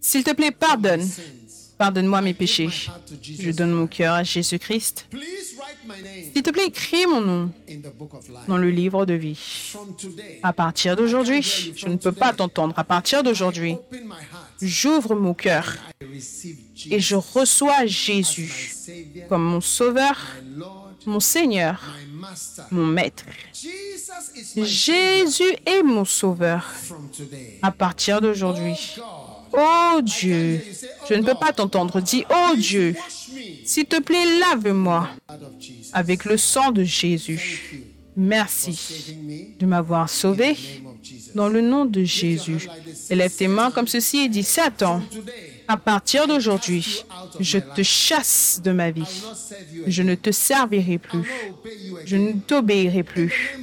s'il 0.00 0.24
te 0.24 0.32
plaît, 0.32 0.50
pardonne. 0.50 1.06
Pardonne-moi 1.78 2.20
mes 2.20 2.34
péchés. 2.34 2.68
Je 3.40 3.50
donne 3.50 3.72
mon 3.72 3.86
cœur 3.86 4.14
à 4.14 4.22
Jésus-Christ. 4.22 5.08
S'il 6.32 6.42
te 6.42 6.50
plaît, 6.50 6.66
écris 6.66 7.06
mon 7.06 7.20
nom 7.20 7.50
dans 8.46 8.58
le 8.58 8.70
livre 8.70 9.04
de 9.04 9.14
vie. 9.14 9.72
À 10.42 10.52
partir 10.52 10.94
d'aujourd'hui, 10.94 11.42
je 11.42 11.88
ne 11.88 11.96
peux 11.96 12.12
pas 12.12 12.32
t'entendre. 12.32 12.74
À 12.76 12.84
partir 12.84 13.22
d'aujourd'hui, 13.22 13.76
j'ouvre 14.60 15.16
mon 15.16 15.34
cœur 15.34 15.76
et 16.90 17.00
je 17.00 17.16
reçois 17.16 17.86
Jésus 17.86 18.74
comme 19.28 19.42
mon 19.42 19.60
sauveur, 19.60 20.20
mon 21.06 21.20
Seigneur. 21.20 21.82
Mon 22.70 22.86
Maître. 22.86 23.24
Jésus 24.56 25.56
est 25.66 25.82
mon 25.82 26.04
sauveur. 26.04 26.70
À 27.62 27.70
partir 27.70 28.20
d'aujourd'hui. 28.20 28.74
God, 29.52 29.62
Oh 29.94 30.00
Dieu, 30.02 30.62
je 31.08 31.14
ne 31.14 31.22
peux 31.22 31.34
pas 31.34 31.52
t'entendre. 31.52 32.00
Dis, 32.00 32.24
oh 32.30 32.54
Dieu, 32.56 32.96
s'il 33.64 33.84
te 33.84 34.00
plaît, 34.00 34.38
lave-moi 34.38 35.08
avec 35.92 36.24
le 36.24 36.36
sang 36.36 36.70
de 36.70 36.84
Jésus. 36.84 37.82
Merci 38.16 39.16
de 39.58 39.66
m'avoir 39.66 40.08
sauvé. 40.08 40.56
dans 41.34 41.48
le 41.48 41.60
nom 41.60 41.84
de 41.84 42.04
Jésus. 42.04 42.68
Élève 43.10 43.34
tes 43.34 43.48
mains 43.48 43.70
comme 43.70 43.88
ceci 43.88 44.18
et 44.18 44.28
dis, 44.28 44.42
Satan, 44.42 45.02
à 45.72 45.78
partir 45.78 46.26
d'aujourd'hui, 46.26 47.02
je 47.40 47.58
te 47.58 47.82
chasse 47.82 48.60
de 48.62 48.72
ma 48.72 48.90
vie. 48.90 49.22
Je 49.86 50.02
ne 50.02 50.14
te 50.14 50.30
servirai 50.30 50.98
plus. 50.98 51.26
Je 52.04 52.16
ne 52.16 52.32
t'obéirai 52.32 53.02
plus. 53.02 53.58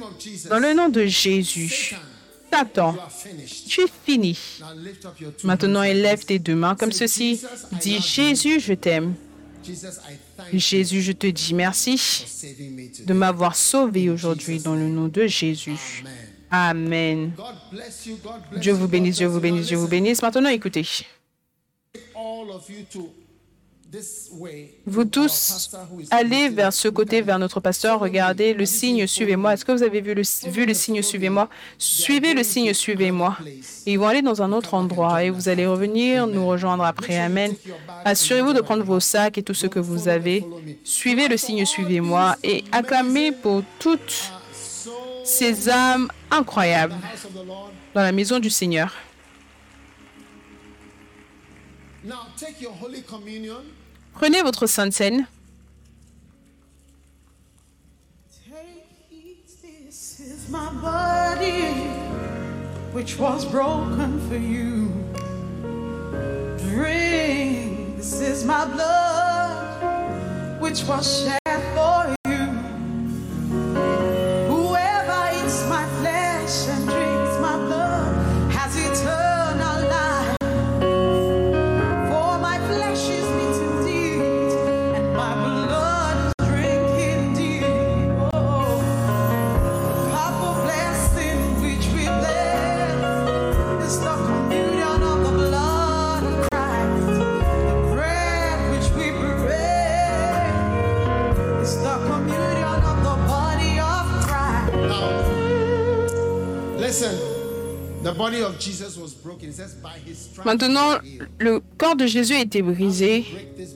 Dans 0.48 0.58
le 0.58 0.74
nom 0.74 0.88
de 0.88 1.06
Jésus, 1.06 1.94
Satan, 2.52 2.96
tu 3.68 3.82
es 3.82 3.90
fini. 4.04 4.36
Maintenant, 5.44 5.84
élève 5.84 6.24
tes 6.24 6.40
deux 6.40 6.56
mains 6.56 6.74
comme 6.74 6.90
ceci. 6.90 7.40
Dis, 7.80 8.00
Jésus, 8.00 8.58
je 8.58 8.74
t'aime. 8.74 9.14
Jésus, 10.52 11.02
je 11.02 11.12
te 11.12 11.28
dis 11.28 11.54
merci 11.54 12.26
de 13.06 13.14
m'avoir 13.14 13.54
sauvé 13.54 14.10
aujourd'hui 14.10 14.58
dans 14.58 14.74
le 14.74 14.88
nom 14.88 15.06
de 15.06 15.28
Jésus. 15.28 16.02
Amen. 16.50 17.30
Dieu 18.56 18.72
vous 18.72 18.88
bénisse, 18.88 19.18
Dieu 19.18 19.28
vous 19.28 19.38
bénisse, 19.38 19.68
Dieu 19.68 19.76
vous 19.76 19.86
bénisse. 19.86 20.20
Maintenant, 20.22 20.48
écoutez. 20.48 20.84
All 21.94 22.02
of 22.02 22.08
you 22.14 22.14
to 22.14 22.24
this 22.24 22.39
way. 22.39 22.39
Vous 24.86 25.04
tous, 25.04 25.70
allez 26.12 26.48
vers 26.48 26.72
ce 26.72 26.86
côté, 26.88 27.22
vers 27.22 27.40
notre 27.40 27.58
pasteur. 27.58 27.98
Regardez 27.98 28.54
le 28.54 28.64
signe 28.64 29.06
suivez-moi. 29.06 29.54
Est-ce 29.54 29.64
que 29.64 29.72
vous 29.72 29.82
avez 29.82 30.00
vu 30.00 30.14
le, 30.14 30.22
vu 30.48 30.64
le 30.64 30.74
signe 30.74 31.02
suivez-moi? 31.02 31.48
Suivez 31.76 32.34
le 32.34 32.44
signe 32.44 32.72
suivez-moi. 32.72 33.36
Ils 33.86 33.98
vont 33.98 34.06
aller 34.06 34.22
dans 34.22 34.42
un 34.42 34.52
autre 34.52 34.74
endroit 34.74 35.24
et 35.24 35.30
vous 35.30 35.48
allez 35.48 35.66
revenir 35.66 36.28
nous 36.28 36.46
rejoindre 36.46 36.84
après. 36.84 37.18
Amen. 37.18 37.52
Assurez-vous 38.04 38.52
de 38.52 38.60
prendre 38.60 38.84
vos 38.84 39.00
sacs 39.00 39.38
et 39.38 39.42
tout 39.42 39.54
ce 39.54 39.66
que 39.66 39.80
vous 39.80 40.06
avez. 40.06 40.44
Suivez 40.84 41.26
le 41.26 41.36
signe 41.36 41.64
suivez-moi 41.64 42.36
et 42.44 42.62
acclamez 42.70 43.32
pour 43.32 43.62
toutes 43.80 44.30
ces 45.24 45.68
âmes 45.68 46.08
incroyables 46.30 46.94
dans 47.92 48.02
la 48.02 48.12
maison 48.12 48.38
du 48.38 48.50
Seigneur. 48.50 48.94
Prenez 54.14 54.42
votre 54.42 54.66
Sainte 54.66 54.92
Seine. 54.92 55.26
Take, 58.50 59.86
this 59.86 60.18
is 60.18 60.48
my 60.48 60.70
body, 60.82 61.68
which 62.92 63.16
was 63.16 63.44
broken 63.44 64.20
for 64.28 64.36
you. 64.36 64.90
Drink, 66.70 67.96
this 67.96 68.20
is 68.20 68.44
my 68.44 68.64
blood, 68.64 70.60
which 70.60 70.82
was 70.84 71.22
shed 71.22 71.39
Maintenant, 110.44 110.90
we 110.90 110.96
are 110.96 111.04
healed." 111.04 111.28
le 111.38 111.60
corps 111.78 111.96
de 111.96 112.06
Jésus 112.06 112.34
a 112.34 112.40
été 112.40 112.62
brisé. 112.62 113.24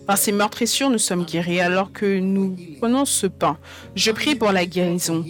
Par 0.06 0.18
ses 0.18 0.32
meurtrissures, 0.32 0.90
nous 0.90 0.98
sommes 0.98 1.24
guéris 1.24 1.60
alors 1.60 1.92
que 1.92 2.18
nous 2.18 2.56
prenons 2.78 3.04
ce 3.04 3.26
pain. 3.26 3.58
Je 3.94 4.10
prie 4.10 4.34
pour 4.34 4.52
la 4.52 4.66
guérison. 4.66 5.24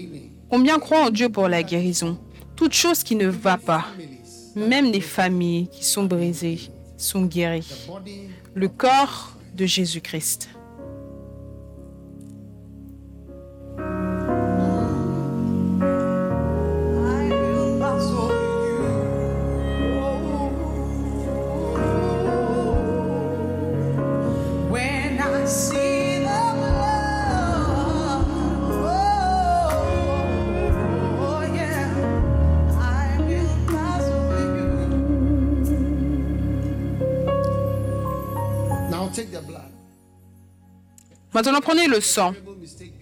Combien 0.50 0.78
croient 0.78 1.06
en 1.06 1.10
Dieu 1.10 1.28
pour 1.28 1.48
la 1.48 1.62
guérison? 1.62 2.18
Toute 2.56 2.72
chose 2.72 3.02
qui 3.02 3.16
ne 3.16 3.26
va 3.26 3.56
pas, 3.56 3.86
même 4.54 4.92
les 4.92 5.00
familles 5.00 5.68
qui 5.68 5.84
sont 5.84 6.04
brisées, 6.04 6.60
sont 6.96 7.24
guéries. 7.24 7.88
Le 8.54 8.68
corps 8.68 9.36
de 9.54 9.66
Jésus-Christ. 9.66 10.48
Maintenant, 41.34 41.60
prenez 41.60 41.88
le 41.88 42.00
sang. 42.00 42.32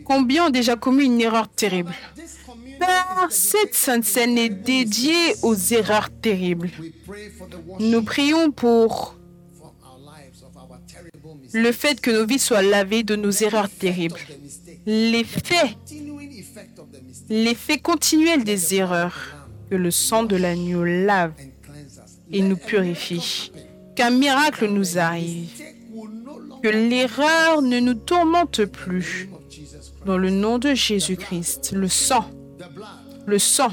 Combien 0.05 0.47
ont 0.47 0.51
déjà 0.51 0.77
commis 0.77 1.05
une 1.05 1.21
erreur 1.21 1.49
terrible? 1.49 1.95
The 2.17 3.31
cette 3.31 3.75
sainte 3.75 4.05
scène 4.05 4.37
est 4.39 4.49
dédiée 4.49 5.35
aux 5.43 5.55
erreurs 5.55 6.11
terribles. 6.11 6.71
Nous 7.79 8.03
prions 8.03 8.51
pour 8.51 9.15
le 11.53 11.73
fait 11.73 12.01
que 12.01 12.11
nos 12.11 12.27
vies 12.27 12.39
soient 12.39 12.63
lavées 12.63 13.03
de 13.03 13.15
nos 13.15 13.31
erreurs 13.31 13.69
terribles. 13.69 14.21
L'effet, 14.87 15.77
l'effet 17.29 17.79
continuel 17.79 18.45
des 18.45 18.75
erreurs. 18.75 19.37
Que 19.71 19.77
le 19.77 19.91
sang 19.91 20.25
de 20.25 20.37
l'agneau 20.37 20.85
lave 20.85 21.33
et 22.31 22.43
nous 22.43 22.59
purifie. 22.59 23.51
Qu'un 23.97 24.11
miracle 24.11 24.69
nous 24.69 24.99
arrive. 24.99 25.49
Que 26.63 26.69
l'erreur 26.69 27.61
ne 27.61 27.81
nous 27.81 27.95
tourmente 27.95 28.65
plus. 28.65 29.29
Dans 30.07 30.17
le 30.17 30.31
nom 30.31 30.59
de 30.59 30.75
Jésus-Christ, 30.75 31.73
le 31.75 31.89
sang, 31.89 32.25
le 33.27 33.39
sang, 33.39 33.73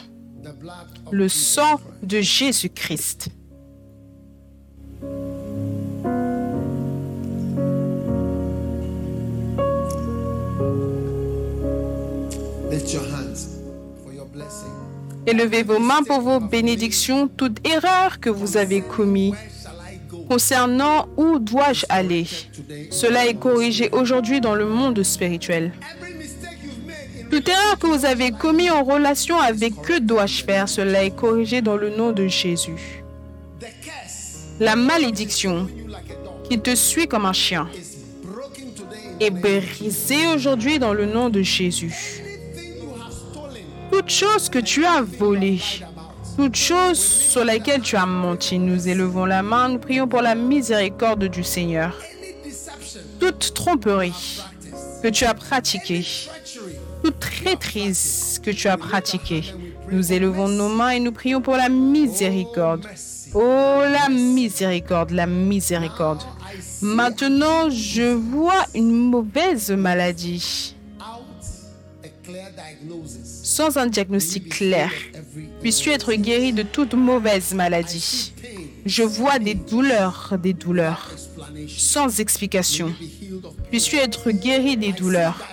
le 1.11 1.29
sang 1.29 1.79
de 2.01 2.19
Jésus-Christ. 2.19 3.29
Élevez 15.27 15.61
vos 15.61 15.79
mains 15.79 16.01
pour 16.01 16.21
vos 16.21 16.39
bénédictions, 16.39 17.27
toute 17.27 17.67
erreur 17.67 18.19
que 18.19 18.31
vous 18.31 18.57
avez 18.57 18.81
commise 18.81 19.35
concernant 20.29 21.07
où 21.17 21.39
dois-je 21.39 21.85
aller. 21.89 22.27
Cela 22.91 23.25
est 23.25 23.39
corrigé 23.39 23.89
aujourd'hui 23.91 24.39
dans 24.39 24.53
le 24.53 24.67
monde 24.67 25.01
spirituel. 25.01 25.73
Toute 27.31 27.49
erreur 27.49 27.79
que 27.79 27.87
vous 27.87 28.05
avez 28.05 28.31
commise 28.31 28.71
en 28.71 28.83
relation 28.83 29.39
avec 29.39 29.81
que 29.81 29.99
dois-je 29.99 30.43
faire, 30.43 30.69
cela 30.69 31.03
est 31.03 31.15
corrigé 31.15 31.61
dans 31.61 31.77
le 31.77 31.89
nom 31.89 32.11
de 32.11 32.27
Jésus. 32.27 33.03
La 34.59 34.75
malédiction 34.75 35.67
qui 36.47 36.59
te 36.59 36.75
suit 36.75 37.07
comme 37.07 37.25
un 37.25 37.33
chien 37.33 37.67
est 39.19 39.31
brisée 39.31 40.27
aujourd'hui 40.35 40.77
dans 40.77 40.93
le 40.93 41.05
nom 41.05 41.29
de 41.29 41.41
Jésus. 41.41 42.23
Toute 43.91 44.09
chose 44.09 44.49
que 44.49 44.59
tu 44.59 44.85
as 44.85 45.01
volée, 45.01 45.59
toute 46.39 46.55
chose 46.55 46.97
sur 46.97 47.43
laquelle 47.43 47.81
tu 47.81 47.97
as 47.97 48.05
menti, 48.05 48.59
nous 48.59 48.87
élevons 48.87 49.25
la 49.25 49.43
main, 49.43 49.67
nous 49.67 49.77
prions 49.77 50.07
pour 50.07 50.21
la 50.21 50.35
miséricorde 50.35 51.25
du 51.25 51.43
Seigneur. 51.43 51.93
Toute 53.19 53.53
tromperie 53.53 54.41
que 55.03 55.09
tu 55.09 55.25
as 55.25 55.33
pratiquée, 55.33 56.05
toute 57.03 57.19
traîtrise 57.19 58.39
que 58.41 58.51
tu 58.51 58.69
as 58.69 58.77
pratiquée, 58.77 59.53
nous 59.91 60.13
élevons 60.13 60.47
nos 60.47 60.69
mains 60.69 60.91
et 60.91 61.01
nous 61.01 61.11
prions 61.11 61.41
pour 61.41 61.57
la 61.57 61.67
miséricorde. 61.67 62.87
Oh, 63.33 63.81
la 63.91 64.07
miséricorde, 64.07 65.11
la 65.11 65.27
miséricorde. 65.27 66.21
Maintenant, 66.81 67.69
je 67.69 68.13
vois 68.13 68.63
une 68.73 68.93
mauvaise 68.93 69.71
maladie 69.71 70.73
sans 73.43 73.77
un 73.77 73.87
diagnostic 73.87 74.49
clair. 74.49 74.91
Puisses-tu 75.61 75.89
être 75.91 76.13
guéri 76.13 76.53
de 76.53 76.63
toute 76.63 76.93
mauvaise 76.93 77.53
maladie. 77.53 78.33
Je 78.85 79.03
vois 79.03 79.39
des 79.39 79.55
douleurs, 79.55 80.33
des 80.41 80.53
douleurs, 80.53 81.09
sans 81.67 82.19
explication. 82.19 82.93
Puisses-tu 83.69 83.97
être 83.97 84.31
guéri 84.31 84.77
des 84.77 84.93
douleurs. 84.93 85.45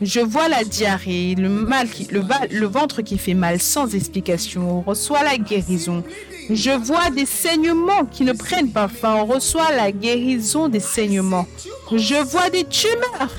Je 0.00 0.20
vois 0.20 0.48
la 0.48 0.64
diarrhée, 0.64 1.34
le, 1.36 2.66
ventre 2.66 3.02
qui 3.02 3.18
fait 3.18 3.34
mal 3.34 3.60
sans 3.60 3.94
explication. 3.94 4.78
On 4.78 4.80
reçoit 4.80 5.22
la 5.22 5.36
guérison. 5.36 6.02
Je 6.48 6.70
vois 6.70 7.10
des 7.10 7.26
saignements 7.26 8.06
qui 8.06 8.24
ne 8.24 8.32
prennent 8.32 8.72
pas 8.72 8.88
fin. 8.88 9.16
On 9.16 9.26
reçoit 9.26 9.72
la 9.76 9.92
guérison 9.92 10.68
des 10.68 10.80
saignements. 10.80 11.46
Je 11.92 12.22
vois 12.24 12.50
des 12.50 12.64
tumeurs 12.64 13.30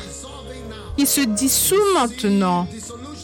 qui 0.98 1.06
se 1.06 1.22
dissouent 1.22 1.94
maintenant. 1.96 2.68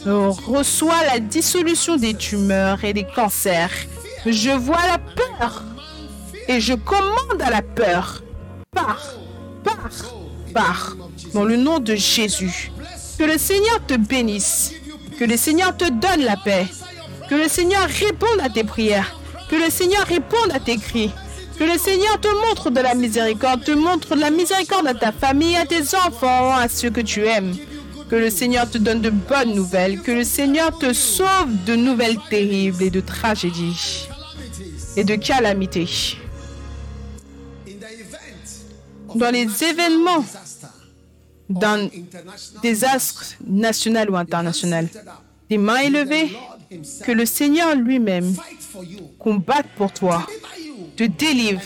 On 0.06 0.30
reçoit 0.30 1.04
la 1.06 1.18
dissolution 1.18 1.96
des 1.96 2.14
tumeurs 2.14 2.84
et 2.84 2.92
des 2.92 3.04
cancers. 3.04 3.70
Je 4.26 4.50
vois 4.50 4.86
la 4.86 4.98
peur 4.98 5.62
et 6.48 6.60
je 6.60 6.74
commande 6.74 7.42
à 7.42 7.50
la 7.50 7.62
peur. 7.62 8.22
Pars, 8.72 9.14
pars, 9.64 10.14
pars. 10.54 10.96
Dans 11.34 11.44
le 11.44 11.56
nom 11.56 11.78
de 11.78 11.94
Jésus. 11.94 12.70
Que 13.18 13.24
le 13.24 13.38
Seigneur 13.38 13.84
te 13.86 13.94
bénisse. 13.94 14.72
Que 15.18 15.24
le 15.24 15.36
Seigneur 15.36 15.76
te 15.76 15.90
donne 15.90 16.24
la 16.24 16.36
paix. 16.36 16.66
Que 17.28 17.34
le 17.34 17.48
Seigneur 17.48 17.86
réponde 17.86 18.40
à 18.42 18.48
tes 18.48 18.64
prières. 18.64 19.18
Que 19.50 19.56
le 19.56 19.70
Seigneur 19.70 20.04
réponde 20.06 20.52
à 20.54 20.60
tes 20.60 20.76
cris. 20.76 21.10
Que 21.58 21.64
le 21.64 21.76
Seigneur 21.76 22.20
te 22.20 22.28
montre 22.46 22.70
de 22.70 22.80
la 22.80 22.94
miséricorde, 22.94 23.64
te 23.64 23.72
montre 23.72 24.14
de 24.14 24.20
la 24.20 24.30
miséricorde 24.30 24.86
à 24.86 24.94
ta 24.94 25.10
famille, 25.10 25.56
à 25.56 25.66
tes 25.66 25.82
enfants, 25.96 26.54
à 26.56 26.68
ceux 26.68 26.90
que 26.90 27.00
tu 27.00 27.26
aimes. 27.26 27.56
Que 28.08 28.16
le 28.16 28.30
Seigneur 28.30 28.70
te 28.70 28.78
donne 28.78 29.00
de 29.00 29.10
bonnes 29.10 29.54
nouvelles. 29.54 30.00
Que 30.00 30.12
le 30.12 30.24
Seigneur 30.24 30.76
te 30.78 30.92
sauve 30.92 31.64
de 31.66 31.76
nouvelles 31.76 32.18
terribles 32.30 32.82
et 32.82 32.90
de 32.90 33.00
tragédies 33.00 34.08
et 34.96 35.04
de 35.04 35.14
calamités. 35.14 35.88
Dans 39.14 39.30
les 39.32 39.46
événements 39.64 40.24
d'un 41.48 41.88
désastre 42.62 43.24
national 43.46 44.10
ou 44.10 44.16
international, 44.16 44.88
des 45.48 45.58
mains 45.58 45.80
élevées, 45.80 46.30
que 47.04 47.12
le 47.12 47.24
Seigneur 47.24 47.74
lui-même 47.74 48.34
combatte 49.18 49.68
pour 49.76 49.92
toi, 49.92 50.26
te 50.98 51.04
délivre 51.04 51.60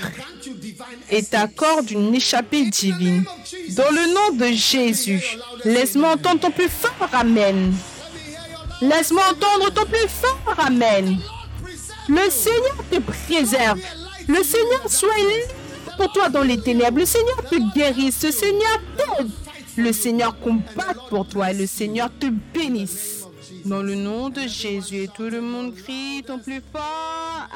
et 1.10 1.22
t'accorde 1.22 1.90
une 1.90 2.14
échappée 2.14 2.66
divine. 2.68 3.24
Dans 3.70 3.90
le 3.90 4.14
nom 4.14 4.36
de 4.36 4.52
Jésus, 4.52 5.24
laisse-moi 5.64 6.12
entendre 6.12 6.40
ton 6.40 6.50
plus 6.50 6.68
fort 6.68 7.09
Amen. 7.12 7.72
Laisse-moi 8.82 9.22
entendre 9.30 9.72
ton 9.72 9.86
plus 9.86 10.09
fort 10.09 10.54
Amen. 10.59 11.18
Le 12.09 12.30
Seigneur 12.30 12.76
te 12.90 12.98
préserve. 12.98 13.80
Le 14.28 14.42
Seigneur 14.42 14.82
soit 14.88 15.16
libre 15.16 15.54
pour 15.96 16.12
toi 16.12 16.28
dans 16.28 16.42
les 16.42 16.60
ténèbres. 16.60 16.98
Le 16.98 17.06
Seigneur 17.06 17.42
te 17.48 17.56
guérisse. 17.74 18.22
Le 18.24 18.32
Seigneur 18.32 18.80
t'aide. 18.98 19.30
Le 19.78 19.92
Seigneur 19.92 20.38
combatte 20.40 21.09
pour 21.09 21.26
toi 21.26 21.52
et 21.52 21.54
le 21.54 21.66
Seigneur 21.66 22.10
te 22.20 22.26
bénisse. 22.26 23.24
Dans 23.64 23.82
le 23.82 23.94
nom 23.94 24.28
de 24.28 24.42
Jésus, 24.42 25.04
et 25.04 25.09
tout 25.09 25.30
le 25.30 25.40
monde 25.40 25.74
crie 25.74 26.22
ton 26.26 26.38
plus 26.38 26.62
fort 26.72 27.48